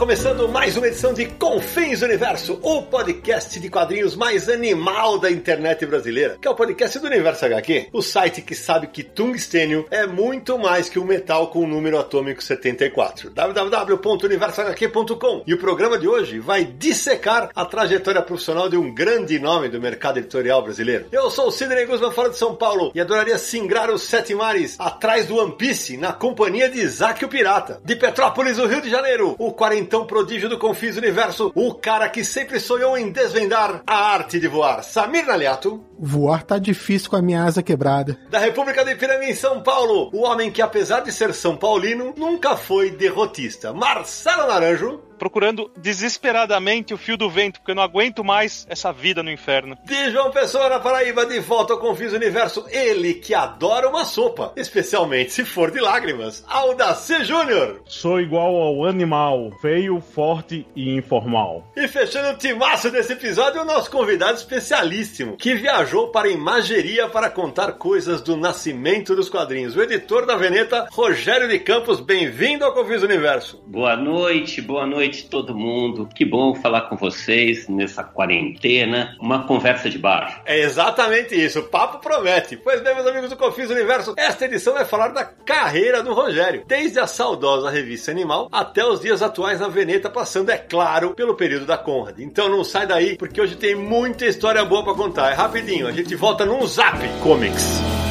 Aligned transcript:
Começando 0.00 0.48
mais 0.48 0.76
uma 0.78 0.86
edição 0.86 1.12
de 1.12 1.26
Confins 1.26 2.00
Universo, 2.00 2.58
o 2.62 2.84
podcast 2.84 3.60
de 3.60 3.68
quadrinhos 3.68 4.16
mais 4.16 4.48
animal 4.48 5.18
da 5.18 5.30
internet 5.30 5.84
brasileira, 5.84 6.38
que 6.40 6.48
é 6.48 6.50
o 6.50 6.54
podcast 6.54 6.98
do 6.98 7.06
Universo 7.06 7.44
HQ, 7.44 7.88
o 7.92 8.00
site 8.00 8.40
que 8.40 8.54
sabe 8.54 8.86
que 8.86 9.02
tungstênio 9.02 9.84
é 9.90 10.06
muito 10.06 10.58
mais 10.58 10.88
que 10.88 10.98
um 10.98 11.04
metal 11.04 11.48
com 11.48 11.64
o 11.64 11.66
número 11.66 11.98
atômico 11.98 12.42
74. 12.42 13.28
www.universohq.com. 13.28 15.42
E 15.46 15.52
o 15.52 15.58
programa 15.58 15.98
de 15.98 16.08
hoje 16.08 16.38
vai 16.38 16.64
dissecar 16.64 17.50
a 17.54 17.66
trajetória 17.66 18.22
profissional 18.22 18.70
de 18.70 18.78
um 18.78 18.94
grande 18.94 19.38
nome 19.38 19.68
do 19.68 19.82
mercado 19.82 20.18
editorial 20.18 20.62
brasileiro. 20.62 21.08
Eu 21.12 21.30
sou 21.30 21.48
o 21.48 21.52
Sidney 21.52 21.84
Guzman, 21.84 22.10
fora 22.10 22.30
de 22.30 22.38
São 22.38 22.56
Paulo, 22.56 22.90
e 22.94 23.02
adoraria 23.02 23.38
singrar 23.38 23.90
os 23.90 24.04
sete 24.04 24.34
mares 24.34 24.80
atrás 24.80 25.26
do 25.26 25.36
One 25.36 25.56
Piece 25.56 25.98
na 25.98 26.14
companhia 26.14 26.70
de 26.70 26.80
Isaac 26.80 27.22
o 27.22 27.28
Pirata. 27.28 27.82
De 27.84 27.94
Petrópolis, 27.94 28.58
o 28.58 28.66
Rio 28.66 28.80
de 28.80 28.88
Janeiro, 28.88 29.36
o 29.38 29.52
quarentão 29.90 30.06
prodígio 30.06 30.48
do 30.48 30.56
Confis 30.56 30.96
Universo, 30.96 31.50
o 31.52 31.74
cara 31.74 32.08
que 32.08 32.22
sempre 32.22 32.60
sonhou 32.60 32.96
em 32.96 33.10
desvendar 33.10 33.82
a 33.84 34.12
arte 34.12 34.38
de 34.38 34.46
voar, 34.46 34.84
Samir 34.84 35.26
Naliato. 35.26 35.84
Voar 35.98 36.44
tá 36.44 36.58
difícil 36.58 37.10
com 37.10 37.16
a 37.16 37.22
minha 37.22 37.42
asa 37.42 37.62
quebrada. 37.62 38.16
Da 38.30 38.38
República 38.38 38.84
de 38.84 38.92
Ipiranga 38.92 39.24
em 39.24 39.34
São 39.34 39.62
Paulo, 39.62 40.08
o 40.12 40.22
homem 40.22 40.50
que 40.50 40.62
apesar 40.62 41.00
de 41.00 41.10
ser 41.10 41.34
São 41.34 41.56
Paulino, 41.56 42.14
nunca 42.16 42.56
foi 42.56 42.90
derrotista, 42.90 43.72
Marcelo 43.72 44.46
Naranjo 44.46 45.09
procurando 45.20 45.70
desesperadamente 45.76 46.94
o 46.94 46.96
fio 46.96 47.14
do 47.14 47.28
vento, 47.28 47.60
porque 47.60 47.72
eu 47.72 47.74
não 47.74 47.82
aguento 47.82 48.24
mais 48.24 48.66
essa 48.70 48.90
vida 48.90 49.22
no 49.22 49.30
inferno. 49.30 49.76
De 49.84 50.10
João 50.10 50.30
Pessoa 50.30 50.70
na 50.70 50.80
Paraíba, 50.80 51.26
de 51.26 51.38
volta 51.38 51.74
ao 51.74 51.78
Confis 51.78 52.14
Universo, 52.14 52.64
ele 52.70 53.12
que 53.12 53.34
adora 53.34 53.86
uma 53.86 54.06
sopa, 54.06 54.54
especialmente 54.56 55.32
se 55.32 55.44
for 55.44 55.70
de 55.70 55.78
lágrimas, 55.78 56.42
Aldaci 56.48 57.22
Júnior. 57.22 57.82
Sou 57.84 58.18
igual 58.18 58.56
ao 58.56 58.86
animal, 58.86 59.52
feio, 59.60 60.00
forte 60.00 60.66
e 60.74 60.96
informal. 60.96 61.70
E 61.76 61.86
fechando 61.86 62.30
o 62.30 62.38
timaço 62.38 62.90
desse 62.90 63.12
episódio, 63.12 63.60
o 63.60 63.66
nosso 63.66 63.90
convidado 63.90 64.38
especialíssimo, 64.38 65.36
que 65.36 65.54
viajou 65.54 66.08
para 66.08 66.28
a 66.28 66.32
imageria 66.32 67.10
para 67.10 67.28
contar 67.28 67.72
coisas 67.72 68.22
do 68.22 68.38
nascimento 68.38 69.14
dos 69.14 69.28
quadrinhos, 69.28 69.76
o 69.76 69.82
editor 69.82 70.24
da 70.24 70.36
Veneta, 70.36 70.88
Rogério 70.90 71.46
de 71.46 71.58
Campos, 71.58 72.00
bem-vindo 72.00 72.64
ao 72.64 72.72
Confis 72.72 73.02
Universo. 73.02 73.62
Boa 73.66 73.94
noite, 73.94 74.62
boa 74.62 74.86
noite 74.86 75.09
noite, 75.10 75.26
todo 75.28 75.54
mundo. 75.54 76.08
Que 76.14 76.24
bom 76.24 76.54
falar 76.54 76.82
com 76.82 76.96
vocês 76.96 77.68
nessa 77.68 78.04
quarentena. 78.04 79.16
Uma 79.20 79.46
conversa 79.46 79.90
de 79.90 79.98
bar. 79.98 80.42
É 80.46 80.60
exatamente 80.60 81.34
isso. 81.34 81.58
O 81.58 81.64
papo 81.64 81.98
promete. 81.98 82.56
Pois 82.56 82.80
bem, 82.80 82.94
meus 82.94 83.06
amigos 83.06 83.30
do 83.30 83.36
Confis 83.36 83.70
Universo, 83.70 84.14
esta 84.16 84.44
edição 84.44 84.74
vai 84.74 84.84
falar 84.84 85.08
da 85.08 85.24
carreira 85.24 86.02
do 86.02 86.14
Rogério. 86.14 86.64
Desde 86.66 87.00
a 87.00 87.06
saudosa 87.06 87.70
revista 87.70 88.10
Animal 88.10 88.48
até 88.52 88.84
os 88.84 89.00
dias 89.00 89.20
atuais 89.22 89.60
na 89.60 89.68
Veneta, 89.68 90.08
passando, 90.08 90.50
é 90.50 90.58
claro, 90.58 91.14
pelo 91.14 91.34
período 91.34 91.66
da 91.66 91.76
Conrad. 91.76 92.18
Então 92.20 92.48
não 92.48 92.62
sai 92.62 92.86
daí, 92.86 93.16
porque 93.16 93.40
hoje 93.40 93.56
tem 93.56 93.74
muita 93.74 94.26
história 94.26 94.64
boa 94.64 94.84
para 94.84 94.94
contar. 94.94 95.30
É 95.30 95.34
rapidinho. 95.34 95.86
A 95.86 95.92
gente 95.92 96.14
volta 96.14 96.46
num 96.46 96.64
Zap 96.66 96.98
Comics. 97.22 98.09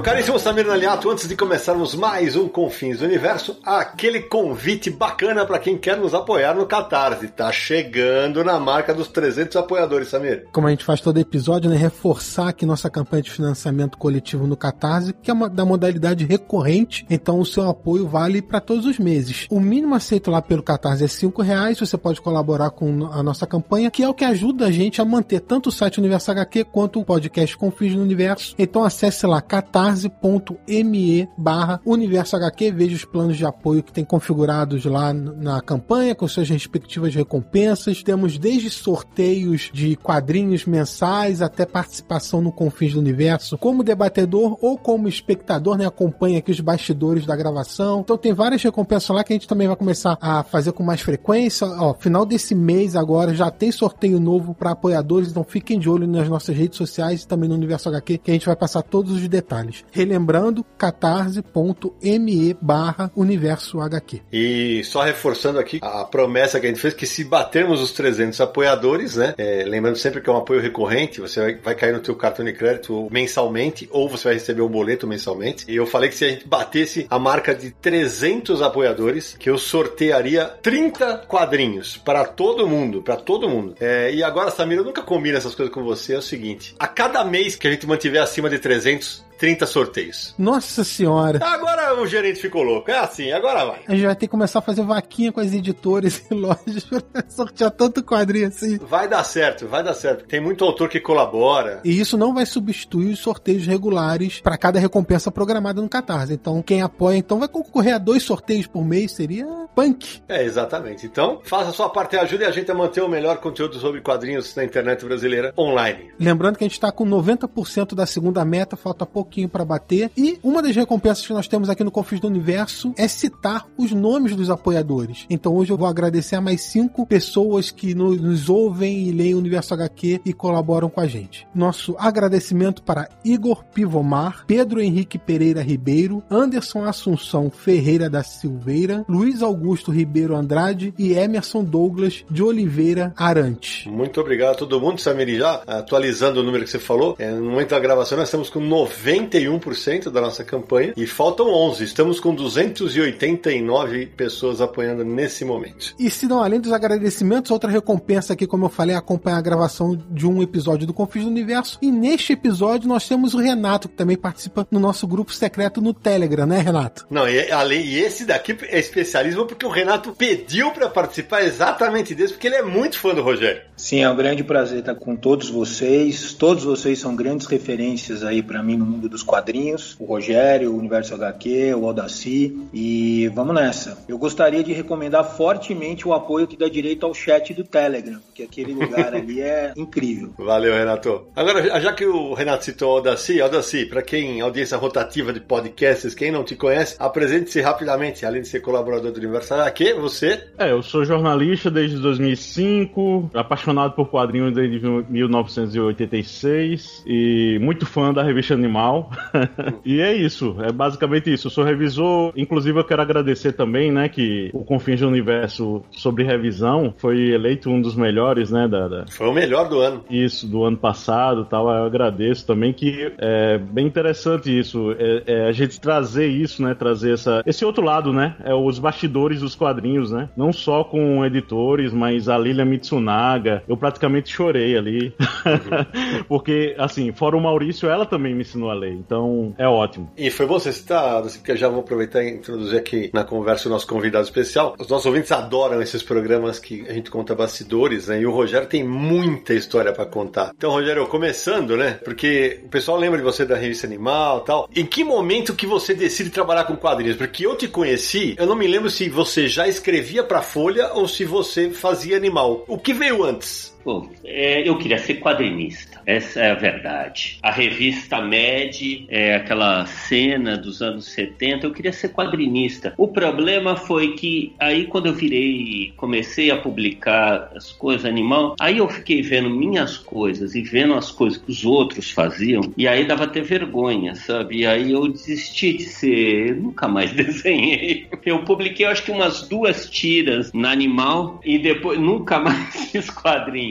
Caríssimo 0.00 0.38
Samir 0.40 0.66
Naliato, 0.66 1.08
antes 1.08 1.28
de 1.28 1.36
começarmos 1.36 1.94
mais 1.94 2.34
um 2.34 2.48
Confins 2.48 2.98
do 2.98 3.04
Universo, 3.04 3.56
aquele 3.64 4.20
convite 4.22 4.90
bacana 4.90 5.46
para 5.46 5.58
quem 5.58 5.78
quer 5.78 5.96
nos 5.96 6.12
apoiar 6.12 6.52
no 6.54 6.66
Catarse. 6.66 7.28
Tá 7.28 7.52
chegando 7.52 8.42
na 8.42 8.58
marca 8.58 8.92
dos 8.92 9.06
300 9.06 9.54
apoiadores, 9.56 10.08
Samir. 10.08 10.48
Como 10.52 10.66
a 10.66 10.70
gente 10.70 10.84
faz 10.84 11.00
todo 11.00 11.20
episódio, 11.20 11.70
né, 11.70 11.76
reforçar 11.76 12.48
aqui 12.48 12.66
nossa 12.66 12.90
campanha 12.90 13.22
de 13.22 13.30
financiamento 13.30 13.96
coletivo 13.96 14.48
no 14.48 14.56
Catarse, 14.56 15.14
que 15.22 15.30
é 15.30 15.34
uma, 15.34 15.48
da 15.48 15.64
modalidade 15.64 16.24
recorrente, 16.24 17.06
então 17.08 17.38
o 17.38 17.46
seu 17.46 17.68
apoio 17.68 18.08
vale 18.08 18.42
para 18.42 18.60
todos 18.60 18.86
os 18.86 18.98
meses. 18.98 19.46
O 19.48 19.60
mínimo 19.60 19.94
aceito 19.94 20.28
lá 20.28 20.42
pelo 20.42 20.62
Catarse 20.62 21.04
é 21.04 21.08
5 21.08 21.40
reais, 21.40 21.78
você 21.78 21.96
pode 21.96 22.20
colaborar 22.20 22.70
com 22.70 23.06
a 23.12 23.22
nossa 23.22 23.46
campanha, 23.46 23.92
que 23.92 24.02
é 24.02 24.08
o 24.08 24.14
que 24.14 24.24
ajuda 24.24 24.66
a 24.66 24.72
gente 24.72 25.00
a 25.00 25.04
manter 25.04 25.40
tanto 25.40 25.68
o 25.68 25.72
site 25.72 25.98
Universo 25.98 26.32
HQ 26.32 26.64
quanto 26.64 26.98
o 27.00 27.04
podcast 27.04 27.56
Confins 27.56 27.94
do 27.94 28.02
Universo. 28.02 28.54
Então 28.58 28.82
acesse 28.82 29.24
lá 29.24 29.40
Catarse 29.40 29.83
catarse.me 29.84 31.28
barra 31.36 31.80
Universo 31.84 32.36
HQ. 32.36 32.72
Veja 32.72 32.96
os 32.96 33.04
planos 33.04 33.36
de 33.36 33.44
apoio 33.44 33.82
que 33.82 33.92
tem 33.92 34.04
configurados 34.04 34.84
lá 34.84 35.12
na 35.12 35.60
campanha, 35.60 36.14
com 36.14 36.26
suas 36.26 36.48
respectivas 36.48 37.14
recompensas. 37.14 38.02
Temos 38.02 38.38
desde 38.38 38.70
sorteios 38.70 39.70
de 39.72 39.96
quadrinhos 39.96 40.64
mensais 40.64 41.42
até 41.42 41.66
participação 41.66 42.40
no 42.40 42.52
Confins 42.52 42.94
do 42.94 43.00
Universo, 43.00 43.58
como 43.58 43.82
debatedor 43.82 44.56
ou 44.60 44.78
como 44.78 45.08
espectador, 45.08 45.76
né? 45.76 45.86
Acompanha 45.86 46.38
aqui 46.38 46.50
os 46.50 46.60
bastidores 46.60 47.26
da 47.26 47.36
gravação. 47.36 48.00
Então 48.00 48.16
tem 48.16 48.32
várias 48.32 48.62
recompensas 48.62 49.14
lá 49.14 49.22
que 49.22 49.32
a 49.32 49.36
gente 49.36 49.48
também 49.48 49.66
vai 49.66 49.76
começar 49.76 50.16
a 50.20 50.42
fazer 50.42 50.72
com 50.72 50.82
mais 50.82 51.00
frequência. 51.00 51.66
Ó, 51.66 51.94
final 51.94 52.24
desse 52.24 52.54
mês 52.54 52.96
agora 52.96 53.34
já 53.34 53.50
tem 53.50 53.70
sorteio 53.70 54.18
novo 54.18 54.54
para 54.54 54.70
apoiadores, 54.70 55.30
então 55.30 55.44
fiquem 55.44 55.78
de 55.78 55.88
olho 55.88 56.06
nas 56.06 56.28
nossas 56.28 56.56
redes 56.56 56.78
sociais 56.78 57.22
e 57.22 57.28
também 57.28 57.48
no 57.48 57.54
Universo 57.54 57.88
HQ, 57.88 58.18
que 58.18 58.30
a 58.30 58.34
gente 58.34 58.46
vai 58.46 58.56
passar 58.56 58.82
todos 58.82 59.12
os 59.12 59.28
detalhes. 59.28 59.73
Relembrando, 59.90 60.64
catarse.me 60.76 62.56
barra 62.60 63.10
universo 63.16 63.80
HQ. 63.80 64.22
E 64.32 64.82
só 64.84 65.02
reforçando 65.02 65.58
aqui 65.58 65.78
a 65.82 66.04
promessa 66.04 66.60
que 66.60 66.66
a 66.66 66.68
gente 66.68 66.80
fez, 66.80 66.94
que 66.94 67.06
se 67.06 67.24
batermos 67.24 67.80
os 67.80 67.92
300 67.92 68.40
apoiadores, 68.40 69.16
né, 69.16 69.34
é, 69.38 69.64
lembrando 69.64 69.96
sempre 69.96 70.20
que 70.20 70.28
é 70.28 70.32
um 70.32 70.36
apoio 70.36 70.60
recorrente, 70.60 71.20
você 71.20 71.40
vai, 71.40 71.54
vai 71.56 71.74
cair 71.74 71.92
no 71.92 72.00
teu 72.00 72.14
cartão 72.14 72.44
de 72.44 72.52
crédito 72.52 73.08
mensalmente, 73.10 73.88
ou 73.90 74.08
você 74.08 74.24
vai 74.24 74.34
receber 74.34 74.62
um 74.62 74.68
boleto 74.68 75.06
mensalmente. 75.06 75.64
E 75.68 75.76
eu 75.76 75.86
falei 75.86 76.08
que 76.10 76.16
se 76.16 76.24
a 76.24 76.28
gente 76.28 76.46
batesse 76.46 77.06
a 77.08 77.18
marca 77.18 77.54
de 77.54 77.70
300 77.70 78.62
apoiadores, 78.62 79.36
que 79.38 79.48
eu 79.48 79.58
sortearia 79.58 80.44
30 80.44 81.18
quadrinhos 81.28 81.96
para 81.96 82.24
todo 82.24 82.66
mundo, 82.66 83.02
para 83.02 83.16
todo 83.16 83.48
mundo. 83.48 83.74
É, 83.80 84.12
e 84.12 84.22
agora, 84.22 84.50
Samir, 84.50 84.78
eu 84.78 84.84
nunca 84.84 85.02
combino 85.02 85.36
essas 85.36 85.54
coisas 85.54 85.74
com 85.74 85.82
você, 85.82 86.14
é 86.14 86.18
o 86.18 86.22
seguinte, 86.22 86.74
a 86.78 86.86
cada 86.86 87.24
mês 87.24 87.56
que 87.56 87.66
a 87.66 87.70
gente 87.70 87.86
mantiver 87.86 88.22
acima 88.22 88.48
de 88.50 88.58
300, 88.58 89.24
30 89.38 89.66
sorteios. 89.66 90.34
Nossa 90.38 90.84
senhora. 90.84 91.44
Agora 91.44 92.00
o 92.00 92.06
gerente 92.06 92.40
ficou 92.40 92.62
louco. 92.62 92.90
É 92.90 92.98
assim, 92.98 93.32
agora 93.32 93.64
vai. 93.64 93.80
A 93.86 93.92
gente 93.92 94.06
vai 94.06 94.14
ter 94.14 94.26
que 94.26 94.30
começar 94.30 94.60
a 94.60 94.62
fazer 94.62 94.82
vaquinha 94.82 95.32
com 95.32 95.40
as 95.40 95.52
editoras 95.52 96.24
e 96.30 96.34
lojas 96.34 96.84
pra 97.12 97.24
sortear 97.28 97.70
tanto 97.70 98.02
quadrinho 98.02 98.48
assim. 98.48 98.78
Vai 98.78 99.08
dar 99.08 99.24
certo, 99.24 99.66
vai 99.66 99.82
dar 99.82 99.94
certo. 99.94 100.26
Tem 100.26 100.40
muito 100.40 100.64
autor 100.64 100.88
que 100.88 101.00
colabora. 101.00 101.80
E 101.84 101.98
isso 102.00 102.16
não 102.16 102.34
vai 102.34 102.46
substituir 102.46 103.12
os 103.12 103.18
sorteios 103.18 103.66
regulares 103.66 104.40
para 104.40 104.56
cada 104.56 104.78
recompensa 104.78 105.30
programada 105.30 105.80
no 105.80 105.88
Catarse. 105.88 106.32
Então, 106.32 106.62
quem 106.62 106.82
apoia, 106.82 107.16
então 107.16 107.38
vai 107.38 107.48
concorrer 107.48 107.94
a 107.94 107.98
dois 107.98 108.22
sorteios 108.22 108.66
por 108.66 108.84
mês, 108.84 109.12
seria 109.12 109.46
punk. 109.74 110.22
É, 110.28 110.44
exatamente. 110.44 111.06
Então, 111.06 111.40
faça 111.44 111.70
a 111.70 111.72
sua 111.72 111.88
parte 111.88 112.14
e 112.14 112.18
ajude 112.18 112.44
a 112.44 112.50
gente 112.50 112.70
a 112.70 112.74
manter 112.74 113.02
o 113.02 113.08
melhor 113.08 113.38
conteúdo 113.38 113.78
sobre 113.78 114.00
quadrinhos 114.00 114.54
na 114.54 114.64
internet 114.64 115.04
brasileira 115.04 115.52
online. 115.58 116.12
Lembrando 116.18 116.56
que 116.56 116.64
a 116.64 116.66
gente 116.66 116.74
está 116.74 116.92
com 116.92 117.04
90% 117.04 117.94
da 117.94 118.06
segunda 118.06 118.44
meta, 118.44 118.76
falta 118.76 119.04
pouco 119.04 119.23
pouquinho 119.24 119.48
para 119.48 119.64
bater. 119.64 120.10
E 120.16 120.38
uma 120.42 120.62
das 120.62 120.76
recompensas 120.76 121.26
que 121.26 121.32
nós 121.32 121.48
temos 121.48 121.70
aqui 121.70 121.82
no 121.82 121.90
Confins 121.90 122.20
do 122.20 122.28
Universo 122.28 122.92
é 122.96 123.08
citar 123.08 123.66
os 123.76 123.90
nomes 123.92 124.36
dos 124.36 124.50
apoiadores. 124.50 125.26
Então 125.30 125.56
hoje 125.56 125.72
eu 125.72 125.78
vou 125.78 125.88
agradecer 125.88 126.36
a 126.36 126.40
mais 126.40 126.60
cinco 126.60 127.06
pessoas 127.06 127.70
que 127.70 127.94
nos, 127.94 128.20
nos 128.20 128.48
ouvem 128.50 129.08
e 129.08 129.12
leem 129.12 129.34
o 129.34 129.38
Universo 129.38 129.72
HQ 129.74 130.20
e 130.24 130.32
colaboram 130.32 130.90
com 130.90 131.00
a 131.00 131.06
gente. 131.06 131.46
Nosso 131.54 131.96
agradecimento 131.98 132.82
para 132.82 133.08
Igor 133.24 133.64
Pivomar, 133.64 134.44
Pedro 134.46 134.80
Henrique 134.80 135.18
Pereira 135.18 135.62
Ribeiro, 135.62 136.22
Anderson 136.30 136.84
Assunção 136.84 137.50
Ferreira 137.50 138.10
da 138.10 138.22
Silveira, 138.22 139.04
Luiz 139.08 139.42
Augusto 139.42 139.90
Ribeiro 139.90 140.36
Andrade 140.36 140.92
e 140.98 141.14
Emerson 141.14 141.64
Douglas 141.64 142.24
de 142.30 142.42
Oliveira 142.42 143.14
Arante. 143.16 143.88
Muito 143.88 144.20
obrigado 144.20 144.52
a 144.52 144.56
todo 144.56 144.80
mundo, 144.80 145.00
Samir. 145.00 145.38
Já 145.38 145.62
atualizando 145.66 146.40
o 146.40 146.42
número 146.42 146.64
que 146.64 146.70
você 146.70 146.78
falou, 146.78 147.16
é, 147.18 147.30
no 147.30 147.50
momento 147.50 147.70
da 147.70 147.80
gravação 147.80 148.18
nós 148.18 148.28
estamos 148.28 148.50
com 148.50 148.60
90 148.60 149.13
91% 149.14 150.10
da 150.10 150.20
nossa 150.20 150.44
campanha 150.44 150.92
e 150.96 151.06
faltam 151.06 151.48
11. 151.48 151.84
Estamos 151.84 152.20
com 152.20 152.34
289 152.34 154.06
pessoas 154.06 154.60
apoiando 154.60 155.04
nesse 155.04 155.44
momento. 155.44 155.94
E 155.98 156.10
se 156.10 156.26
não, 156.26 156.42
além 156.42 156.60
dos 156.60 156.72
agradecimentos, 156.72 157.50
outra 157.50 157.70
recompensa 157.70 158.32
aqui, 158.32 158.46
como 158.46 158.66
eu 158.66 158.70
falei, 158.70 158.94
é 158.94 158.98
acompanhar 158.98 159.38
a 159.38 159.42
gravação 159.42 159.96
de 160.10 160.26
um 160.26 160.42
episódio 160.42 160.86
do 160.86 160.94
Confis 160.94 161.24
do 161.24 161.30
Universo. 161.30 161.78
E 161.80 161.90
neste 161.90 162.32
episódio 162.32 162.88
nós 162.88 163.08
temos 163.08 163.34
o 163.34 163.38
Renato, 163.38 163.88
que 163.88 163.94
também 163.94 164.16
participa 164.16 164.66
no 164.70 164.80
nosso 164.80 165.06
grupo 165.06 165.32
secreto 165.32 165.80
no 165.80 165.94
Telegram, 165.94 166.46
né, 166.46 166.60
Renato? 166.60 167.06
Não, 167.10 167.28
e, 167.28 167.50
além, 167.50 167.84
e 167.84 167.98
esse 167.98 168.24
daqui 168.24 168.56
é 168.62 168.78
especialismo 168.78 169.46
porque 169.46 169.66
o 169.66 169.70
Renato 169.70 170.12
pediu 170.12 170.70
para 170.70 170.88
participar 170.88 171.44
exatamente 171.44 172.14
desse, 172.14 172.34
porque 172.34 172.46
ele 172.46 172.56
é 172.56 172.62
muito 172.62 172.98
fã 172.98 173.14
do 173.14 173.22
Rogério. 173.22 173.62
Sim, 173.84 174.02
é 174.02 174.08
um 174.08 174.16
grande 174.16 174.42
prazer 174.42 174.78
estar 174.78 174.94
com 174.94 175.14
todos 175.14 175.50
vocês. 175.50 176.32
Todos 176.32 176.64
vocês 176.64 176.98
são 176.98 177.14
grandes 177.14 177.46
referências 177.46 178.24
aí 178.24 178.42
para 178.42 178.62
mim 178.62 178.78
no 178.78 178.86
mundo 178.86 179.10
dos 179.10 179.22
quadrinhos. 179.22 179.94
O 180.00 180.06
Rogério, 180.06 180.72
o 180.72 180.78
Universo 180.78 181.14
HQ, 181.14 181.74
o 181.74 181.86
Aldaci. 181.86 182.58
E 182.72 183.28
vamos 183.34 183.54
nessa. 183.54 184.02
Eu 184.08 184.16
gostaria 184.16 184.64
de 184.64 184.72
recomendar 184.72 185.22
fortemente 185.36 186.08
o 186.08 186.14
apoio 186.14 186.46
que 186.46 186.56
dá 186.56 186.66
direito 186.66 187.04
ao 187.04 187.12
chat 187.12 187.52
do 187.52 187.62
Telegram, 187.62 188.18
porque 188.24 188.44
aquele 188.44 188.72
lugar 188.72 189.12
ali 189.14 189.42
é 189.42 189.74
incrível. 189.76 190.32
Valeu, 190.38 190.72
Renato. 190.72 191.26
Agora, 191.36 191.78
já 191.78 191.92
que 191.92 192.06
o 192.06 192.32
Renato 192.32 192.64
citou 192.64 192.90
o 192.90 192.96
Aldaci, 192.96 193.38
Aldaci, 193.38 193.84
para 193.84 194.00
quem, 194.00 194.40
audiência 194.40 194.78
rotativa 194.78 195.30
de 195.30 195.40
podcasts, 195.40 196.14
quem 196.14 196.32
não 196.32 196.42
te 196.42 196.56
conhece, 196.56 196.96
apresente-se 196.98 197.60
rapidamente, 197.60 198.24
além 198.24 198.40
de 198.40 198.48
ser 198.48 198.60
colaborador 198.60 199.12
do 199.12 199.18
Universo 199.18 199.52
HQ, 199.52 199.92
você... 199.92 200.42
É, 200.56 200.70
eu 200.70 200.82
sou 200.82 201.04
jornalista 201.04 201.70
desde 201.70 201.98
2005, 201.98 203.30
apaixonado 203.34 203.73
por 203.94 204.08
quadrinhos 204.08 204.54
desde 204.54 204.80
1986 205.08 207.04
e 207.06 207.58
muito 207.60 207.86
fã 207.86 208.12
da 208.12 208.22
revista 208.22 208.54
Animal. 208.54 209.10
e 209.84 210.00
é 210.00 210.14
isso, 210.14 210.56
é 210.60 210.72
basicamente 210.72 211.32
isso. 211.32 211.46
Eu 211.48 211.50
sou 211.50 211.64
revisor, 211.64 212.32
inclusive 212.36 212.78
eu 212.78 212.84
quero 212.84 213.02
agradecer 213.02 213.52
também, 213.52 213.90
né, 213.90 214.08
que 214.08 214.50
o 214.52 214.64
Confins 214.64 215.00
do 215.00 215.08
Universo 215.08 215.82
sobre 215.90 216.24
revisão 216.24 216.94
foi 216.96 217.30
eleito 217.30 217.70
um 217.70 217.80
dos 217.80 217.94
melhores, 217.94 218.50
né, 218.50 218.68
da, 218.68 218.88
da... 218.88 219.04
Foi 219.10 219.28
o 219.28 219.32
melhor 219.32 219.68
do 219.68 219.80
ano. 219.80 220.04
Isso, 220.08 220.46
do 220.46 220.64
ano 220.64 220.76
passado, 220.76 221.44
tal. 221.44 221.68
Eu 221.68 221.84
agradeço 221.84 222.46
também 222.46 222.72
que 222.72 223.12
é 223.18 223.58
bem 223.58 223.86
interessante 223.86 224.56
isso, 224.56 224.92
é, 224.98 225.22
é 225.26 225.48
a 225.48 225.52
gente 225.52 225.80
trazer 225.80 226.26
isso, 226.26 226.62
né, 226.62 226.74
trazer 226.74 227.12
essa 227.12 227.42
esse 227.46 227.64
outro 227.64 227.84
lado, 227.84 228.12
né, 228.12 228.36
é 228.44 228.54
os 228.54 228.78
bastidores 228.78 229.40
dos 229.40 229.54
quadrinhos, 229.54 230.10
né, 230.10 230.28
não 230.36 230.52
só 230.52 230.84
com 230.84 231.24
editores, 231.24 231.92
mas 231.92 232.28
a 232.28 232.38
Lilia 232.38 232.64
Mitsunaga, 232.64 233.62
eu 233.68 233.76
praticamente 233.76 234.32
chorei 234.32 234.76
ali. 234.76 235.14
Uhum. 235.44 236.24
Porque, 236.28 236.74
assim, 236.78 237.12
fora 237.12 237.36
o 237.36 237.40
Maurício, 237.40 237.88
ela 237.88 238.06
também 238.06 238.34
me 238.34 238.42
ensinou 238.42 238.70
a 238.70 238.74
ler. 238.74 238.92
Então, 238.92 239.54
é 239.58 239.66
ótimo. 239.66 240.10
E 240.16 240.30
foi 240.30 240.46
bom 240.46 240.58
você 240.58 240.72
citar, 240.72 241.22
porque 241.22 241.52
eu 241.52 241.56
já 241.56 241.68
vou 241.68 241.80
aproveitar 241.80 242.22
e 242.22 242.30
introduzir 242.30 242.78
aqui 242.78 243.10
na 243.12 243.24
conversa 243.24 243.68
o 243.68 243.72
nosso 243.72 243.86
convidado 243.86 244.24
especial. 244.24 244.74
Os 244.78 244.88
nossos 244.88 245.06
ouvintes 245.06 245.32
adoram 245.32 245.80
esses 245.82 246.02
programas 246.02 246.58
que 246.58 246.84
a 246.88 246.92
gente 246.92 247.10
conta 247.10 247.34
bastidores, 247.34 248.08
né? 248.08 248.20
E 248.20 248.26
o 248.26 248.30
Rogério 248.30 248.68
tem 248.68 248.84
muita 248.84 249.54
história 249.54 249.92
para 249.92 250.06
contar. 250.06 250.52
Então, 250.56 250.70
Rogério, 250.70 251.06
começando, 251.06 251.76
né? 251.76 251.98
Porque 252.04 252.60
o 252.64 252.68
pessoal 252.68 252.98
lembra 252.98 253.18
de 253.18 253.24
você 253.24 253.44
da 253.44 253.56
revista 253.56 253.86
Animal 253.86 254.40
tal. 254.40 254.68
Em 254.74 254.86
que 254.86 255.04
momento 255.04 255.54
que 255.54 255.66
você 255.66 255.94
decide 255.94 256.30
trabalhar 256.30 256.64
com 256.64 256.76
quadrinhos? 256.76 257.16
Porque 257.16 257.46
eu 257.46 257.56
te 257.56 257.68
conheci, 257.68 258.34
eu 258.38 258.46
não 258.46 258.56
me 258.56 258.66
lembro 258.66 258.90
se 258.90 259.08
você 259.08 259.48
já 259.48 259.68
escrevia 259.68 260.22
pra 260.22 260.42
Folha 260.42 260.92
ou 260.94 261.06
se 261.06 261.24
você 261.24 261.70
fazia 261.70 262.16
animal. 262.16 262.64
O 262.66 262.78
que 262.78 262.92
veio 262.92 263.22
antes? 263.22 263.53
Peace. 263.54 263.73
Bom, 263.84 264.08
é, 264.24 264.66
eu 264.66 264.78
queria 264.78 264.98
ser 264.98 265.20
quadrinista, 265.20 266.00
essa 266.06 266.40
é 266.40 266.50
a 266.50 266.54
verdade. 266.54 267.38
A 267.42 267.50
revista 267.50 268.20
Med, 268.22 269.04
é 269.08 269.34
aquela 269.34 269.84
cena 269.84 270.56
dos 270.56 270.80
anos 270.80 271.04
70, 271.06 271.66
eu 271.66 271.72
queria 271.72 271.92
ser 271.92 272.08
quadrinista. 272.08 272.94
O 272.96 273.08
problema 273.08 273.76
foi 273.76 274.14
que 274.14 274.54
aí 274.58 274.86
quando 274.86 275.06
eu 275.06 275.12
virei, 275.12 275.92
comecei 275.96 276.50
a 276.50 276.56
publicar 276.56 277.52
as 277.54 277.72
coisas 277.72 278.06
animal, 278.06 278.56
aí 278.58 278.78
eu 278.78 278.88
fiquei 278.88 279.20
vendo 279.20 279.50
minhas 279.50 279.98
coisas 279.98 280.54
e 280.54 280.62
vendo 280.62 280.94
as 280.94 281.10
coisas 281.10 281.38
que 281.38 281.50
os 281.50 281.64
outros 281.64 282.10
faziam, 282.10 282.72
e 282.76 282.88
aí 282.88 283.06
dava 283.06 283.24
até 283.24 283.42
vergonha, 283.42 284.14
sabe? 284.14 284.60
E 284.60 284.66
aí 284.66 284.92
eu 284.92 285.08
desisti 285.08 285.74
de 285.74 285.84
ser, 285.84 286.56
nunca 286.56 286.88
mais 286.88 287.12
desenhei. 287.14 288.06
Eu 288.24 288.44
publiquei 288.44 288.86
acho 288.86 289.04
que 289.04 289.10
umas 289.10 289.46
duas 289.46 289.90
tiras 289.90 290.52
na 290.52 290.74
Animal 290.74 291.40
e 291.44 291.58
depois 291.58 291.98
nunca 292.00 292.40
mais 292.40 292.74
fiz 292.90 293.08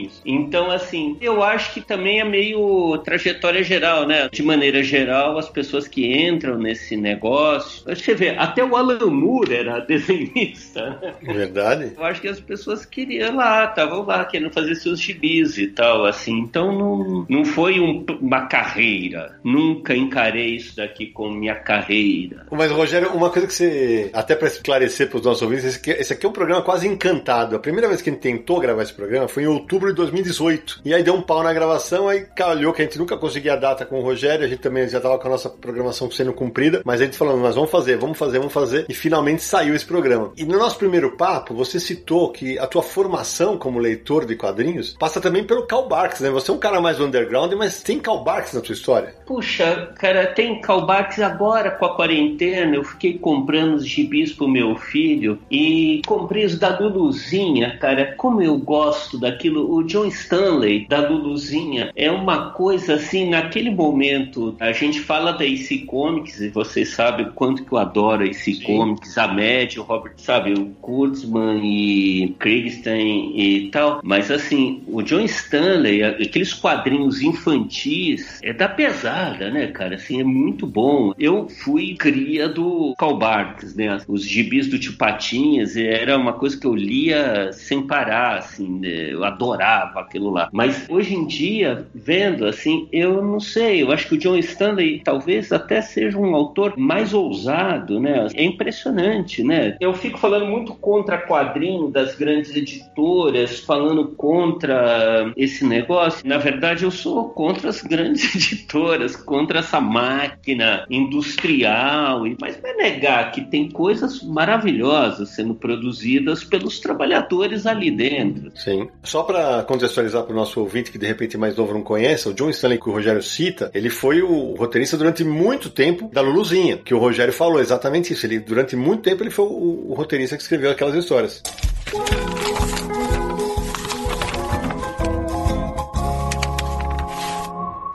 quadrinhos. 0.04 0.22
Então, 0.24 0.70
assim, 0.70 1.16
eu 1.20 1.42
acho 1.42 1.72
que 1.72 1.80
também 1.80 2.20
é 2.20 2.24
meio 2.24 2.98
trajetória 2.98 3.62
geral, 3.62 4.06
né? 4.06 4.28
De 4.30 4.42
maneira 4.42 4.82
geral, 4.82 5.38
as 5.38 5.48
pessoas 5.48 5.88
que 5.88 6.06
entram 6.06 6.58
nesse 6.58 6.96
negócio. 6.96 7.84
Você 7.86 8.14
vê, 8.14 8.30
até 8.30 8.64
o 8.64 8.76
Alan 8.76 9.10
Moore 9.10 9.54
era 9.54 9.80
desenhista. 9.84 10.98
Né? 11.22 11.34
Verdade. 11.34 11.92
Eu 11.96 12.04
acho 12.04 12.20
que 12.20 12.28
as 12.28 12.40
pessoas 12.40 12.84
queriam 12.84 13.36
lá, 13.36 13.64
estavam 13.64 14.04
lá 14.04 14.24
querendo 14.24 14.52
fazer 14.52 14.74
seus 14.74 15.00
gibis 15.00 15.58
e 15.58 15.68
tal, 15.68 16.04
assim. 16.04 16.38
Então, 16.38 16.76
não, 16.76 17.26
não 17.28 17.44
foi 17.44 17.80
um, 17.80 18.04
uma 18.20 18.46
carreira. 18.46 19.38
Nunca 19.42 19.94
encarei 19.94 20.56
isso 20.56 20.76
daqui 20.76 21.06
como 21.06 21.34
minha 21.34 21.54
carreira. 21.54 22.46
Mas, 22.50 22.70
Rogério, 22.70 23.10
uma 23.12 23.30
coisa 23.30 23.46
que 23.46 23.54
você. 23.54 24.10
Até 24.12 24.34
para 24.34 24.48
esclarecer 24.48 25.08
para 25.08 25.18
os 25.18 25.24
nossos 25.24 25.42
ouvintes, 25.42 25.64
esse 25.64 25.78
aqui, 25.78 25.90
esse 25.90 26.12
aqui 26.12 26.26
é 26.26 26.28
um 26.28 26.32
programa 26.32 26.62
quase 26.62 26.86
encantado. 26.86 27.56
A 27.56 27.58
primeira 27.58 27.88
vez 27.88 28.00
que 28.00 28.10
a 28.10 28.12
gente 28.12 28.22
tentou 28.22 28.60
gravar 28.60 28.82
esse 28.82 28.92
programa 28.92 29.28
foi 29.28 29.44
em 29.44 29.46
outubro 29.46 29.93
de 29.94 30.02
2018. 30.02 30.80
E 30.84 30.92
aí 30.92 31.02
deu 31.02 31.14
um 31.14 31.22
pau 31.22 31.42
na 31.42 31.52
gravação, 31.52 32.08
aí 32.08 32.26
calhou 32.34 32.72
que 32.72 32.82
a 32.82 32.84
gente 32.84 32.98
nunca 32.98 33.16
conseguia 33.16 33.54
a 33.54 33.56
data 33.56 33.86
com 33.86 34.00
o 34.00 34.02
Rogério, 34.02 34.44
a 34.44 34.48
gente 34.48 34.60
também 34.60 34.88
já 34.88 35.00
tava 35.00 35.18
com 35.18 35.28
a 35.28 35.30
nossa 35.30 35.48
programação 35.48 36.10
sendo 36.10 36.32
cumprida, 36.32 36.82
mas 36.84 37.00
a 37.00 37.04
gente 37.04 37.16
falando, 37.16 37.40
nós 37.40 37.54
vamos 37.54 37.70
fazer, 37.70 37.96
vamos 37.96 38.18
fazer, 38.18 38.38
vamos 38.38 38.52
fazer, 38.52 38.86
e 38.88 38.94
finalmente 38.94 39.42
saiu 39.42 39.74
esse 39.74 39.84
programa. 39.84 40.32
E 40.36 40.44
no 40.44 40.58
nosso 40.58 40.78
primeiro 40.78 41.16
papo, 41.16 41.54
você 41.54 41.78
citou 41.78 42.30
que 42.30 42.58
a 42.58 42.66
tua 42.66 42.82
formação 42.82 43.56
como 43.56 43.78
leitor 43.78 44.26
de 44.26 44.36
quadrinhos 44.36 44.96
passa 44.98 45.20
também 45.20 45.44
pelo 45.44 45.66
Karl 45.66 45.86
Barks, 45.86 46.20
né? 46.20 46.30
Você 46.30 46.50
é 46.50 46.54
um 46.54 46.58
cara 46.58 46.80
mais 46.80 47.00
underground, 47.00 47.52
mas 47.54 47.82
tem 47.82 47.98
Karl 47.98 48.22
Barks 48.22 48.52
na 48.52 48.60
tua 48.60 48.72
história? 48.72 49.14
Puxa, 49.26 49.92
cara, 49.96 50.26
tem 50.26 50.60
Karl 50.60 50.86
Barks 50.86 51.20
agora 51.20 51.70
com 51.70 51.84
a 51.84 51.94
quarentena, 51.94 52.76
eu 52.76 52.84
fiquei 52.84 53.18
comprando 53.18 53.74
os 53.74 53.86
gibis 53.86 54.32
pro 54.32 54.48
meu 54.48 54.74
filho 54.76 55.38
e 55.50 56.02
comprei 56.06 56.44
os 56.44 56.58
da 56.58 56.78
Luluzinha, 56.78 57.78
cara, 57.78 58.14
como 58.16 58.42
eu 58.42 58.56
gosto 58.58 59.18
daquilo, 59.18 59.72
o 59.74 59.83
John 59.86 60.06
Stanley, 60.06 60.86
da 60.88 61.08
Luluzinha, 61.08 61.92
é 61.94 62.10
uma 62.10 62.50
coisa 62.50 62.94
assim, 62.94 63.30
naquele 63.30 63.70
momento, 63.70 64.56
a 64.58 64.72
gente 64.72 65.00
fala 65.00 65.32
da 65.32 65.44
AC 65.44 65.84
Comics, 65.86 66.40
e 66.40 66.48
vocês 66.48 66.90
sabem 66.90 67.26
o 67.26 67.32
quanto 67.32 67.64
que 67.64 67.72
eu 67.72 67.78
adoro 67.78 68.24
AC 68.24 68.34
Sim. 68.34 68.62
Comics, 68.62 69.16
a 69.18 69.28
Mad, 69.28 69.76
o 69.76 69.82
Robert, 69.82 70.14
sabe, 70.16 70.52
o 70.52 70.66
Kurtzman 70.80 71.60
e 71.64 72.34
Kristen 72.38 73.32
e 73.38 73.70
tal, 73.70 74.00
mas 74.02 74.30
assim, 74.30 74.82
o 74.86 75.02
John 75.02 75.20
Stanley, 75.20 76.02
aqueles 76.02 76.52
quadrinhos 76.52 77.20
infantis, 77.20 78.40
é 78.42 78.52
da 78.52 78.68
pesada, 78.68 79.50
né, 79.50 79.68
cara, 79.68 79.96
assim, 79.96 80.20
é 80.20 80.24
muito 80.24 80.66
bom. 80.66 81.12
Eu 81.18 81.48
fui 81.48 81.94
cria 81.94 82.48
do 82.48 82.94
Karl 82.98 83.16
Barks, 83.16 83.74
né, 83.74 83.98
os 84.08 84.24
gibis 84.24 84.68
do 84.68 84.78
Tio 84.78 84.96
Patinhas, 84.96 85.76
era 85.76 86.16
uma 86.16 86.32
coisa 86.32 86.58
que 86.58 86.66
eu 86.66 86.74
lia 86.74 87.52
sem 87.52 87.86
parar, 87.86 88.38
assim, 88.38 88.80
né? 88.80 89.12
eu 89.12 89.24
adorava 89.24 89.73
aquilo 89.82 90.30
lá. 90.30 90.48
Mas 90.52 90.88
hoje 90.88 91.14
em 91.14 91.26
dia, 91.26 91.86
vendo 91.94 92.46
assim, 92.46 92.88
eu 92.92 93.22
não 93.22 93.40
sei, 93.40 93.82
eu 93.82 93.90
acho 93.90 94.08
que 94.08 94.14
o 94.14 94.18
John 94.18 94.36
Stanley 94.36 95.02
talvez 95.04 95.52
até 95.52 95.80
seja 95.80 96.18
um 96.18 96.34
autor 96.34 96.74
mais 96.76 97.12
ousado, 97.14 98.00
né? 98.00 98.26
É 98.34 98.44
impressionante, 98.44 99.42
né? 99.42 99.76
Eu 99.80 99.94
fico 99.94 100.18
falando 100.18 100.46
muito 100.46 100.74
contra 100.74 101.18
quadrinho 101.18 101.90
das 101.90 102.14
grandes 102.14 102.54
editoras, 102.54 103.60
falando 103.60 104.08
contra 104.08 105.32
esse 105.36 105.64
negócio. 105.64 106.26
Na 106.26 106.38
verdade, 106.38 106.84
eu 106.84 106.90
sou 106.90 107.30
contra 107.30 107.68
as 107.68 107.82
grandes 107.82 108.34
editoras, 108.34 109.16
contra 109.16 109.60
essa 109.60 109.80
máquina 109.80 110.86
industrial, 110.90 112.24
mas 112.40 112.60
não 112.62 112.70
é 112.70 112.74
negar 112.74 113.32
que 113.32 113.42
tem 113.42 113.68
coisas 113.68 114.22
maravilhosas 114.22 115.30
sendo 115.30 115.54
produzidas 115.54 116.44
pelos 116.44 116.80
trabalhadores 116.80 117.66
ali 117.66 117.90
dentro. 117.90 118.52
Sim. 118.54 118.88
Só 119.02 119.22
para 119.22 119.63
contextualizar 119.64 120.22
para 120.22 120.32
o 120.32 120.36
nosso 120.36 120.60
ouvinte 120.60 120.90
que 120.90 120.98
de 120.98 121.06
repente 121.06 121.36
mais 121.36 121.56
novo 121.56 121.72
não 121.72 121.82
conhece, 121.82 122.28
o 122.28 122.34
John 122.34 122.50
Stanley 122.50 122.78
que 122.78 122.88
o 122.88 122.92
Rogério 122.92 123.22
cita, 123.22 123.70
ele 123.74 123.90
foi 123.90 124.22
o 124.22 124.54
roteirista 124.54 124.96
durante 124.96 125.24
muito 125.24 125.70
tempo 125.70 126.10
da 126.12 126.20
Luluzinha, 126.20 126.78
que 126.78 126.94
o 126.94 126.98
Rogério 126.98 127.32
falou 127.32 127.60
exatamente 127.60 128.12
isso. 128.12 128.26
Ele 128.26 128.38
durante 128.38 128.76
muito 128.76 129.02
tempo 129.02 129.22
ele 129.22 129.30
foi 129.30 129.44
o, 129.44 129.90
o 129.90 129.94
roteirista 129.94 130.36
que 130.36 130.42
escreveu 130.42 130.70
aquelas 130.70 130.94
histórias. 130.94 131.42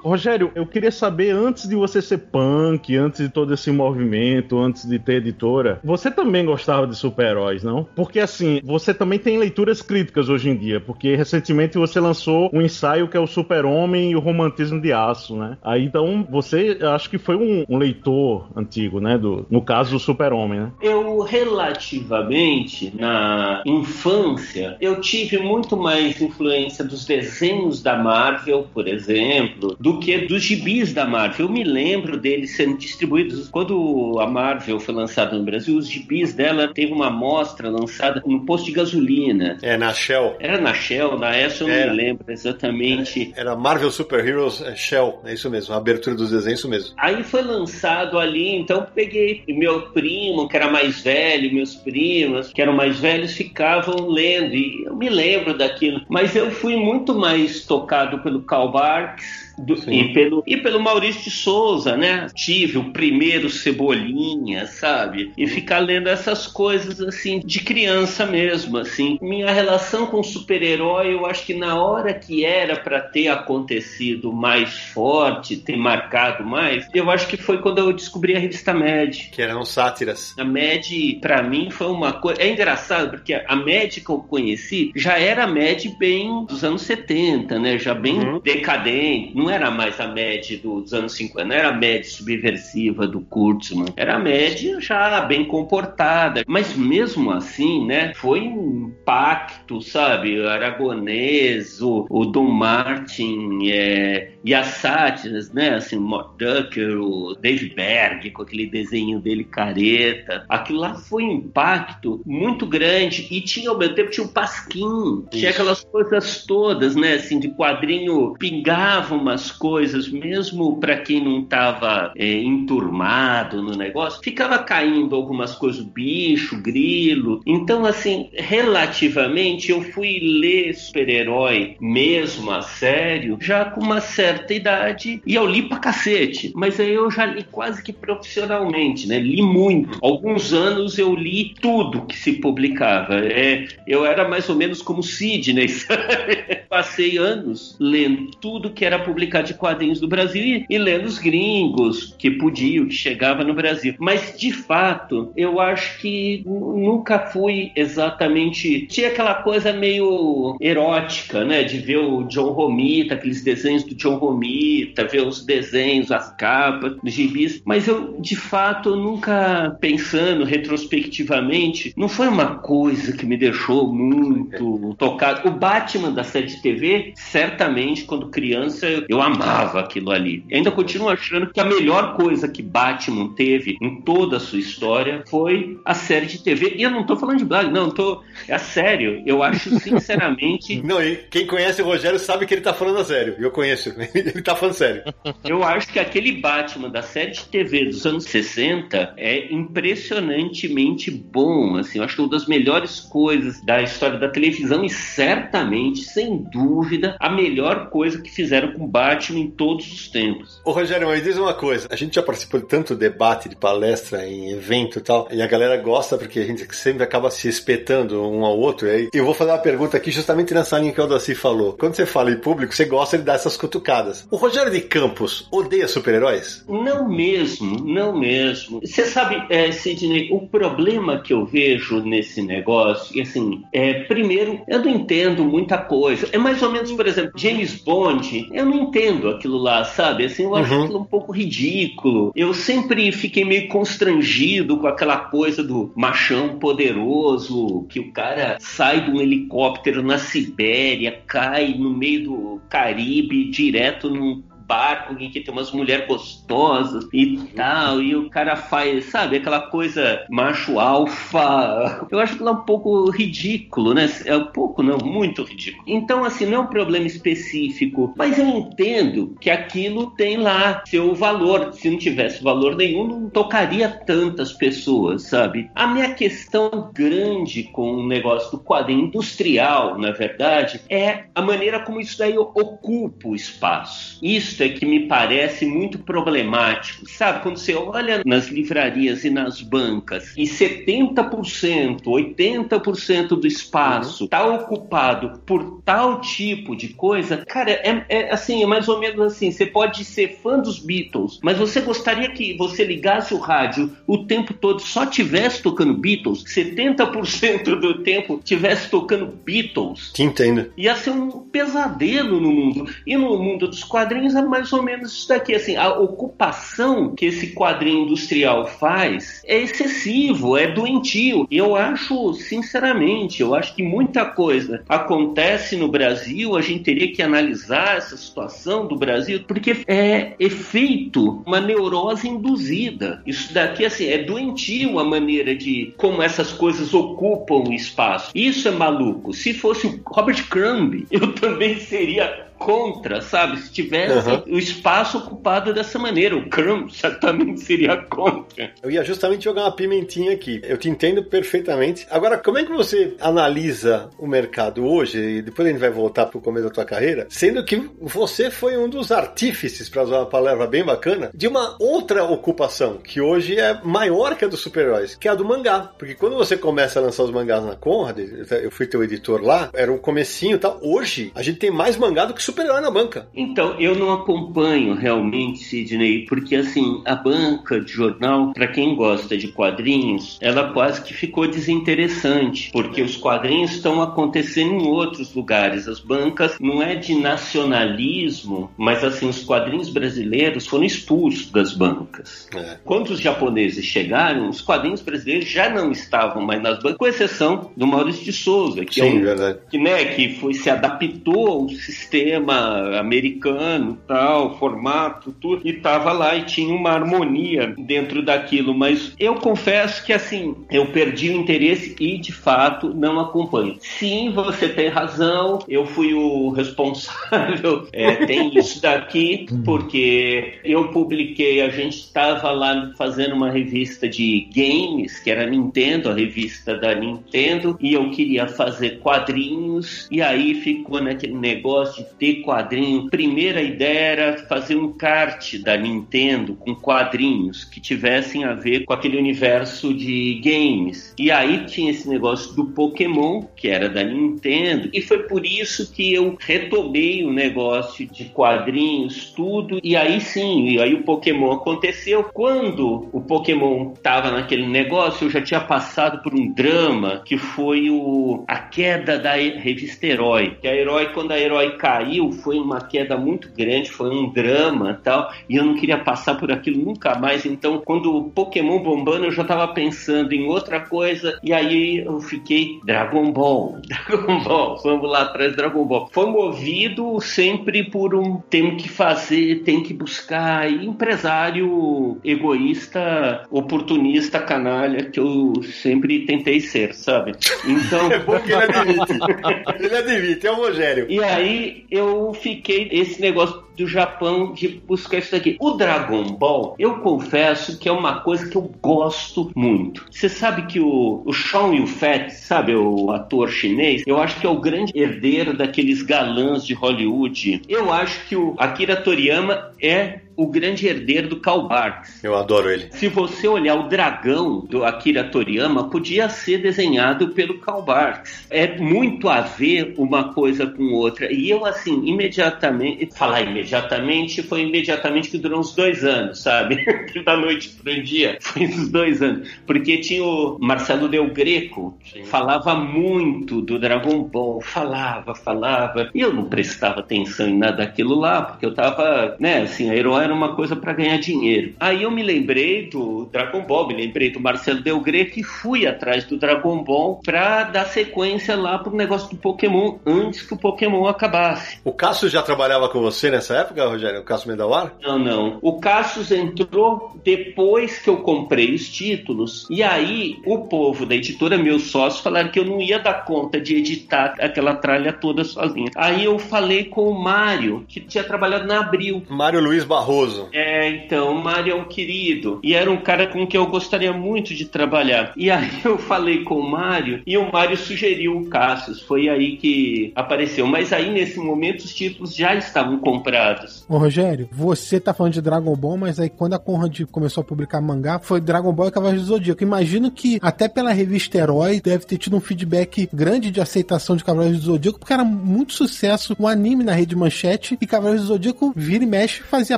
Rogério, 0.02 0.52
eu 0.56 0.66
queria 0.66 0.92
saber, 0.92 1.32
antes 1.32 1.68
de 1.68 1.76
você 1.76 2.02
ser 2.02 2.18
punk, 2.18 2.96
antes 2.96 3.22
de 3.22 3.30
todo 3.30 3.54
esse 3.54 3.72
movimento, 3.72 4.58
antes 4.58 4.88
de 4.88 4.98
ter 5.00 5.16
editora, 5.16 5.80
você 5.84 6.10
também 6.10 6.46
gostava 6.46 6.88
de 6.88 6.96
super-heróis, 6.96 7.64
não? 7.64 7.88
Porque 7.96 8.20
assim, 8.20 8.62
você 8.64 8.94
também 8.94 9.20
tem 9.20 9.38
leituras 9.38 9.82
críticas 9.82 10.30
hoje 10.30 10.50
em 10.50 10.56
dia, 10.56 10.80
porque 10.80 11.16
recentemente 11.16 11.78
você 11.78 12.00
lançou 12.00 12.50
um 12.54 12.62
ensaio 12.62 13.08
que 13.08 13.18
é 13.18 13.20
o 13.20 13.28
Super-Homem 13.28 14.12
e 14.12 14.16
o 14.16 14.20
Romantismo 14.20 14.82
de 14.82 14.92
Aço, 14.94 15.36
né? 15.36 15.58
Aí 15.64 15.86
então 15.86 16.26
você 16.30 16.78
acho 16.82 17.10
que 17.10 17.18
foi 17.18 17.36
um, 17.36 17.66
um 17.68 17.78
leitor 17.78 18.48
antigo, 18.56 19.00
né? 19.00 19.18
Do, 19.18 19.46
no 19.50 19.62
caso 19.62 19.92
do 19.92 20.00
Super-Homem, 20.00 20.60
né? 20.60 20.72
Eu 20.82 21.20
relativamente, 21.22 22.94
na 22.98 23.64
infância, 23.66 24.78
eu 24.80 25.02
tive 25.02 25.38
muito 25.38 25.76
mais 25.78 26.22
influência 26.22 26.84
dos 26.84 27.06
desenhos 27.06 27.82
da 27.82 27.98
Marvel, 27.98 28.68
por 28.74 28.88
exemplo, 28.88 29.76
do 29.80 29.89
que 29.98 30.18
dos 30.28 30.44
gibis 30.44 30.94
da 30.94 31.06
Marvel. 31.08 31.48
Eu 31.48 31.52
me 31.52 31.64
lembro 31.64 32.18
deles 32.18 32.56
sendo 32.56 32.78
distribuídos. 32.78 33.50
Quando 33.50 34.20
a 34.20 34.28
Marvel 34.28 34.80
foi 34.80 34.94
lançada 34.94 35.38
no 35.38 35.44
Brasil, 35.44 35.78
os 35.78 35.90
gibis 35.90 36.34
dela 36.34 36.68
teve 36.74 36.92
uma 36.92 37.08
amostra 37.08 37.70
lançada 37.70 38.22
no 38.26 38.46
posto 38.46 38.66
de 38.66 38.74
gasolina. 38.74 39.58
É, 39.62 39.78
na 39.78 39.94
Shell. 39.94 40.36
Era 40.40 40.60
na 40.60 40.74
Shell, 40.74 41.18
na 41.18 41.36
essa 41.36 41.64
eu 41.64 41.68
não 41.68 41.74
Era. 41.74 41.92
me 41.92 41.98
lembro 41.98 42.26
exatamente. 42.32 43.34
Era 43.36 43.56
Marvel 43.56 43.90
Super 43.90 44.26
Heroes 44.26 44.62
é, 44.62 44.76
Shell, 44.76 45.22
é 45.26 45.34
isso 45.34 45.50
mesmo, 45.50 45.74
a 45.74 45.78
abertura 45.78 46.16
dos 46.16 46.30
desenhos, 46.30 46.60
isso 46.60 46.70
mesmo. 46.70 46.94
Aí 46.98 47.24
foi 47.24 47.42
lançado 47.42 48.20
ali, 48.20 48.56
então 48.56 48.86
peguei 48.94 49.44
meu 49.48 49.84
primo, 49.92 50.48
que 50.48 50.56
era 50.56 50.70
mais 50.70 51.02
velho, 51.02 51.54
meus 51.54 51.76
primos, 51.76 52.52
que 52.52 52.62
eram 52.62 52.74
mais 52.74 53.00
velhos, 53.00 53.34
ficavam 53.34 54.10
lendo. 54.10 54.54
E 54.56 54.84
eu 54.86 54.96
me 54.96 55.10
lembro 55.10 55.58
daquilo. 55.58 56.02
Mas 56.10 56.36
eu 56.36 56.52
fui 56.52 56.76
muito 56.76 57.14
mais 57.16 57.66
tocado 57.66 58.20
pelo 58.20 58.42
Karl 58.42 58.72
Barks. 58.72 59.49
Do- 59.66 59.92
e, 59.92 60.14
pelo, 60.14 60.44
e 60.48 60.58
pelo 60.58 60.80
Maurício 60.80 61.24
de 61.24 61.32
Souza, 61.32 61.96
né? 61.98 62.28
Tive 62.36 62.78
o 62.78 62.92
primeiro 62.92 63.50
Cebolinha, 63.50 64.66
sabe? 64.68 65.32
E 65.38 65.48
ficar 65.48 65.80
lendo 65.80 66.08
essas 66.10 66.48
coisas 66.48 67.00
assim, 67.02 67.40
de 67.40 67.60
criança 67.62 68.26
mesmo, 68.26 68.78
assim. 68.78 69.18
Minha 69.22 69.52
relação 69.52 70.06
com 70.08 70.22
super-herói, 70.24 71.14
eu 71.14 71.26
acho 71.26 71.46
que 71.46 71.54
na 71.54 71.82
hora 71.82 72.14
que 72.14 72.46
era 72.46 72.78
para 72.78 73.00
ter 73.02 73.28
acontecido 73.28 74.32
mais 74.32 74.74
forte, 74.94 75.58
ter 75.58 75.76
marcado 75.78 76.44
mais, 76.46 76.88
eu 76.94 77.10
acho 77.10 77.28
que 77.28 77.38
foi 77.38 77.60
quando 77.60 77.80
eu 77.80 77.94
descobri 77.94 78.36
a 78.36 78.40
revista 78.40 78.74
Mad. 78.74 79.16
Que 79.32 79.42
eram 79.42 79.64
sátiras. 79.66 80.34
A 80.38 80.44
Mad, 80.46 80.86
pra 81.22 81.42
mim, 81.44 81.70
foi 81.70 81.88
uma 81.88 82.14
coisa. 82.14 82.42
É 82.42 82.50
engraçado, 82.52 83.12
porque 83.12 83.34
a 83.34 83.56
Mad 83.56 83.90
que 84.00 84.10
eu 84.10 84.20
conheci 84.20 84.92
já 84.96 85.18
era 85.20 85.44
a 85.44 85.48
Mad 85.48 85.86
bem 85.98 86.46
dos 86.46 86.64
anos 86.64 86.82
70, 86.84 87.60
né? 87.60 87.78
Já 87.78 87.94
bem 87.94 88.20
Uhum. 88.20 88.40
decadente. 88.40 89.36
Não 89.36 89.49
era 89.50 89.72
mais 89.72 90.00
a 90.00 90.08
Mad 90.08 90.50
dos 90.62 90.94
anos 90.94 91.14
50, 91.14 91.46
não 91.46 91.56
era 91.56 91.70
a 91.70 91.74
Mad 91.74 92.04
subversiva 92.04 93.08
do 93.08 93.22
Kurtzman. 93.22 93.94
Era 93.96 94.16
a 94.16 94.20
Mad 94.20 94.80
já 94.80 95.22
bem 95.22 95.46
comportada. 95.46 96.44
Mas 96.48 96.76
mesmo 96.76 97.32
assim, 97.32 97.86
né? 97.86 98.14
Foi 98.16 98.42
um 98.42 98.88
impacto, 98.88 99.82
sabe? 99.82 100.40
O 100.40 100.48
Aragonês, 100.48 101.82
o, 101.82 102.06
o 102.10 102.26
Don 102.26 102.50
Martin 102.50 103.70
é, 103.70 104.32
e 104.44 104.54
as 104.54 104.68
sátiras, 104.68 105.52
né? 105.52 105.76
Assim, 105.76 105.98
o 105.98 106.02
Mort 106.02 106.38
Ducker, 106.38 107.00
o 107.00 107.36
Dave 107.36 107.70
Berg, 107.70 108.32
com 108.32 108.42
aquele 108.42 108.68
desenho 108.68 109.20
dele 109.20 109.44
careta. 109.44 110.46
Aquilo 110.50 110.80
lá 110.80 110.96
foi 110.96 111.24
um 111.24 111.32
impacto 111.32 112.22
muito 112.26 112.66
grande. 112.66 113.28
E 113.30 113.42
tinha, 113.42 113.70
ao 113.70 113.78
mesmo 113.78 113.96
tempo, 113.96 114.12
tinha 114.12 114.26
o 114.26 114.30
Pasquim. 114.30 115.26
Tinha 115.32 115.52
aquelas 115.52 115.84
coisas 115.84 116.46
todas, 116.46 116.96
né? 116.96 117.14
Assim, 117.14 117.40
de 117.40 117.50
quadrinho, 117.50 118.34
pingavam 118.38 119.24
umas 119.30 119.52
coisas, 119.52 120.10
mesmo 120.10 120.80
para 120.80 120.98
quem 120.98 121.24
não 121.24 121.42
estava 121.42 122.12
enturmado 122.18 123.62
no 123.62 123.76
negócio, 123.76 124.22
ficava 124.24 124.58
caindo 124.60 125.16
algumas 125.16 125.54
coisas, 125.56 125.84
bicho, 125.84 126.60
grilo. 126.62 127.42
Então, 127.46 127.86
assim, 127.86 128.30
relativamente, 128.34 129.72
eu 129.72 129.82
fui 129.82 130.20
ler 130.20 130.74
super-herói 130.74 131.78
mesmo 131.80 132.52
a 132.52 132.62
sério, 132.62 133.38
já 133.40 133.66
com 133.66 133.82
uma 133.82 134.02
certa 134.02 134.54
idade, 134.54 135.22
e 135.26 135.36
eu 135.36 135.46
li 135.46 135.64
pra 135.64 135.78
cacete. 135.78 136.52
Mas 136.56 136.80
aí 136.80 136.94
eu 136.94 137.12
já 137.12 137.26
li 137.26 137.44
quase 137.44 137.84
que 137.84 137.94
profissionalmente, 137.94 139.08
né? 139.08 139.20
Li 139.20 139.42
muito. 139.42 140.00
Alguns 140.02 140.54
anos 140.54 140.98
eu 140.98 141.14
li 141.14 141.54
tudo 141.62 142.06
que 142.06 142.18
se 142.18 142.34
publicava. 142.34 143.20
É, 143.20 143.68
eu 143.86 144.06
era 144.06 144.28
mais 144.28 144.50
ou 144.50 144.56
menos 144.56 144.82
como 144.82 145.04
Sidney, 145.04 145.70
sabe? 145.70 146.64
Passei 146.68 147.18
anos 147.18 147.76
lendo 147.80 148.32
tudo 148.42 148.72
que 148.72 148.86
era 148.86 148.98
publicado 148.98 149.19
de 149.28 149.54
quadrinhos 149.54 150.00
do 150.00 150.08
Brasil 150.08 150.44
e, 150.44 150.66
e 150.70 150.78
lendo 150.78 151.06
os 151.06 151.18
gringos 151.18 152.16
que 152.18 152.32
podiam, 152.32 152.86
que 152.88 152.94
chegava 152.94 153.44
no 153.44 153.54
Brasil. 153.54 153.96
Mas 154.00 154.36
de 154.38 154.52
fato, 154.52 155.32
eu 155.36 155.60
acho 155.60 156.00
que 156.00 156.44
nu- 156.46 156.78
nunca 156.78 157.20
fui 157.20 157.72
exatamente. 157.76 158.86
Tinha 158.88 159.10
aquela 159.10 159.36
coisa 159.36 159.72
meio 159.74 160.56
erótica, 160.60 161.44
né? 161.44 161.64
De 161.64 161.78
ver 161.78 161.98
o 161.98 162.24
John 162.24 162.52
Romita, 162.52 163.16
aqueles 163.16 163.44
desenhos 163.44 163.84
do 163.84 163.96
John 163.96 164.16
Romita, 164.16 165.06
ver 165.06 165.26
os 165.26 165.46
desenhos, 165.46 166.12
as 166.12 166.36
capas 166.36 166.96
dos 167.02 167.14
gibis. 167.14 167.62
Mas 167.66 167.88
eu, 167.88 168.20
de 168.20 168.36
fato, 168.36 168.96
nunca 168.96 169.78
pensando 169.80 170.44
retrospectivamente, 170.44 171.94
não 171.96 172.08
foi 172.08 172.28
uma 172.28 172.56
coisa 172.58 173.16
que 173.16 173.26
me 173.26 173.38
deixou 173.38 173.92
muito 173.94 174.96
tocado. 174.98 175.48
O 175.48 175.52
Batman 175.52 176.12
da 176.12 176.24
série 176.24 176.48
de 176.48 176.62
TV, 176.62 177.14
certamente, 177.16 178.04
quando 178.06 178.30
criança, 178.30 178.88
eu 179.10 179.20
amava 179.20 179.80
aquilo 179.80 180.12
ali. 180.12 180.46
Ainda 180.54 180.70
continuo 180.70 181.10
achando 181.10 181.48
que 181.52 181.60
a 181.60 181.66
melhor 181.66 182.16
coisa 182.16 182.48
que 182.48 182.62
Batman 182.62 183.34
teve 183.34 183.76
em 183.82 184.02
toda 184.02 184.38
a 184.38 184.40
sua 184.40 184.60
história 184.60 185.24
foi 185.28 185.80
a 185.84 185.96
série 185.96 186.28
de 186.28 186.44
TV. 186.44 186.76
E 186.76 186.84
eu 186.84 186.92
não 186.92 187.04
tô 187.04 187.18
falando 187.18 187.40
de 187.40 187.46
Black, 187.46 187.72
não, 187.72 187.90
tô. 187.90 188.22
É 188.48 188.60
sério. 188.60 189.24
Eu 189.26 189.42
acho, 189.42 189.72
sinceramente, 189.82 190.80
Não, 190.84 191.02
e 191.02 191.16
quem 191.32 191.48
conhece 191.48 191.82
o 191.82 191.86
Rogério 191.86 192.20
sabe 192.20 192.46
que 192.46 192.54
ele 192.54 192.62
tá 192.62 192.72
falando 192.72 193.00
a 193.00 193.04
sério. 193.04 193.36
Eu 193.40 193.50
conheço. 193.50 193.90
Ele 194.14 194.42
tá 194.42 194.56
falando 194.56 194.76
sério. 194.76 195.02
Eu 195.44 195.64
acho 195.64 195.88
que 195.88 196.00
aquele 196.00 196.34
Batman 196.34 196.90
da 196.90 197.02
série 197.02 197.32
de 197.32 197.46
TV 197.46 197.86
dos 197.86 198.06
anos 198.06 198.26
60 198.26 199.16
é 199.18 199.52
impressionantemente 199.52 201.10
bom, 201.10 201.78
assim, 201.78 201.98
eu 201.98 202.04
acho 202.04 202.16
que 202.16 202.22
é 202.22 202.24
uma 202.26 202.30
das 202.30 202.46
melhores 202.46 203.00
coisas 203.00 203.64
da 203.64 203.82
história 203.82 204.20
da 204.20 204.28
televisão 204.28 204.84
e 204.84 204.90
certamente, 204.90 206.02
sem 206.02 206.38
dúvida, 206.52 207.16
a 207.20 207.30
melhor 207.30 207.90
coisa 207.90 208.22
que 208.22 208.30
fizeram 208.30 208.74
com 208.74 208.86
Batman 208.86 208.99
em 209.38 209.50
todos 209.50 209.92
os 209.92 210.08
tempos. 210.08 210.62
Ô 210.64 210.72
Rogério, 210.72 211.08
mas 211.08 211.24
diz 211.24 211.38
uma 211.38 211.54
coisa. 211.54 211.88
A 211.90 211.96
gente 211.96 212.16
já 212.16 212.24
participou 212.24 212.60
de 212.60 212.68
tanto 212.68 212.96
debate, 212.96 213.50
de 213.50 213.56
palestra, 213.56 214.26
em 214.26 214.52
evento 214.52 215.00
e 215.00 215.02
tal, 215.02 215.28
e 215.32 215.42
a 215.42 215.48
galera 215.48 215.78
gosta 215.78 216.18
porque 216.18 216.40
a 216.40 216.46
gente 216.46 216.68
sempre 216.76 217.04
acaba 217.04 217.32
se 217.32 217.48
espetando 217.48 218.22
um 218.22 218.46
ao 218.46 218.58
outro. 218.58 218.88
E 218.88 218.92
aí 218.92 219.10
eu 219.14 219.26
vou 219.26 219.34
fazer 219.34 219.52
uma 219.52 219.58
pergunta 219.58 219.98
aqui 219.98 220.12
justamente 220.12 220.54
nessa 220.54 220.78
linha 220.78 220.94
que 220.94 221.02
o 221.02 221.08
Daci 221.08 221.36
falou. 221.36 221.74
Quando 221.74 221.96
você 221.96 222.06
fala 222.06 222.32
em 222.32 222.38
público, 222.38 222.74
você 222.74 222.86
gosta 222.86 223.18
de 223.18 223.24
dar 223.24 223.36
essas 223.36 223.58
cutucadas. 223.58 224.28
O 224.30 224.36
Rogério 224.36 224.72
de 224.72 224.82
Campos 224.82 225.48
odeia 225.52 225.88
super-heróis? 225.88 226.64
Não 226.68 227.08
mesmo, 227.10 227.84
não 227.84 228.18
mesmo. 228.18 228.82
Você 228.82 229.06
sabe, 229.06 229.42
é, 229.50 229.72
Sidney, 229.72 230.30
o 230.32 230.48
problema 230.48 231.22
que 231.22 231.34
eu 231.34 231.46
vejo 231.46 232.02
nesse 232.02 232.42
negócio, 232.42 233.18
e 233.18 233.22
assim, 233.22 233.64
é, 233.74 234.04
primeiro, 234.04 234.62
eu 234.68 234.80
não 234.80 234.90
entendo 234.90 235.44
muita 235.44 235.78
coisa. 235.78 236.28
É 236.32 236.38
mais 236.38 236.62
ou 236.62 236.72
menos, 236.72 236.92
por 236.92 237.08
exemplo, 237.08 237.32
James 237.36 237.76
Bond, 237.76 238.50
eu 238.52 238.66
não 238.66 238.89
entendo 238.90 239.30
aquilo 239.30 239.58
lá, 239.58 239.84
sabe? 239.84 240.26
Assim, 240.26 240.44
eu 240.44 240.56
acho 240.56 240.74
Uhum. 240.74 240.84
aquilo 240.84 241.00
um 241.00 241.06
pouco 241.06 241.32
ridículo. 241.32 242.32
Eu 242.36 242.54
sempre 242.54 243.12
fiquei 243.12 243.46
meio 243.46 243.68
constrangido 243.68 244.78
com 244.78 244.88
aquela 244.88 245.18
coisa 245.18 245.64
do 245.64 245.92
machão 245.96 246.58
poderoso, 246.60 247.86
que 247.90 248.00
o 248.00 248.12
cara 248.12 248.58
sai 248.60 249.06
de 249.06 249.12
um 249.12 249.22
helicóptero 249.22 250.02
na 250.04 250.18
Sibéria, 250.18 251.20
cai 251.28 251.74
no 251.78 251.92
meio 251.96 252.24
do 252.24 252.62
Caribe, 252.70 253.50
direto 253.50 254.10
num 254.10 254.42
barco 254.70 255.16
em 255.20 255.32
que 255.32 255.42
tem 255.42 255.52
umas 255.52 255.72
mulheres 255.72 256.08
gostosas 256.08 257.08
e 257.12 257.38
tal, 257.56 258.00
e 258.00 258.16
o 258.16 258.30
cara 258.30 258.56
faz, 258.56 259.06
sabe, 259.06 259.38
aquela 259.38 259.62
coisa 259.62 260.24
macho 260.30 260.80
alfa. 260.80 262.08
Eu 262.12 262.20
acho 262.20 262.38
que 262.38 262.44
é 262.44 262.52
um 262.52 262.58
pouco 262.58 263.10
ridículo, 263.10 263.96
né? 263.96 264.08
É 264.26 264.38
um 264.38 264.46
pouco, 264.46 264.84
não, 264.84 265.00
muito 265.00 265.42
ridículo. 265.42 265.84
Então, 265.88 266.24
assim, 266.24 266.46
não 266.46 266.58
é 266.58 266.60
um 266.60 266.68
problema 266.68 267.08
específico, 267.08 268.14
mas 268.16 268.38
eu 268.38 268.46
entendo 268.46 269.36
que 269.42 269.50
aquilo 269.50 270.12
tem 270.12 270.38
lá 270.38 270.84
seu 270.86 271.16
valor. 271.16 271.74
Se 271.74 271.90
não 271.90 271.98
tivesse 271.98 272.44
valor 272.44 272.76
nenhum, 272.76 273.08
não 273.08 273.30
tocaria 273.30 273.90
tantas 273.90 274.54
pessoas, 274.54 275.24
sabe? 275.24 275.72
A 275.74 275.88
minha 275.88 276.14
questão 276.14 276.92
grande 276.94 277.64
com 277.64 277.94
o 277.94 278.08
negócio 278.08 278.52
do 278.52 278.64
quadrinho 278.64 279.06
industrial, 279.06 279.98
na 279.98 280.12
verdade, 280.12 280.80
é 280.90 281.24
a 281.34 281.42
maneira 281.42 281.80
como 281.80 282.00
isso 282.00 282.20
daí 282.20 282.38
ocupa 282.38 283.28
o 283.28 283.36
espaço. 283.36 284.20
Isso 284.22 284.59
é 284.64 284.70
que 284.70 284.86
me 284.86 285.08
parece 285.08 285.66
muito 285.66 286.00
problemático. 286.00 287.08
Sabe, 287.10 287.42
quando 287.44 287.58
você 287.58 287.76
olha 287.76 288.22
nas 288.26 288.48
livrarias 288.48 289.24
e 289.24 289.30
nas 289.30 289.62
bancas 289.62 290.34
e 290.38 290.44
70%, 290.44 292.04
80% 292.04 293.28
do 293.30 293.48
espaço 293.48 294.26
está 294.26 294.46
uhum. 294.46 294.56
ocupado 294.56 295.40
por 295.46 295.82
tal 295.84 296.22
tipo 296.22 296.76
de 296.76 296.90
coisa, 296.90 297.44
cara, 297.48 297.72
é, 297.72 298.06
é 298.10 298.34
assim, 298.34 298.64
é 298.64 298.66
mais 298.66 298.88
ou 298.88 299.00
menos 299.00 299.20
assim. 299.20 299.52
Você 299.52 299.66
pode 299.66 300.04
ser 300.06 300.40
fã 300.42 300.60
dos 300.60 300.80
Beatles, 300.80 301.40
mas 301.44 301.58
você 301.58 301.82
gostaria 301.82 302.30
que 302.32 302.56
você 302.58 302.84
ligasse 302.84 303.34
o 303.34 303.38
rádio 303.38 303.92
o 304.08 304.26
tempo 304.26 304.54
todo 304.54 304.82
só 304.82 305.06
tivesse 305.06 305.62
tocando 305.62 305.94
Beatles, 305.94 306.44
70% 306.44 307.80
do 307.80 308.04
tempo 308.04 308.40
tivesse 308.44 308.90
tocando 308.90 309.28
Beatles. 309.28 310.12
Te 310.14 310.24
entendo. 310.24 310.72
Ia 310.78 310.96
ser 310.96 311.12
um 311.12 311.30
pesadelo 311.30 312.40
no 312.40 312.52
mundo. 312.52 312.90
E 313.06 313.18
no 313.18 313.38
mundo 313.38 313.68
dos 313.68 313.84
quadrinhos 313.84 314.36
é 314.36 314.42
mais 314.50 314.74
ou 314.74 314.82
menos 314.82 315.14
isso 315.14 315.28
daqui. 315.28 315.56
Assim, 315.56 315.76
a 315.76 315.90
ocupação 315.90 317.14
que 317.16 317.26
esse 317.26 317.54
quadrinho 317.54 318.04
industrial 318.06 318.68
faz 318.68 319.42
é 319.46 319.60
excessivo, 319.60 320.58
é 320.58 320.68
doentio. 320.68 321.48
Eu 321.52 321.76
acho, 321.76 322.34
sinceramente, 322.34 323.42
eu 323.42 323.56
acho 323.56 323.76
que 323.76 323.84
muita 323.84 324.26
coisa 324.26 324.84
acontece 324.90 325.76
no 325.76 325.88
Brasil, 325.88 326.56
a 326.56 326.62
gente 326.62 326.84
teria 326.84 327.12
que 327.12 327.22
analisar 327.22 327.98
essa 327.98 328.18
situação 328.18 328.88
do 328.88 328.96
Brasil, 328.96 329.44
porque 329.48 329.78
é 329.88 330.34
efeito, 330.40 331.44
uma 331.46 331.60
neurose 331.60 332.28
induzida. 332.28 333.22
Isso 333.26 333.54
daqui, 333.54 333.86
assim, 333.86 334.08
é 334.08 334.24
doentio 334.24 335.00
a 335.00 335.04
maneira 335.04 335.56
de 335.56 335.94
como 335.98 336.22
essas 336.22 336.52
coisas 336.52 336.94
ocupam 336.94 337.70
o 337.70 337.74
espaço. 337.74 338.32
Isso 338.34 338.68
é 338.68 338.72
maluco. 338.72 339.34
Se 339.34 339.54
fosse 339.54 339.88
o 339.88 340.02
Robert 340.06 340.48
Crumb, 340.50 341.06
eu 341.12 341.34
também 341.34 341.80
seria 341.80 342.49
contra, 342.60 343.22
sabe? 343.22 343.58
Se 343.58 343.72
tivesse 343.72 344.30
uhum. 344.30 344.44
o 344.56 344.60
espaço 344.60 345.18
ocupado 345.18 345.74
dessa 345.74 345.98
maneira. 345.98 346.36
O 346.36 346.50
Crumb 346.50 346.92
certamente 346.92 347.62
seria 347.66 347.98
contra. 347.98 348.72
Eu 348.84 348.92
ia 348.92 349.04
justamente 349.04 349.46
jogar 349.46 349.64
uma 349.64 349.72
pimentinha 349.72 350.34
aqui. 350.34 350.62
Eu 350.64 350.78
te 350.78 350.90
entendo 350.90 351.24
perfeitamente. 351.24 352.06
Agora, 352.12 352.38
como 352.38 352.58
é 352.58 352.66
que 352.66 352.72
você 352.72 353.16
analisa 353.20 354.10
o 354.20 354.28
mercado 354.28 354.86
hoje? 354.86 355.18
E 355.20 355.42
depois 355.42 355.68
a 355.68 355.72
gente 355.72 355.80
vai 355.80 355.90
voltar 355.90 356.26
para 356.26 356.38
o 356.38 356.42
começo 356.42 356.68
da 356.68 356.74
tua 356.74 356.86
carreira, 356.86 357.26
sendo 357.30 357.64
que 357.64 357.90
você 358.00 358.52
foi 358.52 358.78
um 358.78 358.90
dos 358.90 359.12
artífices, 359.12 359.90
para 359.90 360.04
usar 360.04 360.18
uma 360.18 360.26
palavra 360.26 360.68
bem 360.68 360.84
bacana, 360.84 361.32
de 361.34 361.48
uma 361.48 361.76
outra 361.80 362.24
ocupação 362.26 362.98
que 362.98 363.22
hoje 363.22 363.58
é 363.58 363.80
maior 363.84 364.36
que 364.36 364.44
a 364.44 364.48
dos 364.48 364.60
super-heróis, 364.60 365.16
que 365.16 365.28
é 365.28 365.32
a 365.32 365.36
do 365.36 365.46
mangá. 365.46 365.92
Porque 365.98 366.16
quando 366.16 366.36
você 366.36 366.58
começa 366.58 367.00
a 367.00 367.04
lançar 367.04 367.24
os 367.24 367.32
mangás 367.32 367.64
na 367.64 367.76
Conrad, 367.76 368.20
eu 368.62 368.72
fui 368.72 368.86
teu 368.86 369.04
editor 369.04 369.42
lá, 369.42 369.70
era 369.74 369.92
um 369.92 369.98
comecinho 369.98 370.56
e 370.56 370.60
tal. 370.60 370.80
Hoje 370.82 371.32
a 371.34 371.42
gente 371.42 371.60
tem 371.60 371.72
mais 371.72 371.96
mangá 371.96 372.26
do 372.26 372.34
que 372.34 372.44
super-herói 372.50 372.82
na 372.82 372.92
banca. 372.92 373.28
Então, 373.36 373.80
eu 373.80 373.96
não 373.96 374.12
acompanho 374.12 374.96
realmente, 374.96 375.60
Sidney, 375.60 376.26
porque 376.28 376.56
assim, 376.56 377.02
a 377.06 377.16
banca 377.16 377.80
de 377.80 377.92
jornal, 377.92 378.52
para 378.54 378.68
quem 378.68 378.96
gosta 378.96 379.38
de 379.38 379.50
quadrinhos, 379.50 380.38
ela 380.42 380.74
quase 380.74 381.02
que 381.02 381.14
ficou 381.14 381.48
desinteressante, 381.48 382.72
porque 382.72 383.02
os 383.02 383.16
quadrinhos 383.16 383.72
estão 383.72 384.02
acontecendo 384.02 384.74
em 384.74 384.88
outros 384.88 385.34
lugares. 385.34 385.88
As 385.88 386.00
bancas 386.00 386.58
não 386.60 386.82
é 386.82 386.96
de 386.96 387.16
nacionalismo, 387.16 388.72
mas 388.78 389.04
assim, 389.04 389.30
os 389.30 389.44
quadrinhos 389.44 389.90
brasileiros 389.90 390.68
foram 390.68 390.84
expulsos 390.84 391.52
das 391.52 391.74
bancas. 391.74 392.48
É. 392.56 392.78
Quando 392.84 393.12
os 393.12 393.20
japoneses 393.20 393.86
chegaram, 393.86 394.50
os 394.50 394.62
quadrinhos 394.62 395.02
brasileiros 395.02 395.48
já 395.48 395.70
não 395.70 395.92
estavam 395.92 396.42
mais 396.42 396.62
nas 396.62 396.80
bancas, 396.80 396.98
com 396.98 397.08
exceção 397.08 397.72
do 397.76 397.86
Maurício 397.86 398.24
de 398.24 398.34
Souza, 398.34 398.84
que, 398.86 398.96
Sim, 398.96 399.24
é 399.26 399.34
um, 399.34 399.70
que, 399.70 399.78
né, 399.78 400.06
que 400.06 400.36
foi, 400.36 400.54
se 400.54 400.70
adaptou 400.70 401.48
ao 401.48 401.70
sistema 401.70 402.39
cinema 402.40 402.98
americano, 403.00 403.98
tal, 404.08 404.58
formato, 404.58 405.34
tudo, 405.40 405.68
e 405.68 405.74
tava 405.74 406.12
lá 406.12 406.36
e 406.36 406.46
tinha 406.46 406.74
uma 406.74 406.92
harmonia 406.92 407.76
dentro 407.78 408.24
daquilo, 408.24 408.74
mas 408.74 409.14
eu 409.20 409.36
confesso 409.36 410.04
que 410.06 410.14
assim, 410.14 410.56
eu 410.72 410.88
perdi 410.88 411.30
o 411.30 411.34
interesse 411.34 411.96
e 412.00 412.18
de 412.18 412.32
fato 412.32 412.94
não 412.94 413.20
acompanho. 413.20 413.78
Sim, 413.80 414.32
você 414.32 414.70
tem 414.70 414.90
razão, 414.90 415.60
eu 415.68 415.86
fui 415.86 416.14
o 416.14 416.50
responsável, 416.52 417.88
é, 417.94 418.26
tem 418.26 418.58
isso 418.58 418.82
daqui, 418.82 419.46
porque 419.66 420.60
eu 420.64 420.90
publiquei, 420.90 421.62
a 421.62 421.70
gente 421.70 421.98
estava 421.98 422.52
lá 422.52 422.92
fazendo 422.98 423.36
uma 423.36 423.52
revista 423.52 424.08
de 424.08 424.48
games, 424.56 425.20
que 425.20 425.30
era 425.30 425.46
Nintendo, 425.46 426.10
a 426.10 426.14
revista 426.14 426.76
da 426.76 426.96
Nintendo, 426.96 427.78
e 427.82 427.94
eu 427.94 428.10
queria 428.12 428.48
fazer 428.48 429.00
quadrinhos, 429.00 430.08
e 430.12 430.22
aí 430.22 430.56
ficou 430.56 431.02
naquele 431.02 431.36
negócio 431.36 432.04
de 432.04 432.10
ter 432.12 432.29
quadrinho. 432.38 433.10
Primeira 433.10 433.62
ideia 433.62 434.00
era 434.00 434.38
fazer 434.48 434.76
um 434.76 434.94
kart 434.94 435.58
da 435.60 435.76
Nintendo 435.78 436.56
com 436.56 436.76
quadrinhos 436.76 437.64
que 437.64 437.80
tivessem 437.80 438.44
a 438.44 438.54
ver 438.54 438.86
com 438.86 438.94
aquele 438.94 439.18
universo 439.18 439.94
de 439.94 440.42
games. 440.44 441.14
E 441.18 441.32
aí 441.32 441.66
tinha 441.66 441.92
esse 441.92 442.08
negócio 442.08 442.56
do 442.56 442.66
Pokémon, 442.66 443.44
que 443.56 443.68
era 443.68 443.90
da 443.90 444.04
Nintendo, 444.04 444.90
e 444.94 445.02
foi 445.02 445.24
por 445.24 445.46
isso 445.46 445.92
que 445.92 446.14
eu 446.14 446.38
retomei 446.40 447.24
o 447.24 447.32
negócio 447.32 448.06
de 448.06 448.26
quadrinhos, 448.26 449.32
tudo. 449.36 449.80
E 449.84 449.96
aí 449.96 450.22
sim, 450.22 450.70
e 450.70 450.82
aí 450.82 450.94
o 450.94 451.04
Pokémon 451.04 451.52
aconteceu. 451.52 452.24
Quando 452.24 453.10
o 453.12 453.22
Pokémon 453.22 453.94
estava 453.94 454.32
naquele 454.32 454.68
negócio, 454.68 455.28
eu 455.28 455.32
já 455.32 455.42
tinha 455.42 455.60
passado 455.60 456.22
por 456.22 456.34
um 456.34 456.52
drama 456.52 457.22
que 457.26 457.38
foi 457.38 457.90
o 457.90 458.44
a 458.48 458.58
queda 458.58 459.18
da 459.18 459.34
revista 459.34 460.06
Herói. 460.06 460.58
Que 460.62 460.68
a 460.68 460.76
Herói, 460.76 461.08
quando 461.14 461.32
a 461.32 461.40
Herói 461.40 461.78
caiu, 461.78 462.19
foi 462.32 462.60
uma 462.60 462.82
queda 462.82 463.18
muito 463.18 463.50
grande, 463.56 463.92
foi 463.92 464.10
um 464.10 464.30
drama 464.30 465.00
tal, 465.04 465.32
e 465.48 465.56
eu 465.56 465.64
não 465.64 465.76
queria 465.76 465.98
passar 465.98 466.36
por 466.36 466.52
aquilo 466.52 466.84
nunca 466.84 467.16
mais. 467.16 467.46
Então, 467.46 467.82
quando 467.86 468.16
o 468.16 468.30
Pokémon 468.30 468.80
bombando, 468.80 469.26
eu 469.26 469.32
já 469.32 469.42
estava 469.42 469.68
pensando 469.70 470.34
em 470.34 470.48
outra 470.48 470.80
coisa, 470.80 471.40
e 471.44 471.54
aí 471.54 471.98
eu 471.98 472.20
fiquei 472.20 472.80
Dragon 472.84 473.32
Ball, 473.32 473.80
Dragon 473.88 474.44
Ball, 474.44 474.78
vamos 474.84 475.10
lá 475.10 475.24
atrás 475.24 475.56
Dragon 475.56 475.86
Ball. 475.86 476.10
Foi 476.12 476.26
movido 476.26 477.20
sempre 477.22 477.84
por 477.84 478.16
um 478.16 478.38
tem 478.50 478.76
que 478.76 478.90
fazer, 478.90 479.64
tem 479.64 479.82
que 479.82 479.94
buscar, 479.94 480.70
e 480.72 480.86
empresário 480.86 482.18
egoísta, 482.24 483.46
oportunista, 483.50 484.40
canalha, 484.40 485.06
que 485.06 485.20
eu 485.20 485.54
sempre 485.64 486.26
tentei 486.26 486.60
ser, 486.60 486.94
sabe? 486.94 487.34
Então. 487.70 488.12
é 488.12 488.20
porque 488.20 488.52
ele 488.52 488.64
admite. 488.64 489.14
ele 489.80 489.96
admite, 489.96 490.48
é 490.48 490.52
o 490.52 490.56
Rogério. 490.56 491.06
E 491.10 491.24
aí 491.24 491.86
eu 491.92 492.09
eu 492.10 492.34
fiquei 492.34 492.90
esse 492.92 493.22
negócio 493.22 493.64
do 493.78 493.88
Japão 493.88 494.54
de 494.54 494.68
buscar 494.68 495.20
isso 495.20 495.32
daqui. 495.32 495.56
O 495.60 495.72
Dragon 495.72 496.24
Ball, 496.34 496.76
eu 496.78 497.00
confesso 497.00 497.80
que 497.80 497.88
é 497.88 497.92
uma 497.92 498.20
coisa 498.22 498.50
que 498.50 498.58
eu 498.58 498.70
gosto 498.82 499.52
muito. 499.56 500.06
Você 500.12 500.28
sabe 500.28 500.64
que 500.64 500.80
o, 500.80 501.24
o 501.26 501.34
Sean 501.34 501.74
Yun-Fat, 501.74 502.30
sabe, 502.32 502.76
o 502.76 503.12
ator 503.12 503.50
chinês, 503.50 504.04
eu 504.06 504.20
acho 504.20 504.40
que 504.40 504.46
é 504.46 504.50
o 504.50 504.60
grande 504.60 504.92
herdeiro 504.96 505.56
daqueles 505.56 506.02
galãs 506.02 506.66
de 506.66 506.74
Hollywood. 506.74 507.62
Eu 507.70 507.92
acho 507.92 508.28
que 508.28 508.36
o 508.36 508.54
Akira 508.58 508.98
Toriyama 508.98 509.72
é 509.82 510.20
o 510.40 510.48
grande 510.48 510.88
herdeiro 510.88 511.28
do 511.28 511.42
Karl 511.42 511.68
Barks. 511.68 512.24
Eu 512.24 512.38
adoro 512.38 512.70
ele. 512.70 512.88
Se 512.92 513.10
você 513.10 513.46
olhar 513.46 513.76
o 513.76 513.90
dragão 513.90 514.62
do 514.62 514.86
Akira 514.86 515.26
Toriyama, 515.26 515.90
podia 515.90 516.30
ser 516.30 516.60
desenhado 516.60 517.30
pelo 517.30 517.60
Karl 517.60 517.82
Barks. 517.82 518.48
É 518.50 518.78
muito 518.78 519.28
a 519.28 519.42
ver 519.42 519.94
uma 519.98 520.34
coisa 520.34 520.66
com 520.66 520.94
outra. 520.94 521.32
E 521.32 521.50
eu, 521.50 521.66
assim, 521.66 522.06
imediatamente, 522.06 523.10
falar 523.14 523.42
imediatamente, 523.42 524.42
foi 524.42 524.62
imediatamente 524.62 525.30
que 525.30 525.38
durou 525.38 525.60
uns 525.60 525.76
dois 525.76 526.06
anos, 526.06 526.42
sabe? 526.42 526.86
da 527.26 527.36
noite 527.36 527.70
para 527.84 527.92
o 527.92 528.02
dia, 528.02 528.38
foi 528.40 528.66
uns 528.66 528.90
dois 528.90 529.22
anos. 529.22 529.50
Porque 529.68 529.98
tinha 529.98 530.24
o 530.24 530.58
Marcelo 530.60 531.10
Del 531.10 531.28
Greco, 531.32 531.98
Sim. 532.14 532.24
falava 532.24 532.76
muito 532.76 533.62
do 533.62 533.78
Dragon 533.78 534.24
Ball, 534.24 534.62
falava, 534.62 535.36
falava. 535.36 536.10
E 536.16 536.22
eu 536.22 536.34
não 536.34 536.46
prestava 536.46 537.02
atenção 537.02 537.48
em 537.48 537.58
nada 537.58 537.78
daquilo 537.80 538.16
lá, 538.16 538.42
porque 538.42 538.66
eu 538.66 538.74
tava, 538.74 539.36
né, 539.40 539.64
assim, 539.64 539.90
a 539.90 539.96
herói 539.96 540.29
era 540.30 540.36
uma 540.36 540.56
coisa 540.56 540.76
para 540.76 540.94
ganhar 540.94 541.18
dinheiro. 541.18 541.74
Aí 541.80 542.04
eu 542.04 542.12
me 542.12 542.22
lembrei 542.22 542.88
do 542.88 543.26
Dragon 543.32 543.62
Ball, 543.62 543.88
me 543.88 543.96
lembrei 543.96 544.30
do 544.30 544.40
Marcelo 544.40 544.82
Del 544.82 545.00
Greco 545.02 545.40
e 545.40 545.44
fui 545.44 545.88
atrás 545.88 546.24
do 546.24 546.38
Dragon 546.38 546.84
Ball 546.84 547.20
para 547.26 547.64
dar 547.64 547.86
sequência 547.86 548.56
lá 548.56 548.78
pro 548.78 548.96
negócio 548.96 549.30
do 549.30 549.38
Pokémon 549.38 549.98
antes 550.06 550.44
que 550.44 550.54
o 550.54 550.58
Pokémon 550.58 551.08
acabasse. 551.08 551.80
O 551.84 551.92
Cassius 551.92 552.32
já 552.32 552.42
trabalhava 552.42 552.88
com 552.90 553.02
você 553.02 553.32
nessa 553.32 553.56
época, 553.56 553.86
Rogério? 553.88 554.22
O 554.22 554.24
Cassius 554.24 554.52
Mendawar? 554.52 554.94
Não, 555.02 555.18
não. 555.18 555.58
O 555.62 555.80
Cassius 555.80 556.32
entrou 556.32 557.20
depois 557.24 558.00
que 558.00 558.10
eu 558.10 558.18
comprei 558.18 558.74
os 558.74 558.88
títulos 558.88 559.68
e 559.70 559.82
aí 559.82 560.40
o 560.46 560.60
povo 560.60 561.06
da 561.06 561.16
editora, 561.16 561.58
meus 561.58 561.90
sócios, 561.90 562.22
falaram 562.22 562.50
que 562.50 562.60
eu 562.60 562.66
não 562.66 562.80
ia 562.80 563.00
dar 563.00 563.26
conta 563.26 563.60
de 563.60 563.76
editar 563.76 564.36
aquela 564.40 564.76
tralha 564.76 565.12
toda 565.12 565.44
sozinho. 565.44 565.90
Aí 565.96 566.26
eu 566.26 566.38
falei 566.38 566.86
com 566.86 567.10
o 567.10 567.20
Mário, 567.20 567.84
que 567.88 568.00
tinha 568.00 568.24
trabalhado 568.24 568.68
na 568.68 568.80
Abril. 568.80 569.24
Mário 569.30 569.60
Luiz 569.60 569.84
Barroso 569.84 570.19
carinhoso. 570.20 570.50
É, 570.52 570.90
então, 570.90 571.34
o 571.34 571.44
Mário 571.44 571.74
é 571.74 571.76
um 571.76 571.86
querido. 571.86 572.60
E 572.64 572.74
era 572.74 572.90
um 572.90 572.98
cara 572.98 573.28
com 573.28 573.46
quem 573.48 573.60
eu 573.60 573.68
gostaria 573.68 574.12
muito 574.12 574.54
de 574.54 574.66
trabalhar. 574.66 575.34
E 575.36 575.50
aí 575.50 575.82
eu 575.84 575.98
falei 575.98 576.44
com 576.44 576.56
o 576.56 576.70
Mário 576.70 577.22
e 577.26 577.38
o 577.38 577.52
Mário 577.52 577.78
sugeriu 577.78 578.38
o 578.38 578.46
Cassius. 578.46 579.02
Foi 579.02 579.30
aí 579.30 579.58
que 579.58 580.12
apareceu. 580.16 580.68
Mas 580.68 580.92
aí, 580.92 581.12
nesse 581.12 581.40
momento, 581.40 581.82
os 581.82 581.94
títulos 581.94 582.36
já 582.36 582.56
estavam 582.56 583.00
comprados. 583.00 583.86
Ô, 583.88 583.98
Rogério, 583.98 584.50
você 584.52 585.00
tá 585.00 585.14
falando 585.14 585.34
de 585.34 585.42
Dragon 585.42 585.76
Ball, 585.76 585.98
mas 585.98 586.20
aí 586.20 586.30
quando 586.30 586.54
a 586.54 586.60
Conrad 586.60 587.02
começou 587.12 587.42
a 587.42 587.44
publicar 587.44 587.82
mangá, 587.82 588.20
foi 588.20 588.42
Dragon 588.42 588.72
Ball 588.74 588.88
e 588.88 588.92
Cavaleiros 588.92 589.26
do 589.26 589.30
Zodíaco. 589.30 589.64
Imagino 589.64 590.12
que 590.12 590.40
até 590.42 590.68
pela 590.68 590.92
revista 590.92 591.38
Herói 591.38 591.82
deve 591.82 592.06
ter 592.06 592.18
tido 592.18 592.36
um 592.36 592.42
feedback 592.42 593.10
grande 593.14 593.52
de 593.52 593.62
aceitação 593.62 594.16
de 594.16 594.24
Cavaleiros 594.24 594.60
do 594.60 594.66
Zodíaco, 594.66 595.00
porque 595.00 595.14
era 595.14 595.24
muito 595.24 595.74
sucesso 595.74 596.36
o 596.38 596.44
um 596.44 596.48
anime 596.48 596.84
na 596.84 596.94
rede 596.94 597.16
manchete 597.16 597.78
e 597.80 597.88
Cavaleiros 597.88 598.24
do 598.24 598.34
Zodíaco 598.34 598.74
vira 598.76 599.04
e 599.04 599.08
mexe 599.08 599.42
fazia 599.44 599.78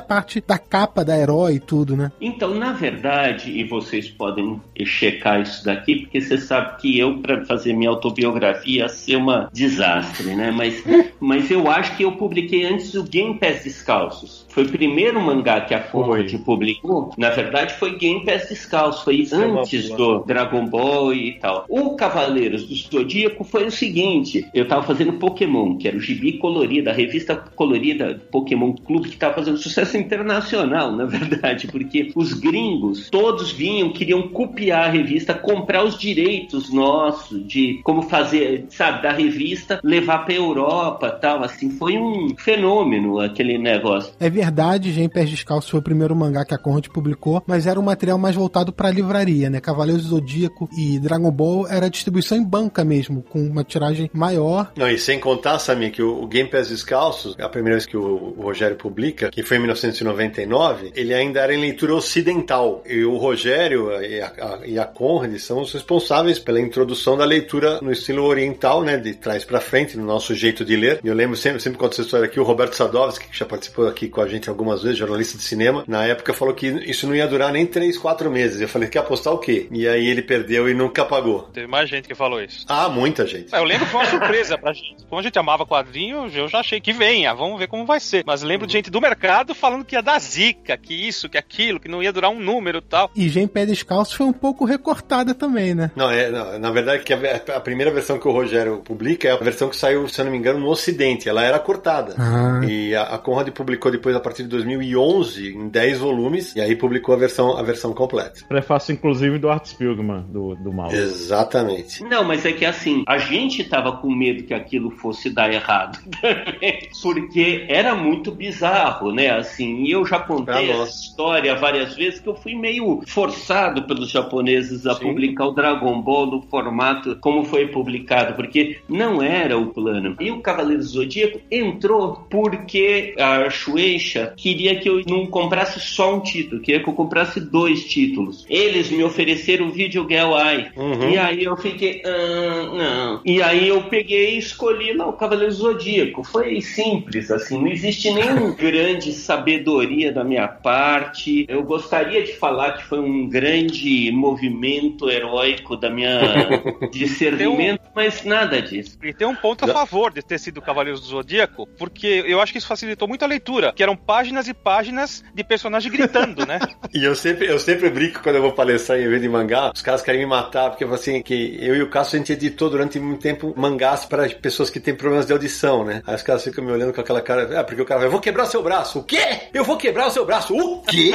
parte 0.00 0.31
da 0.40 0.58
capa 0.58 1.04
da 1.04 1.16
Herói 1.16 1.54
e 1.54 1.60
tudo, 1.60 1.96
né? 1.96 2.10
Então, 2.20 2.54
na 2.54 2.72
verdade, 2.72 3.50
e 3.50 3.64
vocês 3.64 4.08
podem 4.08 4.60
checar 4.84 5.40
isso 5.40 5.64
daqui, 5.64 5.96
porque 5.96 6.20
você 6.20 6.38
sabe 6.38 6.80
que 6.80 6.98
eu, 6.98 7.18
para 7.18 7.44
fazer 7.44 7.72
minha 7.72 7.90
autobiografia, 7.90 8.72
ia 8.72 8.88
ser 8.88 9.16
uma 9.16 9.50
desastre, 9.52 10.34
né? 10.34 10.50
Mas, 10.50 10.82
mas 11.20 11.50
eu 11.50 11.70
acho 11.70 11.96
que 11.96 12.04
eu 12.04 12.12
publiquei 12.12 12.64
antes 12.64 12.94
o 12.94 13.04
Game 13.04 13.38
Pass 13.38 13.64
Descalços. 13.64 14.46
Foi 14.48 14.64
o 14.64 14.68
primeiro 14.68 15.20
mangá 15.20 15.60
que 15.60 15.74
a 15.74 15.80
Conrad 15.80 16.32
publicou. 16.44 17.12
Na 17.16 17.30
verdade, 17.30 17.74
foi 17.74 17.96
Game 17.96 18.24
Pass 18.24 18.48
Descalço. 18.48 19.04
Foi 19.04 19.16
Isso 19.16 19.34
antes 19.34 19.90
é 19.90 19.96
do 19.96 20.20
Dragon 20.20 20.66
Ball 20.66 21.14
e 21.14 21.38
tal. 21.38 21.64
O 21.68 21.96
Cavaleiros 21.96 22.66
do 22.66 22.74
Zodíaco 22.74 23.44
foi 23.44 23.66
o 23.66 23.70
seguinte: 23.70 24.46
eu 24.54 24.66
tava 24.66 24.82
fazendo 24.82 25.14
Pokémon, 25.14 25.76
que 25.76 25.88
era 25.88 25.96
o 25.96 26.00
gibi 26.00 26.38
colorido, 26.38 26.90
a 26.90 26.92
revista 26.92 27.36
colorida 27.36 28.20
Pokémon 28.30 28.72
Clube, 28.72 29.08
que 29.08 29.16
tava 29.16 29.34
fazendo 29.34 29.58
sucesso 29.58 29.96
internacional, 30.12 30.92
na 30.92 31.06
verdade, 31.06 31.66
porque 31.66 32.12
os 32.14 32.34
gringos 32.34 33.08
todos 33.10 33.50
vinham, 33.50 33.92
queriam 33.92 34.28
copiar 34.28 34.88
a 34.88 34.90
revista, 34.90 35.32
comprar 35.32 35.84
os 35.84 35.98
direitos 35.98 36.72
nossos 36.72 37.46
de 37.46 37.80
como 37.82 38.02
fazer, 38.02 38.66
sabe, 38.68 39.02
da 39.02 39.12
revista, 39.12 39.80
levar 39.82 40.24
pra 40.24 40.34
Europa 40.34 41.10
tal. 41.10 41.42
Assim, 41.42 41.70
foi 41.70 41.96
um 41.96 42.34
fenômeno 42.36 43.18
aquele 43.18 43.56
negócio. 43.58 44.12
É 44.20 44.28
verdade, 44.28 44.92
Gen 44.92 45.08
Pés 45.08 45.30
Descalços 45.30 45.70
foi 45.70 45.80
o 45.80 45.82
primeiro 45.82 46.14
mangá 46.14 46.44
que 46.44 46.54
a 46.54 46.58
Conrad 46.58 46.86
publicou, 46.88 47.42
mas 47.46 47.66
era 47.66 47.80
um 47.80 47.82
material 47.82 48.18
mais 48.18 48.36
voltado 48.36 48.72
para 48.72 48.90
livraria, 48.90 49.48
né? 49.48 49.60
Cavaleiros 49.60 50.04
do 50.04 50.10
Zodíaco 50.10 50.68
e 50.76 50.98
Dragon 50.98 51.30
Ball 51.30 51.66
era 51.68 51.88
distribuição 51.88 52.36
em 52.36 52.44
banca 52.44 52.84
mesmo, 52.84 53.22
com 53.22 53.40
uma 53.40 53.64
tiragem 53.64 54.10
maior. 54.12 54.72
Não, 54.76 54.88
e 54.88 54.98
sem 54.98 55.18
contar, 55.18 55.58
Samir, 55.58 55.92
que 55.92 56.02
o, 56.02 56.26
Game 56.26 56.48
Pass 56.48 56.68
Descalços, 56.68 57.34
a 57.38 57.48
primeira 57.48 57.76
vez 57.76 57.86
que 57.86 57.96
o, 57.96 58.34
Rogério 58.42 58.76
publica, 58.76 59.30
que 59.30 59.42
foi 59.42 59.56
em 59.56 59.60
1999, 60.02 60.92
ele 60.94 61.14
ainda 61.14 61.40
era 61.40 61.54
em 61.54 61.60
leitura 61.60 61.94
ocidental. 61.94 62.82
E 62.86 63.04
o 63.04 63.16
Rogério 63.16 63.90
e 64.02 64.20
a, 64.20 64.26
a, 64.26 64.66
e 64.66 64.78
a 64.78 64.84
Conrad 64.84 65.36
são 65.38 65.60
os 65.60 65.72
responsáveis 65.72 66.38
pela 66.38 66.60
introdução 66.60 67.16
da 67.16 67.24
leitura 67.24 67.80
no 67.80 67.92
estilo 67.92 68.24
oriental, 68.24 68.82
né? 68.82 68.96
De 68.96 69.14
trás 69.14 69.44
para 69.44 69.60
frente, 69.60 69.96
no 69.96 70.04
nosso 70.04 70.34
jeito 70.34 70.64
de 70.64 70.76
ler. 70.76 71.00
E 71.02 71.08
eu 71.08 71.14
lembro 71.14 71.36
sempre, 71.36 71.60
sempre 71.60 71.78
conto 71.78 71.92
essa 71.92 72.02
história 72.02 72.26
aqui, 72.26 72.38
o 72.38 72.44
Roberto 72.44 72.74
Sadovski, 72.74 73.28
que 73.28 73.38
já 73.38 73.46
participou 73.46 73.88
aqui 73.88 74.08
com 74.08 74.20
a 74.20 74.28
gente 74.28 74.48
algumas 74.48 74.82
vezes, 74.82 74.98
jornalista 74.98 75.38
de 75.38 75.44
cinema, 75.44 75.84
na 75.86 76.04
época 76.04 76.32
falou 76.34 76.54
que 76.54 76.66
isso 76.66 77.06
não 77.06 77.14
ia 77.14 77.26
durar 77.26 77.52
nem 77.52 77.66
3, 77.66 77.96
4 77.98 78.30
meses. 78.30 78.60
Eu 78.60 78.68
falei, 78.68 78.88
quer 78.88 79.00
apostar 79.00 79.32
o 79.32 79.38
quê? 79.38 79.68
E 79.70 79.86
aí 79.86 80.06
ele 80.06 80.22
perdeu 80.22 80.68
e 80.68 80.74
nunca 80.74 81.04
pagou. 81.04 81.42
Teve 81.52 81.66
mais 81.66 81.88
gente 81.88 82.08
que 82.08 82.14
falou 82.14 82.42
isso. 82.42 82.64
Ah, 82.68 82.88
muita 82.88 83.26
gente. 83.26 83.54
É, 83.54 83.58
eu 83.58 83.64
lembro 83.64 83.86
que 83.86 83.92
foi 83.92 84.00
uma 84.00 84.10
surpresa 84.10 84.58
pra 84.58 84.72
gente. 84.72 84.96
Como 85.08 85.20
a 85.20 85.22
gente 85.22 85.38
amava 85.38 85.66
quadrinho, 85.66 86.28
eu 86.34 86.48
já 86.48 86.60
achei 86.60 86.80
que 86.80 86.92
venha, 86.92 87.34
vamos 87.34 87.58
ver 87.58 87.66
como 87.66 87.84
vai 87.84 88.00
ser. 88.00 88.24
Mas 88.26 88.42
lembro 88.42 88.66
de 88.66 88.72
gente 88.72 88.90
do 88.90 89.00
mercado 89.00 89.54
falando 89.54 89.84
que 89.84 89.91
ia 89.94 90.02
dar 90.02 90.18
zica, 90.18 90.76
que 90.76 90.94
isso, 90.94 91.28
que 91.28 91.38
aquilo, 91.38 91.80
que 91.80 91.88
não 91.88 92.02
ia 92.02 92.12
durar 92.12 92.30
um 92.30 92.38
número 92.38 92.78
e 92.78 92.82
tal. 92.82 93.10
E 93.14 93.28
Gen 93.28 93.46
Pé 93.46 93.66
Descalço 93.66 94.16
foi 94.16 94.26
um 94.26 94.32
pouco 94.32 94.64
recortada 94.64 95.34
também, 95.34 95.74
né? 95.74 95.90
Não, 95.96 96.10
é, 96.10 96.30
não, 96.30 96.58
na 96.58 96.70
verdade, 96.70 97.02
que 97.02 97.12
a, 97.12 97.18
a, 97.56 97.60
primeira 97.60 97.90
versão 97.90 98.18
que 98.18 98.28
o 98.28 98.32
Rogério 98.32 98.78
publica 98.84 99.28
é 99.28 99.32
a 99.32 99.36
versão 99.36 99.68
que 99.68 99.76
saiu, 99.76 100.08
se 100.08 100.20
eu 100.20 100.24
não 100.24 100.32
me 100.32 100.38
engano, 100.38 100.60
no 100.60 100.68
Ocidente. 100.68 101.28
Ela 101.28 101.42
era 101.42 101.58
cortada. 101.58 102.14
Ah. 102.18 102.60
E 102.64 102.94
a, 102.94 103.02
a 103.02 103.18
Conrad 103.18 103.48
publicou 103.50 103.90
depois, 103.90 104.14
a 104.16 104.20
partir 104.20 104.42
de 104.44 104.48
2011 104.48 105.54
em 105.54 105.68
10 105.68 105.98
volumes 105.98 106.54
e 106.56 106.60
aí 106.60 106.76
publicou 106.76 107.14
a 107.14 107.18
versão, 107.18 107.56
a 107.56 107.62
versão 107.62 107.92
completa. 107.92 108.44
Prefácio, 108.48 108.92
inclusive, 108.92 109.38
do 109.38 109.48
Art 109.48 109.66
Spiegelman, 109.66 110.24
do, 110.28 110.54
do 110.56 110.72
mal. 110.72 110.90
Exatamente. 110.92 112.02
Não, 112.04 112.24
mas 112.24 112.44
é 112.44 112.52
que 112.52 112.64
assim, 112.64 113.04
a 113.06 113.18
gente 113.18 113.64
tava 113.64 113.96
com 113.96 114.10
medo 114.10 114.44
que 114.44 114.54
aquilo 114.54 114.90
fosse 114.90 115.30
dar 115.30 115.52
errado 115.52 115.98
porque 117.02 117.66
era 117.68 117.94
muito 117.94 118.32
bizarro, 118.32 119.12
né? 119.12 119.30
Assim, 119.30 119.81
e 119.82 119.92
eu 119.92 120.04
já 120.04 120.18
contei 120.18 120.70
ah, 120.70 120.82
essa 120.82 121.00
história 121.02 121.54
várias 121.56 121.94
vezes 121.94 122.20
que 122.20 122.28
eu 122.28 122.34
fui 122.34 122.54
meio 122.54 123.02
forçado 123.06 123.82
pelos 123.82 124.10
japoneses 124.10 124.86
a 124.86 124.94
Sim. 124.94 125.06
publicar 125.06 125.46
o 125.46 125.52
Dragon 125.52 126.00
Ball 126.00 126.26
no 126.26 126.42
formato 126.42 127.16
como 127.20 127.44
foi 127.44 127.66
publicado, 127.68 128.34
porque 128.34 128.78
não 128.88 129.22
era 129.22 129.58
o 129.58 129.66
plano. 129.66 130.16
E 130.20 130.30
o 130.30 130.40
Cavaleiro 130.40 130.82
Zodíaco 130.82 131.40
entrou 131.50 132.26
porque 132.30 133.14
a 133.18 133.48
Shueisha 133.50 134.32
queria 134.36 134.78
que 134.78 134.88
eu 134.88 135.02
não 135.06 135.26
comprasse 135.26 135.80
só 135.80 136.14
um 136.14 136.20
título, 136.20 136.60
queria 136.60 136.82
que 136.82 136.88
eu 136.88 136.94
comprasse 136.94 137.40
dois 137.40 137.84
títulos. 137.84 138.44
Eles 138.48 138.90
me 138.90 139.02
ofereceram 139.02 139.68
o 139.68 139.72
Video 139.72 140.06
Girl 140.08 140.36
Eye. 140.36 140.70
Uhum. 140.76 141.10
E 141.10 141.18
aí 141.18 141.44
eu 141.44 141.56
fiquei, 141.56 142.02
ah, 142.04 142.70
não. 142.72 143.20
E 143.24 143.42
aí 143.42 143.68
eu 143.68 143.82
peguei 143.84 144.34
e 144.34 144.38
escolhi 144.38 144.92
lá 144.92 145.06
o 145.06 145.14
Cavaleiro 145.14 145.52
Zodíaco. 145.52 146.22
Foi 146.24 146.60
simples, 146.60 147.30
assim, 147.30 147.58
não 147.58 147.68
existe 147.68 148.10
nenhum 148.10 148.54
grande 148.56 149.12
sabedoria 149.12 149.71
da 150.12 150.22
minha 150.24 150.46
parte. 150.46 151.46
Eu 151.48 151.62
gostaria 151.62 152.22
de 152.22 152.36
falar 152.36 152.72
que 152.72 152.84
foi 152.84 153.00
um 153.00 153.28
grande 153.28 154.10
movimento 154.12 155.10
heróico 155.10 155.76
da 155.76 155.88
minha 155.88 156.20
discernimento, 156.92 157.80
um... 157.80 157.92
mas 157.94 158.24
nada 158.24 158.60
disso. 158.60 158.98
E 159.02 159.12
tem 159.12 159.26
um 159.26 159.34
ponto 159.34 159.64
a 159.64 159.68
favor 159.68 160.12
de 160.12 160.22
ter 160.22 160.38
sido 160.38 160.60
Cavaleiros 160.60 161.00
do 161.00 161.06
Zodíaco, 161.06 161.66
porque 161.78 162.24
eu 162.26 162.40
acho 162.40 162.52
que 162.52 162.58
isso 162.58 162.66
facilitou 162.66 163.08
muito 163.08 163.24
a 163.24 163.28
leitura, 163.28 163.72
que 163.72 163.82
eram 163.82 163.96
páginas 163.96 164.48
e 164.48 164.54
páginas 164.54 165.24
de 165.34 165.44
personagem 165.44 165.90
gritando, 165.90 166.46
né? 166.46 166.58
e 166.92 167.04
eu 167.04 167.14
sempre, 167.14 167.46
eu 167.46 167.58
sempre 167.58 167.90
brinco 167.90 168.22
quando 168.22 168.36
eu 168.36 168.42
vou 168.42 168.52
palestrar 168.52 168.98
em 168.98 169.04
evento 169.04 169.22
de 169.22 169.28
mangá, 169.28 169.72
os 169.74 169.82
caras 169.82 170.02
querem 170.02 170.20
me 170.20 170.26
matar, 170.26 170.70
porque 170.70 170.84
assim, 170.84 171.22
que 171.22 171.58
eu 171.60 171.74
e 171.76 171.82
o 171.82 171.88
Cássio 171.88 172.16
a 172.16 172.18
gente 172.18 172.32
editou 172.32 172.68
durante 172.70 172.98
muito 173.00 173.20
tempo 173.20 173.54
mangás 173.56 174.04
para 174.04 174.28
pessoas 174.28 174.70
que 174.70 174.80
têm 174.80 174.94
problemas 174.94 175.26
de 175.26 175.32
audição, 175.32 175.84
né? 175.84 176.02
Aí 176.06 176.14
os 176.14 176.22
caras 176.22 176.44
ficam 176.44 176.64
me 176.64 176.72
olhando 176.72 176.92
com 176.92 177.00
aquela 177.00 177.20
cara, 177.20 177.60
ah, 177.60 177.64
porque 177.64 177.82
o 177.82 177.84
cara 177.84 178.00
vai, 178.00 178.08
eu 178.08 178.12
vou 178.12 178.20
quebrar 178.20 178.46
seu 178.46 178.62
braço. 178.62 179.00
O 179.00 179.04
quê? 179.04 179.48
Eu 179.52 179.61
vou 179.64 179.76
quebrar 179.76 180.08
o 180.08 180.10
seu 180.10 180.24
braço. 180.24 180.56
O 180.56 180.82
quê? 180.82 181.12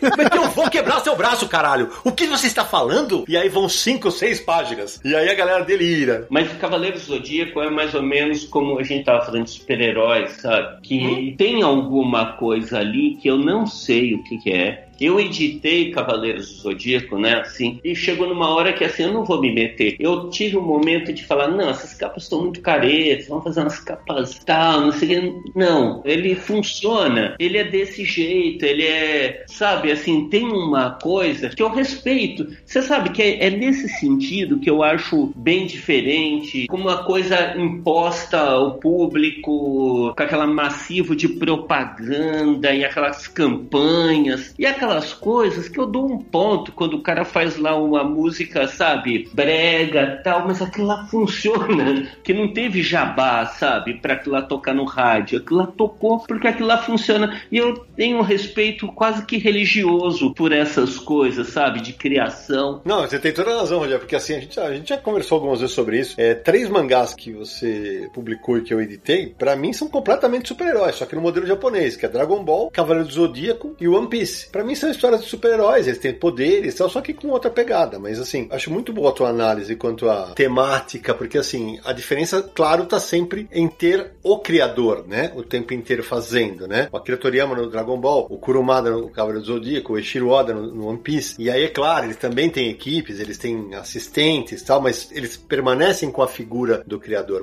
Mas 0.00 0.28
eu 0.34 0.50
vou 0.50 0.68
quebrar 0.70 1.00
seu 1.00 1.16
braço, 1.16 1.48
caralho. 1.48 1.90
O 2.04 2.12
que 2.12 2.26
você 2.26 2.46
está 2.46 2.64
falando? 2.64 3.24
E 3.28 3.36
aí 3.36 3.48
vão 3.48 3.68
cinco, 3.68 4.10
seis 4.10 4.40
páginas. 4.40 5.00
E 5.04 5.14
aí 5.14 5.28
a 5.28 5.34
galera 5.34 5.64
delira. 5.64 6.26
Mas 6.30 6.50
o 6.50 6.56
Cavaleiro 6.56 6.98
Zodíaco 6.98 7.60
é 7.60 7.70
mais 7.70 7.94
ou 7.94 8.02
menos 8.02 8.44
como 8.44 8.78
a 8.78 8.82
gente 8.82 9.04
tava 9.04 9.24
falando 9.24 9.44
de 9.44 9.50
super-heróis, 9.50 10.32
sabe? 10.40 10.80
Que 10.82 10.98
hum? 10.98 11.34
tem 11.36 11.62
alguma 11.62 12.32
coisa 12.32 12.78
ali 12.78 13.16
que 13.16 13.28
eu 13.28 13.36
não 13.36 13.66
sei 13.66 14.14
o 14.14 14.22
que, 14.24 14.38
que 14.38 14.52
é 14.52 14.89
eu 15.00 15.18
editei 15.18 15.90
Cavaleiros 15.90 16.48
do 16.50 16.54
Zodíaco, 16.62 17.18
né? 17.18 17.40
Assim, 17.40 17.80
e 17.82 17.94
chegou 17.94 18.28
numa 18.28 18.54
hora 18.54 18.72
que 18.72 18.84
assim, 18.84 19.04
eu 19.04 19.12
não 19.12 19.24
vou 19.24 19.40
me 19.40 19.52
meter. 19.52 19.96
Eu 19.98 20.30
tive 20.30 20.56
um 20.56 20.62
momento 20.62 21.12
de 21.12 21.24
falar, 21.24 21.48
não, 21.48 21.70
essas 21.70 21.94
capas 21.94 22.24
estão 22.24 22.42
muito 22.42 22.60
caretas, 22.60 23.28
vamos 23.28 23.44
fazer 23.44 23.60
umas 23.60 23.80
capas 23.80 24.38
tal, 24.44 24.82
não 24.82 24.92
sei 24.92 25.32
Não, 25.54 26.02
ele 26.04 26.34
funciona, 26.34 27.34
ele 27.38 27.58
é 27.58 27.64
desse 27.64 28.04
jeito, 28.04 28.64
ele 28.64 28.84
é, 28.84 29.44
sabe, 29.46 29.90
assim, 29.90 30.28
tem 30.28 30.46
uma 30.46 30.90
coisa 30.90 31.48
que 31.50 31.62
eu 31.62 31.70
respeito. 31.70 32.46
Você 32.64 32.82
sabe 32.82 33.10
que 33.10 33.22
é, 33.22 33.46
é 33.46 33.50
nesse 33.50 33.88
sentido 33.88 34.58
que 34.58 34.70
eu 34.70 34.82
acho 34.82 35.32
bem 35.36 35.66
diferente, 35.66 36.66
como 36.66 36.84
uma 36.84 37.04
coisa 37.04 37.56
imposta 37.56 38.38
ao 38.38 38.74
público, 38.74 40.12
com 40.16 40.22
aquela 40.22 40.46
massivo 40.46 41.14
de 41.16 41.28
propaganda 41.28 42.72
e 42.72 42.84
aquelas 42.84 43.26
campanhas 43.26 44.54
e 44.58 44.66
aquela 44.66 44.89
aquelas 44.90 45.14
coisas 45.14 45.68
que 45.68 45.78
eu 45.78 45.86
dou 45.86 46.04
um 46.04 46.18
ponto 46.18 46.72
quando 46.72 46.94
o 46.94 47.02
cara 47.02 47.24
faz 47.24 47.56
lá 47.56 47.76
uma 47.76 48.02
música, 48.02 48.66
sabe, 48.66 49.28
brega 49.32 50.20
tal, 50.24 50.46
mas 50.46 50.60
aquilo 50.60 50.86
lá 50.86 51.06
funciona, 51.06 52.08
que 52.24 52.34
não 52.34 52.52
teve 52.52 52.82
jabá, 52.82 53.46
sabe, 53.46 53.94
para 53.94 54.14
aquilo 54.14 54.34
lá 54.34 54.42
tocar 54.42 54.74
no 54.74 54.84
rádio. 54.84 55.38
Aquilo 55.38 55.60
lá 55.60 55.66
tocou 55.66 56.20
porque 56.20 56.48
aquilo 56.48 56.66
lá 56.66 56.78
funciona. 56.78 57.40
E 57.52 57.58
eu 57.58 57.74
tenho 57.96 58.18
um 58.18 58.22
respeito 58.22 58.88
quase 58.88 59.24
que 59.24 59.38
religioso 59.38 60.34
por 60.34 60.52
essas 60.52 60.98
coisas, 60.98 61.48
sabe, 61.48 61.80
de 61.80 61.92
criação. 61.92 62.80
Não, 62.84 63.02
você 63.02 63.18
tem 63.18 63.32
toda 63.32 63.52
a 63.52 63.60
razão, 63.60 63.78
Rogério, 63.78 64.00
porque 64.00 64.16
assim, 64.16 64.34
a 64.34 64.40
gente, 64.40 64.58
a 64.58 64.72
gente 64.74 64.88
já 64.88 64.98
conversou 64.98 65.36
algumas 65.36 65.60
vezes 65.60 65.74
sobre 65.74 66.00
isso. 66.00 66.14
É, 66.18 66.34
três 66.34 66.68
mangás 66.68 67.14
que 67.14 67.32
você 67.32 68.08
publicou 68.12 68.58
e 68.58 68.62
que 68.62 68.74
eu 68.74 68.80
editei, 68.80 69.34
para 69.38 69.54
mim 69.54 69.72
são 69.72 69.88
completamente 69.88 70.48
super-heróis, 70.48 70.96
só 70.96 71.06
que 71.06 71.14
no 71.14 71.22
modelo 71.22 71.46
japonês, 71.46 71.96
que 71.96 72.04
é 72.04 72.08
Dragon 72.08 72.42
Ball, 72.42 72.70
Cavaleiro 72.70 73.08
do 73.08 73.14
Zodíaco 73.14 73.76
e 73.80 73.86
One 73.86 74.08
Piece. 74.08 74.50
Pra 74.50 74.64
mim 74.64 74.74
são 74.80 74.90
histórias 74.90 75.22
de 75.22 75.28
super-heróis, 75.28 75.86
eles 75.86 75.98
têm 75.98 76.12
poderes, 76.12 76.74
só 76.74 77.00
que 77.00 77.14
com 77.14 77.28
outra 77.28 77.50
pegada. 77.50 77.98
Mas 77.98 78.18
assim, 78.18 78.48
acho 78.50 78.70
muito 78.70 78.92
boa 78.92 79.10
a 79.10 79.12
tua 79.12 79.28
análise 79.28 79.76
quanto 79.76 80.08
à 80.08 80.32
temática, 80.32 81.14
porque 81.14 81.38
assim, 81.38 81.78
a 81.84 81.92
diferença, 81.92 82.42
claro, 82.42 82.86
tá 82.86 82.98
sempre 82.98 83.48
em 83.52 83.68
ter 83.68 84.12
o 84.22 84.38
criador, 84.38 85.06
né? 85.06 85.32
O 85.34 85.42
tempo 85.42 85.74
inteiro 85.74 86.02
fazendo, 86.02 86.66
né? 86.66 86.88
O 86.90 86.96
Akira 86.96 87.16
Toriyama 87.16 87.54
no 87.54 87.70
Dragon 87.70 87.98
Ball, 87.98 88.26
o 88.30 88.38
Kurumada 88.38 88.90
no 88.90 89.10
Cavaleiro 89.10 89.40
do 89.40 89.46
Zodíaco, 89.46 89.92
o 89.92 89.96
Eiichiro 89.96 90.28
Oda 90.28 90.54
no, 90.54 90.74
no 90.74 90.88
One 90.88 90.98
Piece. 90.98 91.34
E 91.38 91.50
aí, 91.50 91.64
é 91.64 91.68
claro, 91.68 92.06
eles 92.06 92.16
também 92.16 92.48
têm 92.50 92.70
equipes, 92.70 93.20
eles 93.20 93.38
têm 93.38 93.74
assistentes 93.74 94.62
tal, 94.62 94.80
mas 94.80 95.10
eles 95.12 95.36
permanecem 95.36 96.10
com 96.10 96.22
a 96.22 96.28
figura 96.28 96.82
do 96.86 96.98
criador. 96.98 97.42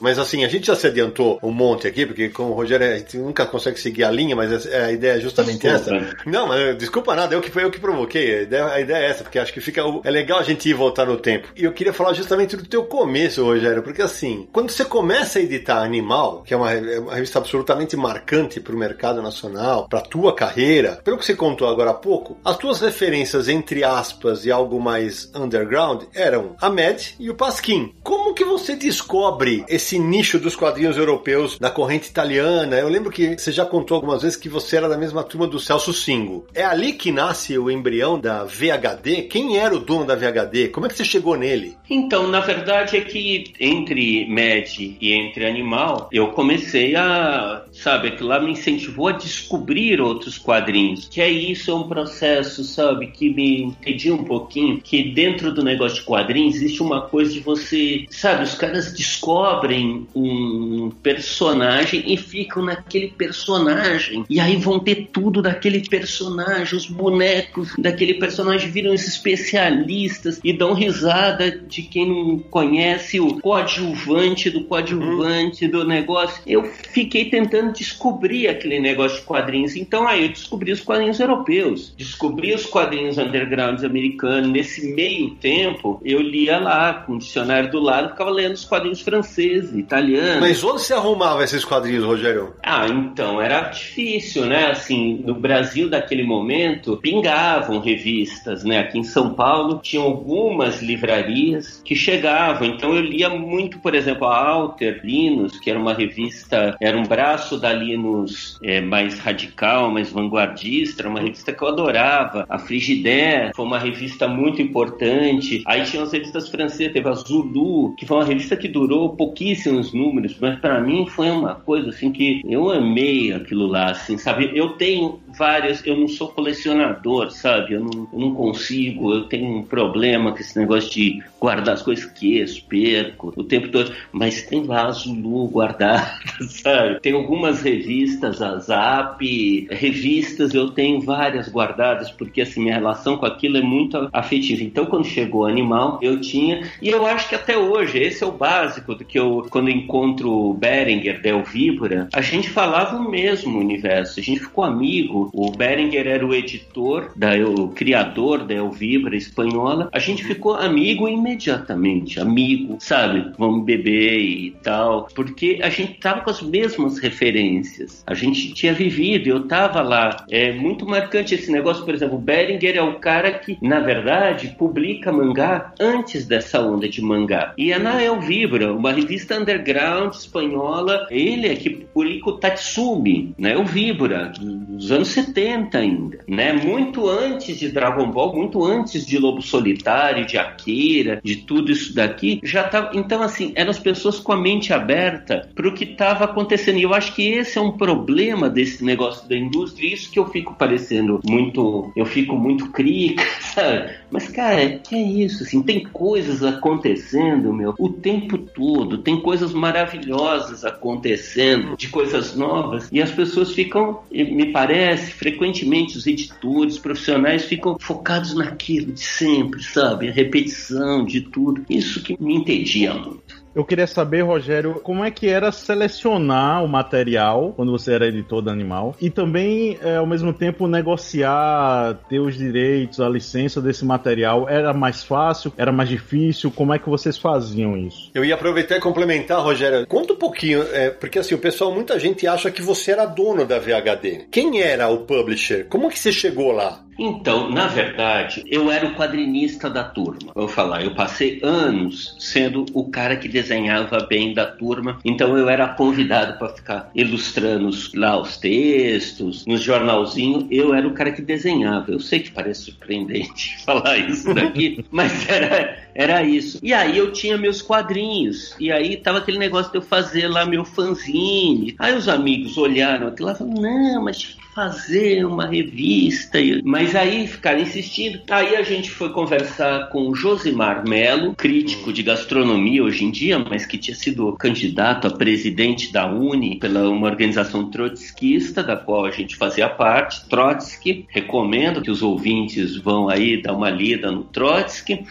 Mas 0.00 0.18
assim, 0.18 0.44
a 0.44 0.48
gente 0.48 0.66
já 0.66 0.74
se 0.74 0.86
adiantou 0.86 1.38
um 1.42 1.50
monte 1.50 1.86
aqui, 1.86 2.06
porque 2.06 2.28
com 2.28 2.44
o 2.44 2.52
Rogério 2.52 2.86
a 2.86 2.98
gente 2.98 3.18
nunca 3.18 3.46
consegue 3.46 3.78
seguir 3.78 4.04
a 4.04 4.10
linha, 4.10 4.34
mas 4.34 4.66
a 4.66 4.90
ideia 4.90 5.18
é 5.18 5.20
justamente 5.20 5.60
desculpa. 5.68 5.96
essa. 5.96 6.16
Não, 6.26 6.48
mas 6.48 6.76
desculpa 6.78 7.14
nada, 7.14 7.34
eu 7.34 7.40
que 7.40 7.50
foi 7.50 7.64
eu 7.64 7.70
que 7.70 7.78
provoquei. 7.78 8.38
A 8.38 8.42
ideia, 8.42 8.66
a 8.66 8.80
ideia 8.80 9.06
é 9.06 9.10
essa, 9.10 9.22
porque 9.22 9.38
acho 9.38 9.52
que 9.52 9.60
fica 9.60 9.82
é 10.04 10.10
legal 10.10 10.38
a 10.38 10.42
gente 10.42 10.68
ir 10.68 10.74
voltar 10.74 11.06
no 11.06 11.16
tempo. 11.16 11.48
E 11.56 11.64
eu 11.64 11.72
queria 11.72 11.92
falar 11.92 12.14
justamente 12.14 12.56
do 12.56 12.66
teu 12.66 12.84
começo, 12.84 13.44
Rogério, 13.44 13.82
porque 13.82 14.02
assim, 14.02 14.48
quando 14.52 14.70
você 14.70 14.84
começa 14.84 15.38
a 15.38 15.42
editar 15.42 15.82
Animal, 15.82 16.42
que 16.42 16.54
é 16.54 16.56
uma, 16.56 16.72
é 16.72 16.98
uma 16.98 17.14
revista 17.14 17.38
absolutamente 17.38 17.96
marcante 17.96 18.60
para 18.60 18.74
o 18.74 18.78
mercado 18.78 19.20
nacional, 19.20 19.88
para 19.88 20.00
tua 20.00 20.34
carreira, 20.34 21.00
pelo 21.04 21.18
que 21.18 21.24
você 21.24 21.34
contou 21.34 21.68
agora 21.68 21.90
há 21.90 21.94
pouco, 21.94 22.38
as 22.44 22.56
tuas 22.56 22.80
referências 22.80 23.48
entre 23.48 23.84
aspas 23.84 24.44
e 24.44 24.50
algo 24.50 24.80
mais 24.80 25.30
underground 25.34 26.04
eram 26.14 26.56
a 26.60 26.68
Mad 26.70 27.02
e 27.18 27.30
o 27.30 27.34
Pasquim. 27.34 27.94
Como 28.02 28.34
que 28.34 28.44
você 28.44 28.76
descobre 28.76 29.64
esse 29.68 29.89
esse 29.90 29.98
nicho 29.98 30.38
dos 30.38 30.54
quadrinhos 30.54 30.96
europeus 30.96 31.58
da 31.58 31.68
corrente 31.68 32.08
italiana. 32.08 32.76
Eu 32.76 32.88
lembro 32.88 33.10
que 33.10 33.36
você 33.36 33.50
já 33.50 33.64
contou 33.64 33.96
algumas 33.96 34.22
vezes 34.22 34.36
que 34.36 34.48
você 34.48 34.76
era 34.76 34.88
da 34.88 34.96
mesma 34.96 35.24
turma 35.24 35.48
do 35.48 35.58
Celso 35.58 35.92
Singo. 35.92 36.46
É 36.54 36.62
ali 36.62 36.92
que 36.92 37.10
nasce 37.10 37.58
o 37.58 37.68
embrião 37.68 38.18
da 38.18 38.44
VHD? 38.44 39.22
Quem 39.22 39.58
era 39.58 39.74
o 39.74 39.80
dono 39.80 40.04
da 40.04 40.14
VHD? 40.14 40.68
Como 40.68 40.86
é 40.86 40.88
que 40.88 40.94
você 40.94 41.04
chegou 41.04 41.36
nele? 41.36 41.76
Então, 41.88 42.28
na 42.28 42.38
verdade 42.38 42.96
é 42.96 43.00
que 43.00 43.52
entre 43.58 44.26
Mad 44.28 44.78
e 44.78 45.12
entre 45.12 45.44
Animal, 45.44 46.08
eu 46.12 46.28
comecei 46.28 46.94
a, 46.94 47.64
sabe, 47.72 48.08
aquilo 48.08 48.28
lá 48.28 48.38
me 48.38 48.52
incentivou 48.52 49.08
a 49.08 49.12
descobrir 49.12 50.00
outros 50.00 50.38
quadrinhos. 50.38 51.08
Que 51.08 51.20
é 51.20 51.28
isso, 51.28 51.68
é 51.68 51.74
um 51.74 51.88
processo, 51.88 52.62
sabe, 52.62 53.08
que 53.08 53.34
me 53.34 53.62
impedia 53.62 54.14
um 54.14 54.22
pouquinho, 54.22 54.80
que 54.80 55.02
dentro 55.02 55.52
do 55.52 55.64
negócio 55.64 55.98
de 55.98 56.04
quadrinhos 56.04 56.54
existe 56.56 56.80
uma 56.80 57.02
coisa 57.02 57.32
de 57.32 57.40
você, 57.40 58.06
sabe, 58.08 58.44
os 58.44 58.54
caras 58.54 58.92
descobrem 58.92 59.79
um 60.14 60.90
personagem 61.02 62.04
e 62.06 62.16
ficam 62.16 62.64
naquele 62.64 63.08
personagem. 63.08 64.24
E 64.28 64.40
aí 64.40 64.56
vão 64.56 64.78
ter 64.78 65.08
tudo 65.12 65.42
daquele 65.42 65.80
personagem, 65.88 66.76
os 66.76 66.86
bonecos 66.86 67.74
daquele 67.78 68.14
personagem 68.14 68.70
viram 68.70 68.92
os 68.92 69.06
especialistas 69.06 70.40
e 70.42 70.52
dão 70.52 70.72
risada 70.74 71.50
de 71.50 71.82
quem 71.82 72.08
não 72.08 72.38
conhece 72.38 73.20
o 73.20 73.40
coadjuvante 73.40 74.50
do 74.50 74.64
coadjuvante 74.64 75.66
do 75.68 75.84
negócio. 75.84 76.42
Eu 76.46 76.64
fiquei 76.64 77.26
tentando 77.26 77.72
descobrir 77.72 78.48
aquele 78.48 78.78
negócio 78.80 79.18
de 79.18 79.24
quadrinhos. 79.24 79.76
Então 79.76 80.06
aí 80.06 80.24
eu 80.24 80.28
descobri 80.28 80.72
os 80.72 80.80
quadrinhos 80.80 81.20
europeus, 81.20 81.94
descobri 81.96 82.54
os 82.54 82.66
quadrinhos 82.66 83.18
undergrounds 83.18 83.84
americanos. 83.84 84.50
Nesse 84.50 84.94
meio 84.94 85.30
tempo, 85.36 86.00
eu 86.04 86.20
lia 86.20 86.58
lá 86.58 86.94
com 86.94 87.14
o 87.14 87.18
dicionário 87.18 87.70
do 87.70 87.80
lado, 87.80 88.10
ficava 88.10 88.30
lendo 88.30 88.54
os 88.54 88.64
quadrinhos 88.64 89.00
franceses 89.00 89.69
italiano. 89.78 90.40
Mas 90.40 90.62
onde 90.62 90.82
se 90.82 90.92
arrumava 90.92 91.44
esses 91.44 91.64
quadrinhos, 91.64 92.04
Rogério? 92.04 92.54
Ah, 92.62 92.86
então 92.88 93.40
era 93.40 93.62
difícil, 93.62 94.46
né? 94.46 94.70
Assim, 94.70 95.22
no 95.24 95.34
Brasil 95.34 95.88
daquele 95.88 96.22
momento 96.22 96.96
pingavam 96.96 97.80
revistas, 97.80 98.64
né? 98.64 98.78
Aqui 98.78 98.98
em 98.98 99.04
São 99.04 99.34
Paulo 99.34 99.80
tinham 99.82 100.04
algumas 100.04 100.82
livrarias 100.82 101.80
que 101.84 101.94
chegavam. 101.94 102.66
Então 102.66 102.94
eu 102.94 103.02
lia 103.02 103.28
muito, 103.30 103.78
por 103.78 103.94
exemplo, 103.94 104.26
a 104.26 104.48
Alter 104.48 105.00
Linus, 105.04 105.58
que 105.58 105.70
era 105.70 105.78
uma 105.78 105.94
revista, 105.94 106.76
era 106.80 106.96
um 106.96 107.04
braço 107.04 107.58
da 107.58 107.72
Linus 107.72 108.58
é, 108.62 108.80
mais 108.80 109.18
radical, 109.18 109.90
mais 109.90 110.10
vanguardista, 110.10 111.02
era 111.02 111.08
uma 111.08 111.20
revista 111.20 111.52
que 111.52 111.62
eu 111.62 111.68
adorava. 111.68 112.44
A 112.48 112.58
Frigidaire 112.58 113.52
foi 113.54 113.64
uma 113.64 113.78
revista 113.78 114.26
muito 114.26 114.60
importante. 114.60 115.62
Aí 115.66 115.84
tinha 115.84 116.02
as 116.02 116.12
revistas 116.12 116.48
francesas, 116.48 116.92
teve 116.92 117.08
a 117.08 117.12
Zulu, 117.12 117.94
que 117.96 118.06
foi 118.06 118.16
uma 118.16 118.24
revista 118.24 118.56
que 118.56 118.68
durou 118.68 119.16
pouquíssimo 119.16 119.59
pouquíssimos 119.60 119.92
números, 119.92 120.36
mas 120.40 120.58
para 120.58 120.80
mim 120.80 121.06
foi 121.06 121.30
uma 121.30 121.54
coisa 121.54 121.90
assim 121.90 122.10
que 122.10 122.40
eu 122.44 122.70
amei 122.70 123.32
aquilo 123.32 123.66
lá, 123.66 123.90
assim, 123.90 124.16
sabe? 124.16 124.50
Eu 124.54 124.70
tenho 124.70 125.20
várias, 125.40 125.84
eu 125.86 125.96
não 125.96 126.06
sou 126.06 126.28
colecionador, 126.28 127.30
sabe? 127.30 127.72
Eu 127.72 127.80
não, 127.80 128.06
eu 128.12 128.18
não 128.18 128.34
consigo, 128.34 129.14
eu 129.14 129.24
tenho 129.24 129.56
um 129.56 129.62
problema 129.62 130.32
com 130.32 130.38
esse 130.38 130.58
negócio 130.58 130.90
de 130.90 131.22
guardar 131.40 131.74
as 131.74 131.82
coisas, 131.82 132.04
esqueço, 132.04 132.62
perco 132.66 133.32
o 133.34 133.42
tempo 133.42 133.68
todo, 133.68 133.90
mas 134.12 134.42
tem 134.42 134.62
lá 134.64 134.88
a 134.88 134.90
Zulu 134.90 135.48
guardada, 135.48 136.12
sabe? 136.46 137.00
Tem 137.00 137.14
algumas 137.14 137.62
revistas, 137.62 138.42
a 138.42 138.58
Zap, 138.58 139.66
revistas, 139.70 140.52
eu 140.52 140.68
tenho 140.70 141.00
várias 141.00 141.48
guardadas, 141.48 142.10
porque 142.10 142.42
assim, 142.42 142.60
minha 142.60 142.74
relação 142.74 143.16
com 143.16 143.24
aquilo 143.24 143.56
é 143.56 143.62
muito 143.62 144.10
afetiva. 144.12 144.62
Então, 144.62 144.84
quando 144.84 145.06
chegou 145.06 145.42
o 145.42 145.46
Animal, 145.46 145.98
eu 146.02 146.20
tinha, 146.20 146.68
e 146.82 146.90
eu 146.90 147.06
acho 147.06 147.30
que 147.30 147.34
até 147.34 147.56
hoje, 147.56 147.98
esse 147.98 148.22
é 148.22 148.26
o 148.26 148.32
básico 148.32 148.94
do 148.94 149.06
que 149.06 149.18
eu, 149.18 149.46
quando 149.48 149.70
encontro 149.70 150.30
o 150.30 150.52
Beringer, 150.52 151.22
Del 151.22 151.42
Víbora, 151.42 152.10
a 152.12 152.20
gente 152.20 152.50
falava 152.50 152.98
o 152.98 153.10
mesmo 153.10 153.58
universo, 153.58 154.20
a 154.20 154.22
gente 154.22 154.40
ficou 154.40 154.64
amigo, 154.64 155.29
o 155.32 155.50
Beringer 155.50 156.06
era 156.06 156.26
o 156.26 156.34
editor, 156.34 157.12
da, 157.16 157.32
o 157.38 157.68
criador 157.68 158.44
da 158.44 158.54
El 158.54 158.70
Vibra 158.70 159.16
espanhola, 159.16 159.88
a 159.92 159.98
gente 159.98 160.24
ficou 160.24 160.54
amigo 160.54 161.08
imediatamente 161.08 162.20
amigo, 162.20 162.76
sabe? 162.80 163.32
Vamos 163.38 163.64
beber 163.64 164.18
e 164.18 164.50
tal, 164.62 165.08
porque 165.14 165.60
a 165.62 165.68
gente 165.68 165.94
tava 165.94 166.20
com 166.20 166.30
as 166.30 166.42
mesmas 166.42 166.98
referências. 166.98 168.02
A 168.06 168.14
gente 168.14 168.52
tinha 168.54 168.72
vivido, 168.72 169.28
eu 169.28 169.46
tava 169.46 169.82
lá. 169.82 170.24
É 170.30 170.52
muito 170.52 170.86
marcante 170.86 171.34
esse 171.34 171.50
negócio, 171.50 171.84
por 171.84 171.94
exemplo, 171.94 172.16
o 172.16 172.20
Beringer 172.20 172.76
é 172.76 172.82
o 172.82 172.98
cara 172.98 173.32
que, 173.32 173.58
na 173.62 173.80
verdade, 173.80 174.54
publica 174.58 175.12
mangá 175.12 175.72
antes 175.78 176.26
dessa 176.26 176.60
onda 176.60 176.88
de 176.88 177.02
mangá. 177.02 177.52
E 177.56 177.72
a 177.72 177.78
Nael 177.78 178.20
Vibra, 178.20 178.72
uma 178.72 178.92
revista 178.92 179.38
underground 179.38 180.14
espanhola, 180.14 181.06
ele 181.10 181.48
é 181.48 181.56
que 181.56 181.70
publica 181.70 182.30
o 182.30 182.38
Tatsumi, 182.38 183.34
né? 183.38 183.56
O 183.56 183.64
Vibra, 183.64 184.32
dos 184.38 184.90
anos 184.90 185.08
70 185.10 185.78
ainda, 185.78 186.18
né? 186.26 186.52
Muito 186.52 187.08
antes 187.08 187.58
de 187.58 187.68
Dragon 187.68 188.10
Ball, 188.10 188.34
muito 188.34 188.64
antes 188.64 189.06
de 189.06 189.18
Lobo 189.18 189.42
Solitário, 189.42 190.26
de 190.26 190.38
Akira, 190.38 191.20
de 191.22 191.36
tudo 191.36 191.70
isso 191.70 191.94
daqui, 191.94 192.40
já 192.42 192.64
tava. 192.64 192.90
Então, 192.94 193.22
assim, 193.22 193.52
eram 193.54 193.70
as 193.70 193.78
pessoas 193.78 194.18
com 194.18 194.32
a 194.32 194.40
mente 194.40 194.72
aberta 194.72 195.48
para 195.54 195.68
o 195.68 195.74
que 195.74 195.84
estava 195.84 196.24
acontecendo. 196.24 196.78
E 196.78 196.82
eu 196.82 196.94
acho 196.94 197.14
que 197.14 197.28
esse 197.28 197.58
é 197.58 197.60
um 197.60 197.72
problema 197.72 198.48
desse 198.48 198.84
negócio 198.84 199.28
da 199.28 199.36
indústria, 199.36 199.92
isso 199.92 200.10
que 200.10 200.18
eu 200.18 200.26
fico 200.28 200.54
parecendo 200.54 201.20
muito. 201.24 201.92
Eu 201.96 202.06
fico 202.06 202.36
muito 202.36 202.70
crítico, 202.70 203.22
sabe? 203.54 203.99
Mas, 204.10 204.28
cara, 204.28 204.78
que 204.78 204.94
é 204.94 205.02
isso? 205.02 205.42
Assim, 205.42 205.62
tem 205.62 205.84
coisas 205.84 206.42
acontecendo, 206.42 207.52
meu, 207.52 207.74
o 207.78 207.88
tempo 207.88 208.36
todo. 208.38 208.98
Tem 208.98 209.20
coisas 209.20 209.52
maravilhosas 209.52 210.64
acontecendo, 210.64 211.76
de 211.76 211.88
coisas 211.88 212.34
novas. 212.34 212.88
E 212.90 213.00
as 213.00 213.10
pessoas 213.10 213.52
ficam, 213.52 214.00
me 214.10 214.52
parece, 214.52 215.12
frequentemente 215.12 215.96
os 215.96 216.06
editores, 216.06 216.78
profissionais 216.78 217.44
ficam 217.44 217.76
focados 217.78 218.34
naquilo 218.34 218.92
de 218.92 219.00
sempre, 219.00 219.62
sabe? 219.62 220.08
A 220.08 220.12
repetição 220.12 221.04
de 221.04 221.20
tudo. 221.20 221.64
Isso 221.68 222.02
que 222.02 222.20
me 222.20 222.34
entendia 222.34 222.94
muito. 222.94 223.39
Eu 223.54 223.64
queria 223.64 223.86
saber, 223.86 224.22
Rogério, 224.22 224.74
como 224.82 225.04
é 225.04 225.10
que 225.10 225.28
era 225.28 225.50
selecionar 225.50 226.64
o 226.64 226.68
material 226.68 227.52
quando 227.56 227.72
você 227.72 227.92
era 227.92 228.06
editor 228.06 228.42
do 228.42 228.50
Animal 228.50 228.94
e 229.00 229.10
também, 229.10 229.76
é, 229.82 229.96
ao 229.96 230.06
mesmo 230.06 230.32
tempo, 230.32 230.68
negociar, 230.68 231.98
ter 232.08 232.20
os 232.20 232.36
direitos, 232.36 233.00
a 233.00 233.08
licença 233.08 233.60
desse 233.60 233.84
material. 233.84 234.48
Era 234.48 234.72
mais 234.72 235.02
fácil? 235.02 235.52
Era 235.56 235.72
mais 235.72 235.88
difícil? 235.88 236.52
Como 236.52 236.72
é 236.72 236.78
que 236.78 236.88
vocês 236.88 237.18
faziam 237.18 237.76
isso? 237.76 238.10
Eu 238.14 238.24
ia 238.24 238.34
aproveitar 238.34 238.76
e 238.76 238.80
complementar, 238.80 239.42
Rogério. 239.42 239.84
Conta 239.86 240.12
um 240.12 240.16
pouquinho, 240.16 240.62
é, 240.72 240.90
porque 240.90 241.18
assim, 241.18 241.34
o 241.34 241.38
pessoal, 241.38 241.74
muita 241.74 241.98
gente 241.98 242.26
acha 242.26 242.50
que 242.52 242.62
você 242.62 242.92
era 242.92 243.04
dono 243.04 243.44
da 243.44 243.58
VHD. 243.58 244.26
Quem 244.30 244.62
era 244.62 244.88
o 244.88 244.98
publisher? 244.98 245.66
Como 245.68 245.90
que 245.90 245.98
você 245.98 246.12
chegou 246.12 246.52
lá? 246.52 246.84
Então, 247.00 247.50
na 247.50 247.66
verdade, 247.66 248.44
eu 248.46 248.70
era 248.70 248.86
o 248.86 248.94
quadrinista 248.94 249.70
da 249.70 249.82
turma. 249.82 250.32
Vou 250.34 250.46
falar, 250.46 250.84
eu 250.84 250.94
passei 250.94 251.40
anos 251.42 252.14
sendo 252.18 252.66
o 252.74 252.90
cara 252.90 253.16
que 253.16 253.26
desenhava 253.26 254.00
bem 254.00 254.34
da 254.34 254.44
turma. 254.44 254.98
Então 255.02 255.36
eu 255.38 255.48
era 255.48 255.66
convidado 255.66 256.38
para 256.38 256.50
ficar 256.50 256.90
ilustrando 256.94 257.70
lá 257.94 258.20
os 258.20 258.36
textos, 258.36 259.46
nos 259.46 259.62
jornalzinhos. 259.62 260.44
Eu 260.50 260.74
era 260.74 260.86
o 260.86 260.92
cara 260.92 261.10
que 261.10 261.22
desenhava. 261.22 261.90
Eu 261.90 262.00
sei 262.00 262.20
que 262.20 262.30
parece 262.30 262.64
surpreendente 262.64 263.56
falar 263.64 263.96
isso 263.96 264.34
daqui, 264.34 264.84
mas 264.92 265.26
era, 265.26 265.78
era 265.94 266.22
isso. 266.22 266.58
E 266.62 266.74
aí 266.74 266.98
eu 266.98 267.12
tinha 267.12 267.38
meus 267.38 267.62
quadrinhos. 267.62 268.54
E 268.60 268.70
aí 268.70 268.98
tava 268.98 269.18
aquele 269.18 269.38
negócio 269.38 269.72
de 269.72 269.78
eu 269.78 269.82
fazer 269.82 270.28
lá 270.28 270.44
meu 270.44 270.66
fanzine. 270.66 271.74
Aí 271.78 271.96
os 271.96 272.10
amigos 272.10 272.58
olharam 272.58 273.08
aquilo 273.08 273.28
lá 273.28 273.34
e 273.34 273.38
falaram: 273.38 273.62
não, 273.62 274.04
mas 274.04 274.36
fazer 274.54 275.24
uma 275.24 275.46
revista. 275.46 276.38
Mas 276.64 276.94
aí 276.94 277.26
ficaram 277.26 277.60
insistindo. 277.60 278.20
Aí 278.30 278.56
a 278.56 278.62
gente 278.62 278.90
foi 278.90 279.10
conversar 279.10 279.88
com 279.88 280.08
o 280.08 280.14
Josimar 280.14 280.86
Melo, 280.86 281.34
crítico 281.34 281.92
de 281.92 282.02
gastronomia 282.02 282.82
hoje 282.82 283.04
em 283.04 283.10
dia, 283.10 283.38
mas 283.38 283.64
que 283.64 283.78
tinha 283.78 283.94
sido 283.94 284.32
candidato 284.32 285.06
a 285.06 285.10
presidente 285.10 285.92
da 285.92 286.06
Uni 286.06 286.58
pela 286.58 286.88
uma 286.88 287.06
organização 287.06 287.70
trotskista, 287.70 288.62
da 288.62 288.76
qual 288.76 289.06
a 289.06 289.10
gente 289.10 289.36
fazia 289.36 289.68
parte, 289.68 290.28
Trotsky. 290.28 291.06
Recomendo 291.08 291.82
que 291.82 291.90
os 291.90 292.02
ouvintes 292.02 292.76
vão 292.76 293.08
aí 293.08 293.40
dar 293.40 293.54
uma 293.54 293.70
lida 293.70 294.10
no 294.10 294.24
Trotsky. 294.24 295.04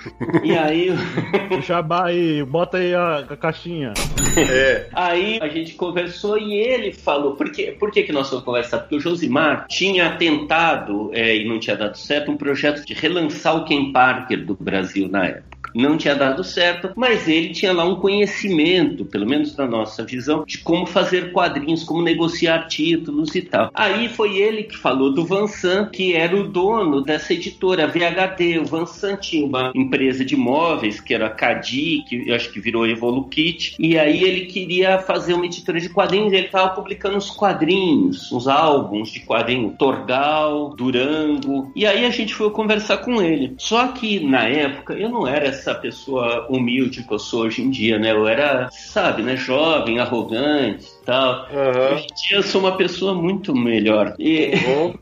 E 0.43 0.51
aí. 0.55 0.89
Jabá 1.65 2.07
aí, 2.07 2.43
bota 2.43 2.77
aí 2.77 2.93
a, 2.93 3.19
a 3.19 3.37
caixinha. 3.37 3.93
É. 4.37 4.87
Aí 4.93 5.39
a 5.41 5.47
gente 5.47 5.73
conversou 5.73 6.37
e 6.37 6.53
ele 6.53 6.91
falou. 6.91 7.35
Por, 7.35 7.51
que, 7.51 7.71
por 7.71 7.91
que, 7.91 8.03
que 8.03 8.11
nós 8.11 8.29
fomos 8.29 8.43
conversar? 8.43 8.79
Porque 8.79 8.95
o 8.95 8.99
Josimar 8.99 9.28
tinha 9.67 10.15
tentado, 10.17 11.11
é, 11.13 11.35
e 11.35 11.47
não 11.47 11.59
tinha 11.59 11.75
dado 11.75 11.97
certo, 11.97 12.31
um 12.31 12.37
projeto 12.37 12.85
de 12.85 12.93
relançar 12.93 13.55
o 13.55 13.65
Ken 13.65 13.91
Parker 13.91 14.45
do 14.45 14.55
Brasil 14.55 15.07
na 15.07 15.25
época 15.25 15.58
não 15.73 15.97
tinha 15.97 16.15
dado 16.15 16.43
certo, 16.43 16.91
mas 16.95 17.27
ele 17.27 17.49
tinha 17.49 17.73
lá 17.73 17.83
um 17.85 17.95
conhecimento, 17.95 19.05
pelo 19.05 19.25
menos 19.25 19.55
na 19.55 19.67
nossa 19.67 20.03
visão, 20.03 20.43
de 20.45 20.57
como 20.57 20.85
fazer 20.85 21.31
quadrinhos, 21.31 21.83
como 21.83 22.01
negociar 22.01 22.67
títulos 22.67 23.35
e 23.35 23.41
tal. 23.41 23.69
Aí 23.73 24.09
foi 24.09 24.37
ele 24.37 24.63
que 24.63 24.77
falou 24.77 25.13
do 25.13 25.25
Vansan, 25.25 25.85
que 25.85 26.13
era 26.13 26.35
o 26.35 26.47
dono 26.47 27.01
dessa 27.01 27.33
editora, 27.33 27.87
VHD. 27.87 28.59
O 28.59 28.65
Vansan 28.65 29.15
tinha 29.15 29.45
uma 29.45 29.71
empresa 29.75 30.23
de 30.23 30.35
móveis, 30.35 30.99
que 30.99 31.13
era 31.13 31.27
a 31.27 31.29
Cadi, 31.29 32.03
que 32.07 32.29
eu 32.29 32.35
acho 32.35 32.51
que 32.51 32.59
virou 32.59 32.87
Evolukit, 32.87 33.75
e 33.79 33.97
aí 33.97 34.23
ele 34.23 34.45
queria 34.45 34.99
fazer 34.99 35.33
uma 35.33 35.45
editora 35.45 35.79
de 35.79 35.89
quadrinhos, 35.89 36.33
ele 36.33 36.45
estava 36.45 36.69
publicando 36.69 37.17
uns 37.17 37.29
quadrinhos, 37.29 38.31
uns 38.31 38.47
álbuns 38.47 39.11
de 39.11 39.19
quadrinho, 39.21 39.75
Torgal, 39.77 40.73
Durango, 40.75 41.71
e 41.75 41.85
aí 41.85 42.05
a 42.05 42.09
gente 42.09 42.33
foi 42.33 42.49
conversar 42.51 42.97
com 42.97 43.21
ele. 43.21 43.55
Só 43.57 43.87
que 43.89 44.19
na 44.19 44.43
época 44.47 44.93
eu 44.93 45.09
não 45.09 45.27
era 45.27 45.51
essa 45.59 45.75
pessoa 45.75 46.47
humilde 46.49 47.03
que 47.03 47.13
eu 47.13 47.19
sou 47.19 47.43
hoje 47.43 47.61
em 47.61 47.69
dia, 47.69 47.99
né? 47.99 48.11
Eu 48.11 48.27
era, 48.27 48.69
sabe, 48.71 49.21
né, 49.21 49.35
jovem, 49.35 49.99
arrogante 49.99 50.98
tal. 51.09 51.47
Uhum. 51.51 51.95
Hoje 51.95 52.03
em 52.03 52.15
dia 52.27 52.37
eu 52.37 52.43
sou 52.43 52.61
uma 52.61 52.77
pessoa 52.77 53.15
muito 53.15 53.55
melhor. 53.55 54.13
E... 54.19 54.51
Uhum. 54.67 54.93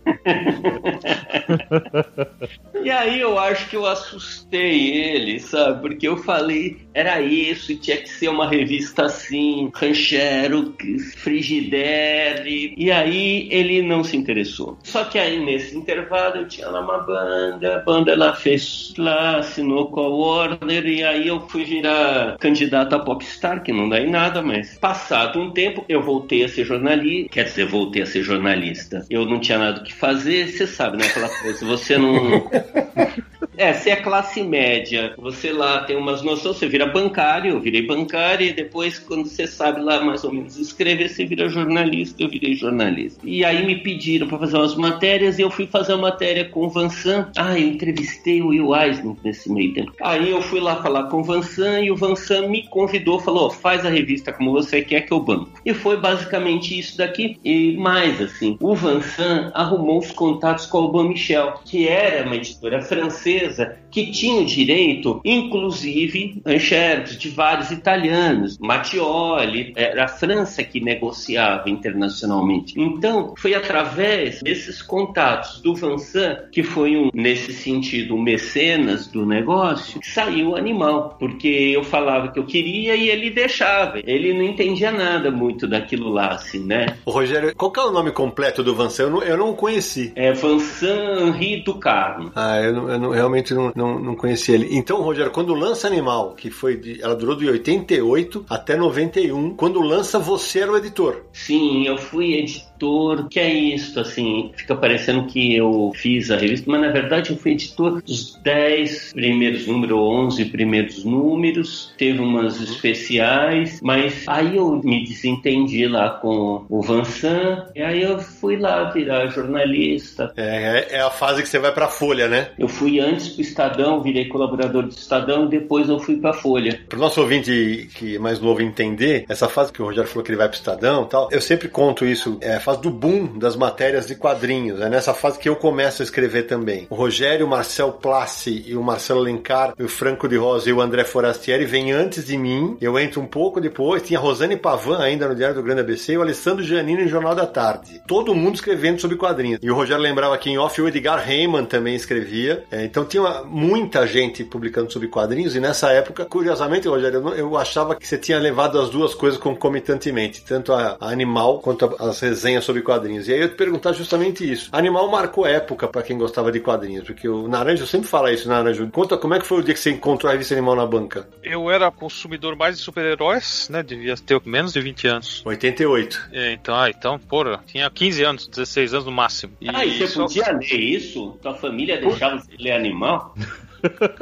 e 2.82 2.90
aí 2.90 3.20
eu 3.20 3.38
acho 3.38 3.70
que 3.70 3.76
eu 3.76 3.86
assustei 3.86 4.90
ele, 4.94 5.38
sabe? 5.40 5.82
Porque 5.82 6.08
eu 6.08 6.16
falei, 6.16 6.78
era 6.94 7.20
isso, 7.22 7.74
e 7.74 7.76
tinha 7.76 7.98
que 7.98 8.08
ser 8.10 8.30
uma 8.30 8.48
revista 8.48 9.06
assim, 9.06 9.70
Ranchero, 9.76 10.74
Frigidaire. 11.18 12.74
E 12.78 12.90
aí 12.90 13.50
ele 13.52 13.82
não 13.82 14.02
se 14.02 14.16
interessou. 14.16 14.78
Só 14.84 15.04
que 15.04 15.20
aí 15.20 15.44
nesse 15.44 15.78
intervalo 15.78 16.38
eu 16.38 16.48
tinha 16.48 16.70
lá 16.70 16.80
uma 16.80 17.00
banda, 17.00 17.76
a 17.76 17.80
banda 17.80 18.14
ela 18.14 18.34
fez 18.34 18.94
lá, 18.98 19.40
assinou 19.40 19.92
com 19.92 20.00
a 20.00 20.08
Warner, 20.08 20.86
e 20.86 21.04
aí 21.04 21.28
eu 21.28 21.42
fui 21.50 21.66
virar 21.66 22.38
candidato 22.38 22.96
a 22.96 23.00
Popstar, 23.00 23.62
que 23.62 23.74
não 23.74 23.90
dá 23.90 24.00
em 24.00 24.10
nada, 24.10 24.42
mas 24.42 24.78
passado 24.78 25.40
um 25.40 25.52
tempo 25.52 25.84
eu 25.90 25.97
voltei 26.02 26.44
a 26.44 26.50
ser 26.50 26.66
jornalista, 26.66 27.30
quer 27.30 27.44
dizer, 27.46 27.66
voltei 27.66 28.02
a 28.02 28.06
ser 28.06 28.24
jornalista. 28.24 29.06
Eu 29.10 29.26
não 29.26 29.40
tinha 29.40 29.58
nada 29.58 29.82
o 29.82 29.84
que 29.84 29.94
fazer, 29.94 30.48
você 30.48 30.68
sabe, 30.68 30.98
né? 30.98 31.06
Aquela 31.06 31.30
coisa, 31.30 31.66
você 31.66 31.98
não. 31.98 32.50
É, 33.58 33.74
se 33.74 33.90
é 33.90 33.96
classe 33.96 34.44
média, 34.44 35.16
você 35.18 35.52
lá 35.52 35.84
tem 35.84 35.98
umas 35.98 36.22
noções, 36.22 36.58
você 36.58 36.68
vira 36.68 36.86
bancário, 36.86 37.54
eu 37.54 37.60
virei 37.60 37.82
bancário, 37.82 38.46
e 38.46 38.54
depois, 38.54 39.00
quando 39.00 39.28
você 39.28 39.48
sabe 39.48 39.82
lá 39.82 40.00
mais 40.00 40.24
ou 40.24 40.32
menos 40.32 40.58
escrever, 40.58 41.10
você 41.10 41.26
vira 41.26 41.50
jornalista, 41.50 42.22
eu 42.22 42.30
virei 42.30 42.54
jornalista. 42.54 43.20
E 43.24 43.44
aí 43.44 43.66
me 43.66 43.78
pediram 43.78 44.28
para 44.28 44.38
fazer 44.38 44.58
umas 44.58 44.76
matérias, 44.76 45.40
e 45.40 45.42
eu 45.42 45.50
fui 45.50 45.66
fazer 45.66 45.94
uma 45.94 46.10
matéria 46.10 46.46
com 46.46 46.68
o 46.68 46.70
Vansan. 46.70 47.32
Ah, 47.36 47.58
eu 47.58 47.68
entrevistei 47.68 48.44
o 48.44 48.50
Will 48.50 48.76
Eisner 48.76 49.16
nesse 49.24 49.52
meio 49.52 49.74
tempo. 49.74 49.92
Aí 50.02 50.30
eu 50.30 50.42
fui 50.44 50.60
lá 50.60 50.76
falar 50.84 51.06
com 51.06 51.22
o 51.22 51.24
Vansan, 51.24 51.80
e 51.80 51.90
o 51.90 51.96
Vansan 51.96 52.48
me 52.50 52.68
convidou, 52.68 53.20
falou, 53.20 53.50
faz 53.50 53.84
a 53.84 53.90
revista 53.90 54.32
como 54.32 54.52
você 54.52 54.84
quer 54.84 55.02
que 55.02 55.12
eu 55.12 55.20
banco. 55.20 55.50
Foi 55.78 55.98
basicamente 55.98 56.78
isso 56.78 56.98
daqui, 56.98 57.40
e 57.44 57.76
mais 57.78 58.22
assim, 58.22 58.58
o 58.62 58.76
Vansan 58.76 59.52
arrumou 59.54 60.00
os 60.00 60.12
contatos 60.12 60.66
com 60.66 60.80
o 60.80 60.82
Alban 60.82 61.10
Michel, 61.10 61.54
que 61.66 61.88
era 61.88 62.26
uma 62.26 62.36
editora 62.36 62.82
francesa, 62.82 63.78
que 63.90 64.12
tinha 64.12 64.42
o 64.42 64.46
direito, 64.46 65.22
inclusive, 65.24 66.42
enxergos 66.46 67.18
de 67.18 67.30
vários 67.30 67.72
italianos, 67.72 68.58
Mattioli, 68.60 69.74
era 69.76 70.06
a 70.06 70.08
França 70.08 70.64
que 70.64 70.80
negociava 70.80 71.70
internacionalmente. 71.70 72.74
Então, 72.78 73.34
foi 73.38 73.54
através 73.54 74.42
desses 74.42 74.82
contatos 74.82 75.62
do 75.62 75.76
Vansan, 75.76 76.38
que 76.52 76.64
foi 76.64 76.96
um, 76.98 77.10
nesse 77.14 77.54
sentido, 77.54 78.16
um 78.16 78.22
mecenas 78.22 79.08
do 79.08 79.26
negócio, 79.26 80.00
saiu 80.04 80.50
o 80.50 80.56
animal, 80.56 81.16
porque 81.20 81.48
eu 81.48 81.84
falava 81.84 82.30
que 82.30 82.40
eu 82.40 82.46
queria 82.46 82.96
e 82.96 83.10
ele 83.10 83.30
deixava. 83.30 84.00
Ele 84.06 84.34
não 84.34 84.44
entendia 84.44 84.92
nada 84.92 85.32
muito 85.32 85.67
daquilo 85.68 86.10
lá, 86.10 86.30
assim, 86.30 86.60
né? 86.60 86.98
Ô, 87.06 87.12
Rogério, 87.12 87.56
qual 87.56 87.72
que 87.72 87.80
é 87.80 87.84
o 87.84 87.92
nome 87.92 88.12
completo 88.12 88.64
do 88.64 88.76
Vansan? 88.76 89.04
Eu 89.04 89.10
não, 89.10 89.24
eu 89.24 89.38
não 89.38 89.54
conheci. 89.54 90.12
É 90.16 90.32
Vansan 90.34 91.28
Henri 91.28 91.64
Ducarme. 91.64 92.32
Ah, 92.36 92.60
eu, 92.62 92.74
não, 92.74 92.90
eu 92.90 93.00
não, 93.00 93.10
realmente 93.12 93.54
não, 93.54 93.72
não, 93.76 94.00
não 94.00 94.16
conhecia 94.16 94.56
ele. 94.56 94.70
Então, 94.72 95.02
Rogério, 95.02 95.32
quando 95.32 95.54
lança 95.54 95.88
Animal, 95.88 96.34
que 96.36 96.50
foi 96.50 96.78
de, 96.78 97.02
ela 97.02 97.16
durou 97.16 97.36
de 97.36 97.48
88 97.48 98.46
até 98.50 98.76
91, 98.76 99.56
quando 99.56 99.82
lança 99.82 100.20
você 100.20 100.60
era 100.60 100.72
o 100.72 100.78
editor. 100.78 101.24
Sim, 101.32 101.88
eu 101.88 101.98
fui 101.98 102.36
editor 102.36 102.67
editor, 102.78 103.28
que 103.28 103.40
é 103.40 103.52
isso, 103.52 104.00
assim, 104.00 104.52
fica 104.56 104.76
parecendo 104.76 105.26
que 105.26 105.56
eu 105.56 105.92
fiz 105.96 106.30
a 106.32 106.38
revista, 106.38 106.70
mas 106.70 106.82
na 106.82 106.90
verdade 106.90 107.32
eu 107.32 107.38
fui 107.38 107.52
editor 107.52 108.02
dos 108.02 108.36
10 108.44 109.14
primeiros 109.14 109.68
números, 109.68 109.98
11 109.98 110.46
primeiros 110.46 111.04
números, 111.04 111.94
teve 111.98 112.20
umas 112.20 112.62
especiais, 112.62 113.80
mas 113.82 114.24
aí 114.28 114.56
eu 114.56 114.82
me 114.84 115.04
desentendi 115.04 115.88
lá 115.88 116.10
com 116.10 116.66
o 116.70 116.82
Vansan, 116.82 117.66
e 117.76 117.82
aí 117.82 118.04
eu 118.04 118.20
fui 118.20 118.58
lá 118.58 118.86
virar 118.92 119.28
jornalista. 119.28 120.32
É, 120.38 120.88
é, 120.92 120.98
é 120.98 121.02
a 121.02 121.10
fase 121.10 121.42
que 121.42 121.50
você 121.50 121.60
vai 121.60 121.72
pra 121.72 121.88
Folha, 121.88 122.28
né? 122.28 122.50
Eu 122.58 122.68
fui 122.68 123.00
antes 123.00 123.30
pro 123.30 123.42
Estadão, 123.42 124.02
virei 124.02 124.26
colaborador 124.26 124.84
do 124.84 124.90
Estadão, 124.90 125.46
e 125.46 125.50
depois 125.50 125.90
eu 125.90 126.00
fui 126.00 126.18
pra 126.18 126.34
Folha. 126.34 126.80
Pro 126.88 127.00
nosso 127.00 127.22
ouvinte 127.22 127.90
que 127.96 128.16
é 128.16 128.20
mais 128.20 128.40
novo 128.40 128.62
entender, 128.62 129.26
essa 129.28 129.50
fase 129.50 129.72
que 129.72 129.82
o 129.82 129.86
Rogério 129.86 130.10
falou 130.10 130.24
que 130.24 130.32
ele 130.32 130.38
vai 130.38 130.48
pro 130.48 130.58
Estadão 130.58 131.04
e 131.04 131.08
tal, 131.08 131.30
eu 131.32 131.42
sempre 131.42 131.68
conto 131.68 132.06
isso, 132.06 132.38
é, 132.42 132.60
fase 132.68 132.82
do 132.82 132.90
boom 132.90 133.40
das 133.40 133.56
matérias 133.56 134.06
de 134.08 134.14
quadrinhos. 134.14 134.82
É 134.82 134.90
nessa 134.90 135.14
fase 135.14 135.40
que 135.40 135.48
eu 135.48 135.56
começo 135.56 136.02
a 136.02 136.06
escrever 136.06 136.44
também. 136.44 136.86
O 136.90 136.96
Rogério, 136.96 137.46
o 137.46 137.50
Marcel 137.50 137.94
Plassi 137.94 138.66
e 138.68 138.76
o 138.76 138.84
Marcelo 138.84 139.22
Lencar, 139.22 139.74
o 139.80 139.88
Franco 139.88 140.28
de 140.28 140.36
Rosa 140.36 140.70
e 140.70 140.74
o 140.74 140.82
André 140.82 141.06
Forastieri 141.06 141.64
vêm 141.64 141.94
antes 141.94 142.26
de 142.26 142.38
mim. 142.38 142.76
Eu 142.82 143.00
entro 143.00 143.22
um 143.22 143.26
pouco 143.26 143.62
depois. 143.62 144.04
Tinha 144.04 144.20
Rosane 144.20 144.58
Pavan 144.58 145.00
ainda 145.00 145.30
no 145.30 145.36
Diário 145.36 145.56
do 145.56 145.64
Grande 145.64 145.80
ABC 145.80 146.12
e 146.12 146.18
o 146.18 146.22
Alessandro 146.22 146.62
Giannini 146.62 147.04
no 147.04 147.08
Jornal 147.08 147.34
da 147.34 147.48
Tarde. 147.48 148.02
Todo 148.06 148.36
mundo 148.36 148.56
escrevendo 148.56 149.00
sobre 149.00 149.16
quadrinhos. 149.16 149.60
E 149.64 149.72
o 149.72 149.74
Rogério 149.74 150.04
lembrava 150.04 150.36
aqui 150.36 150.50
em 150.50 150.58
off, 150.58 150.82
o 150.82 150.90
Edgar 150.90 151.26
Heyman 151.26 151.64
também 151.64 151.96
escrevia. 151.96 152.66
É, 152.70 152.84
então 152.84 153.06
tinha 153.06 153.24
uma, 153.24 153.46
muita 153.46 154.06
gente 154.06 154.44
publicando 154.44 154.92
sobre 154.92 155.08
quadrinhos 155.08 155.56
e 155.56 155.62
nessa 155.62 155.94
época, 155.94 156.26
curiosamente, 156.26 156.86
Rogério, 156.86 157.22
eu, 157.30 157.34
eu 157.34 157.58
achava 157.58 157.96
que 157.96 158.06
você 158.06 158.18
tinha 158.18 158.38
levado 158.38 158.78
as 158.78 158.90
duas 158.90 159.16
coisas 159.16 159.40
concomitantemente, 159.40 160.44
tanto 160.44 160.74
a, 160.74 160.98
a 161.00 161.12
Animal 161.12 161.60
quanto 161.60 161.86
a, 161.86 162.10
as 162.10 162.20
resenhas 162.20 162.57
sobre 162.62 162.82
quadrinhos 162.82 162.98
quadrinhos. 162.98 163.28
E 163.28 163.34
aí 163.34 163.40
eu 163.42 163.50
te 163.50 163.56
perguntar 163.56 163.94
justamente 163.94 164.50
isso. 164.50 164.70
Animal 164.72 165.10
marcou 165.10 165.46
época 165.46 165.88
para 165.88 166.02
quem 166.04 166.18
gostava 166.18 166.52
de 166.52 166.60
quadrinhos, 166.60 167.06
porque 167.06 167.28
o 167.28 167.48
Naranjo 167.48 167.86
sempre 167.88 168.08
fala 168.08 168.32
isso, 168.32 168.48
Naranjo. 168.48 168.90
Conta 168.90 169.18
como 169.18 169.34
é 169.34 169.40
que 169.40 169.46
foi 169.46 169.60
o 169.60 169.64
dia 169.64 169.74
que 169.74 169.80
você 169.80 169.92
encontrou 169.92 170.30
a 170.30 170.34
revista 170.34 170.54
Animal 170.54 170.76
na 170.76 170.86
banca. 170.86 171.28
Eu 171.44 171.70
era 171.70 171.90
consumidor 171.92 172.56
mais 172.56 172.78
de 172.78 172.84
super-heróis, 172.84 173.70
né? 173.70 173.82
Devia 173.84 174.16
ter 174.16 174.42
menos 174.46 174.74
de 174.74 174.82
20 174.82 175.08
anos. 175.08 175.42
88. 175.46 176.30
É, 176.32 176.52
então, 176.54 176.76
ah, 176.76 176.90
então, 176.90 177.20
porra, 177.20 177.62
tinha 177.66 177.90
15 177.90 178.24
anos, 178.24 178.48
16 178.48 178.94
anos 178.94 179.06
no 179.06 179.12
máximo. 179.12 179.54
E 179.62 179.70
ah, 179.70 179.86
e 179.86 179.98
você 179.98 180.08
só... 180.08 180.24
podia 180.24 180.52
ler 180.52 180.80
isso? 180.80 181.38
Tua 181.42 181.56
família 181.56 182.00
deixava 182.00 182.40
você 182.40 182.52
ler 182.58 182.72
Animal? 182.72 183.36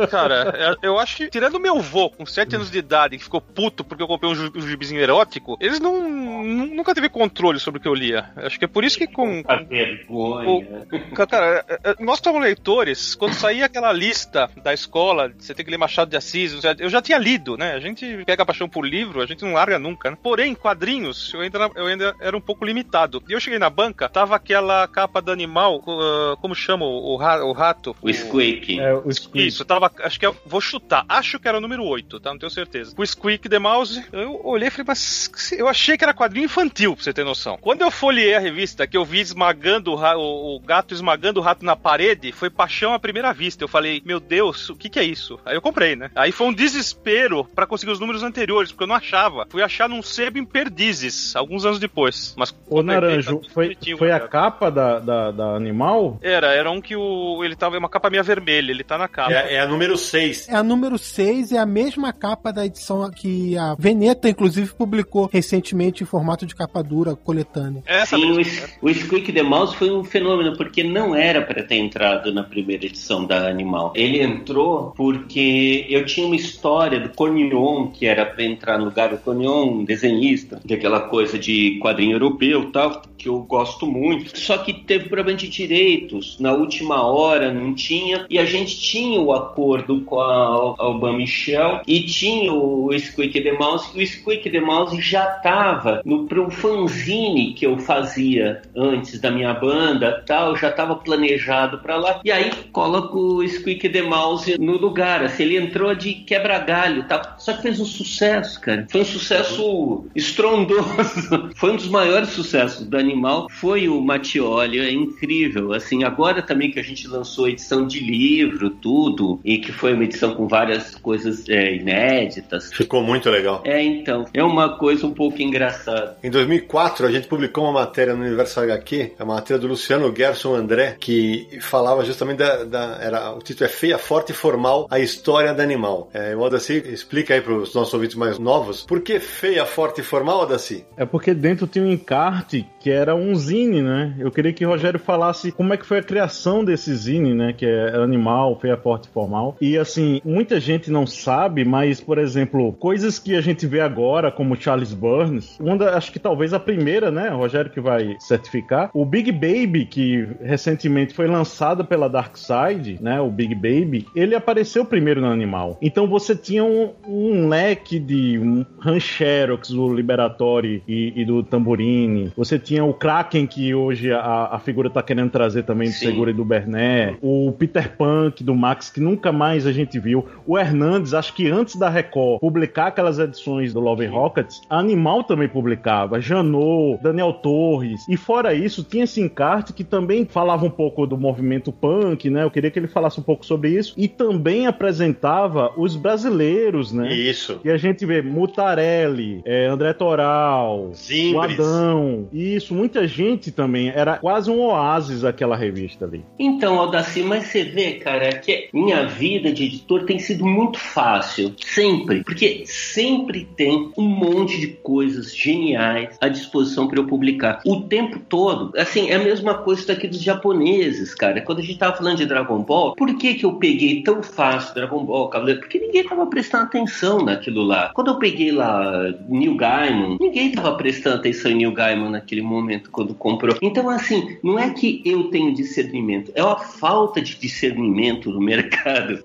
Cara, 0.10 0.78
eu 0.82 1.00
acho 1.00 1.18
que, 1.18 1.30
tirando 1.30 1.60
meu 1.60 1.80
vô 1.80 2.10
com 2.10 2.26
7 2.26 2.56
anos 2.56 2.72
de 2.72 2.78
idade, 2.78 3.18
que 3.18 3.24
ficou 3.24 3.42
puto 3.42 3.84
porque 3.84 4.04
eu 4.04 4.08
comprei 4.08 4.32
um, 4.32 4.52
um 4.56 4.68
gibizinho 4.68 5.02
erótico, 5.02 5.58
eles 5.60 5.80
não, 5.80 6.08
nunca 6.44 6.94
teve 6.94 7.10
controle 7.10 7.60
sobre 7.60 7.80
o 7.80 7.82
que 7.82 7.88
eu 7.88 7.94
lia. 7.94 8.32
Acho 8.38 8.60
que 8.60 8.66
é 8.66 8.68
por 8.68 8.84
isso 8.84 8.98
que 8.98 9.08
com. 9.08 9.44
A 9.48 9.58
vergonha. 9.58 10.86
O, 10.92 11.16
cara, 11.16 11.66
é, 11.68 11.80
é, 11.84 11.96
nós 12.00 12.20
como 12.20 12.40
leitores, 12.40 13.16
quando 13.16 13.34
saía 13.34 13.66
aquela 13.66 13.92
lista 13.92 14.50
da 14.64 14.74
escola, 14.74 15.32
você 15.38 15.54
tem 15.54 15.64
que 15.64 15.72
ler 15.72 15.78
Machado 15.78 16.10
de 16.10 16.18
Assis, 16.18 16.54
eu 16.80 16.90
já 16.90 17.02
tinha 17.02 17.18
lido, 17.18 17.56
né? 17.58 17.74
A 17.74 17.80
gente 17.80 18.24
pega 18.26 18.44
a 18.44 18.46
paixão 18.46 18.68
por 18.68 18.86
livro, 18.86 19.22
a 19.22 19.26
gente 19.26 19.44
não 19.44 19.54
larga 19.54 19.80
nunca, 19.80 20.12
né? 20.12 20.18
Porém, 20.22 20.56
quadrinhos, 20.56 21.34
eu 21.34 21.42
ainda, 21.42 21.70
eu 21.76 21.86
ainda 21.86 22.16
era 22.20 22.36
um 22.36 22.42
pouco 22.42 22.66
limitado. 22.66 23.24
E 23.30 23.34
eu 23.34 23.40
cheguei 23.40 23.60
na 23.60 23.70
banca, 23.70 24.10
tava 24.10 24.36
aquela 24.36 24.88
capa 24.88 25.22
do 25.22 25.32
animal, 25.32 25.78
uh, 25.78 26.38
como 26.42 26.56
chama 26.56 26.86
o, 26.86 27.14
o, 27.14 27.52
rato? 27.52 27.96
O 28.02 28.12
Squeak. 28.12 28.80
É, 28.80 28.94
o 28.94 29.12
Squeak. 29.12 29.45
Isso, 29.48 29.66
tava, 29.66 29.92
acho 30.00 30.20
que 30.20 30.26
eu 30.26 30.36
vou 30.46 30.62
chutar, 30.62 31.06
acho 31.08 31.40
que 31.40 31.48
era 31.48 31.58
o 31.58 31.62
número 31.62 31.84
8, 31.84 32.20
tá? 32.20 32.32
Não 32.32 32.40
tenho 32.40 32.50
certeza. 32.50 32.94
O 32.98 33.06
Squeak 33.06 33.48
The 33.50 33.60
Mouse, 33.60 34.04
eu 34.12 34.42
olhei 34.44 34.68
e 34.68 34.72
falei, 34.72 34.86
mas 34.88 35.30
eu 35.58 35.68
achei 35.68 35.98
que 35.98 36.04
era 36.04 36.14
quadrinho 36.14 36.46
infantil, 36.46 36.96
pra 36.96 37.04
você 37.04 37.14
ter 37.14 37.24
noção. 37.24 37.58
Quando 37.62 37.82
eu 37.82 37.92
folhei 37.92 38.36
a 38.36 38.40
revista, 38.40 38.88
que 38.88 38.98
eu 38.98 39.06
vi 39.06 39.20
esmagando 39.20 39.94
o, 39.94 39.96
o, 39.96 40.56
o 40.56 40.60
gato 40.60 40.94
esmagando 40.94 41.40
o 41.40 41.44
rato 41.44 41.66
na 41.66 41.76
parede, 41.76 42.32
foi 42.32 42.50
paixão 42.50 42.94
à 42.94 43.00
primeira 43.00 43.34
vista. 43.34 43.64
Eu 43.64 43.68
falei, 43.68 44.02
meu 44.06 44.20
Deus, 44.20 44.70
o 44.70 44.76
que 44.76 44.90
que 44.90 45.00
é 45.00 45.04
isso? 45.04 45.40
Aí 45.46 45.56
eu 45.56 45.62
comprei, 45.62 45.96
né? 45.96 46.10
Aí 46.16 46.32
foi 46.32 46.48
um 46.48 46.54
desespero 46.54 47.46
para 47.46 47.68
conseguir 47.68 47.92
os 47.92 48.00
números 48.00 48.24
anteriores, 48.24 48.72
porque 48.72 48.84
eu 48.84 48.88
não 48.88 48.96
achava. 48.96 49.46
Fui 49.50 49.62
achar 49.62 49.90
num 49.90 50.02
sebo 50.02 50.38
em 50.38 50.46
Perdizes, 50.46 51.36
alguns 51.36 51.66
anos 51.66 51.80
depois. 51.80 52.34
Mas 52.38 52.56
o 52.68 52.82
Naranjo, 52.82 53.40
tá 53.40 53.50
foi, 53.54 53.78
foi 53.98 54.12
a 54.12 54.20
capa 54.20 54.70
da, 54.70 55.00
da, 55.00 55.32
da, 55.32 55.56
animal? 55.56 56.20
Era, 56.22 56.54
era 56.54 56.72
um 56.72 56.82
que 56.82 56.96
o. 56.96 57.44
Ele 57.44 57.56
tava. 57.56 57.76
É 57.76 57.80
uma 57.80 57.90
capa 57.90 58.10
meio 58.10 58.24
vermelha, 58.24 58.72
ele 58.72 58.84
tá 58.84 58.98
na 58.98 59.08
capa. 59.08 59.32
É, 59.36 59.56
é 59.56 59.60
a 59.60 59.68
número 59.68 59.98
6. 59.98 60.50
É 60.50 60.56
a 60.56 60.64
número 60.64 60.98
6, 60.98 61.52
é 61.52 61.58
a 61.58 61.66
mesma 61.66 62.14
capa 62.14 62.52
da 62.54 62.66
edição 62.66 63.10
que 63.12 63.58
a 63.58 63.76
Veneta, 63.78 64.30
inclusive, 64.30 64.74
publicou 64.74 65.30
recentemente 65.32 66.04
em 66.04 66.06
formato 66.06 66.46
de 66.46 66.56
capa 66.56 66.82
dura, 66.82 67.16
coletânea. 67.16 67.84
Essa 67.86 68.16
Sim, 68.16 68.36
mesmo, 68.36 68.68
o, 68.82 68.90
o 68.90 68.94
Squeak 68.94 69.34
the 69.34 69.44
Mouse 69.44 69.76
foi 69.76 69.92
um 69.92 70.04
fenômeno, 70.04 70.56
porque 70.56 70.84
não 70.84 71.14
era 71.14 71.42
para 71.42 71.64
ter 71.64 71.76
entrado 71.76 72.34
na 72.34 72.44
primeira 72.44 72.86
edição 72.86 73.26
da 73.26 73.50
Animal. 73.50 73.92
Ele 73.96 74.22
entrou 74.22 74.94
porque 74.96 75.86
eu 75.90 76.06
tinha 76.06 76.26
uma 76.26 76.36
história 76.36 77.00
do 77.00 77.10
Cornion, 77.10 77.88
que 77.88 78.06
era 78.06 78.26
para 78.26 78.44
entrar 78.44 78.78
no 78.78 78.86
lugar 78.86 79.10
do 79.10 79.18
Cornion, 79.18 79.66
um 79.66 79.84
desenhista, 79.84 80.62
daquela 80.64 81.02
coisa 81.02 81.38
de 81.38 81.80
quadrinho 81.82 82.14
europeu 82.14 82.72
tal, 82.72 83.02
que 83.18 83.28
eu 83.28 83.40
gosto 83.40 83.86
muito. 83.86 84.38
Só 84.38 84.58
que 84.58 84.74
teve 84.74 85.10
problema 85.10 85.38
de 85.38 85.50
direitos, 85.50 86.38
na 86.40 86.54
última 86.54 87.06
hora 87.06 87.54
não 87.54 87.74
tinha, 87.74 88.26
e 88.30 88.38
a 88.40 88.46
gente 88.46 88.80
tinha 88.80 89.25
o 89.26 89.34
acordo 89.34 90.02
com 90.02 90.20
a 90.20 90.76
Alban 90.78 91.18
Michel 91.18 91.82
e 91.88 92.04
tinha 92.04 92.54
o 92.54 92.90
Squeak 92.98 93.42
the 93.42 93.54
Mouse, 93.54 93.90
e 93.96 94.04
o 94.04 94.08
Squeak 94.08 94.50
the 94.50 94.60
Mouse 94.60 95.00
já 95.02 95.38
estava 95.38 96.02
no 96.06 96.26
um 96.36 96.50
fanzine 96.50 97.54
que 97.54 97.66
eu 97.66 97.78
fazia 97.78 98.62
antes 98.76 99.20
da 99.20 99.32
minha 99.32 99.54
banda, 99.54 100.24
tal, 100.26 100.56
já 100.56 100.70
estava 100.70 100.96
planejado 100.96 101.80
para 101.80 101.96
lá. 101.96 102.22
E 102.24 102.32
aí 102.32 102.52
coloco 102.72 103.18
o 103.18 103.48
Squeak 103.48 103.90
the 103.90 104.02
Mouse 104.02 104.58
no 104.60 104.78
lugar, 104.78 105.24
assim, 105.24 105.44
ele 105.44 105.58
entrou 105.58 105.96
de 105.96 106.14
quebra-galho, 106.14 107.08
tal. 107.08 107.22
Só 107.38 107.54
que 107.54 107.62
fez 107.62 107.80
um 107.80 107.86
sucesso, 107.86 108.60
cara. 108.60 108.86
Foi 108.90 109.02
um 109.02 109.06
sucesso 109.06 110.06
estrondoso. 110.16 111.50
Foi 111.56 111.72
um 111.72 111.76
dos 111.76 111.88
maiores 111.88 112.30
sucessos 112.30 112.86
do 112.86 112.98
animal. 112.98 113.48
Foi 113.50 113.88
o 113.88 114.02
Mattioli, 114.02 114.80
é 114.80 114.92
incrível. 114.92 115.74
Assim, 115.74 116.04
agora 116.04 116.42
também 116.42 116.72
que 116.72 116.80
a 116.80 116.84
gente 116.84 117.08
lançou 117.08 117.48
edição 117.48 117.88
de 117.88 118.00
livro, 118.00 118.70
tudo, 118.70 119.15
e 119.44 119.58
que 119.58 119.72
foi 119.72 119.94
uma 119.94 120.04
edição 120.04 120.36
com 120.36 120.48
várias 120.48 120.96
coisas 120.96 121.48
é, 121.50 121.76
inéditas. 121.76 122.74
Ficou 122.74 123.04
muito 123.04 123.30
legal. 123.30 123.62
É, 123.66 123.82
então. 123.82 124.26
É 124.34 124.44
uma 124.44 124.78
coisa 124.78 125.06
um 125.06 125.14
pouco 125.14 125.42
engraçada. 125.42 126.18
Em 126.24 126.30
2004, 126.30 127.06
a 127.06 127.12
gente 127.12 127.28
publicou 127.28 127.64
uma 127.66 127.74
matéria 127.74 128.16
no 128.16 128.24
Universo 128.24 128.60
HQ, 128.60 129.14
a 129.18 129.26
matéria 129.26 129.60
do 129.60 129.68
Luciano 129.68 130.14
Gerson 130.16 130.56
André, 130.56 130.98
que 131.00 131.60
falava 131.62 132.04
justamente 132.04 132.38
da. 132.38 132.64
da 132.64 132.98
era, 133.02 133.32
o 133.34 133.40
título 133.40 133.66
é 133.66 133.70
Feia, 133.70 133.98
Forte 133.98 134.32
e 134.32 134.36
Formal, 134.36 134.88
a 134.90 135.00
história 135.00 135.54
do 135.54 135.62
animal. 135.62 136.10
É, 136.14 136.36
o 136.36 136.40
Odaci 136.40 136.84
explica 136.88 137.34
aí 137.34 137.42
para 137.42 137.54
os 137.54 137.74
nossos 137.74 137.94
ouvintes 137.94 138.16
mais 138.16 138.40
novos 138.40 138.86
por 138.86 139.02
que 139.02 139.20
feia, 139.20 139.66
forte 139.66 140.02
e 140.02 140.04
formal, 140.04 140.42
Odaci? 140.42 140.86
É 140.98 141.06
porque 141.06 141.34
dentro 141.34 141.68
tinha 141.68 141.84
um 141.84 141.92
encarte 141.92 142.66
que 142.80 142.90
era 142.90 143.16
um 143.16 143.36
zine, 143.36 143.82
né? 143.82 144.16
Eu 144.20 144.32
queria 144.32 144.54
que 144.54 144.66
o 144.66 144.70
Rogério 144.70 145.00
falasse 145.00 145.52
como 145.52 145.74
é 145.74 145.78
que 145.78 145.86
foi 145.86 146.00
a 146.00 146.04
criação 146.04 146.64
desse 146.64 146.94
zine, 146.96 147.34
né? 147.34 147.54
Que 147.54 147.66
é 147.66 147.96
animal, 147.96 148.58
feia, 148.60 148.78
forte 148.78 149.05
formal. 149.10 149.58
E 149.60 149.78
assim, 149.78 150.22
muita 150.24 150.60
gente 150.60 150.92
não 150.92 151.08
sabe, 151.08 151.66
mas, 151.66 152.00
por 152.00 152.18
exemplo, 152.18 152.74
coisas 152.74 153.18
que 153.20 153.36
a 153.36 153.42
gente 153.42 153.66
vê 153.66 153.82
agora, 153.82 154.32
como 154.32 154.56
Charles 154.56 154.94
Burns, 154.94 155.58
uma 155.60 155.78
da, 155.78 155.98
acho 155.98 156.12
que 156.12 156.20
talvez 156.20 156.54
a 156.54 156.60
primeira, 156.60 157.10
né? 157.10 157.32
O 157.32 157.38
Rogério 157.38 157.72
que 157.72 157.82
vai 157.82 158.16
certificar. 158.20 158.90
O 158.94 159.06
Big 159.06 159.32
Baby, 159.32 159.86
que 159.86 160.28
recentemente 160.42 161.14
foi 161.14 161.28
lançado 161.28 161.84
pela 161.84 162.08
Dark 162.08 162.36
Side, 162.38 163.00
né? 163.02 163.20
O 163.20 163.30
Big 163.30 163.56
Baby, 163.56 164.06
ele 164.16 164.36
apareceu 164.36 164.86
primeiro 164.86 165.22
no 165.22 165.28
animal. 165.28 165.78
Então 165.82 166.08
você 166.08 166.36
tinha 166.36 166.64
um, 166.64 166.92
um 167.08 167.48
leque 167.48 168.00
de 168.00 168.38
um 168.38 168.66
Rancherox 168.80 169.70
do 169.70 169.94
Liberatori 169.94 170.84
e, 170.88 171.14
e 171.16 171.26
do 171.26 171.42
Tamborini. 171.42 172.32
Você 172.36 172.60
tinha 172.60 172.76
tinha 172.76 172.84
o 172.84 172.94
Kraken, 172.94 173.48
que 173.48 173.74
hoje 173.74 174.12
a, 174.12 174.50
a 174.52 174.60
figura 174.60 174.90
tá 174.90 175.02
querendo 175.02 175.30
trazer 175.30 175.64
também 175.64 175.88
do 175.88 175.94
Sim. 175.94 176.08
Segura 176.08 176.32
e 176.32 176.34
do 176.34 176.44
Berné. 176.44 177.16
O 177.22 177.54
Peter 177.54 177.96
Punk 177.96 178.44
do 178.44 178.54
Max, 178.54 178.90
que 178.96 179.00
nunca 179.00 179.32
mais 179.32 179.68
a 179.68 179.72
gente 179.72 180.00
viu. 180.00 180.26
O 180.48 180.58
Hernandes, 180.58 181.14
acho 181.14 181.34
que 181.34 181.48
antes 181.50 181.76
da 181.76 181.90
Record 181.90 182.40
publicar 182.40 182.88
aquelas 182.88 183.20
edições 183.20 183.74
do 183.74 183.80
Love 183.80 184.08
Rockets, 184.08 184.62
a 184.70 184.80
Animal 184.80 185.24
também 185.24 185.48
publicava. 185.48 186.20
Janot, 186.20 187.02
Daniel 187.02 187.34
Torres. 187.34 188.02
E 188.10 188.18
fora 188.18 188.54
isso, 188.54 188.84
tinha 188.84 189.04
esse 189.04 189.22
encarte 189.22 189.72
que 189.72 189.84
também 189.84 190.26
falava 190.26 190.66
um 190.66 190.70
pouco 190.70 191.06
do 191.06 191.18
movimento 191.18 191.72
punk, 191.72 192.30
né? 192.30 192.44
Eu 192.44 192.52
queria 192.52 192.72
que 192.72 192.80
ele 192.80 192.88
falasse 192.88 193.20
um 193.20 193.24
pouco 193.24 193.46
sobre 193.46 193.70
isso. 193.70 193.94
E 193.96 194.08
também 194.08 194.66
apresentava 194.66 195.72
os 195.78 195.96
brasileiros, 195.96 196.92
né? 196.92 197.14
Isso. 197.14 197.60
E 197.64 197.70
a 197.70 197.78
gente 197.78 198.06
vê 198.06 198.22
Mutarelli, 198.22 199.42
é, 199.46 199.68
André 199.68 199.94
Toral, 199.94 200.92
o 201.34 201.40
Adão. 201.40 202.28
Isso 202.34 202.56
isso, 202.66 202.74
muita 202.74 203.08
gente 203.08 203.52
também. 203.52 203.90
Era 203.90 204.18
quase 204.18 204.50
um 204.50 204.60
oásis 204.62 205.24
aquela 205.24 205.56
revista 205.56 206.06
ali. 206.06 206.26
Então, 206.40 206.80
Aldaci, 206.80 207.22
mas 207.22 207.46
você 207.46 207.64
vê, 207.64 207.94
cara, 207.94 208.30
que 208.40 208.70
minha 208.86 209.06
vida 209.08 209.52
de 209.52 209.64
editor 209.64 210.04
tem 210.04 210.20
sido 210.20 210.46
muito 210.46 210.80
fácil. 210.80 211.54
Sempre. 211.66 212.24
Porque 212.24 212.64
sempre 212.66 213.48
tem 213.58 213.92
um 213.98 214.04
monte 214.04 214.60
de 214.60 214.68
coisas 214.68 215.36
geniais 215.36 216.16
à 216.22 216.28
disposição 216.28 216.88
para 216.88 217.00
eu 217.00 217.08
publicar. 217.08 217.62
O 217.66 217.82
tempo 217.82 218.20
todo. 218.20 218.72
Assim, 218.78 219.10
é 219.10 219.16
a 219.16 219.20
mesma 219.20 219.56
coisa 219.56 219.88
daqui 219.88 220.08
dos 220.08 220.22
japoneses, 220.22 221.16
cara. 221.16 221.42
Quando 221.42 221.60
a 221.60 221.62
gente 221.64 221.80
tava 221.80 221.98
falando 221.98 222.18
de 222.18 222.26
Dragon 222.26 222.60
Ball, 222.60 222.96
por 222.96 223.18
que 223.18 223.34
que 223.34 223.46
eu 223.46 223.54
peguei 223.54 224.04
tão 224.04 224.22
fácil 224.22 224.76
Dragon 224.76 225.04
Ball, 225.04 225.30
Cavaleiro? 225.30 225.62
Porque 225.62 225.80
ninguém 225.80 226.04
tava 226.04 226.26
prestando 226.28 226.66
atenção 226.66 227.26
naquilo 227.26 227.64
lá. 227.64 227.92
Quando 227.94 228.12
eu 228.12 228.20
peguei 228.20 228.52
lá 228.52 229.14
Neil 229.28 229.56
Gaiman, 229.56 230.18
ninguém 230.20 230.52
tava 230.52 230.76
prestando 230.76 231.18
atenção 231.18 231.52
em 231.52 231.56
Neil 231.56 231.74
Gaiman 231.74 232.12
naquele 232.12 232.42
momento 232.42 232.92
quando 232.92 233.16
comprou. 233.16 233.58
Então, 233.62 233.90
assim, 233.90 234.38
não 234.44 234.60
é 234.60 234.70
que 234.70 235.02
eu 235.04 235.26
tenho 235.30 235.54
discernimento, 235.54 236.32
é 236.36 236.42
a 236.42 236.56
falta 236.56 237.22
de 237.22 237.36
discernimento 237.36 238.30
no 238.30 238.40
mercado 238.40 238.75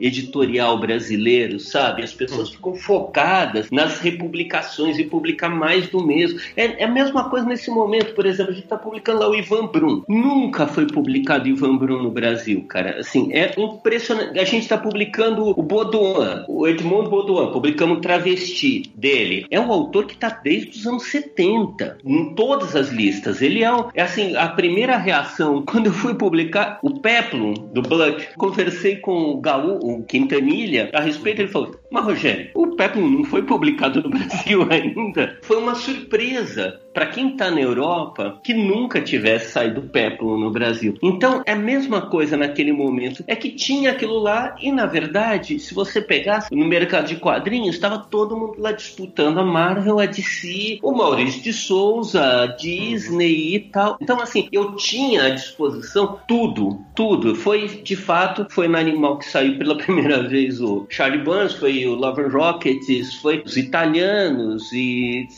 editorial 0.01 0.79
brasileiro, 0.79 1.59
sabe? 1.59 2.03
As 2.03 2.13
pessoas 2.13 2.49
hum. 2.49 2.53
ficam 2.53 2.75
focadas 2.75 3.71
nas 3.71 4.01
republicações 4.01 4.99
e 4.99 5.05
publicar 5.05 5.49
mais 5.49 5.89
do 5.89 6.05
mesmo. 6.05 6.41
É, 6.57 6.83
é 6.83 6.85
a 6.85 6.91
mesma 6.91 7.29
coisa 7.29 7.47
nesse 7.47 7.71
momento, 7.71 8.15
por 8.15 8.27
exemplo, 8.27 8.53
a 8.53 8.55
gente 8.55 8.65
está 8.65 8.77
publicando 8.77 9.21
lá 9.21 9.29
o 9.29 9.35
Ivan 9.35 9.67
Brum. 9.67 10.03
Nunca 10.09 10.67
foi 10.67 10.87
publicado 10.87 11.49
Ivan 11.49 11.77
Brum 11.77 12.03
no 12.03 12.11
Brasil, 12.11 12.65
cara. 12.69 13.01
Assim, 13.01 13.33
é 13.33 13.55
impressionante. 13.59 14.39
A 14.39 14.45
gente 14.45 14.63
está 14.63 14.79
publicando 14.79 15.49
o 15.49 15.63
Baudouin, 15.63 16.45
o 16.49 16.67
Edmond 16.67 17.11
Baudouin, 17.11 17.53
publicamos 17.53 17.99
o 17.99 18.01
Travesti 18.01 18.91
dele. 18.95 19.47
É 19.51 19.61
um 19.61 19.73
autor 19.73 20.07
que 20.07 20.15
está 20.15 20.29
desde 20.29 20.79
os 20.79 20.87
anos 20.87 21.05
70, 21.05 21.99
em 22.05 22.35
todas 22.35 22.77
as 22.77 22.91
listas 22.91 23.41
ele 23.43 23.65
é, 23.65 23.71
é 23.95 24.03
assim, 24.03 24.37
a 24.37 24.49
primeira 24.49 24.97
reação, 24.97 25.63
quando 25.67 25.87
eu 25.87 25.93
fui 25.93 26.15
publicar 26.15 26.79
o 26.83 27.01
Peplum 27.01 27.55
do 27.55 27.83
Bluck, 27.83 28.35
conversei 28.37 28.97
com 28.97 29.30
o 29.31 29.41
Gaú, 29.41 29.79
o 29.83 30.05
Quintanilha, 30.05 30.91
a 30.93 31.01
respeito, 31.01 31.43
ele 31.43 31.49
falou, 31.49 31.75
mas 31.91 32.05
Rogério, 32.05 32.51
o 32.55 32.69
Peplum 32.77 33.09
não 33.09 33.25
foi 33.25 33.43
publicado 33.43 34.03
no 34.03 34.09
Brasil 34.11 34.67
ainda. 34.71 35.39
Foi 35.43 35.57
uma 35.57 35.75
surpresa 35.75 36.81
para 36.95 37.07
quem 37.07 37.31
está 37.31 37.51
na 37.51 37.61
Europa 37.61 38.41
que 38.43 38.55
nunca 38.55 39.01
tivesse 39.01 39.53
saído 39.53 39.83
Peplum 39.83 40.39
no 40.39 40.51
Brasil. 40.51 40.97
Então 41.03 41.43
é 41.47 41.53
a 41.53 41.57
mesma 41.57 42.03
coisa 42.03 42.37
naquele 42.37 42.73
momento. 42.73 43.25
É 43.27 43.37
que 43.37 43.51
tinha 43.51 43.91
aquilo 43.91 44.19
lá 44.19 44.57
e 44.61 44.73
na 44.73 44.87
verdade, 44.87 45.59
se 45.59 45.75
você 45.75 46.01
pegasse 46.01 46.55
no 46.55 46.67
mercado 46.67 47.09
de 47.09 47.17
quadrinhos, 47.17 47.75
estava 47.75 47.99
todo 47.99 48.37
mundo 48.37 48.55
lá 48.59 48.73
disputando 48.73 49.39
a 49.39 49.45
Marvel, 49.45 49.99
a 49.99 50.07
DC, 50.07 50.79
o 50.83 50.93
Maurício 50.93 51.43
de 51.43 51.53
Souza, 51.53 52.43
a 52.43 52.47
Disney 52.47 53.55
e 53.55 53.61
tal. 53.61 53.97
Então 54.01 54.21
assim, 54.21 54.49
eu 54.53 54.77
tinha 54.77 55.25
à 55.25 55.31
disposição 55.31 56.19
tudo, 56.27 56.81
tudo. 56.95 57.35
Foi 57.35 57.67
de 57.69 57.97
fato, 57.97 58.47
foi 58.51 58.69
no 58.69 58.77
Animal. 58.77 59.20
Que 59.21 59.27
saiu 59.27 59.57
pela 59.59 59.77
primeira 59.79 60.27
vez 60.27 60.61
o 60.61 60.87
Charlie 60.89 61.23
Burns, 61.23 61.55
foi 61.55 61.87
o 61.87 61.95
Love 61.95 62.23
and 62.23 62.29
Rockets, 62.29 63.15
foi 63.17 63.43
os 63.45 63.57
italianos, 63.57 64.73
e 64.73 65.29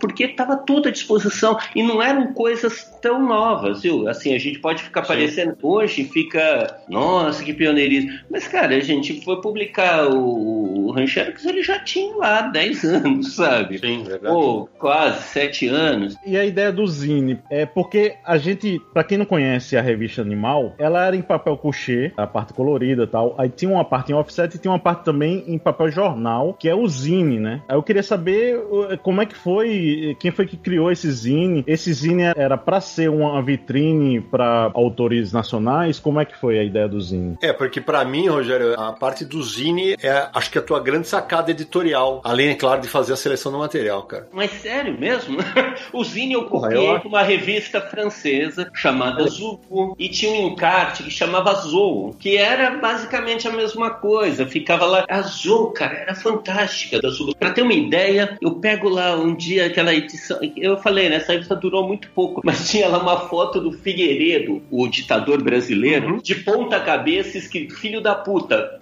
porque 0.00 0.24
estava 0.24 0.56
tudo 0.56 0.88
à 0.88 0.90
disposição 0.90 1.58
e 1.74 1.82
não 1.82 2.02
eram 2.02 2.32
coisas 2.32 2.90
tão 3.02 3.26
novas, 3.26 3.82
viu? 3.82 4.08
Assim, 4.08 4.34
a 4.34 4.38
gente 4.38 4.60
pode 4.60 4.82
ficar 4.82 5.02
Sim. 5.02 5.08
parecendo 5.08 5.56
hoje, 5.62 6.04
fica, 6.04 6.78
nossa, 6.88 7.42
que 7.44 7.52
pioneirismo. 7.52 8.12
Mas, 8.30 8.46
cara, 8.48 8.76
a 8.76 8.80
gente 8.80 9.22
foi 9.24 9.40
publicar 9.40 10.08
o, 10.08 10.86
o 10.86 10.92
Ranchero 10.92 11.32
que 11.32 11.48
ele 11.48 11.62
já 11.62 11.78
tinha 11.80 12.16
lá 12.16 12.42
10 12.42 12.84
anos, 13.04 13.34
sabe? 13.34 13.78
Sim, 13.78 14.04
verdade. 14.04 14.34
Ou 14.34 14.68
quase 14.78 15.22
7 15.24 15.68
anos. 15.68 16.16
E 16.24 16.36
a 16.36 16.44
ideia 16.44 16.72
do 16.72 16.86
Zine 16.86 17.38
é 17.50 17.66
porque 17.66 18.14
a 18.24 18.38
gente, 18.38 18.80
para 18.92 19.04
quem 19.04 19.18
não 19.18 19.26
conhece 19.26 19.76
a 19.76 19.82
revista 19.82 20.22
Animal, 20.22 20.74
ela 20.78 21.06
era 21.06 21.16
em 21.16 21.22
papel 21.22 21.56
couché, 21.56 22.12
a 22.16 22.26
parte 22.26 22.52
colorida 22.52 23.04
e 23.04 23.06
Aí 23.38 23.48
tinha 23.48 23.70
uma 23.70 23.84
parte 23.84 24.12
em 24.12 24.14
offset 24.14 24.54
e 24.54 24.58
tinha 24.58 24.72
uma 24.72 24.78
parte 24.78 25.04
também 25.04 25.44
em 25.46 25.58
papel 25.58 25.90
jornal, 25.90 26.54
que 26.54 26.68
é 26.68 26.74
o 26.74 26.86
Zine, 26.86 27.38
né? 27.38 27.62
Aí 27.68 27.76
eu 27.76 27.82
queria 27.82 28.02
saber 28.02 28.60
como 29.02 29.20
é 29.20 29.26
que 29.26 29.36
foi, 29.36 30.16
quem 30.18 30.30
foi 30.30 30.46
que 30.46 30.56
criou 30.56 30.90
esse 30.90 31.10
Zine? 31.10 31.64
Esse 31.66 31.92
Zine 31.92 32.24
era 32.36 32.56
para 32.56 32.80
ser 32.80 33.10
uma 33.10 33.42
vitrine 33.42 34.20
para 34.20 34.70
autores 34.74 35.32
nacionais? 35.32 35.98
Como 35.98 36.20
é 36.20 36.24
que 36.24 36.36
foi 36.36 36.58
a 36.58 36.64
ideia 36.64 36.88
do 36.88 37.00
Zine? 37.00 37.36
É, 37.42 37.52
porque 37.52 37.80
para 37.80 38.04
mim, 38.04 38.28
Rogério, 38.28 38.78
a 38.78 38.92
parte 38.92 39.24
do 39.24 39.42
Zine 39.42 39.96
é, 40.02 40.28
acho 40.32 40.50
que 40.50 40.58
a 40.58 40.62
tua 40.62 40.80
grande 40.80 41.08
sacada 41.08 41.50
editorial, 41.50 42.20
além, 42.24 42.50
é 42.50 42.54
claro, 42.54 42.80
de 42.80 42.88
fazer 42.88 43.12
a 43.12 43.16
seleção 43.16 43.52
do 43.52 43.58
material, 43.58 44.02
cara. 44.02 44.28
Mas 44.32 44.50
sério 44.52 44.98
mesmo? 44.98 45.38
o 45.92 46.04
Zine 46.04 46.34
eu 46.34 46.44
copiei 46.44 46.98
com 47.00 47.08
uma 47.08 47.22
revista 47.22 47.80
francesa 47.80 48.70
chamada 48.74 49.26
Zubu 49.26 49.94
e 49.98 50.08
tinha 50.08 50.32
um 50.32 50.48
encarte 50.48 51.02
que 51.02 51.10
chamava 51.10 51.54
Zou, 51.54 52.14
que 52.18 52.36
era 52.36 52.70
basicamente 52.78 53.21
a 53.22 53.52
mesma 53.52 53.90
coisa. 53.90 54.46
Ficava 54.46 54.86
lá, 54.86 55.04
a 55.08 55.22
Zou, 55.22 55.70
cara, 55.70 55.94
era 55.94 56.14
fantástica 56.14 57.00
da 57.00 57.08
Zubu. 57.08 57.34
Pra 57.36 57.50
ter 57.50 57.62
uma 57.62 57.72
ideia, 57.72 58.36
eu 58.40 58.56
pego 58.56 58.88
lá 58.88 59.16
um 59.16 59.34
dia 59.34 59.66
aquela 59.66 59.94
edição, 59.94 60.38
eu 60.56 60.76
falei, 60.76 61.08
né, 61.08 61.16
essa 61.16 61.32
revista 61.32 61.54
durou 61.56 61.86
muito 61.86 62.08
pouco, 62.10 62.40
mas 62.44 62.68
tinha 62.70 62.88
lá 62.88 62.98
uma 62.98 63.28
foto 63.28 63.60
do 63.60 63.72
Figueiredo, 63.72 64.62
o 64.70 64.86
ditador 64.88 65.42
brasileiro, 65.42 66.14
uhum. 66.14 66.18
de 66.18 66.34
ponta 66.36 66.80
cabeça 66.80 67.38
escrito 67.38 67.74
filho 67.74 68.00
da 68.00 68.14
puta. 68.14 68.80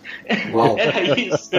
Uau. 0.53 0.77
Era 0.79 1.19
isso. 1.19 1.51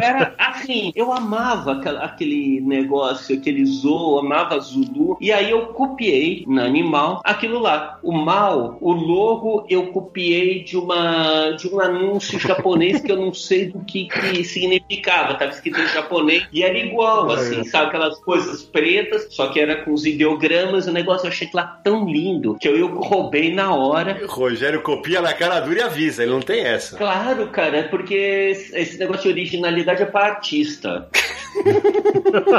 Era 0.00 0.34
assim, 0.38 0.92
eu 0.94 1.12
amava 1.12 1.72
aquela, 1.72 2.04
aquele 2.04 2.60
negócio, 2.60 3.36
aquele 3.36 3.64
zoo, 3.64 4.18
amava 4.18 4.58
Zulu, 4.60 5.16
e 5.20 5.32
aí 5.32 5.50
eu 5.50 5.66
copiei 5.68 6.44
na 6.46 6.64
Animal 6.64 7.20
aquilo 7.24 7.58
lá. 7.58 7.98
O 8.02 8.12
mal, 8.12 8.78
o 8.80 8.92
logo 8.92 9.66
eu 9.68 9.88
copiei 9.88 10.62
de 10.62 10.76
uma 10.76 11.50
de 11.52 11.68
um 11.68 11.77
anúncio 11.80 12.38
japonês 12.38 13.00
que 13.00 13.10
eu 13.10 13.16
não 13.16 13.32
sei 13.32 13.66
do 13.66 13.80
que, 13.80 14.06
que 14.08 14.44
significava, 14.44 15.34
tava 15.34 15.52
escrito 15.52 15.80
em 15.80 15.88
japonês 15.88 16.46
e 16.52 16.62
era 16.62 16.78
igual, 16.78 17.30
assim, 17.30 17.64
sabe 17.64 17.88
aquelas 17.88 18.18
coisas 18.20 18.62
pretas, 18.62 19.28
só 19.30 19.48
que 19.48 19.60
era 19.60 19.76
com 19.84 19.92
os 19.92 20.06
ideogramas, 20.06 20.86
o 20.86 20.92
negócio 20.92 21.26
eu 21.26 21.30
achei 21.30 21.48
lá 21.52 21.80
tão 21.82 22.08
lindo 22.08 22.56
que 22.60 22.68
eu, 22.68 22.76
eu 22.76 22.88
roubei 23.00 23.52
na 23.52 23.74
hora. 23.74 24.20
Rogério 24.26 24.82
copia 24.82 25.20
na 25.20 25.32
cara 25.32 25.60
dura 25.60 25.78
e 25.78 25.82
avisa, 25.82 26.22
ele 26.22 26.32
não 26.32 26.40
tem 26.40 26.60
essa. 26.60 26.96
Claro, 26.96 27.48
cara, 27.48 27.84
porque 27.90 28.52
esse 28.72 28.98
negócio 28.98 29.22
de 29.24 29.28
originalidade 29.28 30.02
é 30.02 30.06
para 30.06 30.34
artista. 30.34 31.08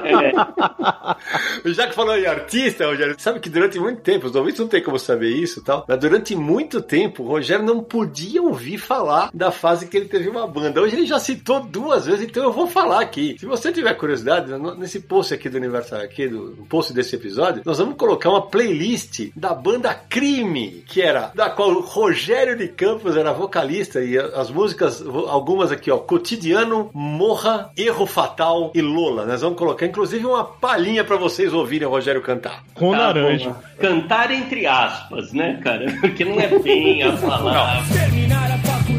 é. 0.04 1.70
Já 1.72 1.88
que 1.88 1.95
falou 1.95 2.18
em 2.18 2.26
artista, 2.26 2.86
Rogério, 2.86 3.16
sabe 3.18 3.39
que 3.39 3.50
durante 3.50 3.80
muito 3.80 4.02
tempo, 4.02 4.28
os 4.28 4.36
ouvintes 4.36 4.60
não 4.60 4.68
tem 4.68 4.84
como 4.84 5.00
saber 5.00 5.30
isso 5.30 5.64
tal, 5.64 5.86
mas 5.88 6.00
durante 6.00 6.36
muito 6.36 6.82
tempo, 6.82 7.24
o 7.24 7.28
Rogério 7.28 7.66
não 7.66 7.84
podia 7.84 8.41
ouvir 8.41 8.78
falar 8.78 9.30
da 9.34 9.52
fase 9.52 9.88
que 9.88 9.97
ele 9.97 10.08
teve 10.08 10.30
uma 10.30 10.47
banda. 10.47 10.82
Hoje 10.82 10.95
ele 10.95 11.06
já 11.06 11.20
citou 11.20 11.62
duas 11.62 12.06
vezes, 12.06 12.28
então 12.28 12.43
eu 12.43 12.52
vou 12.52 12.68
falar 12.68 13.02
aqui. 13.02 13.36
Se 13.39 13.45
você 13.45 13.72
tiver 13.72 13.93
curiosidade, 13.95 14.52
nesse 14.78 15.00
post 15.00 15.34
aqui 15.34 15.50
do 15.50 15.58
Universo, 15.58 15.95
aqui 15.95 16.28
do 16.28 16.66
post 16.70 16.93
desse 16.93 17.16
episódio, 17.16 17.62
nós 17.66 17.78
vamos 17.78 17.95
colocar 17.95 18.30
uma 18.30 18.47
playlist 18.47 19.32
da 19.36 19.54
banda 19.54 19.93
Crime, 19.93 20.84
que 20.88 21.02
era 21.02 21.32
da 21.36 21.50
qual 21.50 21.72
o 21.72 21.82
Rogério 21.82 22.58
de 22.58 22.68
Campos 22.68 23.16
era 23.16 23.32
vocalista 23.32 24.02
e 24.02 24.18
as 24.18 24.50
músicas, 24.50 25.04
algumas 25.28 25.72
aqui, 25.72 25.91
ó, 25.91 25.97
Cotidiano, 25.97 26.89
Morra, 26.93 27.72
Erro 27.78 28.06
Fatal 28.06 28.72
e 28.74 28.82
Lola. 28.90 29.26
Nós 29.26 29.42
vamos 29.42 29.58
colocar 29.58 29.86
inclusive 29.86 30.26
uma 30.26 30.44
palhinha 30.44 31.04
para 31.04 31.16
vocês 31.16 31.54
ouvirem 31.54 31.88
o 31.88 31.92
Rogério 31.92 32.22
cantar. 32.22 32.64
Com 32.74 32.92
tá 32.92 32.98
laranja. 32.98 33.50
Bom. 33.50 33.56
Cantar 33.80 34.32
entre 34.32 34.66
aspas, 34.66 35.32
né, 35.32 35.60
cara? 35.64 35.86
Porque 36.02 36.26
não 36.26 36.40
é 36.40 36.48
bem 36.60 37.04
a 37.04 37.12
palavra. 37.14 37.84
Terminar 37.94 38.52
a 38.52 38.58
faculdade. 38.58 38.99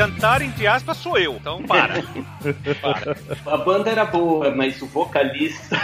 Cantar, 0.00 0.40
entre 0.40 0.66
aspas, 0.66 0.96
sou 0.96 1.18
eu. 1.18 1.34
Então, 1.34 1.62
para. 1.62 2.02
para. 2.80 3.16
A 3.44 3.56
banda 3.58 3.90
era 3.90 4.06
boa, 4.06 4.50
mas 4.50 4.80
o 4.80 4.86
vocalista. 4.86 5.78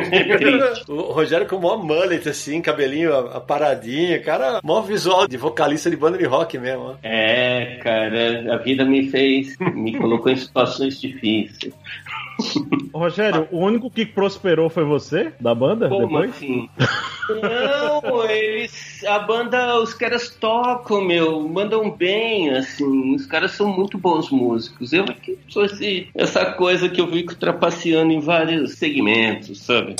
o 0.88 1.12
Rogério 1.12 1.46
com 1.46 1.56
o 1.56 1.62
maior 1.62 1.84
mullet, 1.84 2.26
assim, 2.26 2.62
cabelinho 2.62 3.14
aparadinho. 3.14 4.22
Cara, 4.24 4.60
maior 4.64 4.80
visual 4.80 5.28
de 5.28 5.36
vocalista 5.36 5.90
de 5.90 5.96
banda 5.96 6.16
de 6.16 6.24
rock 6.24 6.56
mesmo. 6.58 6.82
Ó. 6.82 6.94
É, 7.02 7.78
cara, 7.82 8.54
a 8.54 8.56
vida 8.56 8.82
me 8.82 9.10
fez, 9.10 9.58
me 9.58 9.94
colocou 9.98 10.32
em 10.32 10.36
situações 10.36 10.98
difíceis. 10.98 11.74
Rogério, 12.92 13.48
o 13.50 13.58
único 13.58 13.90
que 13.90 14.04
prosperou 14.04 14.68
foi 14.68 14.84
você 14.84 15.32
da 15.40 15.54
banda? 15.54 15.88
Como 15.88 16.06
depois? 16.06 16.30
assim? 16.30 16.68
Não, 17.28 18.28
eles. 18.28 19.04
A 19.04 19.18
banda, 19.20 19.78
os 19.80 19.94
caras 19.94 20.30
tocam, 20.30 21.02
meu, 21.02 21.48
mandam 21.48 21.90
bem, 21.90 22.50
assim. 22.50 23.14
Os 23.14 23.26
caras 23.26 23.52
são 23.52 23.68
muito 23.68 23.96
bons 23.96 24.30
músicos. 24.30 24.92
Eu 24.92 25.04
que 25.04 25.38
sou 25.48 25.64
esse, 25.64 26.08
essa 26.14 26.46
coisa 26.52 26.88
que 26.88 27.00
eu 27.00 27.08
fico 27.08 27.34
trapaceando 27.34 28.12
em 28.12 28.20
vários 28.20 28.74
segmentos, 28.74 29.60
sabe? 29.60 29.96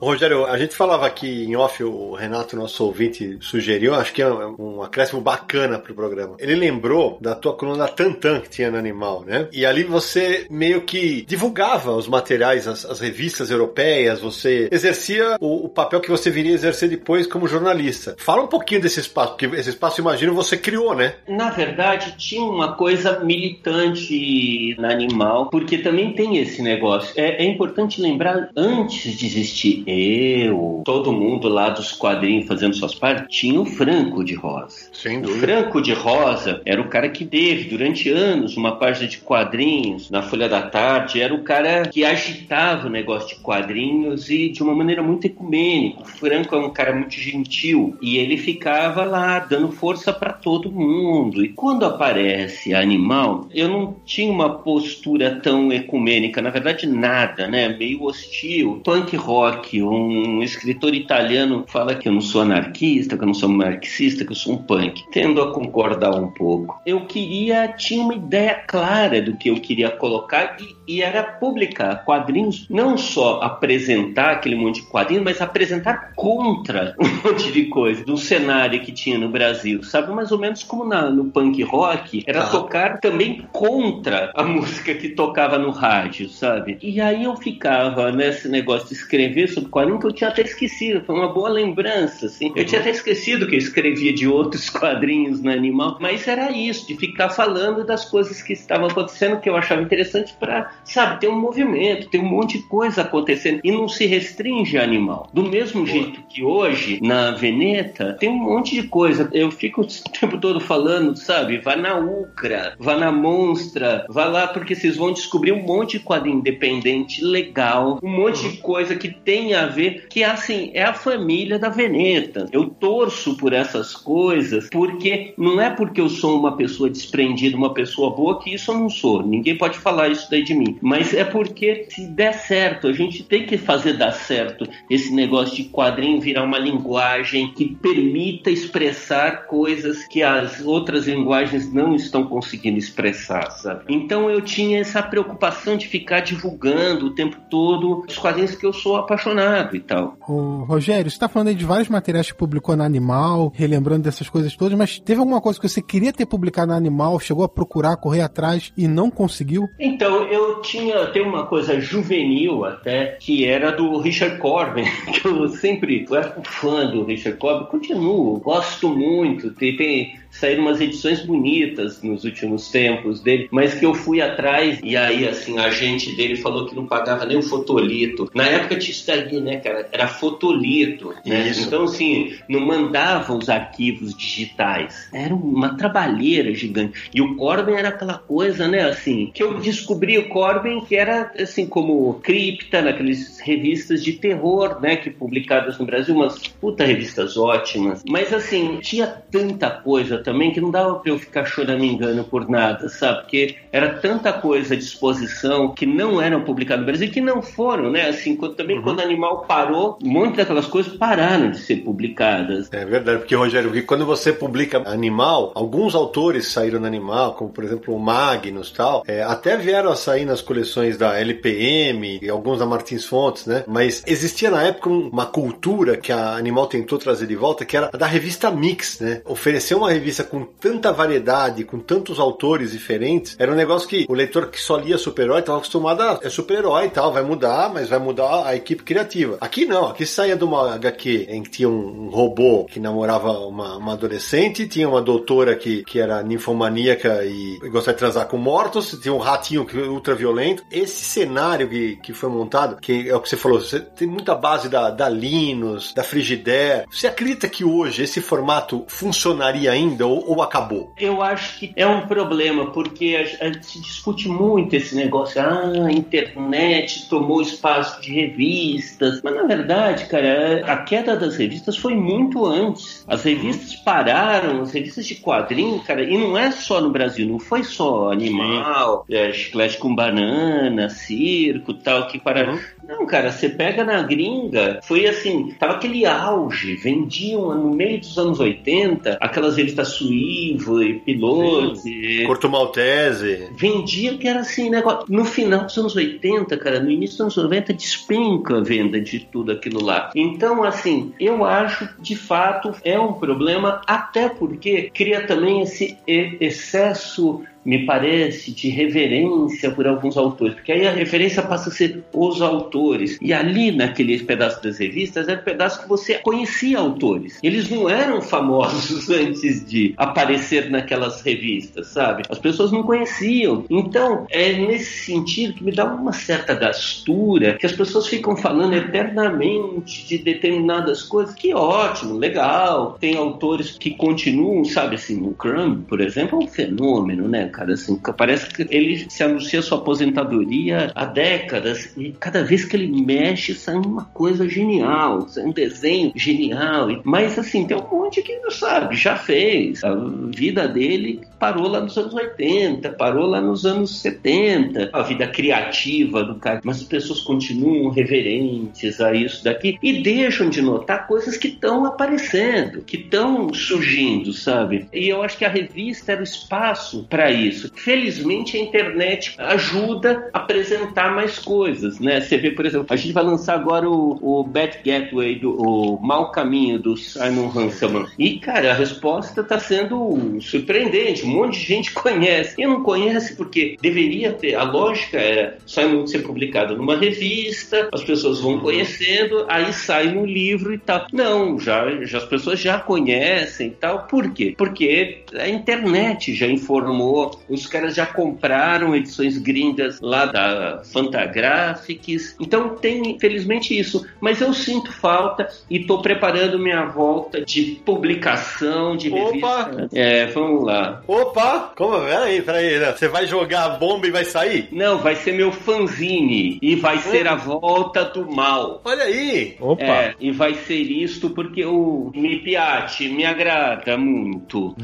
Rogério, 0.00 0.46
a 0.46 0.56
gente 0.56 0.74
falava 0.74 1.06
aqui 1.06 1.44
em 1.44 1.56
off, 1.56 1.82
o 1.84 2.14
Renato, 2.14 2.56
nosso 2.56 2.84
ouvinte, 2.84 3.38
sugeriu, 3.40 3.94
acho 3.94 4.12
que 4.12 4.22
é 4.22 4.28
um 4.28 4.82
acréscimo 4.82 5.20
bacana 5.20 5.78
pro 5.78 5.94
programa. 5.94 6.36
Ele 6.38 6.54
lembrou 6.54 7.18
da 7.20 7.34
tua 7.34 7.54
coluna 7.54 7.86
Tantan 7.86 8.40
que 8.40 8.48
tinha 8.48 8.70
no 8.70 8.78
Animal, 8.78 9.24
né? 9.26 9.48
E 9.52 9.66
ali 9.66 9.84
você 9.84 10.46
meio 10.50 10.82
que 10.82 11.22
divulgava 11.26 11.92
os 11.92 12.08
materiais, 12.08 12.66
as, 12.66 12.84
as 12.84 12.98
revistas 12.98 13.50
europeias, 13.50 14.20
você 14.20 14.68
exercia 14.72 15.36
o, 15.40 15.66
o, 15.66 15.68
papel 15.68 16.00
que 16.00 16.10
você 16.10 16.30
viria 16.30 16.54
exercer 16.54 16.88
depois 16.88 17.26
como 17.26 17.46
jornalista. 17.46 18.16
Fala 18.18 18.42
um 18.42 18.46
pouquinho 18.46 18.80
desse 18.80 19.00
espaço, 19.00 19.36
porque 19.36 19.46
esse 19.56 19.70
espaço, 19.70 20.00
imagino, 20.00 20.34
você 20.34 20.56
criou, 20.56 20.94
né? 20.94 21.14
Na 21.28 21.50
verdade, 21.50 22.14
tinha 22.16 22.42
uma 22.42 22.74
coisa 22.74 23.20
militante 23.20 24.74
na 24.78 24.90
Animal, 24.90 25.50
porque 25.50 25.78
também 25.78 26.12
tem 26.14 26.38
esse 26.38 26.62
negócio. 26.62 27.12
É, 27.16 27.44
é 27.44 27.44
importante 27.44 28.00
lembrar, 28.00 28.50
antes 28.56 29.16
de 29.16 29.26
existir 29.26 29.84
eu, 29.90 30.82
todo 30.84 31.12
mundo 31.12 31.48
lá 31.48 31.70
dos 31.70 31.92
quadrinhos 31.92 32.46
fazendo 32.46 32.74
suas 32.74 32.94
partes, 32.94 33.36
tinha 33.36 33.60
o 33.60 33.66
Franco 33.66 34.24
de 34.24 34.34
Rosa. 34.34 34.88
Sem 34.92 35.20
dúvida. 35.20 35.36
O 35.36 35.40
Franco 35.40 35.82
de 35.82 35.92
Rosa 35.92 36.60
era 36.64 36.80
o 36.80 36.88
cara 36.88 37.08
que 37.08 37.24
teve 37.24 37.68
durante 37.68 38.10
anos 38.10 38.56
uma 38.56 38.76
página 38.76 39.08
de 39.08 39.18
quadrinhos 39.18 40.10
na 40.10 40.22
Folha 40.22 40.48
da 40.48 40.62
Tarde, 40.62 41.20
era 41.20 41.34
o 41.34 41.42
cara 41.42 41.88
que 41.88 42.04
agitava 42.04 42.86
o 42.86 42.90
negócio 42.90 43.36
de 43.36 43.42
quadrinhos 43.42 44.30
e 44.30 44.48
de 44.48 44.62
uma 44.62 44.74
maneira 44.74 45.02
muito 45.02 45.26
ecumênica. 45.26 46.02
O 46.02 46.06
Franco 46.06 46.54
é 46.54 46.58
um 46.58 46.70
cara 46.70 46.94
muito 46.94 47.14
gentil 47.14 47.96
e 48.00 48.18
ele 48.18 48.36
ficava 48.36 49.04
lá 49.04 49.38
dando 49.38 49.72
força 49.72 50.12
para 50.12 50.32
todo 50.32 50.70
mundo. 50.70 51.44
E 51.44 51.48
quando 51.48 51.84
aparece 51.84 52.74
Animal, 52.74 53.48
eu 53.52 53.68
não 53.68 53.96
tinha 54.04 54.30
uma 54.30 54.58
postura 54.58 55.40
tão 55.42 55.72
ecumênica, 55.72 56.42
na 56.42 56.50
verdade 56.50 56.86
nada, 56.86 57.46
né? 57.46 57.68
Meio 57.68 58.04
hostil, 58.04 58.80
punk 58.84 59.16
rock, 59.16 59.79
um 59.82 60.42
escritor 60.42 60.94
italiano 60.94 61.64
fala 61.66 61.94
que 61.94 62.08
eu 62.08 62.12
não 62.12 62.20
sou 62.20 62.42
anarquista, 62.42 63.16
que 63.16 63.22
eu 63.22 63.26
não 63.26 63.34
sou 63.34 63.48
marxista, 63.48 64.24
que 64.24 64.32
eu 64.32 64.36
sou 64.36 64.54
um 64.54 64.58
punk. 64.58 65.02
Tendo 65.12 65.42
a 65.42 65.52
concordar 65.52 66.14
um 66.14 66.28
pouco. 66.28 66.80
Eu 66.84 67.06
queria, 67.06 67.68
tinha 67.68 68.02
uma 68.02 68.14
ideia 68.14 68.54
clara 68.66 69.20
do 69.20 69.36
que 69.36 69.50
eu 69.50 69.60
queria 69.60 69.90
colocar 69.90 70.56
e, 70.60 70.96
e 70.96 71.02
era 71.02 71.22
publicar 71.22 72.04
quadrinhos, 72.04 72.66
não 72.68 72.96
só 72.96 73.40
apresentar 73.40 74.32
aquele 74.32 74.56
monte 74.56 74.80
de 74.80 74.86
quadrinhos, 74.88 75.24
mas 75.24 75.40
apresentar 75.40 76.12
contra 76.14 76.94
um 77.00 77.28
monte 77.28 77.52
de 77.52 77.64
coisa, 77.66 78.04
do 78.04 78.16
cenário 78.16 78.80
que 78.80 78.92
tinha 78.92 79.18
no 79.18 79.28
Brasil, 79.28 79.82
sabe? 79.82 80.12
Mais 80.12 80.32
ou 80.32 80.38
menos 80.38 80.62
como 80.62 80.84
na, 80.84 81.10
no 81.10 81.26
punk 81.26 81.62
rock, 81.62 82.22
era 82.26 82.42
ah. 82.42 82.46
tocar 82.48 83.00
também 83.00 83.46
contra 83.52 84.32
a 84.34 84.42
música 84.44 84.94
que 84.94 85.10
tocava 85.10 85.58
no 85.58 85.70
rádio, 85.70 86.28
sabe? 86.28 86.78
E 86.82 87.00
aí 87.00 87.24
eu 87.24 87.36
ficava 87.36 88.10
nesse 88.12 88.48
negócio 88.48 88.88
de 88.88 88.94
escrever 88.94 89.48
sobre 89.48 89.69
quadrinho 89.70 89.98
que 89.98 90.06
eu 90.06 90.12
tinha 90.12 90.30
até 90.30 90.42
esquecido. 90.42 91.02
Foi 91.04 91.14
uma 91.14 91.32
boa 91.32 91.48
lembrança, 91.48 92.26
assim. 92.26 92.52
Eu 92.54 92.64
tinha 92.64 92.80
até 92.80 92.90
esquecido 92.90 93.46
que 93.46 93.54
eu 93.54 93.58
escrevia 93.58 94.12
de 94.12 94.26
outros 94.26 94.68
quadrinhos 94.70 95.42
no 95.42 95.50
Animal, 95.50 95.98
mas 96.00 96.26
era 96.26 96.50
isso, 96.50 96.86
de 96.86 96.96
ficar 96.96 97.30
falando 97.30 97.84
das 97.84 98.04
coisas 98.04 98.42
que 98.42 98.52
estavam 98.52 98.88
acontecendo 98.88 99.40
que 99.40 99.48
eu 99.48 99.56
achava 99.56 99.82
interessante 99.82 100.34
para, 100.38 100.72
sabe, 100.84 101.20
ter 101.20 101.28
um 101.28 101.38
movimento, 101.38 102.08
ter 102.08 102.18
um 102.18 102.24
monte 102.24 102.58
de 102.58 102.64
coisa 102.64 103.02
acontecendo 103.02 103.60
e 103.62 103.70
não 103.70 103.88
se 103.88 104.06
restringe 104.06 104.78
a 104.78 104.82
Animal. 104.82 105.28
Do 105.32 105.42
mesmo 105.42 105.86
jeito 105.86 106.22
que 106.28 106.42
hoje, 106.42 106.98
na 107.02 107.32
Veneta, 107.32 108.16
tem 108.18 108.28
um 108.28 108.38
monte 108.38 108.74
de 108.74 108.88
coisa. 108.88 109.28
Eu 109.32 109.50
fico 109.50 109.82
o 109.82 109.86
tempo 109.86 110.38
todo 110.38 110.60
falando, 110.60 111.16
sabe, 111.16 111.58
vá 111.58 111.76
na 111.76 111.96
Ucra, 111.96 112.74
vá 112.78 112.96
na 112.96 113.12
Monstra, 113.12 114.06
vá 114.08 114.24
lá 114.24 114.46
porque 114.48 114.74
vocês 114.74 114.96
vão 114.96 115.12
descobrir 115.12 115.52
um 115.52 115.62
monte 115.62 115.98
de 115.98 116.04
quadrinho 116.04 116.38
independente 116.38 117.22
legal, 117.22 117.98
um 118.02 118.08
monte 118.08 118.48
de 118.48 118.56
coisa 118.58 118.96
que 118.96 119.08
tem 119.08 119.54
a 119.60 119.66
ver, 119.66 120.06
que 120.08 120.22
assim, 120.22 120.70
é 120.74 120.82
a 120.82 120.94
família 120.94 121.58
da 121.58 121.68
Veneta. 121.68 122.46
Eu 122.52 122.66
torço 122.66 123.36
por 123.36 123.52
essas 123.52 123.94
coisas, 123.94 124.68
porque 124.70 125.34
não 125.36 125.60
é 125.60 125.70
porque 125.70 126.00
eu 126.00 126.08
sou 126.08 126.38
uma 126.38 126.56
pessoa 126.56 126.90
desprendida, 126.90 127.56
uma 127.56 127.74
pessoa 127.74 128.14
boa, 128.14 128.40
que 128.40 128.54
isso 128.54 128.70
eu 128.70 128.78
não 128.78 128.90
sou. 128.90 129.22
Ninguém 129.22 129.56
pode 129.56 129.78
falar 129.78 130.08
isso 130.08 130.30
daí 130.30 130.42
de 130.42 130.54
mim. 130.54 130.78
Mas 130.80 131.14
é 131.14 131.24
porque 131.24 131.86
se 131.90 132.06
der 132.06 132.34
certo, 132.34 132.86
a 132.86 132.92
gente 132.92 133.22
tem 133.22 133.46
que 133.46 133.58
fazer 133.58 133.94
dar 133.94 134.12
certo 134.12 134.68
esse 134.88 135.12
negócio 135.12 135.56
de 135.56 135.64
quadrinho 135.64 136.20
virar 136.20 136.44
uma 136.44 136.58
linguagem 136.58 137.52
que 137.52 137.76
permita 137.76 138.50
expressar 138.50 139.46
coisas 139.46 140.06
que 140.06 140.22
as 140.22 140.64
outras 140.64 141.06
linguagens 141.06 141.72
não 141.72 141.94
estão 141.94 142.24
conseguindo 142.24 142.78
expressar, 142.78 143.50
sabe? 143.52 143.84
Então 143.88 144.30
eu 144.30 144.40
tinha 144.40 144.80
essa 144.80 145.02
preocupação 145.02 145.76
de 145.76 145.86
ficar 145.86 146.20
divulgando 146.20 147.06
o 147.06 147.14
tempo 147.14 147.36
todo 147.50 148.04
os 148.08 148.18
quadrinhos 148.18 148.54
que 148.54 148.66
eu 148.66 148.72
sou 148.72 148.96
apaixonado 148.96 149.49
e 149.72 149.80
tal. 149.80 150.16
Ô, 150.28 150.64
Rogério, 150.64 151.10
você 151.10 151.16
está 151.16 151.28
falando 151.28 151.48
aí 151.48 151.54
de 151.54 151.64
vários 151.64 151.88
materiais 151.88 152.30
que 152.30 152.36
publicou 152.36 152.76
na 152.76 152.84
Animal, 152.84 153.52
relembrando 153.54 154.02
dessas 154.02 154.28
coisas 154.28 154.54
todas, 154.56 154.76
mas 154.76 154.98
teve 154.98 155.20
alguma 155.20 155.40
coisa 155.40 155.60
que 155.60 155.68
você 155.68 155.82
queria 155.82 156.12
ter 156.12 156.26
publicado 156.26 156.68
na 156.68 156.76
Animal, 156.76 157.18
chegou 157.20 157.44
a 157.44 157.48
procurar, 157.48 157.96
correr 157.96 158.22
atrás 158.22 158.72
e 158.76 158.88
não 158.88 159.10
conseguiu? 159.10 159.68
Então, 159.78 160.24
eu 160.24 160.60
tinha, 160.62 161.06
tem 161.06 161.22
uma 161.22 161.46
coisa 161.46 161.80
juvenil 161.80 162.64
até, 162.64 163.16
que 163.20 163.44
era 163.44 163.70
do 163.70 163.98
Richard 163.98 164.38
Corbin, 164.38 164.84
que 165.12 165.26
eu 165.26 165.48
sempre 165.48 166.06
eu 166.08 166.16
era 166.16 166.38
um 166.38 166.44
fã 166.44 166.86
do 166.86 167.04
Richard 167.04 167.38
Corbin, 167.38 167.66
continuo, 167.66 168.38
gosto 168.40 168.88
muito, 168.88 169.50
tem, 169.52 169.76
tem 169.76 170.20
saíram 170.30 170.62
umas 170.62 170.80
edições 170.80 171.20
bonitas 171.20 172.02
nos 172.02 172.24
últimos 172.24 172.70
tempos 172.70 173.20
dele, 173.20 173.48
mas 173.50 173.74
que 173.74 173.84
eu 173.84 173.94
fui 173.94 174.20
atrás 174.20 174.78
e 174.82 174.96
aí, 174.96 175.26
assim, 175.26 175.58
a 175.58 175.64
agente 175.64 176.14
dele 176.16 176.36
falou 176.36 176.66
que 176.66 176.74
não 176.74 176.86
pagava 176.86 177.24
nem 177.26 177.38
o 177.38 177.42
fotolito. 177.42 178.30
Na 178.34 178.46
época 178.46 178.76
tinha 178.76 178.90
isso 178.90 179.06
daí, 179.06 179.40
né, 179.40 179.56
cara? 179.56 179.88
Era 179.92 180.06
fotolito, 180.06 181.14
né? 181.24 181.48
Isso. 181.48 181.66
Então, 181.66 181.84
assim, 181.84 182.36
não 182.48 182.60
mandava 182.60 183.34
os 183.34 183.48
arquivos 183.48 184.14
digitais. 184.14 185.08
Era 185.12 185.34
uma 185.34 185.76
trabalheira 185.76 186.54
gigante. 186.54 187.10
E 187.12 187.20
o 187.20 187.36
Corbin 187.36 187.72
era 187.72 187.88
aquela 187.88 188.18
coisa, 188.18 188.68
né, 188.68 188.84
assim, 188.84 189.30
que 189.34 189.42
eu 189.42 189.58
descobri 189.60 190.18
o 190.18 190.28
Corbin 190.28 190.80
que 190.80 190.96
era, 190.96 191.32
assim, 191.38 191.66
como 191.66 192.14
cripta 192.14 192.82
naquelas 192.82 193.38
revistas 193.40 194.02
de 194.02 194.14
terror, 194.14 194.80
né, 194.80 194.96
que 194.96 195.10
publicadas 195.10 195.78
no 195.78 195.86
Brasil, 195.86 196.14
umas 196.14 196.38
puta 196.38 196.84
revistas 196.84 197.36
ótimas. 197.36 198.02
Mas, 198.08 198.32
assim, 198.32 198.78
tinha 198.80 199.06
tanta 199.06 199.70
coisa 199.70 200.19
também 200.22 200.52
que 200.52 200.60
não 200.60 200.70
dava 200.70 200.96
para 200.96 201.10
eu 201.10 201.18
ficar 201.18 201.44
choramingando 201.44 202.24
por 202.24 202.48
nada, 202.48 202.88
sabe? 202.88 203.20
Porque 203.22 203.56
era 203.72 203.94
tanta 203.94 204.32
coisa 204.32 204.74
à 204.74 204.76
disposição 204.76 205.74
que 205.74 205.86
não 205.86 206.20
eram 206.20 206.42
publicadas 206.42 206.80
no 206.80 206.86
Brasil 206.86 207.08
e 207.08 207.10
que 207.10 207.20
não 207.20 207.42
foram, 207.42 207.90
né? 207.90 208.08
Assim, 208.08 208.36
quando, 208.36 208.54
também 208.54 208.76
uhum. 208.78 208.82
quando 208.82 208.98
o 208.98 209.02
animal 209.02 209.44
parou, 209.46 209.98
um 210.02 210.08
monte 210.08 210.36
daquelas 210.36 210.66
coisas 210.66 210.92
pararam 210.96 211.50
de 211.50 211.58
ser 211.58 211.76
publicadas. 211.76 212.68
É 212.72 212.84
verdade, 212.84 213.18
porque, 213.18 213.34
Rogério, 213.34 213.70
porque 213.70 213.82
quando 213.82 214.04
você 214.04 214.32
publica 214.32 214.82
Animal, 214.86 215.52
alguns 215.54 215.94
autores 215.94 216.48
saíram 216.48 216.80
no 216.80 216.86
Animal, 216.86 217.34
como 217.34 217.50
por 217.50 217.64
exemplo 217.64 217.94
o 217.94 217.98
Magnus 217.98 218.68
e 218.68 218.74
tal, 218.74 219.04
é, 219.06 219.22
até 219.22 219.56
vieram 219.56 219.90
a 219.90 219.96
sair 219.96 220.24
nas 220.24 220.40
coleções 220.40 220.96
da 220.96 221.18
LPM 221.18 222.18
e 222.20 222.28
alguns 222.28 222.58
da 222.58 222.66
Martins 222.66 223.04
Fontes, 223.04 223.46
né? 223.46 223.64
Mas 223.66 224.02
existia 224.06 224.50
na 224.50 224.62
época 224.62 224.90
uma 224.90 225.26
cultura 225.26 225.96
que 225.96 226.12
a 226.12 226.36
Animal 226.36 226.66
tentou 226.66 226.98
trazer 226.98 227.26
de 227.26 227.36
volta, 227.36 227.64
que 227.64 227.76
era 227.76 227.90
a 227.92 227.96
da 227.96 228.06
revista 228.06 228.50
Mix, 228.50 229.00
né? 229.00 229.22
Oferecer 229.24 229.74
uma 229.74 229.90
revista 229.90 230.09
revista 230.10 230.24
com 230.24 230.44
tanta 230.44 230.92
variedade, 230.92 231.64
com 231.64 231.78
tantos 231.78 232.18
autores 232.18 232.72
diferentes, 232.72 233.36
era 233.38 233.52
um 233.52 233.54
negócio 233.54 233.88
que 233.88 234.06
o 234.08 234.14
leitor 234.14 234.48
que 234.48 234.60
só 234.60 234.76
lia 234.76 234.98
super-herói 234.98 235.40
estava 235.40 235.58
acostumado 235.58 236.02
a 236.02 236.20
é 236.22 236.28
super-herói 236.28 236.86
e 236.86 236.90
tal, 236.90 237.12
vai 237.12 237.22
mudar, 237.22 237.72
mas 237.72 237.88
vai 237.88 237.98
mudar 237.98 238.46
a 238.46 238.56
equipe 238.56 238.82
criativa. 238.82 239.38
Aqui 239.40 239.64
não, 239.64 239.86
aqui 239.86 240.04
saía 240.04 240.36
de 240.36 240.44
uma 240.44 240.74
HQ 240.74 241.26
em 241.28 241.42
que 241.42 241.50
tinha 241.50 241.68
um, 241.68 242.08
robô 242.10 242.64
que 242.64 242.80
namorava 242.80 243.30
uma, 243.30 243.76
uma, 243.76 243.92
adolescente, 243.92 244.66
tinha 244.66 244.88
uma 244.88 245.00
doutora 245.00 245.54
que, 245.54 245.84
que 245.84 246.00
era 246.00 246.22
ninfomaníaca 246.22 247.24
e, 247.24 247.58
e 247.62 247.68
gostava 247.68 247.94
de 247.94 247.98
transar 247.98 248.26
com 248.26 248.36
mortos, 248.36 248.98
tinha 249.00 249.14
um 249.14 249.18
ratinho 249.18 249.64
que 249.64 249.78
ultra 249.78 250.14
violento. 250.14 250.64
Esse 250.70 251.04
cenário 251.04 251.68
que, 251.68 251.96
que 251.96 252.12
foi 252.12 252.28
montado, 252.28 252.76
que 252.80 253.08
é 253.08 253.14
o 253.14 253.20
que 253.20 253.28
você 253.28 253.36
falou, 253.36 253.60
você 253.60 253.80
tem 253.80 254.08
muita 254.08 254.34
base 254.34 254.68
da, 254.68 254.90
da 254.90 255.08
Linus, 255.08 255.94
da 255.94 256.02
Frigidaire. 256.02 256.86
Você 256.90 257.06
acredita 257.06 257.48
que 257.48 257.64
hoje 257.64 258.02
esse 258.02 258.20
formato 258.20 258.84
funcionaria 258.88 259.70
ainda? 259.70 259.99
Ainda 260.00 260.06
ou, 260.06 260.30
ou, 260.30 260.42
acabou? 260.42 260.92
Eu 260.98 261.22
acho 261.22 261.58
que 261.58 261.72
é 261.76 261.86
um 261.86 262.06
problema, 262.06 262.70
porque 262.70 263.16
a, 263.16 263.46
a 263.46 263.52
gente 263.52 263.66
se 263.66 263.80
discute 263.80 264.28
muito 264.28 264.74
esse 264.74 264.94
negócio, 264.94 265.40
ah, 265.40 265.86
a 265.86 265.92
internet 265.92 267.08
tomou 267.08 267.42
espaço 267.42 268.00
de 268.00 268.12
revistas, 268.12 269.20
mas 269.22 269.34
na 269.34 269.42
verdade, 269.44 270.06
cara, 270.06 270.64
a 270.66 270.78
queda 270.78 271.16
das 271.16 271.36
revistas 271.36 271.76
foi 271.76 271.94
muito 271.94 272.46
antes. 272.46 273.04
As 273.06 273.22
revistas 273.22 273.76
pararam, 273.76 274.62
as 274.62 274.72
revistas 274.72 275.06
de 275.06 275.16
quadrinho, 275.16 275.80
cara, 275.80 276.02
e 276.02 276.16
não 276.16 276.36
é 276.36 276.50
só 276.50 276.80
no 276.80 276.90
Brasil, 276.90 277.28
não 277.28 277.38
foi 277.38 277.62
só 277.62 278.10
Animal, 278.10 279.04
é, 279.10 279.32
Chiclete 279.32 279.78
com 279.78 279.94
Banana, 279.94 280.88
Circo 280.88 281.74
tal, 281.74 282.06
que 282.06 282.18
pararam. 282.18 282.54
Uhum. 282.54 282.60
Não, 282.90 283.06
cara, 283.06 283.30
você 283.30 283.48
pega 283.48 283.84
na 283.84 284.02
gringa, 284.02 284.80
foi 284.82 285.06
assim, 285.06 285.54
tava 285.56 285.74
aquele 285.74 286.04
auge, 286.04 286.74
vendiam 286.74 287.54
no 287.54 287.72
meio 287.72 288.00
dos 288.00 288.18
anos 288.18 288.40
80 288.40 289.16
aquelas 289.20 289.56
revistas 289.56 289.90
Suívo 289.90 290.82
e 290.82 290.98
Pilote. 290.98 292.24
Corto 292.26 292.50
Maltese. 292.50 293.48
Vendia 293.56 294.18
que 294.18 294.26
era 294.26 294.40
assim, 294.40 294.68
negócio. 294.68 295.04
No 295.08 295.24
final 295.24 295.66
dos 295.66 295.78
anos 295.78 295.94
80, 295.94 296.56
cara, 296.56 296.80
no 296.80 296.90
início 296.90 297.18
dos 297.18 297.20
anos 297.20 297.36
90, 297.36 297.72
despenca 297.74 298.56
a 298.56 298.60
venda 298.60 299.00
de 299.00 299.20
tudo 299.20 299.52
aquilo 299.52 299.80
lá. 299.80 300.10
Então, 300.16 300.64
assim, 300.64 301.12
eu 301.20 301.44
acho 301.44 301.88
de 302.00 302.16
fato 302.16 302.74
é 302.84 302.98
um 302.98 303.12
problema, 303.12 303.80
até 303.86 304.28
porque 304.28 304.90
cria 304.92 305.24
também 305.24 305.60
esse 305.60 305.96
excesso 306.08 307.44
me 307.64 307.84
parece, 307.84 308.52
de 308.52 308.68
reverência 308.68 309.70
por 309.70 309.86
alguns 309.86 310.16
autores, 310.16 310.54
porque 310.54 310.72
aí 310.72 310.86
a 310.86 310.92
referência 310.92 311.42
passa 311.42 311.68
a 311.68 311.72
ser 311.72 312.02
os 312.12 312.40
autores. 312.40 313.18
E 313.20 313.32
ali, 313.32 313.70
naquele 313.70 314.18
pedaço 314.20 314.62
das 314.62 314.78
revistas, 314.78 315.28
era 315.28 315.40
um 315.40 315.44
pedaço 315.44 315.82
que 315.82 315.88
você 315.88 316.14
conhecia 316.14 316.78
autores. 316.78 317.38
Eles 317.42 317.70
não 317.70 317.88
eram 317.88 318.20
famosos 318.20 319.08
antes 319.10 319.64
de 319.64 319.94
aparecer 319.96 320.70
naquelas 320.70 321.22
revistas, 321.22 321.88
sabe? 321.88 322.22
As 322.28 322.38
pessoas 322.38 322.72
não 322.72 322.82
conheciam. 322.82 323.64
Então, 323.68 324.26
é 324.30 324.52
nesse 324.52 325.04
sentido 325.04 325.54
que 325.54 325.64
me 325.64 325.72
dá 325.72 325.84
uma 325.84 326.12
certa 326.12 326.54
gastura, 326.54 327.54
que 327.54 327.66
as 327.66 327.72
pessoas 327.72 328.06
ficam 328.06 328.36
falando 328.36 328.74
eternamente 328.74 330.06
de 330.06 330.18
determinadas 330.18 331.02
coisas. 331.02 331.34
Que 331.34 331.54
ótimo, 331.54 332.16
legal. 332.16 332.96
Tem 333.00 333.16
autores 333.16 333.76
que 333.78 333.90
continuam, 333.90 334.64
sabe 334.64 334.96
assim, 334.96 335.20
o 335.22 335.32
Crumb, 335.32 335.84
por 335.86 336.00
exemplo, 336.00 336.40
é 336.40 336.44
um 336.44 336.48
fenômeno, 336.48 337.28
né? 337.28 337.49
Cara, 337.50 337.74
assim, 337.74 338.00
parece 338.16 338.48
que 338.48 338.66
ele 338.70 339.06
se 339.10 339.22
anuncia 339.22 339.62
sua 339.62 339.78
aposentadoria 339.78 340.92
há 340.94 341.04
décadas 341.04 341.92
e 341.96 342.12
cada 342.12 342.42
vez 342.42 342.64
que 342.64 342.76
ele 342.76 342.88
mexe 343.02 343.54
sai 343.54 343.76
uma 343.76 344.04
coisa 344.06 344.48
genial, 344.48 345.28
sai 345.28 345.44
um 345.44 345.52
desenho 345.52 346.12
genial, 346.14 346.88
mas 347.04 347.38
assim, 347.38 347.66
tem 347.66 347.76
um 347.76 347.88
monte 347.88 348.22
que 348.22 348.36
não 348.38 348.50
sabe, 348.50 348.96
já 348.96 349.16
fez, 349.16 349.82
a 349.84 349.94
vida 350.34 350.66
dele 350.66 351.20
parou 351.38 351.68
lá 351.68 351.80
nos 351.80 351.96
anos 351.96 352.12
80, 352.12 352.90
parou 352.90 353.26
lá 353.26 353.40
nos 353.40 353.64
anos 353.64 354.00
70, 354.00 354.90
a 354.92 355.02
vida 355.02 355.26
criativa 355.26 356.22
do 356.22 356.34
cara, 356.34 356.60
mas 356.62 356.82
as 356.82 356.84
pessoas 356.84 357.20
continuam 357.20 357.90
reverentes 357.90 359.00
a 359.00 359.14
isso 359.14 359.42
daqui 359.42 359.78
e 359.82 360.02
deixam 360.02 360.50
de 360.50 360.60
notar 360.60 361.06
coisas 361.06 361.38
que 361.38 361.48
estão 361.48 361.86
aparecendo, 361.86 362.82
que 362.82 362.98
estão 362.98 363.52
surgindo, 363.54 364.32
sabe? 364.34 364.86
E 364.92 365.08
eu 365.08 365.22
acho 365.22 365.38
que 365.38 365.44
a 365.44 365.48
revista 365.48 366.12
era 366.12 366.20
o 366.20 366.24
espaço 366.24 367.06
para 367.08 367.30
isso. 367.30 367.39
Felizmente 367.74 368.56
a 368.56 368.60
internet 368.60 369.34
ajuda 369.38 370.30
a 370.32 370.38
apresentar 370.40 371.14
mais 371.14 371.38
coisas, 371.38 371.98
né? 372.00 372.20
Você 372.20 372.36
vê, 372.36 372.50
por 372.50 372.66
exemplo, 372.66 372.86
a 372.90 372.96
gente 372.96 373.12
vai 373.12 373.24
lançar 373.24 373.54
agora 373.54 373.88
o, 373.88 374.18
o 374.20 374.44
Bad 374.44 374.78
Gateway, 374.84 375.36
do, 375.36 375.54
o 375.60 376.00
Mal 376.00 376.30
Caminho 376.32 376.78
do 376.78 376.96
Simon 376.96 377.50
Hanselman. 377.54 378.06
E, 378.18 378.38
cara, 378.38 378.72
a 378.72 378.74
resposta 378.74 379.40
está 379.40 379.58
sendo 379.58 380.38
surpreendente. 380.40 381.24
Um 381.24 381.30
monte 381.30 381.60
de 381.60 381.66
gente 381.66 381.92
conhece. 381.94 382.54
E 382.60 382.66
não 382.66 382.82
conhece 382.82 383.36
porque 383.36 383.76
deveria 383.80 384.32
ter. 384.32 384.54
A 384.54 384.64
lógica 384.64 385.18
era 385.18 385.58
Simon 385.66 386.06
ser 386.06 386.20
publicado 386.20 386.76
numa 386.76 386.96
revista, 386.96 387.88
as 387.92 388.02
pessoas 388.02 388.40
vão 388.40 388.58
conhecendo, 388.58 389.44
aí 389.48 389.72
sai 389.72 390.12
no 390.12 390.24
livro 390.24 390.72
e 390.74 390.78
tal. 390.78 391.06
Não, 391.12 391.58
já, 391.58 392.04
já 392.04 392.18
as 392.18 392.24
pessoas 392.24 392.60
já 392.60 392.78
conhecem 392.78 393.68
e 393.68 393.70
tal. 393.70 394.06
Por 394.06 394.32
quê? 394.32 394.54
Porque 394.56 395.22
a 395.34 395.48
internet 395.48 396.34
já 396.34 396.46
informou, 396.46 397.29
os 397.48 397.66
caras 397.66 397.94
já 397.94 398.06
compraram 398.06 398.94
edições 398.94 399.38
gringas 399.38 400.00
lá 400.00 400.26
da 400.26 400.82
Fantagraphics. 400.92 402.36
Então 402.40 402.76
tem, 402.76 403.18
felizmente, 403.18 403.78
isso. 403.78 404.06
Mas 404.20 404.40
eu 404.40 404.52
sinto 404.52 404.92
falta 404.92 405.48
e 405.68 405.78
estou 405.78 406.02
preparando 406.02 406.58
minha 406.58 406.84
volta 406.86 407.44
de 407.44 407.80
publicação, 407.84 408.96
de 408.96 409.10
Opa! 409.10 409.64
revista. 409.64 409.88
É, 409.92 410.26
vamos 410.26 410.64
lá. 410.64 411.02
Opa! 411.06 411.72
Como? 411.76 412.00
Peraí, 412.00 412.42
peraí. 412.42 412.78
né? 412.78 412.92
Você 412.92 413.08
vai 413.08 413.26
jogar 413.26 413.64
a 413.64 413.68
bomba 413.70 414.06
e 414.06 414.10
vai 414.10 414.24
sair? 414.24 414.68
Não, 414.72 414.98
vai 414.98 415.14
ser 415.16 415.32
meu 415.32 415.52
fanzine 415.52 416.58
e 416.62 416.76
vai 416.76 416.98
ser 416.98 417.26
a 417.26 417.34
volta 417.34 418.04
do 418.04 418.30
mal. 418.30 418.80
Olha 418.84 419.04
aí! 419.04 419.56
Opa! 419.60 419.84
É, 419.84 420.14
e 420.20 420.30
vai 420.30 420.54
ser 420.54 420.80
isto 420.80 421.30
porque 421.30 421.64
o 421.64 422.10
Me 422.14 422.38
Piate 422.38 423.08
me 423.08 423.24
agrada 423.24 423.96
muito. 423.96 424.76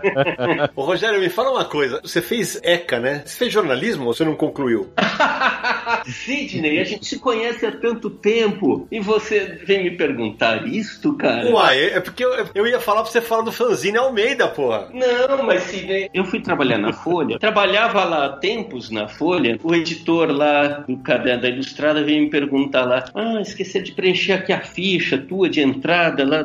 Ô 0.74 0.82
Rogério, 0.82 1.20
me 1.20 1.28
fala 1.28 1.50
uma 1.50 1.64
coisa. 1.70 2.00
Você 2.02 2.20
fez 2.20 2.60
ECA, 2.62 2.98
né? 2.98 3.22
Você 3.24 3.38
fez 3.38 3.52
jornalismo 3.52 4.06
ou 4.06 4.12
você 4.12 4.24
não 4.24 4.34
concluiu? 4.34 4.88
Sidney, 6.04 6.80
a 6.80 6.84
gente 6.84 7.06
se 7.06 7.18
conhece 7.18 7.64
há 7.64 7.72
tanto 7.72 8.10
tempo 8.10 8.86
e 8.90 8.98
você 8.98 9.60
vem 9.64 9.84
me 9.84 9.90
perguntar 9.92 10.66
isto, 10.66 11.14
cara? 11.14 11.48
Uai, 11.48 11.84
é 11.84 12.00
porque 12.00 12.24
eu, 12.24 12.30
eu 12.54 12.66
ia 12.66 12.80
falar 12.80 13.02
pra 13.02 13.10
você 13.10 13.20
falar 13.20 13.42
do 13.42 13.52
fanzine 13.52 13.96
Almeida, 13.96 14.48
porra. 14.48 14.88
Não, 14.92 15.44
mas 15.44 15.62
Sidney, 15.62 16.10
eu 16.12 16.24
fui 16.24 16.40
trabalhar 16.40 16.78
na 16.78 16.92
Folha. 16.92 17.38
Trabalhava 17.38 18.04
lá 18.04 18.26
há 18.26 18.32
tempos 18.36 18.90
na 18.90 19.06
Folha. 19.06 19.58
O 19.62 19.74
editor 19.74 20.30
lá 20.30 20.84
do 20.88 20.96
caderno 20.98 21.42
da 21.42 21.48
Ilustrada 21.48 22.02
veio 22.02 22.22
me 22.22 22.30
perguntar 22.30 22.84
lá: 22.84 23.04
Ah, 23.14 23.40
esqueci 23.40 23.80
de 23.80 23.92
preencher 23.92 24.32
aqui 24.32 24.52
a 24.52 24.60
ficha 24.60 25.16
tua 25.16 25.48
de 25.48 25.60
entrada 25.60 26.24
lá. 26.26 26.44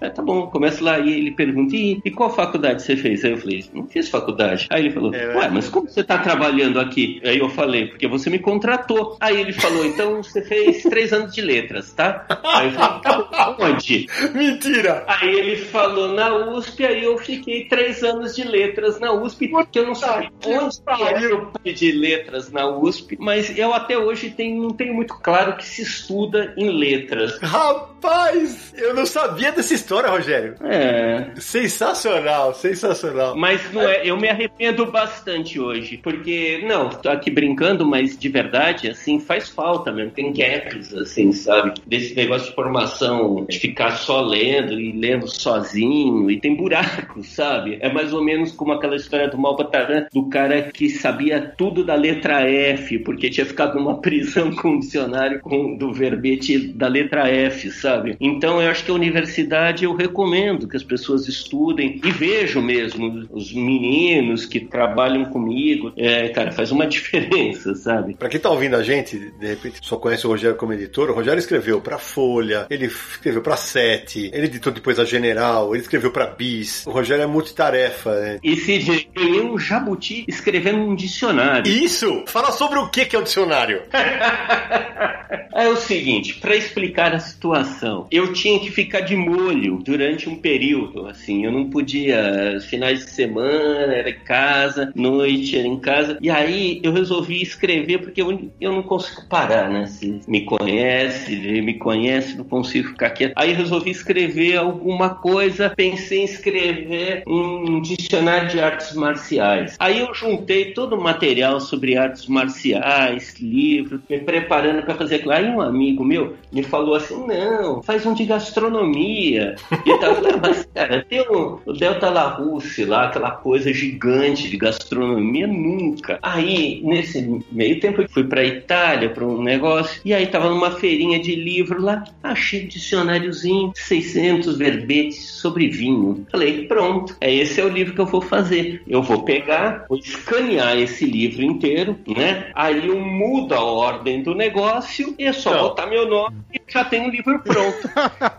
Ah, 0.00 0.10
tá 0.10 0.22
bom, 0.22 0.46
começa 0.48 0.84
lá. 0.84 0.98
E 0.98 1.10
ele 1.12 1.30
pergunta: 1.30 1.74
e, 1.74 2.00
e 2.04 2.10
qual 2.10 2.34
faculdade 2.34 2.82
você 2.82 2.96
fez? 2.96 3.24
Aí 3.24 3.32
eu 3.32 3.38
falei: 3.38 3.64
Não 3.72 3.86
fiz 3.86 4.08
faculdade. 4.08 4.41
Aí 4.70 4.84
ele 4.84 4.90
falou: 4.90 5.14
É, 5.14 5.36
Ué, 5.36 5.48
mas 5.48 5.68
como 5.68 5.88
você 5.88 6.02
tá 6.02 6.18
trabalhando 6.18 6.80
aqui? 6.80 7.20
Aí 7.24 7.38
eu 7.38 7.48
falei: 7.48 7.88
Porque 7.88 8.06
você 8.06 8.30
me 8.30 8.38
contratou. 8.38 9.16
Aí 9.20 9.40
ele 9.40 9.52
falou: 9.52 9.84
Então 9.84 10.22
você 10.22 10.42
fez 10.42 10.82
três 10.82 11.12
anos 11.12 11.34
de 11.34 11.40
letras, 11.40 11.92
tá? 11.92 12.26
Aí 12.44 12.68
eu 12.68 12.72
falei: 12.72 13.00
Tá 13.02 13.56
onde? 13.58 14.06
Mentira! 14.34 15.04
Aí 15.06 15.34
ele 15.34 15.56
falou 15.56 16.08
na 16.08 16.34
USP, 16.34 16.84
aí 16.84 17.04
eu 17.04 17.16
fiquei 17.18 17.64
três 17.64 18.02
anos 18.02 18.34
de 18.34 18.44
letras 18.44 18.98
na 19.00 19.12
USP, 19.12 19.48
porque 19.48 19.78
eu 19.78 19.86
não 19.86 19.94
sabia 19.94 20.30
onde 20.46 21.24
era 21.24 21.34
o 21.34 21.46
curso 21.46 21.74
de 21.74 21.92
letras 21.92 22.50
na 22.50 22.68
USP, 22.68 23.16
mas 23.20 23.56
eu 23.56 23.72
até 23.72 23.96
hoje 23.96 24.30
tenho, 24.30 24.62
não 24.62 24.70
tenho 24.70 24.94
muito 24.94 25.14
claro 25.20 25.56
que 25.56 25.64
se 25.64 25.82
estuda 25.82 26.54
em 26.56 26.70
letras. 26.70 27.38
Rapaz, 27.40 28.72
eu 28.76 28.94
não 28.94 29.06
sabia 29.06 29.52
dessa 29.52 29.74
história, 29.74 30.10
Rogério. 30.10 30.56
É. 30.62 31.30
Sensacional, 31.36 32.54
sensacional. 32.54 33.36
Mas 33.36 33.72
não 33.72 33.82
é, 33.82 34.02
eu 34.04 34.16
me 34.16 34.28
arrependo 34.32 34.86
bastante 34.86 35.60
hoje, 35.60 35.98
porque, 36.02 36.64
não, 36.66 36.88
tô 36.88 37.08
aqui 37.08 37.30
brincando, 37.30 37.86
mas 37.86 38.18
de 38.18 38.28
verdade, 38.28 38.88
assim, 38.88 39.20
faz 39.20 39.48
falta 39.48 39.92
mesmo. 39.92 40.10
Tem 40.10 40.32
gaps, 40.32 40.92
assim, 40.94 41.32
sabe? 41.32 41.74
Desse 41.86 42.14
negócio 42.14 42.48
de 42.48 42.54
formação, 42.54 43.46
de 43.48 43.58
ficar 43.58 43.92
só 43.92 44.20
lendo 44.20 44.78
e 44.80 44.92
lendo 44.92 45.28
sozinho, 45.28 46.30
e 46.30 46.40
tem 46.40 46.54
buracos, 46.54 47.28
sabe? 47.28 47.78
É 47.80 47.92
mais 47.92 48.12
ou 48.12 48.22
menos 48.22 48.52
como 48.52 48.72
aquela 48.72 48.96
história 48.96 49.28
do 49.28 49.38
Malbataran, 49.38 50.06
do 50.12 50.28
cara 50.28 50.62
que 50.62 50.88
sabia 50.88 51.52
tudo 51.56 51.84
da 51.84 51.94
letra 51.94 52.42
F, 52.42 52.98
porque 53.00 53.30
tinha 53.30 53.46
ficado 53.46 53.78
numa 53.78 53.98
prisão 54.02 54.54
com 54.54 54.70
um 54.70 54.78
dicionário 54.78 55.40
com, 55.40 55.76
do 55.76 55.92
verbete 55.92 56.58
da 56.58 56.88
letra 56.88 57.28
F, 57.28 57.70
sabe? 57.70 58.16
Então 58.20 58.60
eu 58.60 58.70
acho 58.70 58.84
que 58.84 58.90
a 58.90 58.94
universidade 58.94 59.84
eu 59.84 59.94
recomendo 59.94 60.66
que 60.66 60.76
as 60.76 60.82
pessoas 60.82 61.28
estudem 61.28 62.00
e 62.02 62.10
vejam 62.10 62.62
mesmo 62.62 63.26
os 63.30 63.52
meninos 63.52 64.21
que 64.46 64.60
trabalham 64.60 65.24
comigo. 65.26 65.92
É, 65.96 66.28
cara, 66.28 66.52
faz 66.52 66.70
uma 66.70 66.86
diferença, 66.88 67.74
sabe? 67.74 68.14
Pra 68.14 68.28
quem 68.28 68.40
tá 68.40 68.50
ouvindo 68.50 68.76
a 68.76 68.82
gente, 68.82 69.18
de 69.18 69.46
repente 69.46 69.78
só 69.82 69.96
conhece 69.96 70.26
o 70.26 70.30
Rogério 70.30 70.56
como 70.56 70.72
editor, 70.72 71.10
o 71.10 71.14
Rogério 71.14 71.38
escreveu 71.38 71.80
pra 71.80 71.98
Folha, 71.98 72.66
ele 72.70 72.86
escreveu 72.86 73.42
pra 73.42 73.56
Sete, 73.56 74.30
ele 74.32 74.46
editou 74.46 74.72
depois 74.72 74.98
a 74.98 75.04
General, 75.04 75.74
ele 75.74 75.82
escreveu 75.82 76.10
pra 76.10 76.26
Bis. 76.26 76.86
O 76.86 76.90
Rogério 76.90 77.22
é 77.22 77.26
multitarefa, 77.26 78.20
né? 78.20 78.38
E 78.42 78.56
se 78.56 78.78
ganhei 79.14 79.40
um 79.40 79.58
jabuti 79.58 80.24
escrevendo 80.28 80.78
um 80.78 80.94
dicionário. 80.94 81.70
Isso! 81.70 82.24
Fala 82.26 82.52
sobre 82.52 82.78
o 82.78 82.88
que 82.88 83.04
que 83.04 83.16
é 83.16 83.18
o 83.18 83.22
dicionário. 83.22 83.82
É 85.54 85.68
o 85.68 85.76
seguinte, 85.76 86.34
para 86.34 86.56
explicar 86.56 87.14
a 87.14 87.18
situação, 87.18 88.06
eu 88.10 88.32
tinha 88.32 88.58
que 88.58 88.70
ficar 88.70 89.00
de 89.00 89.14
molho 89.14 89.78
durante 89.84 90.28
um 90.28 90.36
período, 90.36 91.06
assim, 91.06 91.44
eu 91.44 91.52
não 91.52 91.68
podia, 91.68 92.58
finais 92.68 93.04
de 93.04 93.10
semana 93.10 93.94
era 94.02 94.10
em 94.10 94.20
casa, 94.20 94.92
noite 94.94 95.56
era 95.56 95.66
em 95.66 95.78
casa, 95.78 96.18
e 96.20 96.30
aí 96.30 96.80
eu 96.82 96.92
resolvi 96.92 97.40
escrever 97.42 97.98
porque 97.98 98.20
eu, 98.20 98.50
eu 98.60 98.72
não 98.72 98.82
consigo 98.82 99.26
parar, 99.28 99.70
né? 99.70 99.86
Se 99.86 100.20
me 100.26 100.44
conhece, 100.44 101.34
me 101.62 101.74
conhece, 101.74 102.36
não 102.36 102.44
consigo 102.44 102.88
ficar 102.88 103.10
quieto. 103.10 103.32
Aí 103.36 103.52
resolvi 103.52 103.90
escrever 103.90 104.56
alguma 104.56 105.10
coisa, 105.10 105.70
pensei 105.70 106.20
em 106.20 106.24
escrever 106.24 107.22
um 107.26 107.80
dicionário 107.80 108.48
de 108.48 108.60
artes 108.60 108.94
marciais. 108.94 109.76
Aí 109.78 110.00
eu 110.00 110.12
juntei 110.14 110.72
todo 110.72 110.96
o 110.96 111.02
material 111.02 111.60
sobre 111.60 111.96
artes 111.96 112.26
marciais, 112.26 113.34
livro, 113.40 114.02
me 114.08 114.18
preparando 114.18 114.82
para 114.82 114.94
fazer 114.94 115.16
aquilo. 115.16 115.32
Aí 115.32 115.48
um 115.48 115.60
amigo 115.60 116.04
meu 116.04 116.36
me 116.52 116.62
falou 116.62 116.94
assim: 116.94 117.26
não, 117.26 117.82
faz 117.82 118.04
um 118.04 118.14
de 118.14 118.24
gastronomia. 118.24 119.54
E 119.84 119.98
tal. 119.98 120.16
Mas, 120.40 120.68
cara, 120.74 121.04
tem 121.08 121.20
o, 121.20 121.60
o 121.64 121.72
Delta 121.72 122.10
La 122.10 122.28
Russe 122.28 122.84
lá, 122.84 123.06
aquela 123.06 123.30
coisa 123.30 123.72
gigante 123.72 123.91
de 123.98 124.56
gastronomia, 124.56 125.46
nunca. 125.46 126.18
Aí, 126.22 126.80
nesse 126.84 127.42
meio 127.50 127.80
tempo, 127.80 128.02
eu 128.02 128.08
fui 128.08 128.24
pra 128.24 128.44
Itália 128.44 129.10
para 129.10 129.24
um 129.24 129.42
negócio, 129.42 130.00
e 130.04 130.12
aí 130.12 130.26
tava 130.26 130.48
numa 130.48 130.70
feirinha 130.72 131.18
de 131.20 131.34
livro 131.34 131.80
lá, 131.80 132.04
achei 132.22 132.64
um 132.64 132.68
dicionáriozinho, 132.68 133.72
600 133.74 134.56
verbetes 134.56 135.30
sobre 135.32 135.68
vinho. 135.68 136.26
Falei, 136.30 136.66
pronto, 136.66 137.16
é 137.20 137.32
esse 137.32 137.60
é 137.60 137.64
o 137.64 137.68
livro 137.68 137.94
que 137.94 138.00
eu 138.00 138.06
vou 138.06 138.20
fazer. 138.20 138.82
Eu 138.86 139.02
vou 139.02 139.22
pegar, 139.22 139.86
vou 139.88 139.98
escanear 139.98 140.76
esse 140.78 141.04
livro 141.04 141.42
inteiro, 141.42 141.98
né? 142.06 142.50
Aí 142.54 142.86
eu 142.86 142.98
mudo 143.00 143.54
a 143.54 143.62
ordem 143.62 144.22
do 144.22 144.34
negócio 144.34 145.14
e 145.18 145.24
é 145.24 145.32
só 145.32 145.52
Não. 145.52 145.62
botar 145.62 145.86
meu 145.86 146.08
nome 146.08 146.36
e 146.52 146.60
já 146.68 146.84
tem 146.84 147.06
o 147.06 147.10
livro 147.10 147.40
pronto. 147.40 147.90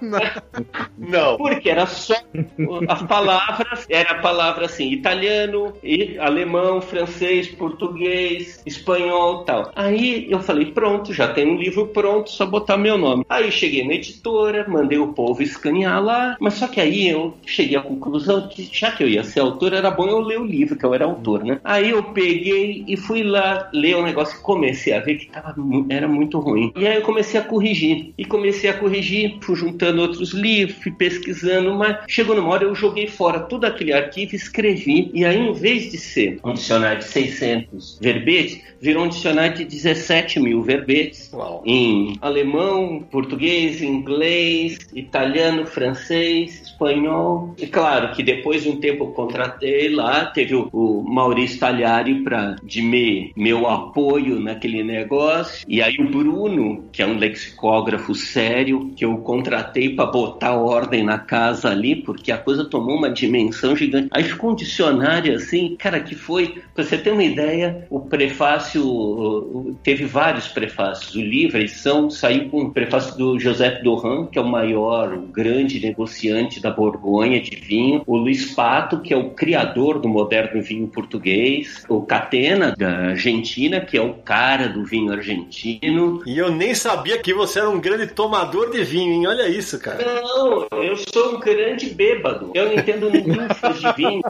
Não. 0.97 1.38
Porque 1.38 1.70
era 1.70 1.86
só 1.86 2.16
as 2.88 3.01
palavras, 3.04 3.86
era 3.89 4.12
a 4.12 4.22
palavra 4.22 4.66
assim, 4.66 4.91
italiano, 4.91 5.43
e 5.84 6.18
alemão, 6.18 6.82
francês, 6.82 7.48
português, 7.48 8.62
espanhol 8.66 9.44
tal. 9.44 9.72
Aí 9.76 10.28
eu 10.30 10.39
falei, 10.39 10.66
pronto, 10.66 11.14
já 11.14 11.28
tem 11.28 11.48
um 11.48 11.58
livro 11.58 11.88
pronto, 11.88 12.30
só 12.30 12.46
botar 12.46 12.78
meu 12.78 12.98
nome. 12.98 13.26
Aí 13.30 13.52
cheguei 13.52 13.86
na 13.86 13.94
editora, 13.94 14.66
mandei 14.68 14.98
o 14.98 15.14
povo 15.14 15.41
escanear 15.41 16.04
lá, 16.04 16.38
mas 16.39 16.56
só 16.56 16.68
que 16.68 16.80
aí 16.80 17.08
eu 17.08 17.34
cheguei 17.46 17.78
à 17.78 17.82
conclusão 17.82 18.48
que 18.48 18.70
já 18.72 18.91
que 18.91 19.04
eu 19.04 19.10
ia 19.10 19.24
ser 19.24 19.39
autor, 19.39 19.74
era 19.74 19.91
bom 19.91 20.08
eu 20.08 20.20
ler 20.20 20.39
o 20.39 20.46
livro, 20.46 20.76
que 20.76 20.86
eu 20.86 20.94
era 20.94 21.06
autor, 21.06 21.44
né? 21.44 21.60
Aí 21.64 21.89
eu 21.89 22.04
peguei 22.04 22.84
e 22.88 22.98
fui 22.98 23.24
lá 23.24 23.70
ler 23.74 23.96
o 23.96 24.04
negócio 24.04 24.38
e 24.38 24.41
comecei 24.41 24.94
a 24.94 25.00
ver 25.00 25.16
que 25.16 25.28
tava, 25.28 25.56
era 25.89 26.08
muito 26.08 26.39
ruim. 26.39 26.72
E 26.76 26.88
aí 26.88 26.96
eu 26.96 27.02
comecei 27.02 27.39
a 27.39 27.44
corrigir. 27.44 28.14
E 28.18 28.26
comecei 28.26 28.70
a 28.70 28.78
corrigir, 28.78 29.38
fui 29.41 29.56
juntando 29.56 30.02
outros 30.02 30.32
livros, 30.32 30.78
fui 30.82 30.91
pesquisando, 30.91 31.74
mas 31.76 31.98
chegou 32.08 32.36
numa 32.36 32.50
hora 32.50 32.64
eu 32.64 32.76
joguei 32.76 33.08
fora 33.08 33.39
todo 33.39 33.66
aquele 33.66 33.94
arquivo 33.94 34.36
escrevi. 34.36 35.12
E 35.14 35.26
aí, 35.26 35.33
em 35.34 35.54
vez 35.54 35.92
de 35.92 35.98
ser 35.98 36.40
um 36.44 36.54
dicionário 36.54 37.00
de 37.00 37.06
600 37.06 38.00
verbetes, 38.02 38.62
virou 38.80 39.06
um 39.06 39.10
dicionário 39.10 39.58
de 39.58 39.66
17 39.66 40.40
mil 40.40 40.62
verbetes 40.62 41.32
Uau. 41.34 41.64
em 41.66 42.18
alemão, 42.22 43.06
português, 43.10 43.82
inglês, 43.82 44.78
italiano, 44.94 45.66
francês, 45.66 46.62
espanhol. 46.74 47.56
E 47.58 47.68
claro 47.68 48.12
que 48.14 48.24
depois 48.24 48.64
de 48.64 48.70
um 48.70 48.80
tempo 48.80 49.06
eu 49.06 49.12
contratei 49.12 49.90
lá, 49.90 50.26
teve 50.26 50.56
o, 50.56 50.70
o 50.74 51.04
Maurício 51.04 51.60
Talhari 51.60 52.24
para 52.24 52.56
de 52.64 52.82
me, 52.82 53.32
meu 53.36 53.68
apoio 53.68 54.40
naquele 54.40 54.84
negócio. 54.84 55.66
E 55.68 55.82
aí 55.82 55.96
o 56.00 56.10
Bruno, 56.10 56.86
que 56.92 57.02
é 57.02 57.08
um 57.08 57.18
lexicógrafo 57.18 58.14
sério, 58.14 58.92
que 58.96 59.06
eu 59.06 59.18
contratei 59.18 59.90
para 59.90 60.06
botar 60.06 60.54
ordem 60.54 61.04
na 61.04 61.18
casa 61.18 61.70
ali, 61.70 61.96
porque 61.96 62.32
a 62.32 62.38
coisa 62.38 62.66
tomou 62.66 62.98
uma 62.98 63.10
dimensão 63.10 63.76
gigante. 63.76 64.10
Aí 64.12 64.24
ficou 64.24 64.52
um 64.52 64.56
dicionário 64.56 65.36
assim, 65.36 65.76
cara, 65.78 66.00
que 66.00 66.16
foi, 66.16 66.62
pra 66.74 66.84
você 66.84 66.98
ter 66.98 67.12
uma 67.12 67.24
ideia, 67.24 67.86
o 67.90 68.00
prefácio, 68.00 69.78
teve 69.84 70.06
vários 70.06 70.48
prefácios. 70.48 71.16
O 71.16 71.22
livro, 71.22 71.58
edição, 71.58 72.10
saiu 72.10 72.50
com 72.50 72.64
o 72.64 72.72
prefácio 72.72 73.18
do 73.18 73.40
José 73.40 73.82
Doran, 73.82 74.26
que 74.26 74.38
é 74.38 74.42
o 74.42 74.48
maior, 74.48 75.14
o 75.14 75.22
grande 75.22 75.80
negociante 75.80 76.60
da 76.60 76.72
Borgonha 76.74 77.40
de 77.40 77.56
vinho, 77.56 78.04
o 78.06 78.18
Luiz 78.18 78.54
Pato, 78.54 79.00
que 79.02 79.14
é 79.14 79.18
o 79.18 79.32
criador 79.32 80.00
do 80.00 80.08
moderno 80.08 80.62
vinho 80.62 80.88
português, 80.88 81.84
o 81.88 82.02
Catena, 82.02 82.76
da 82.76 83.10
Argentina, 83.10 83.82
que 83.82 83.98
é 83.98 84.02
o 84.02 84.14
cara 84.14 84.68
do 84.68 84.84
vinho 84.84 85.12
argentino. 85.12 86.22
E 86.26 86.38
eu 86.38 86.52
nem 86.52 86.74
sabia 86.74 87.18
que 87.18 87.34
você 87.34 87.60
era 87.60 87.70
um 87.70 87.80
grande 87.80 88.08
tomador 88.08 88.72
de 88.72 88.84
vinho, 88.84 89.14
hein? 89.14 89.28
Olha 89.28 89.48
isso, 89.48 89.80
cara. 89.80 90.04
Não, 90.04 90.68
eu 90.82 90.96
sou 91.12 91.36
um 91.36 91.40
grande 91.40 91.90
bêbado. 91.90 92.52
Eu 92.54 92.68
não 92.68 92.74
entendo 92.74 93.10
lufas 93.10 93.80
de 93.80 93.94
vinho. 93.94 94.22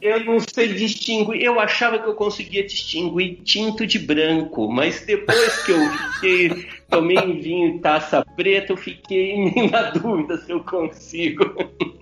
Eu 0.00 0.24
não 0.24 0.38
sei 0.40 0.68
distinguir. 0.68 1.42
Eu 1.42 1.58
achava 1.60 1.98
que 1.98 2.08
eu 2.08 2.14
conseguia 2.14 2.64
distinguir 2.64 3.38
tinto 3.44 3.86
de 3.86 3.98
branco, 3.98 4.70
mas 4.70 5.04
depois 5.06 5.64
que 5.64 5.72
eu 5.72 5.90
fiquei 6.14 6.66
tomei 6.88 7.18
um 7.18 7.40
vinho 7.40 7.68
em 7.68 7.78
taça 7.78 8.24
preta, 8.36 8.72
eu 8.72 8.76
fiquei 8.76 9.70
na 9.70 9.90
dúvida 9.96 10.36
se 10.38 10.50
eu 10.50 10.60
consigo. 10.60 11.44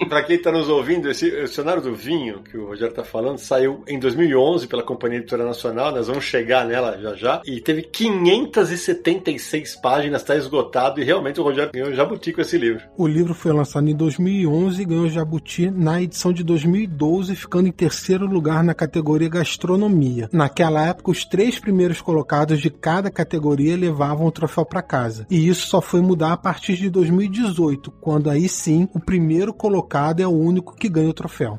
Para 0.08 0.22
quem 0.22 0.36
está 0.36 0.52
nos 0.52 0.68
ouvindo, 0.68 1.10
esse 1.10 1.46
cenário 1.48 1.82
do 1.82 1.94
vinho 1.94 2.42
que 2.42 2.56
o 2.56 2.66
Rogério 2.66 2.90
está 2.90 3.04
falando 3.04 3.38
saiu 3.38 3.82
em 3.88 3.98
2011 3.98 4.66
pela 4.66 4.82
Companhia 4.82 5.18
Editora 5.18 5.44
Nacional, 5.44 5.92
nós 5.92 6.08
vamos 6.08 6.24
chegar 6.24 6.66
nela 6.66 6.98
já 7.00 7.14
já, 7.14 7.42
e 7.44 7.60
teve 7.60 7.82
576 7.82 9.76
páginas, 9.76 10.22
está 10.22 10.36
esgotado, 10.36 11.00
e 11.00 11.04
realmente 11.04 11.40
o 11.40 11.44
Rogério 11.44 11.72
ganhou 11.72 11.94
Jabuti 11.94 12.32
com 12.32 12.40
esse 12.40 12.58
livro. 12.58 12.82
O 12.96 13.06
livro 13.06 13.34
foi 13.34 13.52
lançado 13.52 13.88
em 13.88 13.94
2011 13.94 14.82
e 14.82 14.84
ganhou 14.84 15.08
Jabuti 15.08 15.70
na 15.70 16.02
edição 16.02 16.32
de 16.32 16.42
2012, 16.44 17.34
ficando 17.36 17.68
em 17.68 17.72
terceiro 17.72 18.26
lugar 18.26 18.62
na 18.62 18.74
categoria 18.74 19.28
Gastronomia. 19.28 20.28
Naquela 20.32 20.86
época, 20.86 21.10
os 21.10 21.24
três 21.24 21.58
primeiros 21.58 22.00
colocados 22.00 22.60
de 22.60 22.70
cada 22.70 23.10
categoria 23.10 23.76
levavam 23.76 24.26
o 24.26 24.32
troféu 24.32 24.64
para 24.74 24.82
casa. 24.82 25.24
E 25.30 25.48
isso 25.48 25.68
só 25.68 25.80
foi 25.80 26.00
mudar 26.00 26.32
a 26.32 26.36
partir 26.36 26.74
de 26.74 26.90
2018, 26.90 27.92
quando 28.00 28.28
aí 28.28 28.48
sim 28.48 28.88
o 28.92 28.98
primeiro 28.98 29.54
colocado 29.54 30.20
é 30.20 30.26
o 30.26 30.30
único 30.30 30.74
que 30.74 30.88
ganha 30.88 31.08
o 31.08 31.14
troféu. 31.14 31.56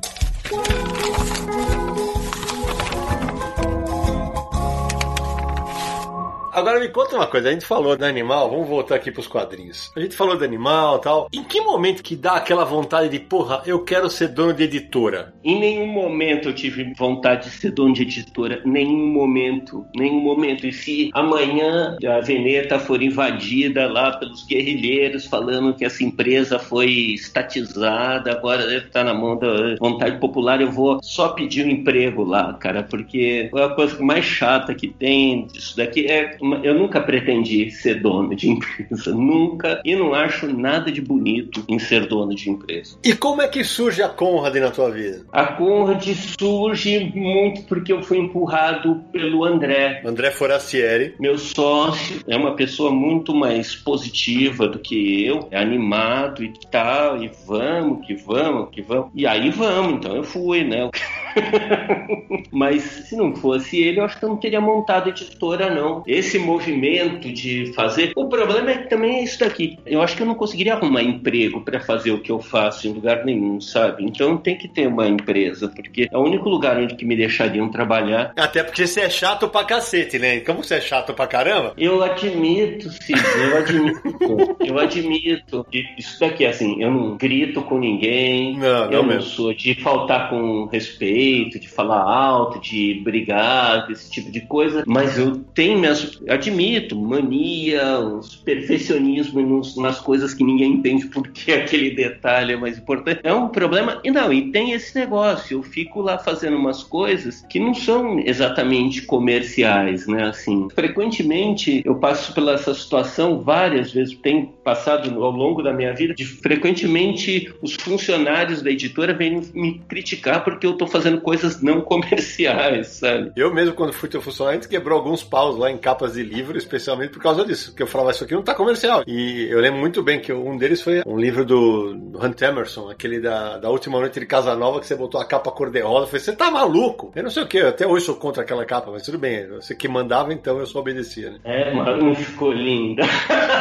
Agora 6.56 6.80
me 6.80 6.88
conta 6.88 7.16
uma 7.16 7.26
coisa, 7.26 7.50
a 7.50 7.52
gente 7.52 7.66
falou 7.66 7.98
do 7.98 8.04
animal, 8.06 8.48
vamos 8.48 8.66
voltar 8.66 8.94
aqui 8.94 9.12
pros 9.12 9.26
quadrinhos. 9.26 9.92
A 9.94 10.00
gente 10.00 10.16
falou 10.16 10.38
do 10.38 10.42
animal 10.42 10.98
tal. 11.00 11.28
Em 11.30 11.44
que 11.44 11.60
momento 11.60 12.02
que 12.02 12.16
dá 12.16 12.36
aquela 12.36 12.64
vontade 12.64 13.10
de, 13.10 13.20
porra, 13.20 13.62
eu 13.66 13.84
quero 13.84 14.08
ser 14.08 14.28
dono 14.28 14.54
de 14.54 14.62
editora? 14.62 15.34
Em 15.44 15.60
nenhum 15.60 15.86
momento 15.86 16.48
eu 16.48 16.54
tive 16.54 16.94
vontade 16.94 17.50
de 17.50 17.56
ser 17.56 17.72
dono 17.72 17.92
de 17.92 18.00
editora. 18.00 18.62
Nenhum 18.64 19.06
momento. 19.12 19.84
Nenhum 19.94 20.18
momento. 20.18 20.66
E 20.66 20.72
se 20.72 21.10
amanhã 21.12 21.94
a 22.02 22.20
Veneta 22.20 22.78
for 22.78 23.02
invadida 23.02 23.86
lá 23.86 24.16
pelos 24.16 24.46
guerrilheiros 24.46 25.26
falando 25.26 25.74
que 25.74 25.84
essa 25.84 26.02
empresa 26.02 26.58
foi 26.58 26.88
estatizada, 27.12 28.32
agora 28.32 28.66
deve 28.66 28.86
estar 28.86 29.04
na 29.04 29.12
mão 29.12 29.38
da 29.38 29.74
vontade 29.78 30.18
popular, 30.18 30.62
eu 30.62 30.72
vou 30.72 31.02
só 31.02 31.28
pedir 31.28 31.66
um 31.66 31.70
emprego 31.70 32.24
lá, 32.24 32.54
cara, 32.54 32.82
porque 32.82 33.50
a 33.54 33.68
coisa 33.68 34.02
mais 34.02 34.24
chata 34.24 34.74
que 34.74 34.88
tem 34.88 35.48
disso 35.48 35.76
daqui 35.76 36.06
é 36.06 36.38
eu 36.62 36.74
nunca 36.74 37.00
pretendi 37.00 37.70
ser 37.70 38.00
dono 38.00 38.34
de 38.34 38.50
empresa, 38.50 39.12
nunca, 39.14 39.80
e 39.84 39.94
não 39.94 40.14
acho 40.14 40.46
nada 40.46 40.90
de 40.90 41.00
bonito 41.00 41.64
em 41.68 41.78
ser 41.78 42.06
dono 42.06 42.34
de 42.34 42.50
empresa. 42.50 42.98
E 43.04 43.14
como 43.14 43.42
é 43.42 43.48
que 43.48 43.64
surge 43.64 44.02
a 44.02 44.08
Conrad 44.08 44.54
na 44.56 44.70
tua 44.70 44.90
vida? 44.90 45.24
A 45.32 45.46
Conrad 45.46 46.04
surge 46.38 47.12
muito 47.14 47.62
porque 47.64 47.92
eu 47.92 48.02
fui 48.02 48.18
empurrado 48.18 49.02
pelo 49.12 49.44
André. 49.44 50.02
André 50.04 50.30
Foracieri. 50.30 51.14
Meu 51.18 51.38
sócio 51.38 52.20
é 52.26 52.36
uma 52.36 52.54
pessoa 52.54 52.90
muito 52.90 53.34
mais 53.34 53.74
positiva 53.74 54.68
do 54.68 54.78
que 54.78 55.24
eu, 55.24 55.48
é 55.50 55.58
animado 55.58 56.42
e 56.44 56.52
tal, 56.70 57.22
e 57.22 57.30
vamos, 57.46 58.06
que 58.06 58.14
vamos, 58.14 58.70
que 58.70 58.82
vamos. 58.82 59.10
E 59.14 59.26
aí 59.26 59.50
vamos, 59.50 59.94
então 59.94 60.16
eu 60.16 60.24
fui, 60.24 60.64
né? 60.64 60.88
Mas 62.50 62.82
se 62.82 63.16
não 63.16 63.34
fosse 63.34 63.80
ele, 63.80 64.00
eu 64.00 64.04
acho 64.04 64.18
que 64.18 64.24
eu 64.24 64.28
não 64.28 64.36
teria 64.36 64.60
montado 64.60 65.06
a 65.06 65.10
editora, 65.10 65.70
não. 65.74 66.02
Esse 66.06 66.38
movimento 66.38 67.32
de 67.32 67.72
fazer. 67.74 68.12
O 68.16 68.28
problema 68.28 68.70
é 68.70 68.78
que 68.78 68.88
também 68.88 69.18
é 69.18 69.24
isso 69.24 69.40
daqui. 69.40 69.78
Eu 69.84 70.02
acho 70.02 70.16
que 70.16 70.22
eu 70.22 70.26
não 70.26 70.34
conseguiria 70.34 70.74
arrumar 70.74 71.02
emprego 71.02 71.60
para 71.60 71.80
fazer 71.80 72.10
o 72.10 72.20
que 72.20 72.30
eu 72.30 72.40
faço 72.40 72.88
em 72.88 72.92
lugar 72.92 73.24
nenhum, 73.24 73.60
sabe? 73.60 74.04
Então 74.04 74.36
tem 74.36 74.56
que 74.56 74.68
ter 74.68 74.86
uma 74.86 75.06
empresa, 75.06 75.68
porque 75.68 76.08
é 76.10 76.16
o 76.16 76.22
único 76.22 76.48
lugar 76.48 76.78
onde 76.78 76.94
que 76.94 77.04
me 77.04 77.16
deixariam 77.16 77.68
trabalhar. 77.68 78.32
Até 78.36 78.62
porque 78.62 78.86
você 78.86 79.00
é 79.00 79.10
chato 79.10 79.48
pra 79.48 79.64
cacete, 79.64 80.18
né? 80.18 80.40
Como 80.40 80.62
você 80.62 80.74
é 80.74 80.80
chato 80.80 81.12
pra 81.14 81.26
caramba? 81.26 81.74
Eu 81.76 82.02
admito, 82.02 82.90
Cid, 82.90 83.20
eu 83.50 83.58
admito. 83.58 84.56
eu 84.64 84.78
admito. 84.78 85.66
Isso 85.98 86.20
daqui, 86.20 86.46
assim, 86.46 86.82
eu 86.82 86.90
não 86.90 87.16
grito 87.16 87.62
com 87.62 87.78
ninguém. 87.78 88.56
Não, 88.56 88.86
não 88.86 88.92
eu 88.92 89.02
não 89.02 89.08
mesmo. 89.08 89.22
sou 89.22 89.54
de 89.54 89.74
faltar 89.74 90.30
com 90.30 90.66
respeito 90.66 91.25
de 91.26 91.68
falar 91.68 92.02
alto, 92.02 92.60
de 92.60 93.00
brigar, 93.02 93.90
esse 93.90 94.10
tipo 94.10 94.30
de 94.30 94.40
coisa, 94.42 94.84
mas 94.86 95.18
eu 95.18 95.36
tenho 95.54 95.78
minhas, 95.78 96.20
admito, 96.28 96.96
mania, 96.96 98.00
uns 98.00 98.36
perfeccionismo 98.36 99.40
nos, 99.40 99.76
nas 99.76 100.00
coisas 100.00 100.34
que 100.34 100.44
ninguém 100.44 100.74
entende 100.74 101.06
porque 101.06 101.52
aquele 101.52 101.90
detalhe 101.90 102.52
é 102.52 102.56
mais 102.56 102.78
importante. 102.78 103.20
É 103.22 103.32
um 103.32 103.48
problema, 103.48 104.00
e 104.04 104.10
não, 104.10 104.32
e 104.32 104.50
tem 104.50 104.72
esse 104.72 104.98
negócio, 104.98 105.58
eu 105.58 105.62
fico 105.62 106.00
lá 106.00 106.18
fazendo 106.18 106.56
umas 106.56 106.82
coisas 106.82 107.44
que 107.48 107.58
não 107.58 107.74
são 107.74 108.18
exatamente 108.20 109.02
comerciais, 109.02 110.06
né, 110.06 110.24
assim. 110.24 110.68
Frequentemente 110.74 111.82
eu 111.84 111.96
passo 111.96 112.32
pela 112.34 112.52
essa 112.52 112.74
situação 112.74 113.42
várias 113.42 113.92
vezes, 113.92 114.16
tenho 114.22 114.55
passado 114.66 115.22
ao 115.22 115.30
longo 115.30 115.62
da 115.62 115.72
minha 115.72 115.94
vida, 115.94 116.12
de 116.12 116.24
frequentemente 116.24 117.54
os 117.62 117.74
funcionários 117.74 118.60
da 118.62 118.68
editora 118.68 119.14
vêm 119.14 119.40
me 119.54 119.78
criticar 119.88 120.42
porque 120.42 120.66
eu 120.66 120.76
tô 120.76 120.88
fazendo 120.88 121.20
coisas 121.20 121.62
não 121.62 121.80
comerciais, 121.86 122.88
sabe? 122.88 123.30
Eu 123.36 123.54
mesmo, 123.54 123.74
quando 123.74 123.92
fui 123.92 124.08
teu 124.08 124.20
funcionário, 124.20 124.58
a 124.58 124.62
gente 124.62 124.68
quebrou 124.68 124.98
alguns 124.98 125.22
paus 125.22 125.56
lá 125.56 125.70
em 125.70 125.78
capas 125.78 126.14
de 126.14 126.24
livro, 126.24 126.58
especialmente 126.58 127.10
por 127.10 127.22
causa 127.22 127.44
disso. 127.44 127.72
Que 127.76 127.82
eu 127.84 127.86
falava, 127.86 128.10
isso 128.10 128.24
aqui 128.24 128.34
não 128.34 128.42
tá 128.42 128.54
comercial. 128.54 129.04
E 129.06 129.46
eu 129.48 129.60
lembro 129.60 129.78
muito 129.78 130.02
bem 130.02 130.18
que 130.18 130.32
um 130.32 130.58
deles 130.58 130.82
foi 130.82 131.02
um 131.06 131.16
livro 131.16 131.44
do, 131.44 131.96
Hunt 132.20 132.42
Emerson, 132.42 132.90
aquele 132.90 133.20
da, 133.20 133.58
da 133.58 133.70
última 133.70 134.00
noite 134.00 134.18
de 134.18 134.26
Casa 134.26 134.56
Nova, 134.56 134.80
que 134.80 134.86
você 134.86 134.96
botou 134.96 135.20
a 135.20 135.24
capa 135.24 135.52
cor-de-rosa. 135.52 136.06
Falei, 136.06 136.20
você 136.20 136.34
tá 136.34 136.50
maluco? 136.50 137.12
Eu 137.14 137.22
não 137.22 137.30
sei 137.30 137.44
o 137.44 137.46
que, 137.46 137.58
até 137.58 137.86
hoje 137.86 138.04
sou 138.04 138.16
contra 138.16 138.42
aquela 138.42 138.64
capa, 138.64 138.90
mas 138.90 139.02
tudo 139.02 139.16
bem. 139.16 139.46
Você 139.48 139.76
que 139.76 139.86
mandava, 139.86 140.32
então 140.32 140.58
eu 140.58 140.66
só 140.66 140.80
obedecia, 140.80 141.30
né? 141.30 141.38
É, 141.44 141.72
mas 141.72 142.02
não 142.02 142.14
ficou 142.14 142.52
linda. 142.52 143.04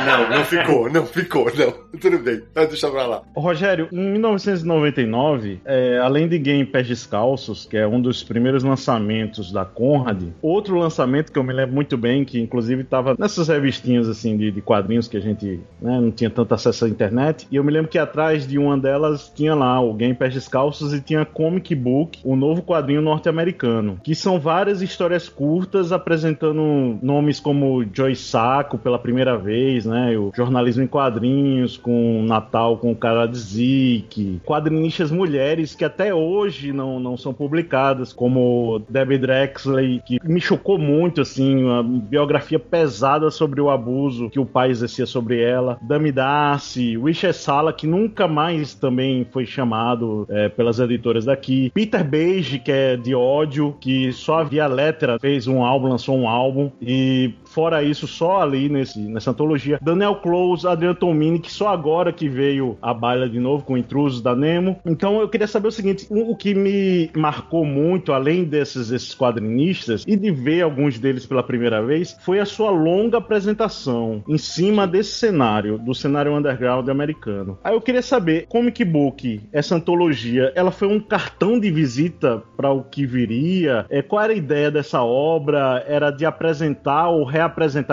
Não, 0.06 0.30
não 0.30 0.46
ficou, 0.46 0.90
não 0.96 1.06
ficou, 1.06 1.46
não. 1.54 2.00
Tudo 2.00 2.20
bem, 2.20 2.42
deixa 2.54 2.90
pra 2.90 3.06
lá. 3.06 3.22
Rogério, 3.36 3.90
em 3.92 4.12
1999, 4.12 5.60
é, 5.66 6.00
além 6.00 6.28
de 6.28 6.40
Game 6.40 6.66
Pés 6.66 6.88
Descalços, 6.88 7.66
que 7.66 7.76
é 7.76 7.86
um 7.86 8.02
dos 8.02 8.24
primeiros 8.24 8.64
lançamentos 8.64 9.52
da 9.52 9.66
Conrad, 9.66 10.24
outro 10.42 10.78
lançamento 10.78 11.32
que 11.32 11.40
eu 11.40 11.44
me 11.44 11.54
lembro 11.54 11.76
muito 11.76 11.98
bem, 11.98 12.24
que 12.24 12.40
inclusive 12.40 12.84
estava 12.84 13.16
nessas 13.20 13.50
revistinhas 13.50 14.08
assim 14.08 14.38
de, 14.38 14.52
de 14.52 14.62
quadrinhos 14.62 15.08
que 15.08 15.18
a 15.18 15.20
gente 15.20 15.60
né, 15.82 16.00
não 16.00 16.12
tinha 16.12 16.30
tanto 16.30 16.54
acesso 16.54 16.86
à 16.86 16.90
internet, 16.90 17.48
e 17.52 17.58
eu 17.58 17.64
me 17.64 17.72
lembro 17.72 17.90
que 17.90 18.00
atrás 18.00 18.48
de 18.48 18.58
uma 18.58 18.78
delas 18.78 19.32
tinha 19.36 19.54
lá 19.54 19.82
o 19.82 19.94
Game 19.94 20.16
Pés 20.16 20.34
Descalços 20.34 20.94
e 20.94 21.02
tinha 21.02 21.26
Comic 21.26 21.76
Book, 21.76 22.20
o 22.24 22.36
novo 22.36 22.62
quadrinho 22.62 23.02
norte-americano, 23.02 24.00
que 24.02 24.16
são 24.16 24.40
várias 24.40 24.82
histórias 24.82 25.28
curtas 25.28 25.92
apresentando 25.92 26.98
nomes 27.02 27.40
como 27.40 27.86
Joy 27.94 28.16
Sacco 28.16 28.78
pela 28.78 28.98
primeira 28.98 29.38
vez, 29.38 29.86
né, 29.86 30.18
o 30.18 30.32
jornalismo 30.34 30.85
em 30.86 30.88
quadrinhos 30.88 31.78
com 31.78 32.24
Natal 32.24 32.78
com 32.78 32.92
o 32.92 32.96
cara 32.96 33.26
de 33.26 33.38
Zik, 33.38 34.42
quadrinistas 34.46 35.12
mulheres 35.12 35.76
que 35.76 35.84
até 35.84 36.14
hoje 36.14 36.72
não, 36.72 37.00
não 37.00 37.18
são 37.18 37.34
publicadas, 37.34 38.14
como 38.14 38.82
Debbie 38.88 39.18
Drexley, 39.18 40.02
que 40.06 40.20
me 40.24 40.40
chocou 40.40 40.78
muito, 40.78 41.22
assim, 41.22 41.64
uma 41.64 41.84
biografia 41.84 42.60
pesada 42.60 43.30
sobre 43.30 43.60
o 43.60 43.70
abuso 43.70 44.30
que 44.30 44.40
o 44.40 44.46
pai 44.46 44.70
exercia 44.70 45.06
sobre 45.06 45.42
ela. 45.42 45.78
Dami 45.82 46.12
Darcy, 46.12 46.98
Wisher 46.98 47.34
Sala, 47.34 47.74
que 47.74 47.88
nunca 47.88 48.28
mais 48.28 48.74
também 48.74 49.26
foi 49.32 49.46
chamado 49.46 50.26
é, 50.30 50.50
pelas 50.50 50.80
editoras 50.80 51.26
daqui. 51.26 51.72
Peter 51.74 52.04
Beige, 52.04 52.60
que 52.60 52.72
é 52.72 52.96
de 52.96 53.16
ódio, 53.16 53.76
que 53.80 54.12
só 54.14 54.40
havia 54.40 54.68
letra, 54.68 55.20
fez 55.20 55.48
um 55.48 55.64
álbum, 55.64 55.90
lançou 55.90 56.18
um 56.18 56.28
álbum. 56.28 56.72
E 56.82 57.34
fora 57.56 57.82
isso, 57.82 58.06
só 58.06 58.42
ali 58.42 58.68
nesse, 58.68 59.00
nessa 59.00 59.32
antologia. 59.32 59.80
Daniel 59.82 60.16
Close, 60.16 60.68
Adriano 60.68 60.94
Tomini, 60.94 61.40
que 61.40 61.50
só 61.50 61.70
agora 61.70 62.12
que 62.12 62.28
veio 62.28 62.78
a 62.82 62.94
baila 62.94 63.30
de 63.30 63.40
novo 63.40 63.64
com 63.64 63.78
Intrusos 63.78 64.22
da 64.22 64.36
Nemo. 64.36 64.78
Então 64.86 65.22
eu 65.22 65.30
queria 65.30 65.48
saber 65.48 65.70
o 65.70 65.72
seguinte: 65.72 66.06
o 66.10 66.36
que 66.36 66.54
me 66.54 67.10
marcou 67.16 67.64
muito, 67.64 68.12
além 68.12 68.44
desses, 68.44 68.92
esses 68.92 69.16
quadrinistas, 69.16 70.04
e 70.06 70.18
de 70.18 70.32
ver 70.32 70.64
alguns 70.64 71.00
deles 71.00 71.26
pela 71.26 71.42
primeira 71.42 71.82
vez, 71.82 72.18
foi 72.26 72.40
a 72.40 72.46
sua 72.46 72.70
longa 72.70 73.20
apresentação 73.20 74.22
em 74.28 74.38
cima 74.38 74.86
desse 74.86 75.12
cenário, 75.12 75.78
do 75.78 75.96
cenário 75.96 76.36
underground 76.36 76.90
americano. 76.90 77.58
Aí 77.64 77.74
eu 77.74 77.82
queria 77.82 78.02
saber, 78.02 78.48
Comic 78.50 78.84
Book, 78.84 79.42
essa 79.54 79.76
antologia, 79.76 80.52
ela 80.56 80.72
foi 80.72 80.90
um 80.90 81.00
cartão 81.00 81.58
de 81.58 81.72
visita 81.72 82.44
para 82.58 82.70
o 82.72 82.84
que 82.84 83.06
viria? 83.06 83.86
É, 83.90 84.02
qual 84.02 84.22
era 84.22 84.34
a 84.34 84.36
ideia 84.36 84.70
dessa 84.70 85.02
obra? 85.02 85.86
Era 85.88 86.12
de 86.12 86.26
apresentar 86.26 87.08
ou 87.08 87.24
reapresentar 87.24 87.45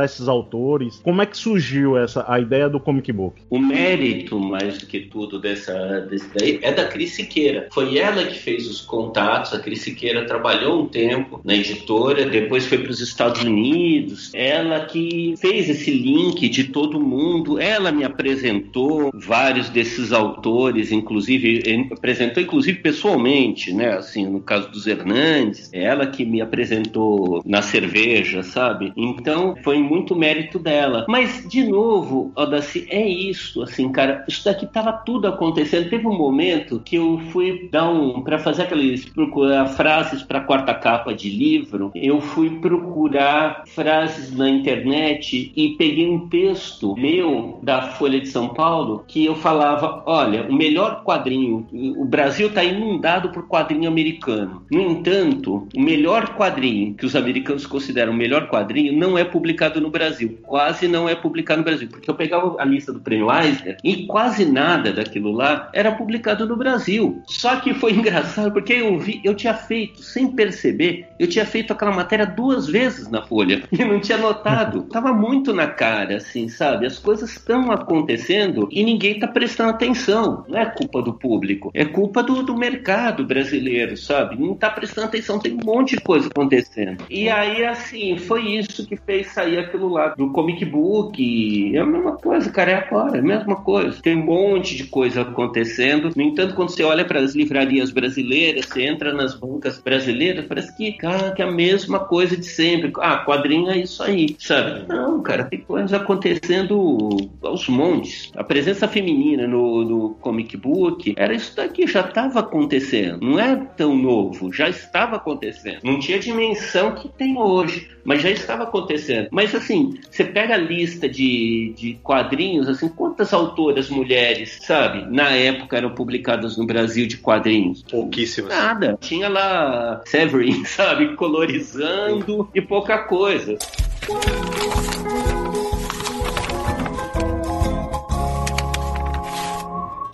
esses 0.05 0.29
autores? 0.29 1.01
Como 1.03 1.23
é 1.23 1.27
que 1.27 1.37
surgiu 1.37 1.97
essa 1.97 2.25
a 2.29 2.41
ideia 2.41 2.69
do 2.69 2.81
Comic 2.81 3.13
Book? 3.13 3.43
O 3.51 3.59
mérito, 3.59 4.39
mais 4.39 4.79
do 4.79 4.87
que 4.87 5.01
tudo, 5.01 5.39
dessa, 5.39 6.09
daí 6.35 6.59
é 6.63 6.73
da 6.73 6.87
Cris 6.87 7.13
Siqueira. 7.13 7.69
Foi 7.73 7.99
ela 7.99 8.25
que 8.25 8.39
fez 8.39 8.69
os 8.69 8.81
contatos. 8.81 9.53
A 9.53 9.59
Cris 9.59 9.83
Siqueira 9.83 10.27
trabalhou 10.27 10.83
um 10.83 10.87
tempo 10.87 11.41
na 11.45 11.55
editora, 11.55 12.27
depois 12.27 12.67
foi 12.67 12.79
para 12.79 12.91
os 12.91 13.01
Estados 13.01 13.43
Unidos. 13.43 14.31
Ela 14.35 14.85
que 14.87 15.35
fez 15.39 15.69
esse 15.69 15.91
link 15.91 16.49
de 16.49 16.65
todo 16.65 17.01
mundo. 17.01 17.59
Ela 17.59 17.93
me 17.93 18.05
apresentou 18.05 19.11
vários 19.15 19.69
desses 19.69 20.13
autores, 20.13 20.93
inclusive 20.93 21.89
apresentou 21.93 22.43
inclusive 22.43 22.79
pessoalmente, 22.79 23.73
né? 23.73 23.95
Assim, 23.95 24.27
no 24.27 24.41
caso 24.41 24.71
dos 24.71 24.87
Hernandes, 24.87 25.71
ela 25.73 26.07
que 26.07 26.25
me 26.25 26.41
apresentou 26.41 27.43
na 27.45 27.63
cerveja, 27.63 28.43
sabe? 28.43 28.93
Então 28.97 29.42
foi 29.63 29.79
muito 29.79 30.17
mérito 30.17 30.59
dela. 30.59 31.05
Mas 31.09 31.47
de 31.49 31.65
novo, 31.65 32.33
Odaci, 32.37 32.87
é 32.91 33.07
isso, 33.07 33.63
assim, 33.63 33.91
cara. 33.91 34.25
Isso 34.29 34.45
daqui 34.45 34.67
tava 34.67 34.93
tudo 34.93 35.27
acontecendo. 35.27 35.91
Teve 35.91 36.07
um 36.07 36.17
momento 36.17 36.81
que 36.85 36.97
eu 36.97 37.21
fui 37.31 37.69
dar 37.71 37.89
um 37.89 38.23
para 38.23 38.39
fazer 38.39 38.63
aqueles 38.63 39.05
procurar 39.05 39.67
frases 39.67 40.23
para 40.23 40.41
quarta 40.41 40.75
capa 40.75 41.15
de 41.15 41.31
livro. 41.31 41.91
Eu 41.95 42.21
fui 42.21 42.51
procurar 42.59 43.65
frases 43.67 44.37
na 44.37 44.49
internet 44.49 45.53
e 45.55 45.71
peguei 45.77 46.09
um 46.09 46.29
texto 46.29 46.95
meu 46.97 47.59
da 47.63 47.83
Folha 47.83 48.21
de 48.21 48.29
São 48.29 48.49
Paulo 48.49 49.05
que 49.07 49.25
eu 49.25 49.35
falava, 49.35 50.03
olha, 50.07 50.47
o 50.49 50.53
melhor 50.53 51.03
quadrinho, 51.05 51.67
o 51.73 52.05
Brasil 52.05 52.49
está 52.49 52.65
inundado 52.65 53.31
por 53.31 53.47
quadrinho 53.47 53.89
americano. 53.89 54.63
No 54.71 54.81
entanto, 54.81 55.67
o 55.75 55.81
melhor 55.81 56.35
quadrinho 56.37 56.95
que 56.95 57.07
os 57.07 57.17
americanos 57.17 57.67
consideram 57.67 58.13
o 58.13 58.17
melhor 58.17 58.49
quadrinho 58.49 58.97
não 58.97 59.17
é 59.17 59.25
publicado 59.33 59.81
no 59.81 59.91
Brasil. 59.91 60.39
Quase 60.43 60.87
não 60.87 61.09
é 61.09 61.15
publicado 61.15 61.59
no 61.59 61.65
Brasil. 61.65 61.89
Porque 61.89 62.09
eu 62.09 62.15
pegava 62.15 62.61
a 62.61 62.65
lista 62.65 62.93
do 62.93 63.01
Prêmio 63.01 63.33
Eisner 63.33 63.79
e 63.83 64.07
quase 64.07 64.45
nada 64.45 64.93
daquilo 64.93 65.33
lá 65.33 65.71
era 65.73 65.91
publicado 65.93 66.47
no 66.47 66.57
Brasil. 66.57 67.23
Só 67.27 67.57
que 67.57 67.75
foi 67.75 67.93
engraçado 67.97 68.53
porque 68.53 68.75
eu 68.75 68.99
vi, 68.99 69.21
eu 69.25 69.35
tinha 69.35 69.55
feito, 69.55 70.03
sem 70.03 70.31
perceber, 70.31 71.07
eu 71.19 71.27
tinha 71.27 71.47
feito 71.47 71.73
aquela 71.73 71.93
matéria 71.93 72.27
duas 72.27 72.67
vezes 72.67 73.09
na 73.09 73.23
Folha 73.23 73.63
e 73.73 73.85
não 73.85 73.99
tinha 73.99 74.19
notado. 74.19 74.83
Tava 74.93 75.13
muito 75.13 75.53
na 75.53 75.67
cara, 75.67 76.17
assim, 76.17 76.49
sabe? 76.49 76.87
As 76.87 76.99
coisas 76.99 77.31
estão 77.31 77.73
acontecendo 77.73 78.69
e 78.71 78.85
ninguém 78.85 79.19
tá 79.19 79.27
prestando 79.27 79.71
atenção. 79.71 80.45
Não 80.49 80.59
é 80.59 80.67
culpa 80.67 81.01
do 81.03 81.15
público, 81.15 81.71
é 81.75 81.85
culpa 81.85 82.23
do, 82.23 82.43
do 82.43 82.57
mercado 82.57 83.25
brasileiro, 83.25 83.97
sabe? 83.97 84.37
Não 84.39 84.55
tá 84.55 84.71
prestando 84.71 85.07
atenção, 85.07 85.39
tem 85.39 85.55
um 85.55 85.65
monte 85.65 85.97
de 85.97 86.03
coisa 86.03 86.29
acontecendo. 86.29 87.05
E 87.09 87.29
aí, 87.29 87.65
assim, 87.65 88.19
foi 88.19 88.49
isso 88.49 88.87
que 88.87 88.97
fez 88.97 89.22
sair 89.25 89.59
aquilo 89.59 89.89
lá 89.89 90.09
do 90.09 90.31
comic 90.31 90.65
book. 90.65 91.75
É 91.75 91.79
a 91.79 91.87
mesma 91.87 92.17
coisa, 92.17 92.51
cara, 92.51 92.71
é 92.73 92.75
agora, 92.75 93.17
é 93.17 93.21
a 93.21 93.23
mesma 93.23 93.57
coisa. 93.57 94.01
Tem 94.03 94.17
um 94.17 94.25
monte 94.25 94.77
de 94.77 94.85
coisa 94.85 95.23
acontecendo. 95.23 96.11
No 96.15 96.23
entanto, 96.23 96.55
quando 96.55 96.71
você 96.71 96.83
olha 96.83 97.05
para 97.05 97.21
as 97.21 97.35
livrarias 97.35 97.91
brasileiras, 97.91 98.67
você 98.67 98.83
entra 98.83 99.13
nas 99.13 99.35
bancas 99.35 99.79
brasileiras, 99.79 100.47
parece 100.47 100.77
que, 100.77 100.93
cara, 100.93 101.33
que 101.33 101.43
é 101.43 101.45
a 101.45 101.51
mesma 101.51 102.01
coisa 102.01 102.37
de 102.37 102.47
sempre. 102.47 102.93
Ah, 102.99 103.19
quadrinho 103.19 103.71
é 103.71 103.79
isso 103.79 104.03
aí, 104.03 104.37
sabe? 104.39 104.87
Não, 104.89 105.23
cara, 105.23 105.45
tem 105.45 105.61
coisas 105.61 105.93
acontecendo 105.93 107.17
aos 107.43 107.69
montes. 107.69 108.31
A 108.37 108.45
presença 108.45 108.89
feminina 108.89 109.47
no, 109.47 109.85
no 109.85 110.11
comic 110.21 110.57
book 110.57 111.15
era 111.17 111.35
isso 111.35 111.57
daqui, 111.57 111.87
já 111.87 112.01
estava 112.01 112.41
acontecendo. 112.41 113.19
Não 113.21 113.39
é 113.39 113.57
tão 113.77 113.97
novo, 113.97 114.53
já 114.53 114.69
estava 114.69 115.17
acontecendo. 115.17 115.81
Não 115.83 115.99
tinha 115.99 116.19
a 116.19 116.21
dimensão 116.21 116.95
que 116.95 117.09
tem 117.09 117.37
hoje, 117.39 117.89
mas 118.05 118.23
já 118.23 118.31
estava 118.31 118.65
acontecendo. 118.65 119.02
Mas 119.31 119.55
assim, 119.55 119.99
você 120.11 120.25
pega 120.25 120.55
a 120.55 120.59
lista 120.59 121.09
de, 121.09 121.75
de 121.77 121.95
quadrinhos, 122.03 122.69
assim, 122.69 122.89
quantas 122.89 123.33
autoras 123.33 123.89
mulheres, 123.91 124.59
sabe, 124.63 125.05
na 125.11 125.31
época 125.31 125.77
eram 125.77 125.91
publicadas 125.91 126.57
no 126.57 126.67
Brasil 126.67 127.07
de 127.07 127.17
quadrinhos? 127.17 127.83
Pouquíssimas. 127.83 128.51
Nada. 128.51 128.99
Tinha 129.01 129.29
lá 129.29 130.03
Severin, 130.07 130.65
sabe, 130.67 131.15
colorizando 131.17 132.49
e 132.55 132.61
pouca 132.61 132.99
coisa. 132.99 133.57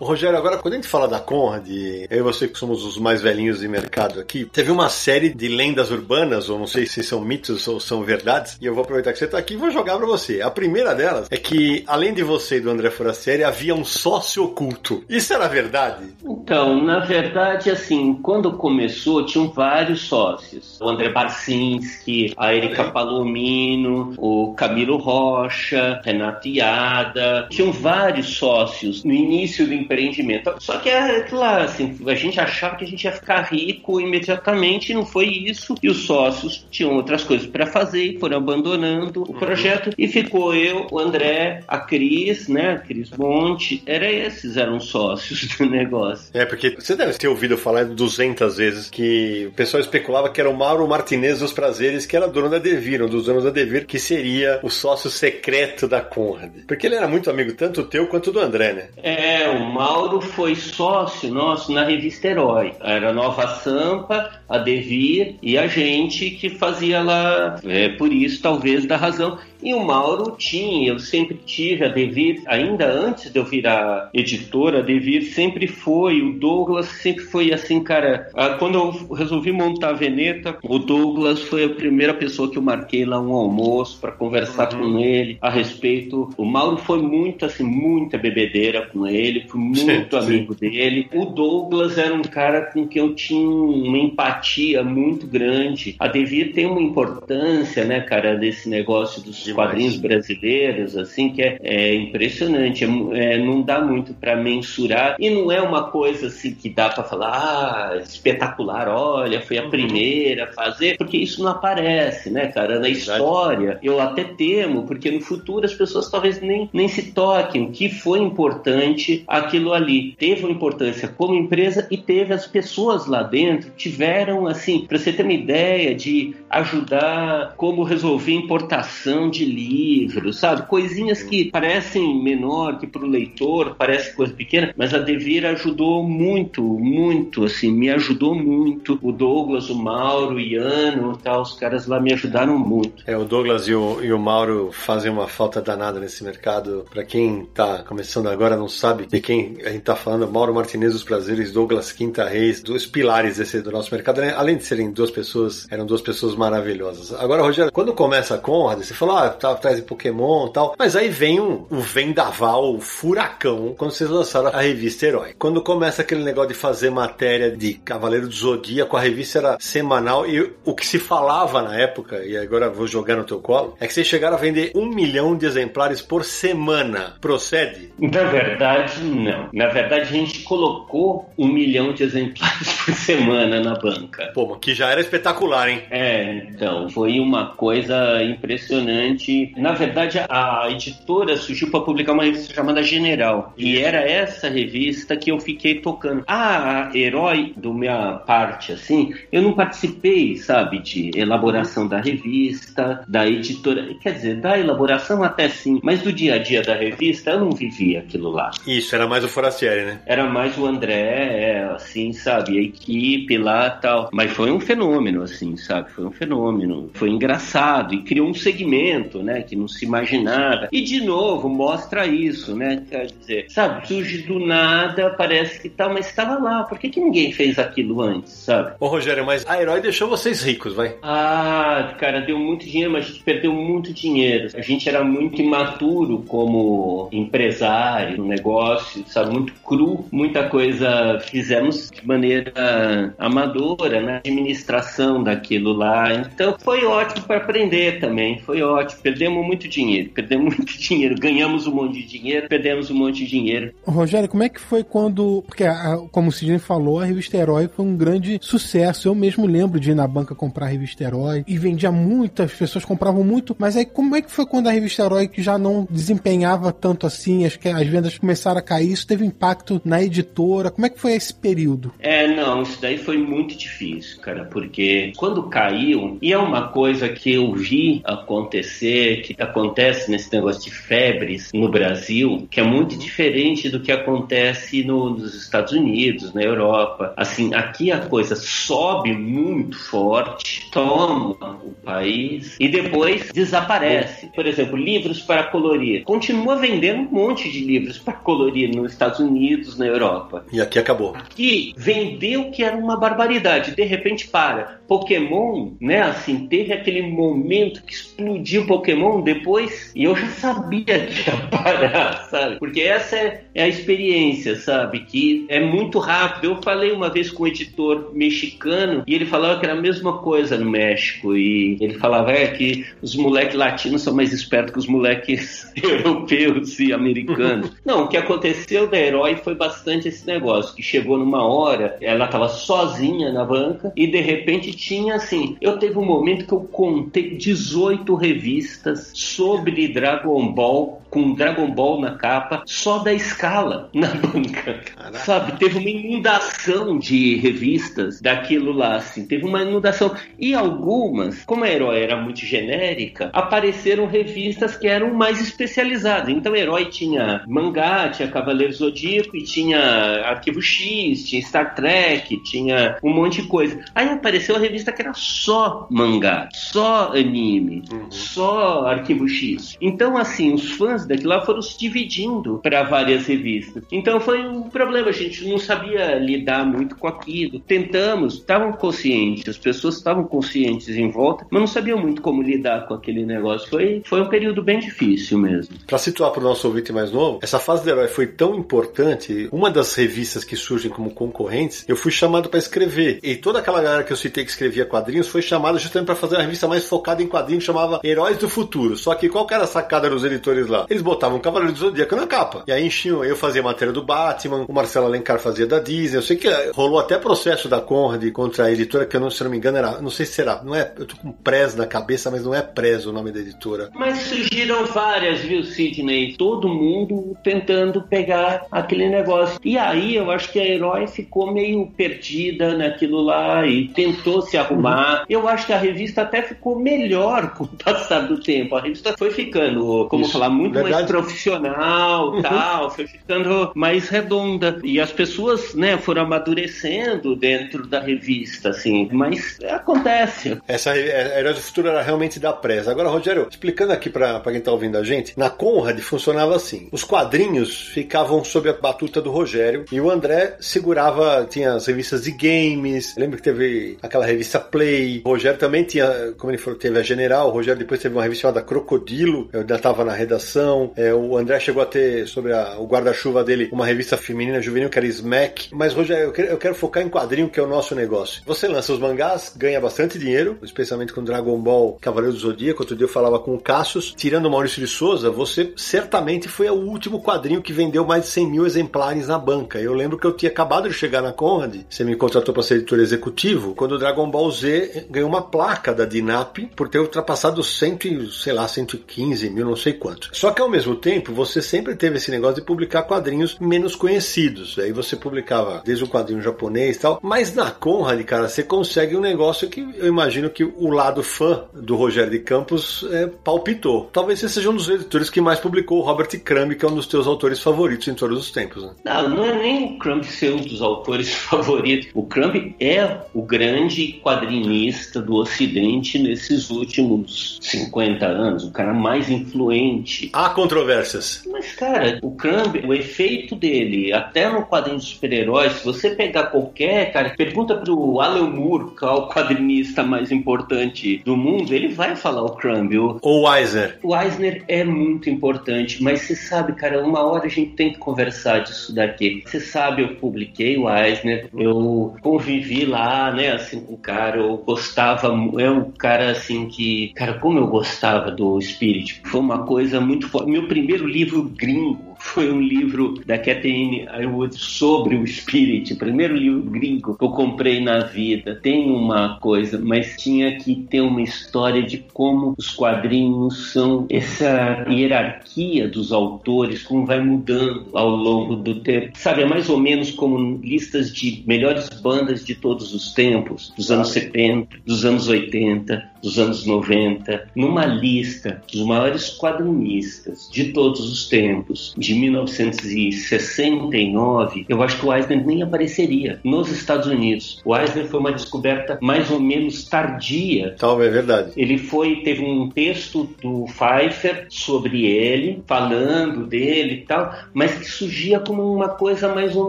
Rogério, 0.01 0.39
agora 0.39 0.59
quando 0.59 0.75
a 0.75 0.77
gente 0.77 0.89
fala 0.89 1.09
da 1.09 1.21
Conrad, 1.21 1.69
eu 1.69 2.19
e 2.19 2.23
você 2.23 2.47
que 2.49 2.59
somos 2.59 2.85
os 2.85 2.99
mais 2.99 3.21
velhinhos 3.21 3.61
de 3.61 3.69
mercado 3.69 4.21
aqui, 4.21 4.45
teve 4.45 4.71
uma 4.71 4.89
série 4.89 5.29
de 5.29 5.49
lendas 5.49 5.91
urbanas, 5.91 6.49
ou 6.49 6.59
não 6.59 6.67
sei 6.67 6.87
se 6.87 7.03
são 7.03 7.21
mitos 7.21 7.67
ou 7.67 7.81
são 7.81 8.03
verdades, 8.03 8.57
e 8.61 8.67
eu 8.67 8.75
vou 8.75 8.85
aproveitar 8.85 9.13
que 9.13 9.19
você 9.19 9.25
está 9.25 9.39
aqui 9.39 9.55
e 9.55 9.57
vou 9.57 9.71
jogar 9.71 9.97
para 9.97 10.07
você. 10.07 10.41
A 10.41 10.51
primeira 10.51 10.95
delas 10.95 11.27
é 11.31 11.37
que, 11.37 11.85
além 11.87 12.15
de 12.15 12.23
você 12.23 12.57
e 12.57 12.61
do 12.61 12.71
André 12.71 12.91
Forastieri, 12.91 13.45
havia 13.45 13.75
um 13.75 13.85
sócio 13.85 14.45
oculto. 14.45 15.05
Isso 15.09 15.33
era 15.33 15.49
verdade? 15.49 16.05
Então, 16.25 16.83
na 16.83 17.01
verdade, 17.01 17.71
assim, 17.71 18.15
quando 18.15 18.53
começou, 18.53 19.27
tinham 19.27 19.49
vários 19.49 20.03
sócios. 20.03 20.79
O 20.81 20.89
André 20.89 21.11
Barcinski, 21.11 22.35
a 22.37 22.55
Erika 22.55 22.85
Palomino, 22.85 24.15
o 24.17 24.55
Camilo 24.55 24.97
Rocha, 24.97 26.01
Renato 26.05 26.47
Iada. 26.49 27.49
Tinham 27.51 27.73
vários 27.73 28.37
sócios 28.37 29.05
no 29.05 29.13
início 29.13 29.67
do 29.67 29.88
empreendimento. 29.89 30.55
Só 30.59 30.79
que 30.79 30.91
é 30.91 31.21
claro, 31.23 31.65
assim, 31.65 31.97
a 32.07 32.15
gente 32.15 32.39
achava 32.39 32.77
que 32.77 32.85
a 32.85 32.87
gente 32.87 33.05
ia 33.05 33.13
ficar 33.13 33.43
rico 33.43 34.01
imediatamente, 34.01 34.93
e 34.93 34.95
não 34.95 35.07
foi 35.07 35.27
isso. 35.27 35.75
E 35.83 35.89
os 35.89 36.05
sócios 36.05 36.67
tinham 36.71 36.95
outras 36.95 37.25
coisas 37.25 37.47
para 37.47 37.67
fazer 37.67 38.05
e 38.05 38.19
foram 38.19 38.37
abandonando 38.37 39.23
o 39.23 39.35
projeto. 39.35 39.91
E 39.97 40.07
ficou 40.07 40.55
eu, 40.55 40.87
o 40.91 40.99
André, 40.99 41.63
a 41.67 41.79
Cris, 41.79 42.49
né? 42.49 42.73
A 42.73 42.79
Cris 42.79 43.11
Monte. 43.11 43.83
Era 43.87 44.11
esses 44.11 44.57
eram 44.57 44.79
sócios 44.81 45.49
do 45.57 45.67
negócio. 45.67 46.31
É, 46.35 46.45
porque 46.45 46.71
você 46.71 46.95
deve 46.95 47.15
ter 47.15 47.29
ouvido 47.29 47.57
falar 47.57 47.85
200 47.85 48.57
vezes 48.57 48.91
que 48.91 49.47
o 49.47 49.53
pessoal 49.53 49.81
especulava 49.81 50.31
que 50.31 50.41
era 50.41 50.51
o 50.51 50.57
Mauro 50.57 50.87
Martinez 50.87 51.39
dos 51.41 51.53
Prazeres, 51.53 52.05
que 52.05 52.17
era 52.17 52.29
dono 52.29 52.51
da 52.51 52.59
Devir, 52.59 53.03
um 53.03 53.09
dos 53.09 53.27
donos 53.27 53.45
da 53.45 53.51
Devir, 53.51 53.87
que 53.87 53.99
seria 53.99 54.61
o 54.63 54.71
sócio 54.71 55.11
secreto 55.11 55.89
da 55.89 56.01
Conrad. 56.01 56.51
Porque 56.67 56.87
ele 56.87 56.97
era 56.97 57.09
muito 57.09 57.31
amigo 57.31 57.53
tanto 57.55 57.85
teu 57.85 58.07
quanto 58.07 58.33
do 58.33 58.41
André, 58.41 58.73
né? 58.73 58.89
É, 59.03 59.49
o 59.49 59.73
Mauro 59.79 60.21
foi 60.21 60.57
sócio 60.57 61.33
nosso 61.33 61.71
na 61.71 61.85
revista 61.85 62.27
Herói. 62.27 62.73
Era 62.81 63.13
Nova 63.13 63.47
Sampa, 63.47 64.29
a 64.49 64.59
Devir 64.59 65.37
e 65.41 65.57
a 65.57 65.69
gente 65.69 66.31
que 66.31 66.51
fazia 66.51 67.01
lá. 67.01 67.61
É 67.63 67.89
por 67.91 68.13
isso, 68.13 68.43
talvez, 68.43 68.85
da 68.87 68.97
razão. 68.97 69.39
E 69.63 69.75
o 69.75 69.85
Mauro 69.85 70.35
tinha, 70.39 70.89
eu 70.89 70.99
sempre 70.99 71.39
tive 71.45 71.85
a 71.85 71.89
Devir, 71.89 72.43
ainda 72.47 72.87
antes 72.87 73.33
de 73.33 73.39
eu 73.39 73.45
virar 73.45 74.11
editora, 74.15 74.79
a 74.79 74.83
Devir 74.83 75.23
sempre 75.33 75.67
foi, 75.67 76.23
o 76.23 76.33
Douglas 76.33 76.87
sempre 76.87 77.25
foi 77.25 77.53
assim, 77.53 77.81
cara. 77.81 78.31
Quando 78.59 78.77
eu 78.77 79.15
resolvi 79.15 79.51
montar 79.51 79.91
a 79.91 79.93
Veneta, 79.93 80.57
o 80.63 80.79
Douglas 80.79 81.43
foi 81.43 81.65
a 81.65 81.69
primeira 81.69 82.15
pessoa 82.15 82.51
que 82.51 82.57
eu 82.57 82.63
marquei 82.63 83.05
lá 83.05 83.21
um 83.21 83.33
almoço 83.33 83.99
para 84.01 84.13
conversar 84.13 84.73
uhum. 84.75 84.93
com 84.93 84.99
ele 84.99 85.39
a 85.41 85.51
respeito. 85.51 86.31
O 86.37 86.45
Mauro 86.45 86.77
foi 86.77 87.03
muito, 87.03 87.45
assim, 87.45 87.65
muita 87.65 88.17
bebedeira 88.17 88.87
com 88.87 89.07
ele, 89.07 89.47
fui 89.49 89.61
muito 89.61 89.81
sim, 89.81 90.17
amigo 90.17 90.55
sim. 90.55 90.61
dele. 90.61 91.09
O 91.13 91.25
Douglas 91.25 91.99
era 91.99 92.15
um 92.15 92.23
cara 92.23 92.63
com 92.63 92.87
quem 92.87 93.03
eu 93.03 93.15
tinha 93.15 93.49
uma 93.49 93.99
empatia 93.99 94.83
muito 94.83 95.27
grande. 95.27 95.97
A 95.99 96.07
Devir 96.07 96.53
tem 96.53 96.67
uma 96.67 96.81
importância, 96.81 97.85
né, 97.85 98.01
cara, 98.01 98.37
desse 98.37 98.69
negócio 98.69 99.23
dos 99.23 99.48
Demais. 99.49 99.69
quadrinhos 99.69 99.97
brasileiros, 99.97 100.97
assim, 100.97 101.31
que 101.31 101.43
é, 101.43 101.59
é 101.61 101.95
impressionante. 101.95 102.85
É, 102.85 103.35
é 103.35 103.39
não 103.39 103.63
dá 103.63 103.81
muito 103.81 104.15
para 104.15 104.37
mensurar 104.37 105.17
e 105.19 105.31
não 105.31 105.51
é 105.51 105.61
uma 105.61 105.85
coisa 105.91 106.29
assim 106.29 106.55
que 106.55 106.69
dá 106.69 106.89
para 106.89 107.05
falar, 107.05 107.93
ah, 107.93 107.97
espetacular, 107.99 108.89
olha, 108.89 109.41
foi 109.41 109.59
a 109.59 109.65
uhum. 109.65 109.71
primeira 109.71 110.45
a 110.45 110.53
fazer, 110.53 110.97
porque 110.97 111.17
isso 111.17 111.43
não 111.43 111.51
aparece, 111.51 112.31
né, 112.31 112.47
cara? 112.47 112.79
Na 112.79 112.89
história, 112.89 113.79
eu 113.83 114.01
até 114.01 114.25
temo, 114.25 114.85
porque 114.85 115.11
no 115.11 115.21
futuro 115.21 115.67
as 115.67 115.75
pessoas 115.75 116.11
talvez 116.11 116.41
nem, 116.41 116.69
nem 116.73 116.89
se 116.89 117.13
toquem 117.13 117.65
o 117.65 117.71
que 117.71 117.89
foi 117.89 118.21
importante 118.21 119.25
aqui 119.27 119.59
aquilo 119.59 119.73
ali. 119.73 120.15
Teve 120.19 120.45
uma 120.45 120.53
importância 120.53 121.09
como 121.09 121.35
empresa 121.35 121.87
e 121.91 121.97
teve 121.97 122.33
as 122.33 122.47
pessoas 122.47 123.07
lá 123.07 123.23
dentro 123.23 123.71
tiveram 123.77 124.47
assim, 124.47 124.87
para 124.87 124.99
você 124.99 125.13
ter 125.13 125.23
uma 125.23 125.33
ideia 125.33 125.95
de 125.95 126.35
ajudar 126.49 127.55
como 127.57 127.83
resolver 127.83 128.33
importação 128.33 129.31
de 129.31 129.38
livros, 129.45 130.39
sabe? 130.39 130.67
Coisinhas 130.67 131.23
que 131.23 131.51
parecem 131.51 132.23
menor 132.23 132.79
que 132.79 132.87
para 132.87 133.05
o 133.05 133.09
leitor, 133.09 133.75
parece 133.77 134.15
coisa 134.15 134.33
pequena, 134.33 134.73
mas 134.77 134.95
a 134.95 134.99
Devir 134.99 135.45
ajudou 135.47 136.03
muito, 136.03 136.63
muito, 136.63 137.45
assim, 137.45 137.73
me 137.73 137.91
ajudou 137.91 138.35
muito. 138.35 138.99
O 139.03 139.13
Douglas, 139.13 139.71
o 139.71 139.75
Mauro, 139.75 140.37
o 140.37 140.41
Iano, 140.41 141.17
tal, 141.17 141.43
os 141.43 141.55
caras 141.55 141.87
lá 141.87 142.01
me 142.01 142.13
ajudaram 142.13 142.59
muito. 142.59 143.03
É, 143.07 143.17
o 143.17 143.25
Douglas 143.25 143.67
e 143.69 143.75
o, 143.75 144.03
e 144.03 144.13
o 144.13 144.19
Mauro 144.19 144.71
fazem 144.73 145.11
uma 145.11 145.27
falta 145.27 145.61
danada 145.61 146.01
nesse 146.01 146.23
mercado. 146.25 146.85
Para 146.91 147.05
quem 147.05 147.47
tá 147.55 147.83
começando 147.83 148.29
agora 148.29 148.57
não 148.57 148.69
sabe 148.69 149.07
de 149.07 149.21
quem 149.21 149.59
a 149.65 149.71
gente 149.71 149.83
tá 149.83 149.97
falando, 149.97 150.31
Mauro 150.31 150.55
Martinez 150.55 150.93
dos 150.93 151.05
Prazeres, 151.05 151.53
Douglas 151.53 151.93
Quinta 151.93 152.29
Reis, 152.29 152.63
dois 152.63 152.87
pilares 152.87 153.39
desse 153.39 153.61
do 153.61 153.71
nosso 153.71 153.93
mercado. 153.93 154.21
Né? 154.21 154.35
Além 154.37 154.57
de 154.57 154.65
serem 154.65 154.91
duas 154.91 155.11
pessoas, 155.11 155.67
eram 155.71 155.87
duas 155.87 156.01
pessoas 156.01 156.35
maravilhosas. 156.35 157.13
Agora, 157.13 157.43
Rogério, 157.43 157.73
quando 157.73 157.93
começa 157.93 158.35
a 158.35 158.39
Conrad, 158.39 158.83
você 158.83 158.95
falou, 158.95 159.17
ah, 159.17 159.28
tá 159.31 159.53
atrás 159.53 159.77
de 159.77 159.83
Pokémon 159.83 160.47
e 160.47 160.53
tal, 160.53 160.75
mas 160.79 160.97
aí 160.97 161.09
vem 161.09 161.41
um, 161.41 161.67
o 161.71 161.81
vendaval, 161.81 162.75
o 162.75 162.81
furacão, 162.81 163.75
quando 163.77 163.91
vocês 163.91 164.09
lançaram 164.09 164.49
a 164.49 164.61
revista 164.61 165.07
Herói. 165.07 165.35
Quando 165.39 165.63
começa 165.63 166.03
aquele 166.03 166.25
negócio 166.25 166.49
de 166.49 166.55
fazer 166.55 166.91
matéria 166.91 167.51
de 167.51 167.75
Cavaleiro 167.75 168.29
do 168.29 168.35
Zodíaco, 168.35 168.97
a 168.97 169.01
revista 169.01 169.39
era 169.39 169.57
semanal 169.61 170.27
e 170.27 170.53
o 170.65 170.75
que 170.75 170.87
se 170.87 170.99
falava 170.99 171.63
na 171.63 171.77
época, 171.77 172.25
e 172.25 172.37
agora 172.37 172.71
vou 172.71 172.87
jogar 172.87 173.17
no 173.17 173.25
teu 173.25 173.41
colo, 173.41 173.77
é 173.81 173.87
que 173.87 173.93
vocês 173.93 174.07
chegaram 174.07 174.37
a 174.37 174.41
vender 174.41 174.73
um 174.75 174.87
milhão 174.87 175.37
de 175.37 175.47
exemplares 175.47 176.01
por 176.01 176.25
semana. 176.25 177.15
Procede? 177.21 177.93
Na 177.99 178.25
verdade, 178.25 179.03
não. 179.03 179.49
Na 179.53 179.69
verdade, 179.69 180.03
a 180.03 180.05
gente 180.05 180.43
colocou 180.43 181.31
um 181.39 181.49
milhão 181.49 181.93
de 181.93 182.03
exemplares 182.03 182.73
por 182.85 182.95
semana 182.95 183.61
na 183.61 183.75
banca. 183.75 184.31
Pô, 184.35 184.57
que 184.57 184.75
já 184.75 184.91
era 184.91 185.01
espetacular, 185.01 185.69
hein? 185.69 185.83
É, 185.91 186.47
então, 186.49 186.89
foi 186.91 187.21
uma 187.21 187.47
coisa 187.55 188.23
impressionante. 188.23 189.18
Na 189.57 189.73
verdade, 189.73 190.21
a 190.29 190.69
editora 190.71 191.37
surgiu 191.37 191.71
para 191.71 191.81
publicar 191.81 192.13
uma 192.13 192.25
revista 192.25 192.55
chamada 192.55 192.83
General. 192.83 193.53
E 193.57 193.79
era 193.79 193.99
essa 193.99 194.49
revista 194.49 195.17
que 195.17 195.31
eu 195.31 195.41
fiquei 195.41 195.81
tocando. 195.81 196.25
A 196.27 196.91
herói 196.95 197.53
do 197.57 197.73
minha 197.73 198.15
parte, 198.27 198.73
assim, 198.73 199.15
eu 199.33 199.43
não 199.43 199.53
participei, 199.53 200.37
sabe, 200.37 200.81
de 200.81 201.11
elaboração 201.17 201.87
da 201.87 202.01
revista, 202.01 203.05
da 203.09 203.27
editora. 203.27 203.95
Quer 204.03 204.13
dizer, 204.13 204.37
da 204.37 204.59
elaboração 204.59 205.23
até 205.23 205.49
sim, 205.49 205.81
mas 205.83 206.03
do 206.03 206.13
dia 206.13 206.35
a 206.35 206.39
dia 206.39 206.63
da 206.63 206.75
revista 206.75 207.31
eu 207.31 207.41
não 207.41 207.51
vivia 207.53 208.01
aquilo 208.01 208.31
lá. 208.31 208.51
Isso, 208.67 208.95
era 208.95 209.07
mais 209.07 209.25
o 209.25 209.29
Forastieri, 209.29 209.85
né? 209.85 210.01
Era 210.07 210.27
mais 210.27 210.57
o 210.59 210.67
André, 210.67 210.99
é, 210.99 211.65
assim, 211.75 212.13
sabe, 212.13 212.59
a 212.59 212.63
equipe 212.63 213.39
lá 213.39 213.71
tal. 213.71 214.11
Mas 214.13 214.31
foi 214.33 214.51
um 214.51 214.61
fenômeno, 214.61 215.23
assim, 215.23 215.57
sabe? 215.57 215.91
Foi 215.93 216.05
um 216.05 216.11
fenômeno. 216.11 216.91
Foi 216.95 217.09
engraçado 217.09 217.95
e 217.95 218.03
criou 218.03 218.29
um 218.29 218.35
segmento, 218.35 219.08
né, 219.17 219.43
que 219.43 219.57
não 219.57 219.67
se 219.67 219.85
imaginava. 219.85 220.69
E 220.71 220.83
de 220.83 221.01
novo, 221.05 221.49
mostra 221.49 222.07
isso, 222.07 222.55
né? 222.55 222.83
Quer 222.89 223.07
dizer, 223.07 223.47
sabe, 223.49 223.87
surge 223.87 224.23
do 224.23 224.39
nada, 224.39 225.11
parece 225.11 225.61
que 225.61 225.69
tá, 225.69 225.89
mas 225.89 226.09
estava 226.09 226.39
lá. 226.39 226.65
Por 226.65 226.79
que, 226.79 226.89
que 226.89 227.01
ninguém 227.01 227.33
fez 227.33 227.59
aquilo 227.59 228.01
antes, 228.03 228.33
sabe? 228.33 228.73
Ô 228.79 228.87
Rogério, 228.87 229.25
mas 229.25 229.45
a 229.47 229.61
Herói 229.61 229.81
deixou 229.81 230.09
vocês 230.09 230.43
ricos, 230.43 230.75
vai? 230.75 230.97
Ah, 231.03 231.95
cara, 231.99 232.21
deu 232.21 232.39
muito 232.39 232.67
dinheiro, 232.67 232.93
mas 232.93 233.05
a 233.05 233.09
gente 233.09 233.23
perdeu 233.23 233.53
muito 233.53 233.93
dinheiro. 233.93 234.49
A 234.55 234.61
gente 234.61 234.89
era 234.89 235.03
muito 235.05 235.41
imaturo 235.41 236.25
como 236.27 237.09
empresário, 237.13 238.25
negócio, 238.25 239.05
sabe, 239.07 239.31
muito 239.31 239.53
cru. 239.65 240.07
Muita 240.13 240.49
coisa 240.49 241.19
fizemos 241.21 241.91
de 241.91 242.07
maneira 242.07 243.15
amadora, 243.19 244.01
né? 244.01 244.17
Administração 244.19 245.23
daquilo 245.23 245.73
lá. 245.73 246.13
Então 246.15 246.57
foi 246.59 246.85
ótimo 246.85 247.27
para 247.27 247.39
aprender 247.39 248.01
também. 248.01 248.39
Foi 248.41 248.63
ótimo. 248.63 248.98
Perdemos 249.03 249.45
muito 249.45 249.69
dinheiro, 249.69 250.11
perdemos 250.11 250.55
muito 250.57 250.79
dinheiro. 250.79 251.15
Ganhamos 251.19 251.67
um 251.67 251.75
monte 251.75 252.03
de 252.03 252.07
dinheiro, 252.07 252.49
perdemos 252.49 252.91
um 252.91 252.95
monte 252.95 253.25
de 253.25 253.27
dinheiro. 253.27 253.73
Rogério, 253.87 254.29
como 254.29 254.43
é 254.43 254.49
que 254.49 254.61
foi 254.61 254.83
quando. 254.85 255.43
Porque, 255.47 255.65
a, 255.65 255.99
como 256.11 256.29
o 256.29 256.33
Sidney 256.33 256.59
falou, 256.59 257.01
a 257.01 257.05
revista 257.05 257.37
Herói 257.37 257.69
foi 257.69 257.85
um 257.85 257.97
grande 257.97 258.39
sucesso. 258.41 259.09
Eu 259.09 259.15
mesmo 259.15 259.47
lembro 259.47 259.81
de 259.81 259.91
ir 259.91 259.95
na 259.95 260.07
banca 260.07 260.35
comprar 260.35 260.67
a 260.67 260.69
revista 260.69 261.05
Herói 261.05 261.45
e 261.47 261.59
vendia 261.59 261.91
muito, 261.91 262.43
as 262.43 262.53
pessoas 262.53 262.85
compravam 262.85 263.25
muito. 263.25 263.57
Mas 263.59 263.77
aí, 263.77 263.85
como 263.85 264.17
é 264.17 264.23
que 264.23 264.31
foi 264.31 264.47
quando 264.47 264.69
a 264.69 264.73
revista 264.73 265.03
Herói, 265.03 265.29
que 265.29 265.43
já 265.43 265.59
não 265.59 265.87
desempenhava 265.91 266.73
tanto 266.73 267.07
assim, 267.07 267.45
acho 267.45 267.59
que 267.59 267.69
as 267.69 267.87
vendas 267.87 268.19
começaram 268.19 268.59
a 268.59 268.63
cair, 268.63 268.93
isso 268.93 269.07
teve 269.07 269.25
impacto 269.25 269.81
na 269.85 270.03
editora? 270.03 270.71
Como 270.71 270.87
é 270.87 270.91
que 270.91 271.01
foi 271.01 271.13
esse 271.13 271.35
período? 271.35 271.93
É, 271.99 272.27
não, 272.27 272.63
isso 272.63 272.81
daí 272.81 272.99
foi 272.99 273.19
muito 273.19 273.57
difícil, 273.57 274.21
cara, 274.21 274.45
porque 274.45 275.13
quando 275.17 275.43
caiu, 275.45 276.19
e 276.21 276.33
é 276.33 276.39
uma 276.39 276.69
coisa 276.69 277.09
que 277.09 277.33
eu 277.33 277.55
vi 277.55 278.01
acontecer, 278.05 278.88
que 279.23 279.35
acontece 279.39 280.11
nesse 280.11 280.33
negócio 280.33 280.63
de 280.63 280.71
febres 280.71 281.51
no 281.53 281.69
Brasil, 281.69 282.47
que 282.51 282.61
é 282.61 282.63
muito 282.63 282.97
diferente 282.97 283.69
do 283.69 283.81
que 283.81 283.93
acontece 283.93 284.83
no, 284.85 285.11
nos 285.11 285.35
Estados 285.35 285.73
Unidos, 285.73 286.33
na 286.33 286.43
Europa. 286.43 287.13
Assim, 287.17 287.55
aqui 287.55 287.91
a 287.91 287.99
coisa 287.99 288.37
sobe 288.37 289.13
muito 289.13 289.79
forte, 289.79 290.69
toma 290.71 291.59
o 291.65 291.75
país 291.85 292.57
e 292.59 292.69
depois 292.69 293.31
desaparece. 293.33 294.31
Por 294.35 294.47
exemplo, 294.47 294.77
livros 294.77 295.21
para 295.21 295.45
colorir. 295.45 296.05
Continua 296.05 296.57
vendendo 296.57 297.01
um 297.01 297.11
monte 297.11 297.51
de 297.51 297.61
livros 297.61 297.99
para 297.99 298.15
colorir 298.15 298.75
nos 298.75 298.93
Estados 298.93 299.21
Unidos, 299.21 299.79
na 299.79 299.87
Europa. 299.87 300.45
E 300.53 300.61
aqui 300.61 300.79
acabou. 300.79 301.15
Aqui 301.15 301.75
vendeu 301.77 302.51
que 302.51 302.63
era 302.63 302.77
uma 302.77 302.97
barbaridade, 302.97 303.75
de 303.75 303.85
repente 303.85 304.29
para. 304.29 304.79
Pokémon, 304.89 305.73
né, 305.81 306.01
assim, 306.01 306.47
teve 306.47 306.73
aquele 306.73 307.03
momento 307.03 307.83
que 307.83 307.93
explodiu 307.93 308.67
Pokémon 308.79 309.21
depois 309.21 309.93
e 309.95 310.05
eu 310.05 310.15
já 310.15 310.29
sabia 310.29 310.85
que 310.85 311.29
ia 311.29 311.37
parar, 311.51 312.29
sabe? 312.31 312.59
Porque 312.59 312.81
essa 312.81 313.17
é, 313.17 313.45
é 313.55 313.65
a 313.65 313.69
experiência, 313.69 314.57
sabe? 314.57 315.01
Que 315.01 315.47
é 315.49 315.61
muito 315.61 315.99
rápido. 315.99 316.53
Eu 316.53 316.63
falei 316.63 316.93
uma 316.93 317.11
vez 317.11 317.31
com 317.31 317.43
um 317.43 317.47
editor 317.47 318.13
mexicano 318.15 319.03
e 319.07 319.15
ele 319.15 319.27
falava 319.27 319.59
que 319.59 319.67
era 319.67 319.77
a 319.77 319.81
mesma 319.81 320.19
coisa 320.19 320.57
no 320.57 320.71
México 320.71 321.37
e 321.37 321.77
ele 321.81 321.95
falava 321.95 322.31
é, 322.31 322.47
que 322.49 322.87
os 323.03 323.17
moleques 323.17 323.57
latinos 323.57 324.03
são 324.03 324.15
mais 324.15 324.33
espertos 324.33 324.73
que 324.73 324.79
os 324.79 324.87
moleques 324.87 325.71
europeus 325.83 326.79
e 326.79 326.93
americanos. 326.93 327.73
Não, 327.85 328.05
o 328.05 328.09
que 328.09 328.17
aconteceu 328.17 328.87
da 328.87 328.99
Herói 328.99 329.37
foi 329.37 329.55
bastante 329.55 330.09
esse 330.09 330.27
negócio, 330.27 330.75
que 330.75 330.83
chegou 330.83 331.19
numa 331.19 331.45
hora, 331.45 331.97
ela 332.01 332.27
estava 332.27 332.49
sozinha 332.49 333.33
na 333.33 333.45
banca 333.45 333.93
e 333.97 334.07
de 334.07 334.21
repente 334.21 334.73
tinha 334.73 335.17
assim, 335.17 335.57
eu 335.61 335.79
teve 335.79 335.99
um 335.99 336.05
momento 336.05 336.47
que 336.47 336.53
eu 336.53 336.61
contei 336.61 337.37
18 337.37 338.15
revistas 338.15 338.68
sobre 339.13 339.89
Dragon 339.89 340.53
Ball 340.53 341.01
com 341.11 341.35
Dragon 341.35 341.71
Ball 341.71 342.01
na 342.01 342.13
capa, 342.17 342.63
só 342.67 342.99
da 342.99 343.13
escala 343.13 343.91
na 343.93 344.09
banca. 344.15 344.81
Caraca. 344.97 345.19
Sabe? 345.19 345.59
Teve 345.59 345.79
uma 345.79 345.89
inundação 345.89 346.99
de 346.99 347.37
revistas 347.37 348.21
daquilo 348.21 348.73
lá, 348.73 348.97
assim. 348.97 349.27
Teve 349.27 349.45
uma 349.45 349.63
inundação. 349.63 350.15
E 350.39 350.55
algumas, 350.55 351.45
como 351.45 351.65
a 351.65 351.71
Herói 351.71 352.03
era 352.03 352.17
muito 352.17 352.41
genérica, 352.41 353.31
apareceram 353.33 354.07
revistas 354.07 354.77
que 354.77 354.87
eram 354.87 355.13
mais 355.15 355.41
especializadas. 355.41 356.29
Então, 356.29 356.55
Herói 356.55 356.87
tinha 356.87 357.43
mangá, 357.47 358.09
tinha 358.09 358.29
Cavaleiro 358.29 358.73
Zodíaco 358.73 359.37
e 359.37 359.45
tinha 359.45 359.79
Arquivo 360.25 360.61
X, 360.61 361.29
tinha 361.29 361.43
Star 361.43 361.75
Trek, 361.75 362.43
tinha 362.43 362.97
um 363.03 363.13
monte 363.13 363.43
de 363.43 363.49
coisa. 363.49 363.81
Aí 363.95 364.09
apareceu 364.09 364.57
a 364.57 364.59
revista 364.59 364.93
que 364.93 365.03
era 365.03 365.13
só 365.15 365.87
mangá, 365.91 366.49
só 366.53 367.13
anime, 367.13 367.83
uhum. 367.91 368.11
só 368.11 368.87
Arquivo 368.87 369.29
X. 369.29 369.77
Então, 369.81 370.17
assim, 370.17 370.53
os 370.53 370.73
fãs 370.73 370.98
daquilo 371.07 371.31
lá 371.31 371.45
foram 371.45 371.61
se 371.61 371.79
dividindo 371.79 372.61
para 372.63 372.83
várias 372.85 373.27
revistas. 373.27 373.83
Então 373.91 374.21
foi 374.21 374.41
um 374.41 374.63
problema, 374.63 375.09
a 375.09 375.13
gente 375.13 375.47
não 375.49 375.59
sabia 375.59 376.19
lidar 376.19 376.65
muito 376.65 376.97
com 376.97 377.09
aquilo. 377.09 377.59
Tentamos, 377.61 378.35
estavam 378.35 378.73
conscientes, 378.73 379.49
as 379.49 379.59
pessoas 379.59 379.97
estavam 379.97 380.25
conscientes 380.25 380.89
em 380.89 381.11
volta, 381.11 381.47
mas 381.51 381.61
não 381.61 381.67
sabiam 381.67 381.99
muito 381.99 382.23
como 382.23 382.43
lidar 382.43 382.87
com 382.87 382.95
aquele 382.95 383.25
negócio. 383.25 383.69
Foi, 383.69 384.03
foi 384.05 384.21
um 384.21 384.29
período 384.29 384.63
bem 384.63 384.79
difícil 384.79 385.39
mesmo. 385.39 385.77
Para 385.87 385.99
situar 385.99 386.31
para 386.31 386.41
o 386.41 386.45
nosso 386.45 386.67
ouvinte 386.69 386.93
mais 386.93 387.11
novo, 387.11 387.39
essa 387.43 387.59
fase 387.59 387.83
do 387.83 387.91
herói 387.91 388.09
foi 388.09 388.27
tão 388.27 388.55
importante. 388.55 389.49
Uma 389.51 389.71
das 389.71 389.95
revistas 389.95 390.45
que 390.45 390.57
surgem 390.57 390.91
como 390.91 391.11
concorrentes, 391.11 391.85
eu 391.89 391.97
fui 391.97 392.13
chamado 392.13 392.49
para 392.49 392.59
escrever. 392.59 393.19
E 393.23 393.37
toda 393.37 393.59
aquela 393.59 393.81
galera 393.83 394.05
que 394.05 394.13
eu 394.13 394.17
citei 394.17 394.45
que 394.45 394.51
escrevia 394.51 394.85
quadrinhos 394.85 395.29
foi 395.29 395.43
chamada 395.43 395.79
justamente 395.79 396.07
para 396.07 396.15
fazer 396.15 396.37
uma 396.37 396.43
revista 396.43 396.69
mais 396.69 396.87
focada 396.87 397.23
em 397.23 397.27
quadrinhos, 397.27 397.65
chamava 397.65 398.01
Herói 398.05 398.29
heróis 398.29 398.39
do 398.39 398.49
futuro. 398.49 398.97
Só 398.97 399.15
que 399.15 399.29
qual 399.29 399.47
que 399.47 399.55
era 399.55 399.65
a 399.65 399.67
sacada 399.67 400.11
dos 400.11 400.25
editores 400.25 400.67
lá? 400.67 400.87
Eles 400.89 401.03
botavam 401.03 401.39
o 401.39 401.41
Cavaleiro 401.41 401.73
do 401.73 401.79
Zodíaco 401.79 402.17
na 402.17 402.27
capa. 402.27 402.65
E 402.67 402.73
aí 402.73 402.87
enchiam, 402.87 403.25
eu 403.25 403.37
fazia 403.37 403.63
matéria 403.63 403.93
do 403.93 404.03
Batman, 404.03 404.65
o 404.69 404.73
Marcelo 404.73 405.07
Alencar 405.07 405.39
fazia 405.39 405.67
da 405.67 405.79
Disney. 405.79 406.19
Eu 406.19 406.23
sei 406.23 406.37
que 406.37 406.49
rolou 406.73 406.99
até 406.99 407.19
processo 407.19 407.69
da 407.69 407.81
Conrad 407.81 408.25
contra 408.33 408.65
a 408.65 408.73
editora, 408.73 409.07
que 409.07 409.17
eu 409.17 409.21
não, 409.21 409.31
se 409.31 409.43
não 409.43 409.51
me 409.51 409.57
engano 409.57 409.79
era, 409.79 410.01
não 410.01 410.11
sei 410.11 410.27
se 410.27 410.33
será, 410.33 410.63
não 410.63 410.75
é, 410.75 410.93
eu 410.99 411.07
tô 411.07 411.17
com 411.17 411.33
Prez 411.33 411.75
na 411.75 411.87
cabeça, 411.87 412.31
mas 412.31 412.45
não 412.45 412.55
é 412.55 412.63
Prez 412.63 413.07
o 413.07 413.13
nome 413.13 413.31
da 413.31 413.41
editora. 413.41 413.91
Mas 413.95 414.19
surgiram 414.19 414.87
várias, 414.87 415.41
viu, 415.41 415.63
Sidney? 415.65 416.35
Todo 416.37 416.69
mundo 416.69 417.37
tentando 417.43 418.03
pegar 418.03 418.67
aquele 418.71 419.09
negócio. 419.09 419.59
E 419.65 419.77
aí 419.77 420.17
eu 420.17 420.31
acho 420.31 420.51
que 420.53 420.59
a 420.59 420.65
Herói 420.65 421.07
ficou 421.07 421.53
meio 421.53 421.87
perdida 421.97 422.77
naquilo 422.77 423.21
lá 423.21 423.67
e 423.67 423.89
tentou 423.89 424.43
se 424.43 424.57
arrumar. 424.57 425.25
Eu 425.29 425.49
acho 425.49 425.67
que 425.67 425.73
a 425.73 425.79
revista 425.79 426.23
até 426.23 426.43
ficou 426.43 426.79
melhor 426.79 427.55
com 427.59 427.65
o 427.65 427.69
passar 427.69 428.21
do 428.21 428.41
tempo. 428.41 428.77
A 428.77 428.81
revista 428.81 429.15
foi 429.19 429.31
ficando, 429.31 430.07
como 430.09 430.23
Isso, 430.23 430.33
falar, 430.33 430.51
muito. 430.51 430.78
Mais 430.83 431.07
profissional, 431.07 432.33
uhum. 432.33 432.43
tal, 432.43 432.91
foi 432.91 433.07
ficando 433.07 433.73
mais 433.75 434.09
redonda. 434.09 434.79
E 434.83 435.01
as 435.01 435.13
pessoas, 435.13 435.75
né, 435.75 435.97
foram 435.97 436.23
amadurecendo 436.23 437.37
dentro 437.37 437.87
da 437.87 438.01
revista, 438.01 438.71
assim. 438.71 439.09
Mas 439.13 439.59
acontece. 439.69 440.59
Essa 440.67 440.93
a 440.93 441.39
Herói 441.39 441.55
do 441.55 441.61
Futuro 441.61 441.89
era 441.89 442.03
realmente 442.03 442.39
da 442.39 442.53
presa. 442.53 442.91
Agora, 442.91 443.09
Rogério, 443.09 443.47
explicando 443.51 443.93
aqui 443.93 444.11
para 444.11 444.41
quem 444.41 444.61
tá 444.61 444.73
ouvindo 444.73 444.97
a 444.97 445.05
gente, 445.05 445.33
na 445.37 445.51
Conrad 445.51 445.99
funcionava 446.01 446.57
assim. 446.57 446.89
Os 446.93 447.05
quadrinhos 447.05 447.81
ficavam 447.89 448.45
sob 448.45 448.69
a 448.69 448.73
batuta 448.73 449.21
do 449.21 449.31
Rogério 449.31 449.85
e 449.91 450.01
o 450.01 450.11
André 450.11 450.57
segurava, 450.61 451.47
tinha 451.49 451.75
as 451.75 451.87
revistas 451.87 452.23
de 452.23 452.31
games. 452.31 453.15
Lembra 453.17 453.37
que 453.37 453.43
teve 453.43 453.99
aquela 454.03 454.27
revista 454.27 454.59
Play. 454.59 455.23
O 455.25 455.31
Rogério 455.31 455.59
também 455.59 455.85
tinha, 455.85 456.33
como 456.39 456.51
ele 456.51 456.59
falou, 456.59 456.79
teve 456.79 456.99
a 456.99 457.03
General. 457.03 457.49
O 457.49 457.53
Rogério 457.53 457.79
depois 457.79 458.01
teve 458.01 458.15
uma 458.15 458.23
revista 458.23 458.43
chamada 458.43 458.63
Crocodilo. 458.63 459.49
Eu 459.53 459.61
ainda 459.61 459.77
estava 459.77 460.05
na 460.05 460.13
redação. 460.13 460.68
É, 460.97 461.15
o 461.15 461.37
André 461.37 461.59
chegou 461.61 461.83
a 461.83 461.87
ter 461.87 462.27
sobre 462.27 462.53
a, 462.53 462.79
o 462.79 462.87
guarda-chuva 462.87 463.45
dele 463.45 463.69
uma 463.73 463.87
revista 463.87 464.17
feminina 464.17 464.61
juvenil 464.61 464.89
que 464.89 464.99
era 464.99 465.07
Smack. 465.07 465.69
Mas, 465.73 465.95
Rogério, 465.95 466.25
eu 466.25 466.33
quero, 466.33 466.49
eu 466.49 466.59
quero 466.59 466.75
focar 466.75 467.03
em 467.03 467.09
quadrinho, 467.09 467.49
que 467.49 467.61
é 467.61 467.63
o 467.63 467.67
nosso 467.67 467.95
negócio. 467.95 468.43
Você 468.47 468.69
lança 468.69 468.93
os 468.93 468.99
mangás, 468.99 469.53
ganha 469.57 469.81
bastante 469.81 470.19
dinheiro, 470.19 470.59
especialmente 470.63 471.13
com 471.13 471.23
Dragon 471.23 471.59
Ball 471.59 471.99
Cavaleiro 472.01 472.35
do 472.35 472.41
Zodíaco. 472.41 472.83
Outro 472.83 472.97
dia 472.97 473.05
eu 473.05 473.11
falava 473.11 473.39
com 473.39 473.55
o 473.55 473.61
Cassius. 473.61 474.15
Tirando 474.17 474.47
o 474.47 474.51
Maurício 474.51 474.81
de 474.81 474.89
Souza, 474.89 475.31
você 475.31 475.73
certamente 475.77 476.49
foi 476.49 476.69
o 476.69 476.75
último 476.75 477.23
quadrinho 477.23 477.63
que 477.63 477.73
vendeu 477.73 478.05
mais 478.05 478.25
de 478.25 478.29
100 478.31 478.51
mil 478.51 478.67
exemplares 478.67 479.29
na 479.29 479.39
banca. 479.39 479.79
Eu 479.79 479.95
lembro 479.95 480.19
que 480.19 480.27
eu 480.27 480.33
tinha 480.33 480.51
acabado 480.51 480.89
de 480.89 480.95
chegar 480.95 481.23
na 481.23 481.33
Conrad, 481.33 481.77
você 481.89 482.05
me 482.05 482.17
contratou 482.17 482.53
para 482.53 482.63
ser 482.63 482.75
editor 482.77 482.99
executivo, 483.01 483.75
quando 483.75 483.93
o 483.93 483.99
Dragon 483.99 484.31
Ball 484.31 484.51
Z 484.51 485.07
ganhou 485.11 485.29
uma 485.29 485.43
placa 485.43 485.95
da 485.95 486.05
DINAP 486.05 486.71
por 486.75 486.89
ter 486.89 486.99
ultrapassado 486.99 487.63
100, 487.63 487.99
sei 488.31 488.53
lá, 488.53 488.67
115 488.67 489.51
mil, 489.51 489.65
não 489.65 489.77
sei 489.77 489.93
quanto. 489.93 490.31
Só 490.33 490.51
que 490.51 490.58
ao 490.63 490.69
mesmo 490.69 490.95
tempo, 490.95 491.33
você 491.33 491.61
sempre 491.63 491.95
teve 491.95 492.17
esse 492.17 492.31
negócio 492.31 492.57
de 492.57 492.63
publicar 492.63 493.03
quadrinhos 493.03 493.59
menos 493.59 493.95
conhecidos. 493.95 494.79
Aí 494.79 494.93
você 494.93 495.17
publicava 495.17 495.83
desde 495.85 496.05
o 496.05 496.09
quadrinho 496.09 496.43
japonês 496.43 496.97
e 496.97 497.01
tal. 497.01 497.19
Mas 497.23 497.55
na 497.55 497.71
Conrad, 497.71 498.23
cara, 498.25 498.49
você 498.49 498.63
consegue 498.63 499.17
um 499.17 499.21
negócio 499.21 499.69
que 499.69 499.81
eu 499.97 500.07
imagino 500.07 500.51
que 500.51 500.65
o 500.65 500.91
lado 500.91 501.23
fã 501.23 501.65
do 501.73 501.97
Rogério 501.97 502.31
de 502.31 502.41
Campos 502.41 503.07
é, 503.11 503.27
palpitou. 503.27 504.09
Talvez 504.13 504.41
você 504.41 504.49
seja 504.49 504.71
um 504.71 504.77
dos 504.77 504.89
editores 504.89 505.31
que 505.31 505.41
mais 505.41 505.59
publicou 505.61 505.99
o 505.99 506.03
Robert 506.03 506.29
Crumb, 506.41 506.75
que 506.75 506.85
é 506.85 506.89
um 506.89 506.95
dos 506.95 507.07
teus 507.07 507.27
autores 507.27 507.61
favoritos 507.61 508.09
em 508.09 508.15
todos 508.15 508.39
os 508.39 508.51
tempos. 508.51 508.83
Né? 508.83 508.91
Não, 509.05 509.29
não 509.29 509.45
é 509.45 509.59
nem 509.59 509.95
o 509.95 509.99
Crumb 509.99 510.25
ser 510.25 510.53
um 510.53 510.63
dos 510.63 510.83
autores 510.83 511.33
favoritos. 511.35 512.09
O 512.15 512.25
Crumb 512.25 512.75
é 512.81 513.19
o 513.35 513.43
grande 513.43 514.21
quadrinista 514.23 515.21
do 515.21 515.37
Ocidente 515.37 516.19
nesses 516.19 516.71
últimos 516.71 517.59
50 517.61 518.27
anos, 518.27 518.65
o 518.65 518.71
cara 518.71 518.93
mais 518.93 519.31
influente. 519.31 520.31
Há 520.49 520.55
controvérsias. 520.55 521.43
Mas, 521.51 521.75
cara, 521.75 522.19
o 522.23 522.31
Crumb, 522.31 522.83
o 522.87 522.95
efeito 522.95 523.55
dele, 523.55 524.13
até 524.15 524.49
no 524.49 524.65
quadrinho 524.65 524.99
de 524.99 525.05
super-heróis, 525.05 525.75
se 525.75 525.85
você 525.85 526.11
pegar 526.11 526.45
qualquer, 526.45 527.13
cara, 527.13 527.35
pergunta 527.37 527.77
pro 527.77 528.19
Alan 528.21 528.49
Moore, 528.49 528.97
que 528.97 529.05
é 529.05 529.09
o 529.09 529.29
quadrinista 529.29 530.03
mais 530.03 530.33
importante 530.33 531.21
do 531.25 531.37
mundo, 531.37 531.73
ele 531.75 531.89
vai 531.89 532.17
falar 532.17 532.43
o 532.43 532.57
Crumb. 532.57 532.97
O, 532.97 533.19
o 533.23 533.55
Eisner. 533.55 533.99
O 534.03 534.17
Eisner 534.17 534.65
é 534.67 534.83
muito 534.85 535.29
importante, 535.29 536.03
mas 536.03 536.23
você 536.23 536.35
sabe, 536.35 536.73
cara, 536.73 537.05
uma 537.05 537.23
hora 537.23 537.45
a 537.45 537.51
gente 537.51 537.73
tem 537.73 537.93
que 537.93 537.99
conversar 537.99 538.61
disso 538.61 538.95
daqui. 538.95 539.43
Você 539.47 539.61
sabe, 539.61 540.03
eu 540.03 540.17
publiquei 540.17 540.79
o 540.79 540.89
Eisner, 540.89 541.51
eu 541.57 542.17
convivi 542.23 542.87
lá, 542.87 543.31
né, 543.31 543.53
assim, 543.53 543.81
com 543.81 543.95
o 543.95 543.99
cara, 543.99 544.39
eu 544.39 544.57
gostava, 544.57 545.29
é 545.59 545.71
um 545.71 545.91
cara 545.91 546.31
assim 546.31 546.69
que, 546.69 547.13
cara, 547.15 547.35
como 547.35 547.59
eu 547.59 547.67
gostava 547.67 548.31
do 548.31 548.59
Spirit, 548.61 549.21
foi 549.25 549.41
uma 549.41 549.65
coisa 549.65 550.01
muito. 550.01 550.29
Meu 550.47 550.69
primeiro 550.69 551.07
livro 551.07 551.43
gringo 551.43 552.08
foi 552.19 552.51
um 552.51 552.61
livro 552.61 553.15
da 553.27 553.39
Catherine 553.39 554.07
Iwood 554.21 554.57
sobre 554.57 555.17
o 555.17 555.27
Spirit, 555.27 555.95
primeiro 555.95 556.37
livro 556.37 556.63
gringo 556.63 557.17
que 557.17 557.25
eu 557.25 557.31
comprei 557.31 557.81
na 557.81 558.01
vida. 558.01 558.55
Tem 558.63 558.91
uma 558.91 559.39
coisa, 559.39 559.79
mas 559.79 560.17
tinha 560.17 560.57
que 560.59 560.75
ter 560.75 561.01
uma 561.01 561.23
história 561.23 561.83
de 561.83 561.99
como 562.13 562.55
os 562.57 562.71
quadrinhos 562.71 563.73
são 563.73 564.07
essa 564.11 564.85
hierarquia 564.89 565.89
dos 565.89 566.13
autores, 566.13 566.83
como 566.83 567.07
vai 567.07 567.21
mudando 567.21 567.87
ao 567.93 568.11
longo 568.11 568.57
do 568.57 568.81
tempo. 568.81 569.11
Sabe, 569.15 569.43
é 569.43 569.47
mais 569.47 569.69
ou 569.69 569.79
menos 569.79 570.11
como 570.11 570.59
listas 570.63 571.13
de 571.13 571.43
melhores 571.47 571.89
bandas 572.01 572.45
de 572.45 572.55
todos 572.55 572.95
os 572.95 573.13
tempos, 573.13 573.73
dos 573.77 573.91
anos 573.91 574.09
70, 574.11 574.79
dos 574.85 575.05
anos 575.05 575.29
80, 575.29 576.11
dos 576.23 576.39
anos 576.39 576.67
90, 576.67 577.49
numa 577.55 577.87
lista 577.87 578.63
dos 578.73 578.85
maiores 578.85 579.37
quadrinistas 579.37 580.49
de 580.51 580.73
todos 580.73 581.01
os 581.01 581.29
tempos, 581.29 581.95
de 582.09 582.15
1969, 582.15 584.65
eu 584.67 584.83
acho 584.83 584.99
que 584.99 585.05
o 585.05 585.13
Eisner 585.13 585.45
nem 585.45 585.63
apareceria 585.63 586.41
nos 586.43 586.71
Estados 586.71 587.07
Unidos. 587.07 587.61
O 587.63 587.77
Eisner 587.77 588.07
foi 588.07 588.19
uma 588.19 588.33
descoberta 588.33 588.97
mais 589.03 589.31
ou 589.31 589.39
menos 589.39 589.85
tardia. 589.85 590.75
Talvez 590.79 591.11
é 591.11 591.13
verdade. 591.13 591.53
Ele 591.55 591.77
foi, 591.77 592.23
teve 592.23 592.43
um 592.43 592.71
texto 592.71 593.29
do 593.43 593.67
Pfeiffer 593.67 594.47
sobre 594.49 595.05
ele, 595.05 595.63
falando 595.67 596.47
dele 596.47 596.95
e 596.95 597.05
tal, 597.05 597.31
mas 597.53 597.75
que 597.75 597.85
surgia 597.85 598.41
como 598.41 598.75
uma 598.75 598.89
coisa 598.89 599.35
mais 599.35 599.55
ou 599.55 599.69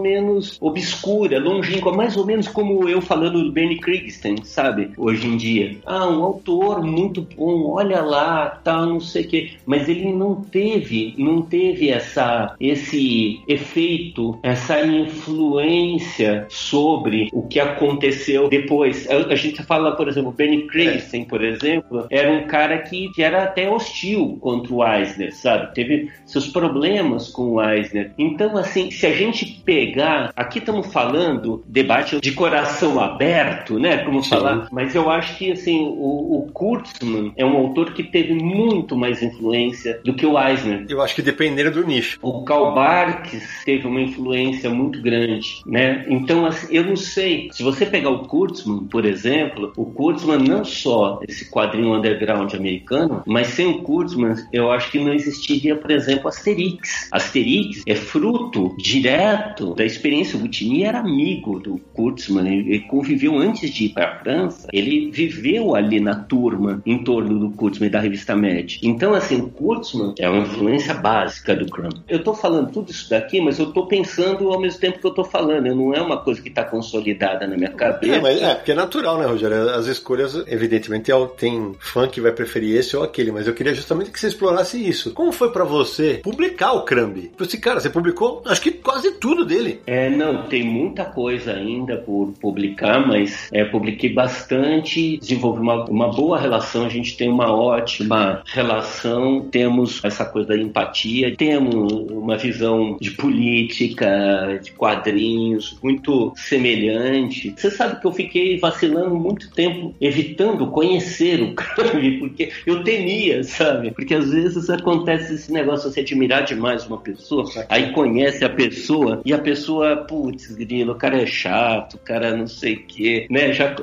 menos 0.00 0.56
obscura, 0.62 1.38
longínqua, 1.38 1.92
mais 1.92 2.16
ou 2.16 2.24
menos 2.24 2.48
como 2.48 2.88
eu 2.88 3.02
falando 3.02 3.44
do 3.44 3.52
Benny 3.52 3.78
Kriegston, 3.78 4.36
sabe? 4.44 4.92
Hoje 4.96 5.26
em 5.26 5.36
dia. 5.36 5.76
Ah, 5.84 6.08
um 6.08 6.24
autor 6.24 6.82
muito 6.82 7.20
bom, 7.36 7.72
olha 7.72 8.00
lá, 8.00 8.58
tal, 8.64 8.86
não 8.86 9.00
sei 9.00 9.24
o 9.24 9.28
quê. 9.28 9.50
Mas 9.66 9.90
ele 9.90 10.10
não 10.10 10.36
teve, 10.36 11.14
não 11.18 11.42
teve 11.42 11.90
essa, 11.90 12.29
esse 12.60 13.42
efeito, 13.46 14.38
essa 14.42 14.80
influência 14.84 16.46
sobre 16.48 17.28
o 17.32 17.42
que 17.42 17.60
aconteceu 17.60 18.48
depois. 18.48 19.08
A, 19.10 19.32
a 19.32 19.34
gente 19.34 19.62
fala, 19.62 19.96
por 19.96 20.08
exemplo, 20.08 20.32
Benny 20.32 20.66
Kriegston, 20.66 21.24
por 21.24 21.42
exemplo, 21.42 22.06
era 22.10 22.30
um 22.30 22.46
cara 22.46 22.78
que, 22.78 23.10
que 23.12 23.22
era 23.22 23.44
até 23.44 23.68
hostil 23.68 24.38
contra 24.40 24.72
o 24.72 24.86
Eisner, 24.86 25.34
sabe? 25.34 25.74
Teve 25.74 26.10
seus 26.26 26.48
problemas 26.48 27.28
com 27.28 27.52
o 27.52 27.62
Eisner. 27.62 28.12
Então, 28.18 28.56
assim, 28.56 28.90
se 28.90 29.06
a 29.06 29.12
gente 29.12 29.62
pegar, 29.64 30.32
aqui 30.36 30.58
estamos 30.58 30.92
falando 30.92 31.62
debate 31.66 32.20
de 32.20 32.32
coração 32.32 33.00
aberto, 33.00 33.78
né? 33.78 33.98
Como 33.98 34.22
Sim. 34.22 34.30
falar, 34.30 34.68
mas 34.70 34.94
eu 34.94 35.10
acho 35.10 35.36
que 35.36 35.52
assim 35.52 35.80
o, 35.80 36.38
o 36.38 36.50
Kurtzman 36.52 37.32
é 37.36 37.44
um 37.44 37.56
autor 37.56 37.92
que 37.92 38.02
teve 38.02 38.34
muito 38.34 38.96
mais 38.96 39.22
influência 39.22 40.00
do 40.04 40.14
que 40.14 40.26
o 40.26 40.38
Eisner. 40.38 40.86
Eu 40.88 41.00
acho 41.02 41.14
que 41.14 41.22
dependendo 41.22 41.70
do 41.70 41.86
nicho. 41.86 42.18
O 42.22 42.44
Karl 42.44 42.74
Barks 42.74 43.64
teve 43.64 43.86
uma 43.86 44.00
influência 44.00 44.68
muito 44.68 45.00
grande, 45.00 45.62
né? 45.64 46.04
Então, 46.08 46.44
assim, 46.44 46.66
eu 46.70 46.84
não 46.84 46.96
sei. 46.96 47.48
Se 47.52 47.62
você 47.62 47.86
pegar 47.86 48.10
o 48.10 48.26
Kurtzman, 48.26 48.84
por 48.84 49.06
exemplo, 49.06 49.72
o 49.76 49.86
Kurtzman 49.86 50.38
não 50.38 50.64
só 50.64 51.20
esse 51.26 51.50
quadrinho 51.50 51.94
underground 51.94 52.52
americano, 52.54 53.22
mas 53.26 53.48
sem 53.48 53.66
o 53.66 53.82
Kurtzman, 53.82 54.34
eu 54.52 54.70
acho 54.70 54.90
que 54.90 54.98
não 54.98 55.14
existiria, 55.14 55.74
por 55.76 55.90
exemplo, 55.90 56.28
Asterix. 56.28 57.08
Asterix 57.10 57.82
é 57.86 57.94
fruto 57.94 58.74
direto 58.78 59.74
da 59.74 59.84
experiência. 59.84 60.38
O 60.38 60.42
Butini 60.42 60.82
era 60.82 61.00
amigo 61.00 61.58
do 61.58 61.78
Kurtzman, 61.94 62.46
ele 62.46 62.80
conviveu 62.80 63.38
antes 63.38 63.70
de 63.70 63.86
ir 63.86 63.88
para 63.90 64.08
a 64.08 64.18
França, 64.18 64.68
ele 64.72 65.10
viveu 65.10 65.74
ali 65.74 66.00
na 66.00 66.14
turma 66.14 66.82
em 66.84 67.02
torno 67.02 67.38
do 67.38 67.50
Kurtzman 67.50 67.88
e 67.88 67.92
da 67.92 68.00
revista 68.00 68.36
Mad. 68.36 68.76
Então, 68.82 69.14
assim, 69.14 69.36
o 69.36 69.48
Kurtzman 69.48 70.14
é 70.18 70.28
uma 70.28 70.42
influência 70.42 70.94
básica 70.94 71.56
do 71.56 71.66
Crumb. 71.66 71.94
Eu 72.10 72.22
tô 72.22 72.34
falando 72.34 72.70
tudo 72.72 72.90
isso 72.90 73.08
daqui, 73.08 73.40
mas 73.40 73.58
eu 73.58 73.72
tô 73.72 73.86
pensando 73.86 74.52
ao 74.52 74.60
mesmo 74.60 74.80
tempo 74.80 74.98
que 74.98 75.06
eu 75.06 75.12
tô 75.12 75.24
falando. 75.24 75.74
Não 75.74 75.94
é 75.94 76.00
uma 76.00 76.18
coisa 76.18 76.42
que 76.42 76.50
tá 76.50 76.64
consolidada 76.64 77.46
na 77.46 77.56
minha 77.56 77.70
cabeça. 77.70 78.16
É, 78.16 78.20
mas 78.20 78.42
é, 78.42 78.54
porque 78.54 78.72
é 78.72 78.74
natural, 78.74 79.18
né, 79.18 79.26
Rogério? 79.26 79.70
As 79.70 79.86
escolhas, 79.86 80.34
evidentemente, 80.46 81.10
é 81.10 81.20
tem 81.36 81.74
fã 81.78 82.08
que 82.08 82.20
vai 82.20 82.32
preferir 82.32 82.76
esse 82.76 82.96
ou 82.96 83.02
aquele, 83.02 83.30
mas 83.30 83.46
eu 83.46 83.54
queria 83.54 83.74
justamente 83.74 84.10
que 84.10 84.18
você 84.18 84.28
explorasse 84.28 84.76
isso. 84.76 85.12
Como 85.12 85.32
foi 85.32 85.50
para 85.52 85.64
você 85.64 86.20
publicar 86.22 86.72
o 86.72 86.82
Crumb? 86.82 87.30
Você, 87.38 87.56
cara, 87.56 87.80
você 87.80 87.90
publicou 87.90 88.42
acho 88.46 88.60
que 88.60 88.72
quase 88.72 89.12
tudo 89.12 89.44
dele. 89.44 89.80
É, 89.86 90.08
não, 90.10 90.44
tem 90.44 90.64
muita 90.64 91.04
coisa 91.04 91.52
ainda 91.52 91.96
por 91.96 92.32
publicar, 92.40 93.06
mas 93.06 93.48
é, 93.52 93.64
publiquei 93.64 94.12
bastante, 94.12 95.18
desenvolvi 95.18 95.60
uma, 95.60 95.84
uma 95.84 96.08
boa 96.08 96.38
relação, 96.38 96.86
a 96.86 96.88
gente 96.88 97.16
tem 97.16 97.28
uma 97.28 97.52
ótima 97.52 98.42
relação, 98.46 99.40
temos 99.50 100.02
essa 100.04 100.24
coisa 100.24 100.48
da 100.48 100.56
empatia, 100.56 101.34
temos 101.36 101.99
uma 102.00 102.36
visão 102.36 102.96
de 103.00 103.10
política, 103.12 104.60
de 104.62 104.72
quadrinhos 104.72 105.78
muito 105.82 106.32
semelhante. 106.36 107.54
Você 107.56 107.70
sabe 107.70 108.00
que 108.00 108.06
eu 108.06 108.12
fiquei 108.12 108.58
vacilando 108.58 109.14
muito 109.14 109.50
tempo 109.50 109.94
evitando 110.00 110.66
conhecer 110.68 111.42
o 111.42 111.54
Crumb, 111.56 112.18
porque 112.18 112.50
eu 112.66 112.82
temia, 112.82 113.42
sabe? 113.44 113.90
Porque 113.90 114.14
às 114.14 114.30
vezes 114.30 114.68
acontece 114.70 115.34
esse 115.34 115.52
negócio, 115.52 115.90
você 115.90 116.00
admirar 116.00 116.44
demais 116.44 116.86
uma 116.86 116.98
pessoa, 116.98 117.44
aí 117.68 117.92
conhece 117.92 118.44
a 118.44 118.48
pessoa 118.48 119.20
e 119.24 119.32
a 119.32 119.38
pessoa, 119.38 119.96
putz, 119.96 120.54
grilo, 120.54 120.92
o 120.92 120.96
cara 120.96 121.22
é 121.22 121.26
chato, 121.26 121.94
o 121.94 121.98
cara 121.98 122.36
não 122.36 122.46
sei 122.46 122.74
o 122.74 122.82
quê, 122.86 123.26
né? 123.30 123.52
Já, 123.52 123.74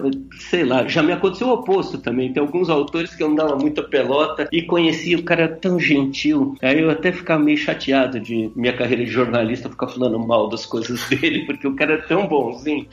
sei 0.50 0.64
lá, 0.64 0.88
já 0.88 1.02
me 1.04 1.12
aconteceu 1.12 1.48
o 1.48 1.54
oposto 1.54 1.98
também. 1.98 2.32
Tem 2.32 2.42
alguns 2.42 2.70
autores 2.70 3.16
que 3.16 3.24
eu 3.24 3.30
não 3.30 3.36
dava 3.36 3.56
muita 3.56 3.84
pelota 3.84 4.48
e 4.52 4.62
conhecia 4.62 5.18
o 5.18 5.24
cara 5.24 5.48
tão 5.48 5.80
gentil. 5.80 6.56
Aí 6.62 6.80
eu 6.82 6.90
até 6.90 7.12
ficava 7.12 7.44
meio 7.44 7.58
chateado 7.58 8.07
de 8.08 8.52
minha 8.56 8.76
carreira 8.76 9.04
de 9.04 9.12
jornalista 9.12 9.70
ficar 9.70 9.88
falando 9.88 10.20
mal 10.20 10.50
das 10.50 10.66
coisas 10.66 11.08
dele, 11.10 11.46
porque 11.46 11.68
o 11.68 11.76
cara 11.76 11.96
é 11.96 11.98
tão 11.98 12.28
bonzinho. 12.28 12.88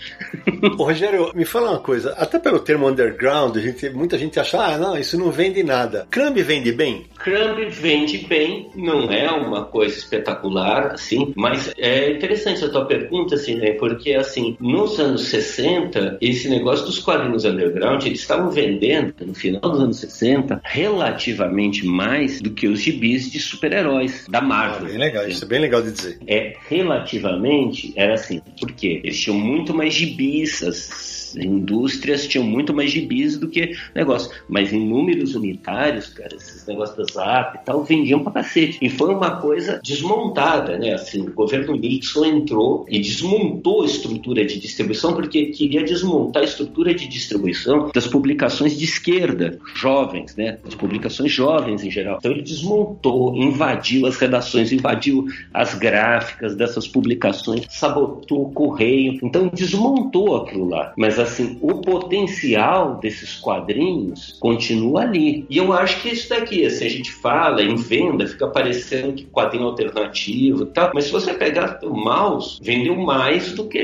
Ô, 0.78 0.85
Rogério, 0.85 1.31
me 1.35 1.45
fala 1.45 1.70
uma 1.70 1.81
coisa, 1.81 2.12
até 2.19 2.39
pelo 2.39 2.59
termo 2.59 2.89
underground, 2.89 3.57
gente, 3.59 3.91
muita 3.91 4.19
gente 4.19 4.39
acha, 4.39 4.59
ah, 4.59 4.78
não, 4.78 4.97
isso 4.97 5.19
não 5.19 5.31
vende 5.31 5.62
nada. 5.62 6.07
Crumb 6.11 6.36
vende 6.43 6.73
bem? 6.73 7.07
Crumb 7.19 7.69
vende 7.70 8.19
bem, 8.27 8.70
não 8.74 9.11
é 9.11 9.31
uma 9.31 9.65
coisa 9.65 9.97
espetacular, 9.97 10.93
assim, 10.93 11.32
mas 11.36 11.73
é 11.78 12.12
interessante 12.12 12.65
a 12.65 12.69
tua 12.69 12.86
pergunta, 12.86 13.35
assim, 13.35 13.57
né? 13.57 13.73
Porque, 13.73 14.15
assim, 14.15 14.57
nos 14.61 14.99
anos 14.99 15.27
60, 15.28 16.19
esse 16.20 16.49
negócio 16.49 16.86
dos 16.86 16.99
quadrinhos 16.99 17.45
underground, 17.45 18.05
eles 18.05 18.20
estavam 18.20 18.51
vendendo, 18.51 19.15
no 19.24 19.35
final 19.35 19.61
dos 19.61 19.81
anos 19.81 19.99
60, 19.99 20.61
relativamente 20.65 21.86
mais 21.86 22.41
do 22.41 22.51
que 22.51 22.66
os 22.66 22.81
gibis 22.81 23.31
de 23.31 23.39
super-heróis 23.39 24.27
da 24.28 24.41
Marvel. 24.41 24.95
Legal, 25.05 25.29
isso 25.29 25.45
é 25.45 25.49
bem 25.49 25.61
legal 25.61 25.83
de 25.83 25.93
dizer. 25.93 26.19
É, 26.27 26.57
relativamente, 26.69 27.93
era 27.97 28.15
assim, 28.15 28.41
porque 28.59 29.01
eles 29.05 29.21
tinham 29.21 29.39
muito 29.39 29.75
mais 29.75 29.93
gibis, 29.93 30.63
as 30.63 31.37
indústrias 31.37 32.27
tinham 32.27 32.45
muito 32.45 32.73
mais 32.73 32.91
gibis 32.91 33.37
do 33.37 33.49
que 33.49 33.77
negócio. 33.95 34.31
Mas 34.49 34.73
em 34.73 34.81
números 34.81 35.35
unitários, 35.35 36.09
cara, 36.09 36.37
esses 36.65 36.66
negócios 36.66 36.97
da 36.97 37.05
Zap 37.05 37.59
e 37.59 37.65
tal, 37.65 37.85
vendiam 37.85 38.20
pra 38.20 38.32
cacete. 38.32 38.78
E 38.81 38.89
foi 38.89 39.15
uma 39.15 39.36
coisa 39.36 39.81
desmontada, 39.82 40.78
né? 40.78 40.95
Assim, 40.95 41.20
o 41.20 41.32
governo 41.32 41.77
Nixon 41.77 42.24
entrou 42.24 42.86
e 42.89 42.99
desmontou 42.99 43.82
a 43.82 43.86
estrutura 43.86 44.45
de 44.45 44.59
distribuição 44.59 45.15
porque 45.15 45.47
queria 45.47 45.85
desmontar 45.85 46.43
a 46.43 46.47
estrutura 46.47 46.95
de 46.95 47.07
distribuição 47.07 47.91
das 47.95 48.07
publicações 48.07 48.77
de 48.77 48.85
esquerda, 48.85 49.59
jovens, 49.74 50.35
né? 50.36 50.59
As 50.66 50.74
publicações 50.74 51.31
jovens 51.31 51.85
em 51.85 51.91
geral. 51.91 52.16
Então 52.19 52.32
ele 52.32 52.43
desmontou, 52.43 53.36
invadiu 53.36 54.07
as 54.07 54.16
redações, 54.16 54.73
invadiu 54.73 55.27
as 55.53 55.74
gráficas 55.74 56.57
dessas 56.57 56.89
publicações, 56.89 57.66
sabotou 57.69 58.47
o 58.47 58.53
correio. 58.53 59.19
Então 59.23 59.49
desmontou 59.53 60.36
aquilo 60.36 60.69
lá. 60.69 60.93
Mas 60.97 61.19
assim, 61.19 61.59
o 61.61 61.81
potencial 61.81 62.97
desses 62.97 63.35
quadrinhos 63.36 64.36
continua 64.41 65.03
ali. 65.03 65.45
E 65.51 65.59
eu 65.59 65.73
acho 65.73 66.01
que 66.01 66.09
isso 66.09 66.28
daqui, 66.28 66.54
assim, 66.65 66.87
a 66.87 66.91
gente 66.91 67.13
fala 67.13 67.63
em 67.63 67.77
venda, 67.77 68.27
fica 68.27 68.47
parecendo 68.47 69.15
que 69.15 69.25
quadrinho 69.25 69.67
alternativo 69.67 70.65
e 70.65 70.67
tal, 70.67 70.91
mas 70.95 71.05
se 71.05 71.13
você 71.13 71.33
pegar 71.35 71.81
o 71.83 71.95
mouse, 71.95 72.59
vendeu 72.63 72.97
mais 72.97 73.53
do 73.53 73.67
que 73.67 73.81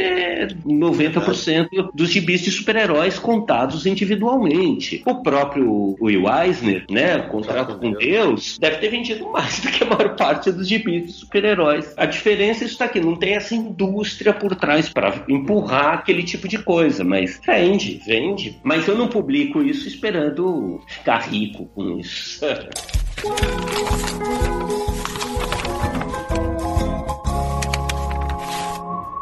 90% 0.67 1.91
dos 1.95 2.11
gibis 2.11 2.43
de 2.43 2.51
super-heróis 2.51 3.19
contados 3.19 3.87
individualmente. 3.87 5.03
O 5.07 5.23
próprio 5.23 5.97
Will 6.01 6.25
Eisner, 6.29 6.85
né, 6.91 7.19
contrato 7.23 7.79
com 7.79 7.93
Deus, 7.93 8.59
deve 8.59 8.77
ter 8.77 8.89
vendido 8.89 9.29
mais 9.31 9.61
do 9.61 9.71
que 9.71 9.85
a 9.85 9.87
maior 9.87 10.17
parte 10.17 10.53
dos 10.53 10.69
gibis 10.69 11.07
de 11.07 11.13
super-heróis. 11.13 11.95
A 11.97 12.07
diferença 12.07 12.65
é 12.65 12.67
isso 12.67 12.79
daqui, 12.79 13.01
não 13.01 13.17
tem 13.17 13.35
essa 13.35 13.55
indústria 13.55 14.33
por 14.33 14.55
trás 14.55 14.89
para 14.89 15.25
empurrar 15.29 15.95
aquele 15.95 16.23
tipo 16.23 16.49
de 16.49 16.59
coisa, 16.59 17.05
mas 17.05 17.41
vende, 17.47 18.01
vende. 18.07 18.59
Mas 18.63 18.87
eu 18.87 18.97
não 18.97 19.09
publico 19.09 19.63
isso 19.63 19.89
esperando 19.89 20.81
ficar 20.87 21.19
rico 21.19 21.67
com 21.75 21.99
isso. 21.99 22.45
Música 23.23 24.90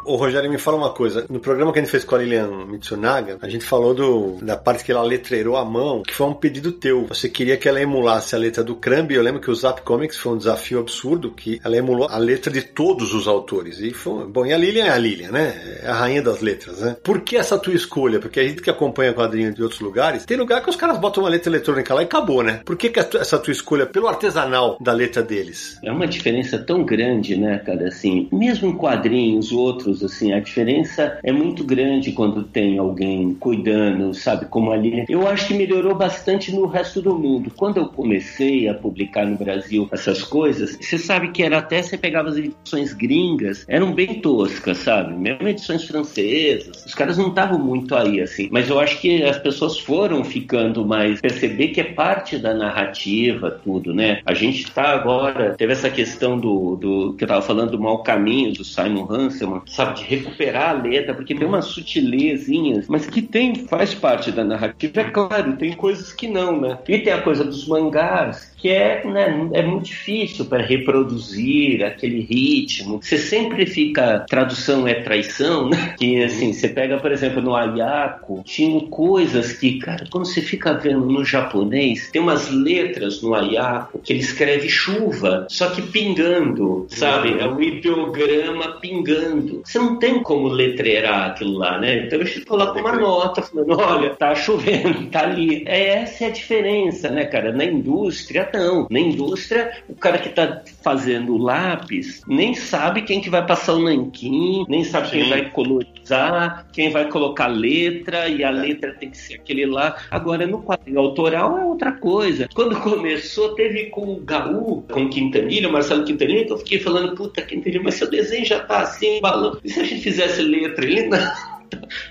Ô 0.09 0.17
Rogério, 0.17 0.51
me 0.51 0.57
fala 0.57 0.79
uma 0.79 0.89
coisa. 0.89 1.27
No 1.29 1.39
programa 1.39 1.71
que 1.71 1.79
a 1.79 1.83
gente 1.83 1.91
fez 1.91 2.03
com 2.03 2.15
a 2.15 2.19
Lilian 2.19 2.65
Mitsunaga, 2.65 3.37
a 3.43 3.49
gente 3.49 3.67
falou 3.67 3.93
do, 3.93 4.39
da 4.41 4.57
parte 4.57 4.83
que 4.83 4.91
ela 4.91 5.03
letreirou 5.03 5.55
à 5.55 5.67
mão, 5.67 6.03
que 6.03 6.15
foi 6.15 6.27
um 6.27 6.33
pedido 6.33 6.73
teu. 6.73 7.05
Você 7.09 7.29
queria 7.29 7.59
que 7.59 7.69
ela 7.69 7.79
emulasse 7.79 8.35
a 8.35 8.39
letra 8.39 8.65
do 8.65 8.75
Crumb. 8.75 9.13
Eu 9.13 9.23
lembro 9.23 9.39
que 9.39 9.51
o 9.51 9.55
Zap 9.55 9.83
Comics 9.83 10.17
foi 10.17 10.33
um 10.33 10.39
desafio 10.39 10.79
absurdo, 10.79 11.33
que 11.33 11.61
ela 11.63 11.77
emulou 11.77 12.09
a 12.09 12.17
letra 12.17 12.51
de 12.51 12.63
todos 12.63 13.13
os 13.13 13.29
autores. 13.29 13.81
E 13.81 13.93
foi, 13.93 14.25
bom, 14.25 14.47
e 14.47 14.55
a 14.55 14.57
Lilian 14.57 14.87
é 14.87 14.91
a 14.93 14.97
Lilian, 14.97 15.31
né? 15.31 15.79
É 15.83 15.89
a 15.89 15.93
rainha 15.93 16.23
das 16.23 16.41
letras, 16.41 16.81
né? 16.81 16.97
Por 17.05 17.21
que 17.21 17.37
essa 17.37 17.59
tua 17.59 17.75
escolha? 17.75 18.19
Porque 18.19 18.41
a 18.41 18.49
gente 18.49 18.63
que 18.63 18.71
acompanha 18.71 19.13
quadrinho 19.13 19.53
de 19.53 19.63
outros 19.63 19.83
lugares, 19.83 20.25
tem 20.25 20.39
lugar 20.39 20.63
que 20.63 20.71
os 20.71 20.77
caras 20.77 20.97
botam 20.97 21.23
uma 21.23 21.29
letra 21.29 21.51
eletrônica 21.51 21.93
lá 21.93 22.01
e 22.01 22.07
acabou, 22.07 22.43
né? 22.43 22.63
Por 22.65 22.79
que, 22.79 22.89
que 22.89 22.99
essa 22.99 23.39
tua 23.39 23.53
escolha 23.53 23.85
pelo 23.85 24.09
artesanal 24.09 24.79
da 24.81 24.95
letra 24.95 25.23
deles? 25.23 25.79
É 25.85 25.93
uma 25.93 26.07
diferença 26.07 26.59
tão 26.59 26.83
grande, 26.83 27.37
né, 27.37 27.59
cara? 27.59 27.89
Assim, 27.89 28.27
mesmo 28.33 28.75
quadrinhos, 28.79 29.53
outros 29.53 29.98
assim, 30.03 30.33
a 30.33 30.41
diferença 30.41 31.19
é 31.23 31.33
muito 31.33 31.65
grande 31.65 32.13
quando 32.13 32.43
tem 32.43 32.79
alguém 32.79 33.35
cuidando, 33.35 34.15
sabe, 34.15 34.47
como 34.47 34.73
ali. 34.73 35.05
Eu 35.09 35.27
acho 35.27 35.49
que 35.49 35.55
melhorou 35.55 35.95
bastante 35.95 36.55
no 36.55 36.67
resto 36.67 37.01
do 37.01 37.19
mundo. 37.19 37.53
Quando 37.57 37.79
eu 37.79 37.89
comecei 37.89 38.69
a 38.69 38.75
publicar 38.75 39.27
no 39.27 39.37
Brasil 39.37 39.89
essas 39.93 40.23
coisas, 40.23 40.77
você 40.81 40.99
sabe 40.99 41.31
que 41.31 41.43
era 41.43 41.59
até 41.59 41.83
você 41.83 41.97
pegava 41.97 42.29
as 42.29 42.37
edições 42.37 42.93
gringas, 42.93 43.65
eram 43.69 43.93
bem 43.93 44.21
toscas, 44.21 44.79
sabe? 44.79 45.15
Mesmo 45.15 45.49
edições 45.49 45.85
francesas, 45.85 46.85
os 46.85 46.95
caras 46.95 47.17
não 47.17 47.29
estavam 47.29 47.59
muito 47.59 47.95
aí, 47.95 48.21
assim. 48.21 48.49
Mas 48.51 48.69
eu 48.69 48.79
acho 48.79 49.01
que 49.01 49.23
as 49.23 49.39
pessoas 49.39 49.79
foram 49.79 50.25
ficando 50.25 50.85
mais. 50.85 51.21
perceber 51.21 51.69
que 51.69 51.81
é 51.81 51.85
parte 51.85 52.39
da 52.39 52.55
narrativa, 52.55 53.51
tudo, 53.51 53.95
né? 53.95 54.21
A 54.25 54.35
gente 54.35 54.71
tá 54.71 54.91
agora. 54.91 55.55
Teve 55.57 55.73
essa 55.73 55.91
questão 55.91 56.39
do, 56.39 56.77
do 56.77 57.15
que 57.15 57.25
eu 57.25 57.29
tava 57.29 57.43
falando 57.43 57.73
do 57.73 57.81
mau 57.81 58.03
caminho 58.03 58.53
do 58.53 58.65
Simon 58.65 59.07
Hanselman, 59.11 59.63
sabe? 59.67 59.88
De 59.95 60.05
recuperar 60.05 60.71
a 60.71 60.83
letra, 60.83 61.15
porque 61.15 61.35
tem 61.35 61.47
umas 61.47 61.67
sutilezinhas, 61.67 62.87
mas 62.89 63.07
que 63.07 63.23
tem, 63.23 63.55
faz 63.67 63.95
parte 63.95 64.31
da 64.31 64.45
narrativa, 64.45 65.01
é 65.01 65.11
claro, 65.11 65.57
tem 65.57 65.73
coisas 65.73 66.13
que 66.13 66.27
não, 66.27 66.61
né? 66.61 66.79
E 66.89 66.99
tem 66.99 67.13
a 67.13 67.23
coisa 67.23 67.45
dos 67.45 67.67
mangás, 67.67 68.55
que 68.59 68.69
é, 68.69 69.05
né, 69.05 69.49
é 69.53 69.63
muito 69.63 69.87
difícil 69.87 70.45
para 70.45 70.63
reproduzir 70.63 71.85
aquele 71.85 72.21
ritmo. 72.21 73.01
Você 73.01 73.17
sempre 73.17 73.65
fica, 73.67 74.27
tradução 74.29 74.87
é 74.87 74.95
traição, 74.95 75.69
né? 75.69 75.95
Que 75.97 76.23
assim, 76.25 76.53
você 76.53 76.69
pega, 76.69 76.99
por 76.99 77.13
exemplo, 77.13 77.41
no 77.41 77.55
Ayako, 77.55 78.43
tinham 78.45 78.81
coisas 78.81 79.53
que, 79.53 79.79
cara, 79.79 80.07
quando 80.11 80.27
você 80.27 80.43
fica 80.43 80.75
vendo 80.75 81.07
no 81.07 81.25
japonês, 81.25 82.11
tem 82.11 82.21
umas 82.21 82.51
letras 82.51 83.23
no 83.23 83.35
Ayako 83.35 84.01
que 84.01 84.13
ele 84.13 84.21
escreve 84.21 84.69
chuva, 84.69 85.47
só 85.49 85.71
que 85.71 85.83
pingando, 85.83 86.87
sabe? 86.89 87.39
É 87.39 87.47
um 87.47 87.61
ideograma 87.61 88.79
pingando. 88.81 89.63
Você 89.65 89.79
não 89.79 89.99
tem 89.99 90.23
como 90.23 90.49
letreirar 90.49 91.31
aquilo 91.31 91.59
lá, 91.59 91.79
né? 91.79 92.07
Então 92.07 92.19
eu 92.21 92.45
coloco 92.45 92.79
uma 92.79 92.93
nota 92.93 93.43
falando, 93.43 93.79
olha, 93.79 94.11
tá 94.11 94.35
chovendo, 94.35 95.07
tá 95.07 95.23
ali. 95.23 95.63
Essa 95.67 96.25
é 96.25 96.27
a 96.29 96.33
diferença, 96.33 97.09
né, 97.11 97.25
cara? 97.25 97.53
Na 97.53 97.65
indústria, 97.65 98.48
não. 98.53 98.87
Na 98.91 99.01
indústria, 99.01 99.83
o 99.89 99.95
cara 99.95 100.19
que 100.19 100.29
tá 100.31 100.63
fazendo 100.83 101.35
o 101.35 101.39
lápis 101.39 102.23
nem 102.27 102.55
sabe 102.55 103.03
quem 103.03 103.21
que 103.21 103.31
vai 103.31 103.45
passar 103.47 103.75
o 103.75 103.83
nanquim, 103.83 104.65
nem 104.69 104.85
sabe 104.85 105.09
Sim. 105.09 105.21
quem 105.21 105.29
vai 105.31 105.51
colorizar, 105.51 106.67
quem 106.73 106.91
vai 106.91 107.09
colocar 107.09 107.47
letra, 107.47 108.29
e 108.29 108.45
a 108.45 108.49
é. 108.49 108.53
letra 108.53 108.95
tem 108.95 109.11
que 109.11 109.19
ser 109.19 109.35
aquele 109.35 109.67
lá. 109.67 109.97
Agora, 110.11 110.47
no 110.47 110.63
quadrinho 110.63 110.99
autoral 110.99 111.59
é 111.59 111.65
outra 111.65 111.93
coisa. 111.93 112.49
Quando 112.55 112.81
começou, 112.81 113.55
teve 113.55 113.87
com 113.87 114.13
o 114.13 114.21
Gaú, 114.21 114.83
com 114.91 115.05
o 115.05 115.11
Quintanilha, 115.11 115.69
o 115.69 115.73
Marcelo 115.73 116.05
Quintanilha, 116.05 116.47
que 116.47 116.53
eu 116.53 116.59
fiquei 116.59 116.79
falando, 116.79 117.15
puta, 117.15 117.43
Quintanilha, 117.43 117.83
mas 117.83 117.95
seu 117.95 118.09
desenho 118.09 118.45
já 118.45 118.61
tá 118.61 118.81
assim, 118.81 119.21
balão. 119.21 119.59
E 119.65 119.71
se 119.71 119.81
a 119.81 119.85
gente 119.85 120.03
fizesse 120.03 120.43
letra? 120.43 120.85
Ele 120.85 121.07
não. 121.09 121.58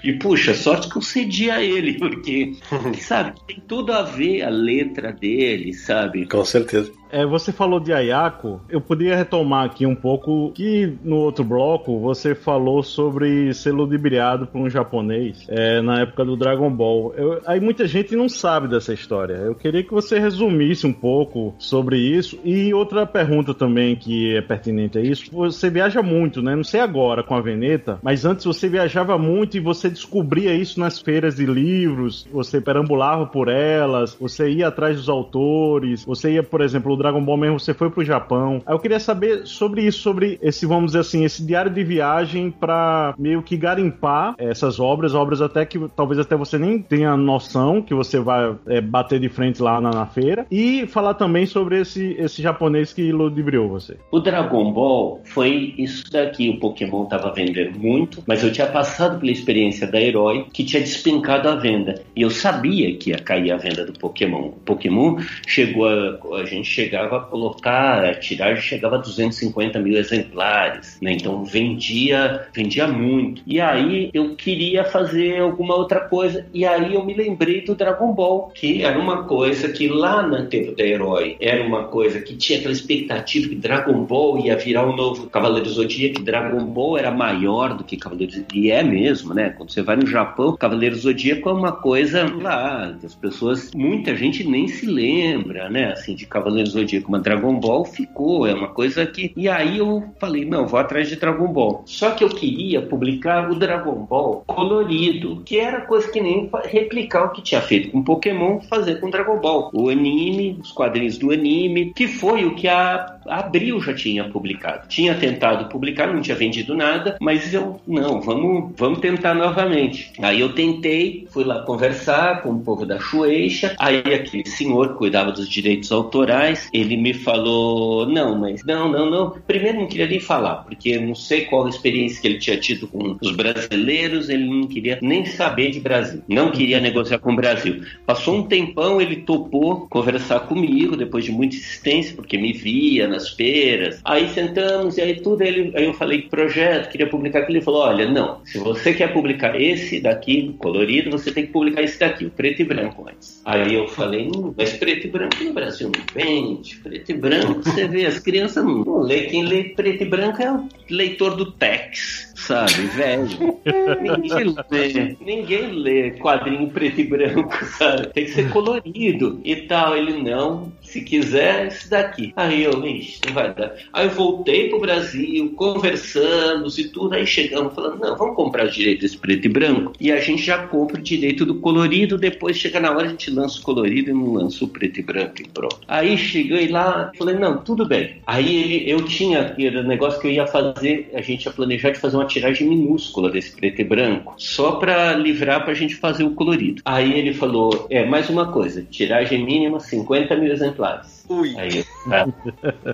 E 0.03 0.13
puxa, 0.13 0.53
sorte 0.53 0.89
que 0.89 0.97
eu 0.97 1.01
cedi 1.01 1.49
a 1.49 1.61
ele, 1.61 1.97
porque, 1.97 2.55
sabe, 2.99 3.33
tem 3.47 3.61
tudo 3.67 3.91
a 3.93 4.03
ver 4.03 4.43
a 4.43 4.49
letra 4.49 5.11
dele, 5.11 5.73
sabe? 5.73 6.25
Com 6.27 6.45
certeza. 6.45 6.91
É, 7.11 7.25
você 7.25 7.51
falou 7.51 7.79
de 7.79 7.93
Ayako, 7.93 8.61
eu 8.69 8.81
poderia 8.81 9.15
retomar 9.15 9.65
aqui 9.65 9.85
um 9.85 9.95
pouco 9.95 10.51
que 10.51 10.97
no 11.03 11.17
outro 11.17 11.43
bloco 11.43 11.99
você 11.99 12.35
falou 12.35 12.83
sobre 12.83 13.53
ser 13.53 13.71
ludibriado 13.71 14.47
por 14.47 14.61
um 14.61 14.69
japonês 14.69 15.45
é, 15.47 15.81
na 15.81 16.01
época 16.01 16.25
do 16.25 16.35
Dragon 16.35 16.69
Ball. 16.69 17.13
Eu, 17.15 17.41
aí 17.45 17.59
muita 17.59 17.87
gente 17.87 18.15
não 18.15 18.27
sabe 18.27 18.67
dessa 18.67 18.93
história. 18.93 19.35
Eu 19.35 19.55
queria 19.55 19.83
que 19.83 19.93
você 19.93 20.19
resumisse 20.19 20.85
um 20.85 20.93
pouco 20.93 21.55
sobre 21.57 21.97
isso. 21.97 22.39
E 22.43 22.73
outra 22.73 23.05
pergunta 23.05 23.53
também 23.53 23.95
que 23.95 24.35
é 24.35 24.41
pertinente 24.41 24.97
a 24.97 25.01
isso: 25.01 25.31
você 25.31 25.69
viaja 25.69 26.01
muito, 26.01 26.41
né? 26.41 26.55
Não 26.55 26.63
sei 26.63 26.79
agora 26.79 27.23
com 27.23 27.35
a 27.35 27.41
Veneta, 27.41 27.99
mas 28.01 28.25
antes 28.25 28.45
você 28.45 28.67
viajava 28.67 29.17
muito 29.17 29.57
e 29.57 29.61
você 29.61 29.89
descobria 29.89 30.53
isso 30.53 30.79
nas 30.79 30.99
feiras 30.99 31.35
de 31.35 31.45
livros, 31.45 32.27
você 32.31 32.59
perambulava 32.59 33.25
por 33.25 33.47
elas, 33.47 34.15
você 34.19 34.49
ia 34.49 34.67
atrás 34.67 34.97
dos 34.97 35.09
autores, 35.09 36.03
você 36.03 36.33
ia, 36.33 36.43
por 36.43 36.61
exemplo, 36.61 36.96
Dragon 36.97 37.23
Ball 37.23 37.37
mesmo, 37.37 37.59
você 37.59 37.73
foi 37.73 37.89
pro 37.89 38.03
Japão. 38.03 38.61
Aí 38.65 38.73
eu 38.73 38.79
queria 38.79 38.99
saber 38.99 39.45
sobre 39.45 39.83
isso, 39.83 39.99
sobre 39.99 40.37
esse, 40.41 40.65
vamos 40.65 40.87
dizer 40.87 40.99
assim, 40.99 41.23
esse 41.23 41.45
diário 41.45 41.71
de 41.71 41.83
viagem 41.83 42.51
para 42.51 43.13
meio 43.17 43.41
que 43.41 43.57
garimpar 43.57 44.35
essas 44.37 44.79
obras, 44.79 45.13
obras 45.13 45.41
até 45.41 45.65
que 45.65 45.79
talvez 45.95 46.19
até 46.19 46.35
você 46.35 46.57
nem 46.57 46.79
tenha 46.79 47.15
noção 47.15 47.81
que 47.81 47.93
você 47.93 48.19
vai 48.19 48.55
é, 48.67 48.81
bater 48.81 49.19
de 49.19 49.29
frente 49.29 49.61
lá 49.61 49.79
na, 49.79 49.91
na, 49.91 50.05
feira. 50.05 50.45
E 50.51 50.87
falar 50.87 51.13
também 51.13 51.45
sobre 51.45 51.81
esse, 51.81 52.15
esse 52.17 52.41
japonês 52.41 52.93
que 52.93 53.11
ludibriou 53.11 53.67
você. 53.67 53.97
O 54.11 54.19
Dragon 54.19 54.71
Ball 54.71 55.21
foi 55.25 55.73
isso 55.77 56.11
daqui. 56.11 56.49
O 56.49 56.59
Pokémon 56.59 57.05
tava 57.05 57.31
vendendo 57.33 57.77
muito, 57.79 58.23
mas 58.27 58.43
eu 58.43 58.51
tinha 58.51 58.67
passado 58.67 59.19
pela 59.19 59.31
experiência 59.31 59.87
da 59.87 59.99
Herói 59.99 60.45
que 60.53 60.63
tinha 60.63 60.81
despencado 60.81 61.49
a 61.49 61.55
venda. 61.55 62.01
E 62.15 62.21
eu 62.21 62.29
sabia 62.29 62.95
que 62.95 63.11
ia 63.11 63.19
cair 63.19 63.51
a 63.51 63.57
venda 63.57 63.85
do 63.85 63.93
Pokémon. 63.93 64.47
O 64.47 64.61
Pokémon 64.65 65.17
chegou 65.45 65.87
a. 65.87 66.17
A 66.37 66.45
gente 66.45 66.69
chegava 66.87 67.17
a 67.17 67.19
colocar, 67.19 68.05
a 68.05 68.15
tiragem 68.15 68.61
chegava 68.61 68.95
a 68.95 68.99
250 68.99 69.79
mil 69.79 69.97
exemplares, 69.97 70.97
né? 71.01 71.13
Então 71.13 71.43
vendia, 71.43 72.47
vendia 72.53 72.87
muito. 72.87 73.41
E 73.45 73.59
aí 73.59 74.09
eu 74.13 74.35
queria 74.35 74.85
fazer 74.85 75.39
alguma 75.39 75.75
outra 75.75 76.01
coisa. 76.01 76.45
E 76.53 76.65
aí 76.65 76.95
eu 76.95 77.03
me 77.05 77.13
lembrei 77.13 77.61
do 77.61 77.75
Dragon 77.75 78.13
Ball, 78.13 78.51
que 78.55 78.83
era 78.83 78.97
uma 78.97 79.23
coisa 79.23 79.69
que 79.69 79.87
lá 79.87 80.25
no 80.25 80.45
tempo 80.45 80.75
da 80.75 80.83
Herói 80.83 81.35
era 81.41 81.61
uma 81.63 81.85
coisa 81.85 82.21
que 82.21 82.35
tinha 82.35 82.59
aquela 82.59 82.73
expectativa 82.73 83.49
que 83.49 83.55
Dragon 83.55 84.03
Ball 84.03 84.39
ia 84.39 84.55
virar 84.55 84.87
um 84.87 84.95
novo 84.95 85.29
Cavaleiro 85.29 85.69
Zodíaco, 85.69 86.15
que 86.15 86.23
Dragon 86.23 86.63
Ball 86.65 86.97
era 86.97 87.11
maior 87.11 87.75
do 87.75 87.83
que 87.83 87.97
Cavaleiro 87.97 88.31
Zodíaco. 88.31 88.55
E 88.55 88.71
é 88.71 88.81
mesmo, 88.81 89.33
né? 89.33 89.49
Quando 89.49 89.71
você 89.71 89.81
vai 89.81 89.97
no 89.97 90.07
Japão, 90.07 90.55
Cavaleiro 90.55 90.95
Zodíaco 90.95 91.49
é 91.49 91.53
uma 91.53 91.73
coisa 91.73 92.25
lá, 92.41 92.95
as 93.03 93.15
pessoas, 93.15 93.71
muita 93.73 94.15
gente 94.15 94.47
nem 94.47 94.67
se 94.67 94.85
lembra, 94.85 95.69
né? 95.69 95.91
Assim, 95.91 96.15
de 96.15 96.25
Cavaleiro 96.25 96.69
Zodíaco, 96.77 97.11
mas 97.11 97.21
Dragon 97.21 97.59
Ball 97.59 97.85
ficou, 97.85 98.47
é 98.47 98.53
uma 98.53 98.69
coisa 98.69 99.05
que. 99.05 99.33
E 99.35 99.49
aí 99.49 99.77
eu 99.77 100.03
falei, 100.19 100.45
não, 100.45 100.67
vou 100.67 100.79
atrás 100.79 101.09
de 101.09 101.15
Dragon 101.15 101.47
Ball. 101.47 101.83
Só 101.85 102.11
que 102.11 102.23
eu 102.23 102.29
queria 102.29 102.81
publicar 102.81 103.49
o 103.49 103.55
Dragon 103.55 104.05
Ball 104.05 104.43
colorido, 104.45 105.41
que 105.45 105.59
era 105.59 105.81
coisa 105.81 106.09
que 106.11 106.21
nem 106.21 106.49
replicar 106.65 107.25
o 107.25 107.31
que 107.31 107.41
tinha 107.41 107.61
feito 107.61 107.91
com 107.91 108.03
Pokémon, 108.03 108.59
fazer 108.61 108.99
com 108.99 109.09
Dragon 109.09 109.39
Ball. 109.39 109.69
O 109.73 109.89
anime, 109.89 110.57
os 110.61 110.71
quadrinhos 110.71 111.17
do 111.17 111.31
anime, 111.31 111.93
que 111.93 112.07
foi 112.07 112.45
o 112.45 112.55
que 112.55 112.67
a 112.67 113.17
Abril 113.27 113.79
já 113.81 113.93
tinha 113.93 114.23
publicado. 114.25 114.87
Tinha 114.87 115.15
tentado 115.15 115.69
publicar, 115.69 116.07
não 116.07 116.21
tinha 116.21 116.35
vendido 116.35 116.75
nada, 116.75 117.17
mas 117.19 117.53
eu, 117.53 117.79
não, 117.87 118.21
vamos, 118.21 118.71
vamos 118.77 118.99
tentar 118.99 119.33
novamente. 119.33 120.11
Aí 120.21 120.39
eu 120.39 120.53
tentei, 120.53 121.27
fui 121.29 121.43
lá 121.43 121.63
conversar 121.63 122.41
com 122.41 122.51
o 122.51 122.59
povo 122.59 122.85
da 122.85 122.99
Shueisha, 122.99 123.75
aí 123.79 123.99
aquele 123.99 124.45
senhor 124.47 124.95
cuidava 124.95 125.31
dos 125.31 125.49
direitos 125.49 125.91
autorais, 125.91 126.66
ele 126.73 126.97
me 126.97 127.13
falou, 127.13 128.05
não, 128.07 128.37
mas 128.37 128.63
não, 128.63 128.89
não, 128.89 129.09
não. 129.09 129.31
Primeiro 129.45 129.79
não 129.79 129.87
queria 129.87 130.07
nem 130.07 130.19
falar, 130.19 130.57
porque 130.63 130.99
não 130.99 131.15
sei 131.15 131.45
qual 131.45 131.65
a 131.65 131.69
experiência 131.69 132.21
que 132.21 132.27
ele 132.27 132.39
tinha 132.39 132.57
tido 132.57 132.87
com 132.87 133.17
os 133.21 133.35
brasileiros, 133.35 134.29
ele 134.29 134.45
não 134.45 134.67
queria 134.67 134.99
nem 135.01 135.25
saber 135.25 135.71
de 135.71 135.79
Brasil, 135.79 136.21
não 136.27 136.51
queria 136.51 136.79
negociar 136.79 137.19
com 137.19 137.33
o 137.33 137.35
Brasil. 137.35 137.83
Passou 138.05 138.35
um 138.35 138.43
tempão, 138.43 139.01
ele 139.01 139.17
topou 139.17 139.87
conversar 139.89 140.41
comigo, 140.41 140.95
depois 140.95 141.25
de 141.25 141.31
muita 141.31 141.55
insistência, 141.55 142.15
porque 142.15 142.37
me 142.37 142.53
via 142.53 143.07
nas 143.07 143.29
feiras. 143.29 143.99
Aí 144.03 144.29
sentamos 144.29 144.97
e 144.97 145.01
aí 145.01 145.21
tudo, 145.21 145.41
ele, 145.41 145.71
aí 145.75 145.85
eu 145.85 145.93
falei 145.93 146.23
projeto, 146.23 146.89
queria 146.89 147.07
publicar 147.07 147.39
aquilo, 147.39 147.57
ele 147.57 147.65
falou, 147.65 147.81
olha, 147.81 148.09
não, 148.09 148.39
se 148.45 148.57
você 148.59 148.93
quer 148.93 149.13
publicar 149.13 149.59
esse 149.59 149.99
daqui, 149.99 150.55
colorido, 150.57 151.11
você 151.11 151.31
tem 151.31 151.45
que 151.45 151.51
publicar 151.51 151.81
esse 151.81 151.99
daqui, 151.99 152.25
o 152.25 152.29
preto 152.29 152.61
e 152.61 152.65
branco 152.65 153.07
antes. 153.09 153.41
Aí 153.45 153.73
eu 153.73 153.87
falei, 153.87 154.27
hum, 154.27 154.53
mas 154.57 154.73
preto 154.73 155.07
e 155.07 155.09
branco 155.09 155.43
no 155.43 155.53
Brasil 155.53 155.91
não 155.95 156.56
vende, 156.57 156.75
preto 156.77 157.11
e 157.11 157.13
branco, 157.15 157.63
você 157.63 157.87
vê, 157.87 158.05
as 158.05 158.19
crianças 158.19 158.63
não 158.63 158.99
lê, 158.99 159.25
quem 159.25 159.43
lê 159.43 159.63
preto 159.69 160.03
e 160.03 160.09
branco 160.09 160.41
é 160.41 160.51
o 160.51 160.67
leitor 160.89 161.35
do 161.35 161.51
Tex, 161.51 162.26
sabe, 162.37 162.87
velho. 162.87 163.27
ninguém 164.01 164.55
lê, 164.69 165.17
ninguém 165.19 165.71
lê 165.71 166.11
quadrinho 166.11 166.69
preto 166.69 167.01
e 167.01 167.03
branco, 167.03 167.65
sabe? 167.65 168.07
Tem 168.13 168.25
que 168.25 168.31
ser 168.31 168.49
colorido 168.51 169.41
e 169.43 169.55
tal. 169.55 169.97
Ele 169.97 170.21
não, 170.21 170.71
se 170.81 171.01
quiser, 171.01 171.67
esse 171.67 171.89
daqui. 171.89 172.31
Aí 172.35 172.63
eu, 172.63 172.85
ixi, 172.85 173.19
não 173.25 173.33
vai 173.33 173.53
dar. 173.53 173.73
Aí 173.91 174.05
eu 174.05 174.11
voltei 174.11 174.69
pro 174.69 174.79
Brasil, 174.79 175.51
conversamos 175.55 176.77
e 176.77 176.89
tudo, 176.89 177.15
aí 177.15 177.25
chegamos 177.25 177.73
falando, 177.73 177.99
não, 177.99 178.15
vamos 178.15 178.35
comprar 178.35 178.65
os 178.65 178.73
direitos 178.73 179.15
preto 179.15 179.45
e 179.45 179.49
branco 179.49 179.93
e 179.99 180.11
a 180.11 180.19
gente 180.19 180.43
já 180.43 180.67
compra 180.67 180.99
o 180.99 181.03
direito 181.03 181.45
do 181.45 181.55
colorido, 181.55 182.17
depois 182.17 182.57
chega 182.57 182.79
na 182.79 182.91
hora 182.91 183.07
a 183.07 183.09
gente 183.09 183.31
lança 183.31 183.59
o 183.59 183.63
colorido 183.63 184.11
e 184.11 184.13
não 184.13 184.33
lança 184.33 184.63
o 184.63 184.67
preto 184.67 184.99
e 184.99 185.03
branco 185.03 185.41
e 185.41 185.47
pronto. 185.47 185.79
Aí 185.87 186.17
cheguei 186.17 186.67
lá, 186.67 187.11
falei, 187.17 187.35
não, 187.35 187.57
tudo 187.57 187.85
bem. 187.85 188.17
Aí 188.25 188.89
eu 188.89 189.01
tinha, 189.03 189.55
era 189.57 189.81
um 189.81 189.87
negócio 189.87 190.19
que 190.19 190.27
eu 190.27 190.31
ia 190.31 190.47
fazer, 190.47 191.09
a 191.13 191.21
gente 191.21 191.45
ia 191.45 191.51
planejar 191.51 191.91
de 191.91 191.99
fazer 191.99 192.15
uma 192.15 192.26
tiragem 192.27 192.67
minúscula 192.67 193.29
desse 193.29 193.55
preto 193.55 193.81
e 193.81 193.83
branco, 193.83 194.33
só 194.37 194.73
para 194.73 195.13
livrar 195.13 195.63
pra 195.63 195.73
gente 195.73 195.95
fazer 195.95 196.23
o 196.23 196.31
colorido. 196.31 196.81
Aí 196.85 197.13
ele 197.13 197.33
falou, 197.33 197.87
é, 197.89 198.05
mais 198.05 198.29
uma 198.29 198.51
coisa, 198.51 198.83
tiragem 198.83 199.43
mínima 199.43 199.79
50 199.79 200.35
mil 200.35 200.51
exemplares. 200.51 201.25
Ui. 201.29 201.53
Aí, 201.57 201.83
tá. 202.09 202.27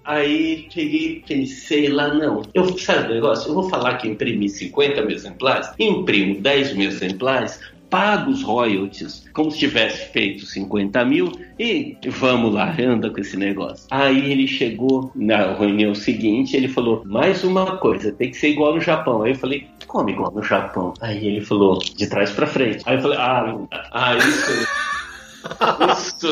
aí 0.04 0.68
cheguei, 0.70 1.24
pensei 1.28 1.88
lá, 1.88 2.14
não. 2.14 2.42
Eu, 2.54 2.78
sabe 2.78 3.12
o 3.12 3.16
negócio? 3.16 3.50
Eu 3.50 3.56
vou 3.56 3.70
falar 3.70 3.98
que 3.98 4.08
imprimi 4.08 4.50
50 4.50 5.02
mil 5.02 5.16
exemplares, 5.16 5.70
imprimo 5.78 6.42
10 6.42 6.76
mil 6.76 6.90
exemplares, 6.90 7.60
pago 7.94 8.32
os 8.32 8.42
royalties 8.42 9.24
como 9.34 9.52
se 9.52 9.60
tivesse 9.60 10.12
feito 10.12 10.48
50 10.48 11.06
mil 11.06 11.32
e 11.60 11.96
vamos 12.08 12.52
lá, 12.52 12.76
anda 12.80 13.12
com 13.12 13.20
esse 13.22 13.38
negócio. 13.38 13.86
Aí 13.92 14.32
ele 14.32 14.48
chegou 14.48 15.12
na 15.14 15.54
reunião 15.54 15.94
seguinte, 15.94 16.58
ele 16.58 16.68
falou: 16.68 17.04
mais 17.06 17.44
uma 17.44 17.78
coisa, 17.78 18.12
tem 18.12 18.32
que 18.32 18.38
ser 18.38 18.50
igual 18.50 18.74
no 18.74 18.82
Japão. 18.82 19.22
Aí 19.22 19.34
eu 19.34 19.36
falei: 19.36 19.68
como 19.86 20.10
igual 20.10 20.32
no 20.32 20.42
Japão? 20.42 20.96
Aí 21.02 21.24
ele 21.24 21.42
falou: 21.42 21.78
de 21.78 22.08
trás 22.08 22.32
para 22.32 22.48
frente. 22.48 22.82
Aí 22.88 22.96
eu 22.96 23.02
falei: 23.04 23.18
ah, 23.20 23.60
ah 23.92 24.16
isso. 24.16 24.93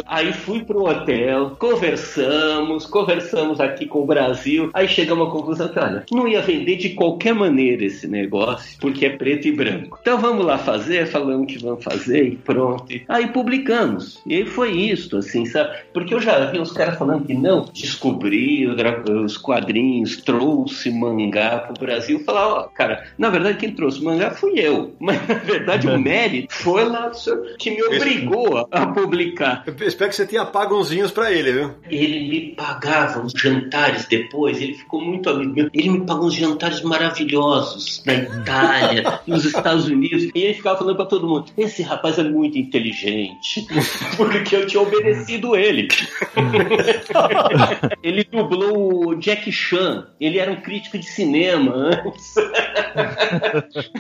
Aí 0.06 0.34
fui 0.34 0.64
pro 0.64 0.86
hotel, 0.86 1.56
conversamos, 1.60 2.86
conversamos 2.86 3.60
aqui 3.60 3.86
com 3.86 4.02
o 4.02 4.06
Brasil, 4.06 4.70
aí 4.74 4.88
chegamos 4.88 5.28
à 5.28 5.32
conclusão 5.32 5.68
que, 5.68 5.80
olha, 5.80 6.06
não 6.12 6.28
ia 6.28 6.42
vender 6.42 6.78
de 6.78 6.90
qualquer 6.90 7.34
maneira 7.34 7.86
esse 7.86 8.08
negócio, 8.08 8.78
porque 8.80 9.06
é 9.06 9.10
preto 9.10 9.48
e 9.48 9.52
branco. 9.52 10.00
Então 10.02 10.18
vamos 10.18 10.46
lá 10.46 10.58
fazer, 10.58 11.08
falamos 11.08 11.52
que 11.52 11.60
vamos 11.60 11.84
fazer 11.84 12.24
e 12.26 12.36
pronto. 12.36 12.86
Aí 13.08 13.28
publicamos. 13.28 14.22
E 14.26 14.36
aí 14.36 14.46
foi 14.46 14.72
isso, 14.72 15.18
assim, 15.18 15.46
sabe? 15.46 15.78
Porque 15.94 16.14
eu 16.14 16.20
já 16.20 16.46
vi 16.52 16.60
os 16.60 16.72
caras 16.72 16.98
falando 16.98 17.26
que 17.26 17.34
não, 17.34 17.66
descobri 17.74 18.68
os 18.68 19.38
quadrinhos, 19.38 20.18
trouxe 20.18 20.92
mangá 20.92 21.60
pro 21.60 21.86
Brasil. 21.86 22.24
Falar, 22.24 22.48
ó, 22.48 22.64
cara, 22.64 23.06
na 23.18 23.30
verdade 23.30 23.58
quem 23.58 23.72
trouxe 23.72 24.04
mangá 24.04 24.32
fui 24.32 24.54
eu. 24.60 24.94
Mas 25.00 25.28
na 25.28 25.36
verdade 25.36 25.88
o 25.88 25.98
mérito 26.00 26.54
foi 26.54 26.86
lá 26.86 27.12
que 27.58 27.72
me 27.72 27.84
obrigou 27.84 28.68
a 28.72 28.88
publicar. 29.04 29.64
Eu 29.66 29.88
espero 29.88 30.10
que 30.10 30.16
você 30.16 30.26
tenha 30.26 30.46
pago 30.46 30.80
unzinhos 30.80 31.12
pra 31.12 31.32
ele, 31.32 31.52
viu? 31.52 31.72
Ele 31.90 32.30
me 32.30 32.56
pagava 32.56 33.20
uns 33.22 33.34
jantares 33.34 34.06
depois, 34.08 34.62
ele 34.62 34.74
ficou 34.76 35.02
muito 35.02 35.30
amigo 35.30 35.54
meu. 35.54 35.70
Ele 35.74 35.90
me 35.90 36.06
pagou 36.06 36.28
uns 36.28 36.36
jantares 36.36 36.82
maravilhosos 36.82 38.04
na 38.06 38.14
Itália, 38.16 39.20
nos 39.28 39.46
Estados 39.46 39.88
Unidos. 39.88 40.24
E 40.24 40.40
ele 40.42 40.54
ficava 40.54 40.78
falando 40.78 40.96
pra 40.96 41.06
todo 41.06 41.28
mundo: 41.28 41.46
esse 41.58 41.82
rapaz 41.82 42.18
é 42.20 42.24
muito 42.24 42.58
inteligente. 42.58 43.66
Porque 44.18 44.56
eu 44.56 44.68
tinha 44.68 44.82
obedecido 44.82 45.56
ele. 45.56 45.88
ele 48.04 48.24
dublou 48.24 49.08
o 49.10 49.16
Jack 49.16 49.52
Chan. 49.52 50.08
Ele 50.20 50.38
era 50.40 50.52
um 50.52 50.58
crítico 50.62 50.98
de 50.98 51.06
cinema 51.06 51.74
antes. 51.76 52.34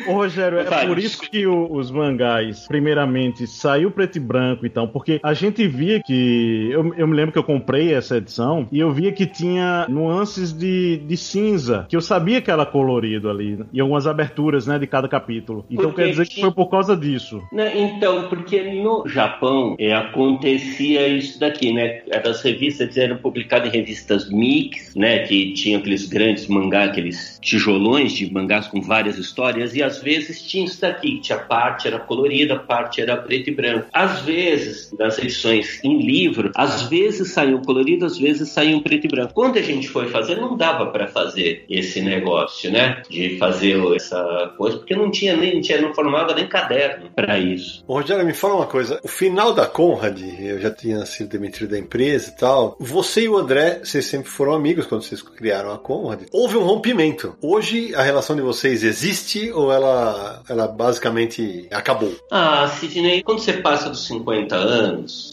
Ô, 0.07 0.13
Rogério, 0.13 0.59
é 0.59 0.63
Vai. 0.63 0.87
por 0.87 0.97
isso 0.99 1.21
que 1.21 1.45
o- 1.45 1.71
os 1.71 1.89
mangás, 1.91 2.67
primeiramente, 2.67 3.47
saiu 3.47 3.91
preto 3.91 4.17
e 4.17 4.19
branco, 4.19 4.65
então 4.65 4.87
porque 4.91 5.19
a 5.23 5.33
gente 5.33 5.67
via 5.67 6.01
que. 6.01 6.69
Eu, 6.71 6.93
eu 6.95 7.07
me 7.07 7.15
lembro 7.15 7.31
que 7.31 7.39
eu 7.39 7.43
comprei 7.43 7.93
essa 7.93 8.17
edição 8.17 8.67
e 8.71 8.79
eu 8.79 8.91
via 8.91 9.11
que 9.11 9.25
tinha 9.25 9.87
nuances 9.89 10.53
de, 10.53 10.97
de 10.97 11.17
cinza, 11.17 11.85
que 11.89 11.95
eu 11.95 12.01
sabia 12.01 12.41
que 12.41 12.51
era 12.51 12.65
colorido 12.65 13.29
ali, 13.29 13.57
né? 13.57 13.65
e 13.73 13.79
algumas 13.79 14.07
aberturas, 14.07 14.67
né, 14.67 14.77
de 14.77 14.87
cada 14.87 15.07
capítulo. 15.07 15.65
Então 15.69 15.85
Porque 15.85 16.03
quer 16.03 16.09
dizer 16.09 16.27
que 16.27 16.41
foi 16.41 16.51
por 16.51 16.69
causa 16.69 16.95
disso. 16.95 17.41
Né, 17.51 17.71
Então, 17.77 18.27
porque 18.29 18.61
no 18.61 19.07
Japão 19.07 19.75
é, 19.79 19.93
acontecia 19.93 21.07
isso 21.07 21.39
daqui, 21.39 21.71
né? 21.71 22.01
As 22.23 22.41
revistas 22.41 22.95
eram 22.97 23.17
publicadas 23.17 23.67
em 23.67 23.77
revistas 23.77 24.29
mix, 24.29 24.95
né? 24.95 25.19
Que 25.19 25.53
tinham 25.53 25.79
aqueles 25.79 26.07
grandes 26.07 26.47
mangás, 26.47 26.89
aqueles 26.89 27.39
tijolões 27.41 28.13
de 28.13 28.31
mangás 28.31 28.67
com 28.67 28.81
várias 28.81 29.17
histórias, 29.17 29.75
e 29.75 29.83
às 29.83 30.01
vezes 30.01 30.41
tinha 30.41 30.65
isso 30.65 30.81
daqui, 30.81 31.15
que 31.15 31.21
tinha 31.21 31.37
parte 31.37 31.87
era 31.87 31.99
colorida, 31.99 32.57
parte 32.57 33.01
era 33.01 33.17
preto 33.17 33.49
e 33.49 33.53
branco. 33.53 33.87
Às 33.93 34.21
vezes, 34.21 34.80
nas 34.97 35.17
edições 35.17 35.79
em 35.83 36.01
livro, 36.01 36.51
às 36.55 36.83
vezes 36.83 37.31
saíam 37.31 37.61
colorido, 37.61 38.05
às 38.05 38.17
vezes 38.17 38.49
saíam 38.49 38.81
preto 38.81 39.05
e 39.05 39.09
branco. 39.09 39.33
Quando 39.33 39.57
a 39.57 39.61
gente 39.61 39.87
foi 39.87 40.07
fazer, 40.07 40.35
não 40.35 40.55
dava 40.55 40.87
para 40.87 41.07
fazer 41.07 41.65
esse 41.69 42.01
negócio, 42.01 42.71
né? 42.71 43.01
De 43.09 43.37
fazer 43.37 43.77
essa 43.95 44.53
coisa, 44.57 44.77
porque 44.77 44.95
não 44.95 45.11
tinha 45.11 45.35
nem, 45.35 45.55
não 45.55 45.61
tinha, 45.61 45.81
não 45.81 45.93
formava 45.93 46.33
nem 46.33 46.47
caderno 46.47 47.09
para 47.15 47.39
isso. 47.39 47.83
Ô, 47.87 47.93
Rogério, 47.93 48.25
me 48.25 48.33
fala 48.33 48.55
uma 48.55 48.67
coisa. 48.67 48.99
O 49.03 49.07
final 49.07 49.53
da 49.53 49.65
Conrad, 49.65 50.19
eu 50.39 50.59
já 50.59 50.71
tinha 50.71 51.05
sido 51.05 51.29
demitido 51.29 51.71
da 51.71 51.79
empresa 51.79 52.29
e 52.29 52.37
tal. 52.37 52.75
Você 52.79 53.23
e 53.23 53.29
o 53.29 53.37
André, 53.37 53.81
vocês 53.83 54.05
sempre 54.05 54.29
foram 54.29 54.53
amigos 54.53 54.85
quando 54.85 55.03
vocês 55.03 55.21
criaram 55.21 55.71
a 55.73 55.77
Conrad. 55.77 56.21
Houve 56.31 56.57
um 56.57 56.63
rompimento. 56.63 57.35
Hoje, 57.41 57.93
a 57.95 58.01
relação 58.01 58.35
de 58.35 58.41
vocês 58.41 58.83
existe 58.83 59.51
ou 59.51 59.71
ela, 59.71 60.41
ela 60.49 60.67
basicamente 60.67 61.67
acabou? 61.71 62.13
Ah, 62.31 62.67
Sidney, 62.67 63.23
quando 63.23 63.39
você 63.39 63.53
passa 63.53 63.89
dos 63.89 64.05
50 64.07 64.55
anos, 64.55 64.70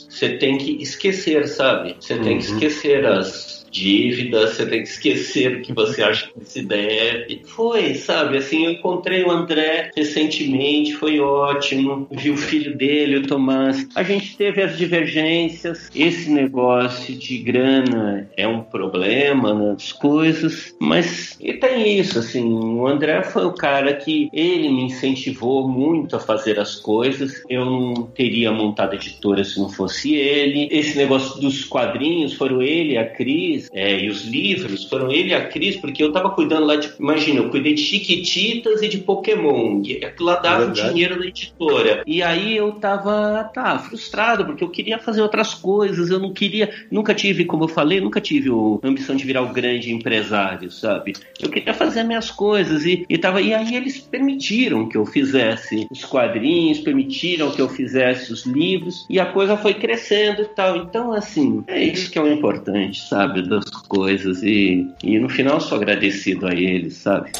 você 0.08 0.36
tem 0.38 0.58
que 0.58 0.82
esquecer, 0.82 1.46
sabe? 1.48 1.96
Você 2.00 2.14
tem 2.18 2.38
que 2.38 2.46
Uhum. 2.48 2.54
esquecer 2.54 3.06
as 3.06 3.47
dívidas, 3.70 4.56
você 4.56 4.66
tem 4.66 4.82
que 4.82 4.88
esquecer 4.88 5.56
o 5.56 5.62
que 5.62 5.72
você 5.72 6.02
acha 6.02 6.28
que 6.28 6.44
se 6.44 6.62
deve. 6.62 7.42
Foi, 7.44 7.94
sabe? 7.94 8.38
Assim, 8.38 8.66
eu 8.66 8.72
encontrei 8.72 9.24
o 9.24 9.30
André 9.30 9.90
recentemente, 9.96 10.94
foi 10.94 11.20
ótimo. 11.20 12.06
Vi 12.10 12.30
o 12.30 12.36
filho 12.36 12.76
dele, 12.76 13.18
o 13.18 13.26
Tomás. 13.26 13.86
A 13.94 14.02
gente 14.02 14.36
teve 14.36 14.62
as 14.62 14.76
divergências. 14.76 15.90
Esse 15.94 16.30
negócio 16.30 17.14
de 17.14 17.38
grana 17.38 18.28
é 18.36 18.46
um 18.46 18.62
problema 18.62 19.54
nas 19.54 19.92
coisas, 19.92 20.74
mas 20.80 21.36
e 21.40 21.54
tem 21.54 21.98
isso, 21.98 22.18
assim. 22.18 22.44
O 22.44 22.86
André 22.86 23.22
foi 23.22 23.44
o 23.44 23.52
cara 23.52 23.94
que 23.94 24.28
ele 24.32 24.68
me 24.68 24.84
incentivou 24.84 25.68
muito 25.68 26.16
a 26.16 26.20
fazer 26.20 26.58
as 26.58 26.76
coisas. 26.76 27.42
Eu 27.48 27.64
não 27.64 27.94
teria 28.02 28.50
montado 28.52 28.92
a 28.92 28.96
editora 28.96 29.44
se 29.44 29.58
não 29.58 29.68
fosse 29.68 30.14
ele. 30.14 30.68
Esse 30.70 30.96
negócio 30.96 31.40
dos 31.40 31.64
quadrinhos 31.64 32.34
foram 32.34 32.62
ele 32.62 32.96
a 32.96 33.06
Cris, 33.06 33.57
é, 33.72 33.98
e 34.00 34.08
os 34.08 34.24
livros 34.24 34.84
foram 34.84 35.10
ele 35.10 35.30
e 35.30 35.34
a 35.34 35.46
Cris, 35.48 35.76
porque 35.76 36.02
eu 36.02 36.12
tava 36.12 36.30
cuidando 36.30 36.66
lá 36.66 36.76
de. 36.76 36.90
Imagina, 36.98 37.40
eu 37.40 37.50
cuidei 37.50 37.74
de 37.74 37.82
Chiquititas 37.82 38.82
e 38.82 38.88
de 38.88 38.98
Pokémon. 38.98 39.82
E 39.84 40.04
aquilo 40.04 40.28
lá 40.28 40.36
dava 40.36 40.66
o 40.66 40.72
dinheiro 40.72 41.18
da 41.18 41.26
editora. 41.26 42.02
E 42.06 42.22
aí 42.22 42.56
eu 42.56 42.72
tava, 42.72 43.44
tá, 43.54 43.78
frustrado, 43.78 44.44
porque 44.44 44.62
eu 44.64 44.70
queria 44.70 44.98
fazer 44.98 45.22
outras 45.22 45.54
coisas. 45.54 46.10
Eu 46.10 46.18
não 46.18 46.32
queria. 46.32 46.70
Nunca 46.90 47.14
tive, 47.14 47.44
como 47.44 47.64
eu 47.64 47.68
falei, 47.68 48.00
nunca 48.00 48.20
tive 48.20 48.50
o- 48.50 48.80
a 48.82 48.88
ambição 48.88 49.16
de 49.16 49.24
virar 49.24 49.42
o 49.42 49.52
grande 49.52 49.92
empresário, 49.92 50.70
sabe? 50.70 51.12
Eu 51.40 51.48
queria 51.50 51.74
fazer 51.74 52.02
minhas 52.04 52.30
coisas. 52.30 52.84
E, 52.84 53.04
e, 53.08 53.18
tava, 53.18 53.40
e 53.40 53.54
aí 53.54 53.74
eles 53.74 53.98
permitiram 53.98 54.88
que 54.88 54.96
eu 54.96 55.06
fizesse 55.06 55.86
os 55.90 56.04
quadrinhos, 56.04 56.78
permitiram 56.78 57.50
que 57.50 57.60
eu 57.60 57.68
fizesse 57.68 58.32
os 58.32 58.44
livros. 58.46 59.06
E 59.08 59.18
a 59.20 59.26
coisa 59.26 59.56
foi 59.56 59.74
crescendo 59.74 60.42
e 60.42 60.46
tal. 60.46 60.76
Então, 60.76 61.12
assim, 61.12 61.62
é 61.66 61.82
isso 61.82 62.10
que 62.10 62.18
é 62.18 62.22
o 62.22 62.28
importante, 62.32 63.00
sabe? 63.00 63.42
Das 63.48 63.64
coisas. 63.88 64.42
E, 64.42 64.88
e 65.02 65.18
no 65.18 65.28
final 65.28 65.60
sou 65.60 65.78
agradecido 65.78 66.46
a 66.46 66.52
eles, 66.52 66.94
sabe? 66.94 67.32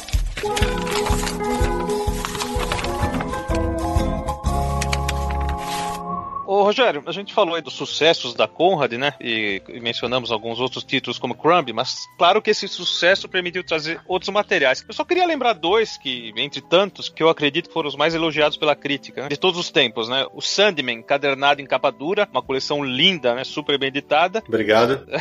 Ô, 6.59 6.63
Rogério, 6.63 7.01
a 7.05 7.11
gente 7.13 7.33
falou 7.33 7.55
aí 7.55 7.61
dos 7.61 7.73
sucessos 7.73 8.33
da 8.33 8.45
Conrad, 8.45 8.91
né? 8.91 9.13
E, 9.21 9.61
e 9.69 9.79
mencionamos 9.79 10.29
alguns 10.29 10.59
outros 10.59 10.83
títulos 10.83 11.17
como 11.17 11.33
Crumb, 11.33 11.71
mas 11.73 12.05
claro 12.17 12.41
que 12.41 12.51
esse 12.51 12.67
sucesso 12.67 13.29
permitiu 13.29 13.63
trazer 13.63 14.01
outros 14.05 14.29
materiais. 14.29 14.83
Eu 14.85 14.93
só 14.93 15.05
queria 15.05 15.25
lembrar 15.25 15.53
dois 15.53 15.95
que, 15.97 16.33
entre 16.35 16.59
tantos, 16.59 17.07
que 17.07 17.23
eu 17.23 17.29
acredito 17.29 17.69
que 17.69 17.73
foram 17.73 17.87
os 17.87 17.95
mais 17.95 18.13
elogiados 18.13 18.57
pela 18.57 18.75
crítica, 18.75 19.21
né? 19.21 19.29
de 19.29 19.37
todos 19.37 19.57
os 19.57 19.69
tempos, 19.69 20.09
né? 20.09 20.25
O 20.33 20.41
Sandman, 20.41 21.01
cadernado 21.01 21.61
em 21.61 21.65
capa 21.65 21.89
dura, 21.91 22.27
uma 22.29 22.41
coleção 22.41 22.83
linda, 22.83 23.33
né? 23.33 23.45
Super 23.45 23.79
bem 23.79 23.87
editada. 23.87 24.43
Obrigado. 24.45 25.07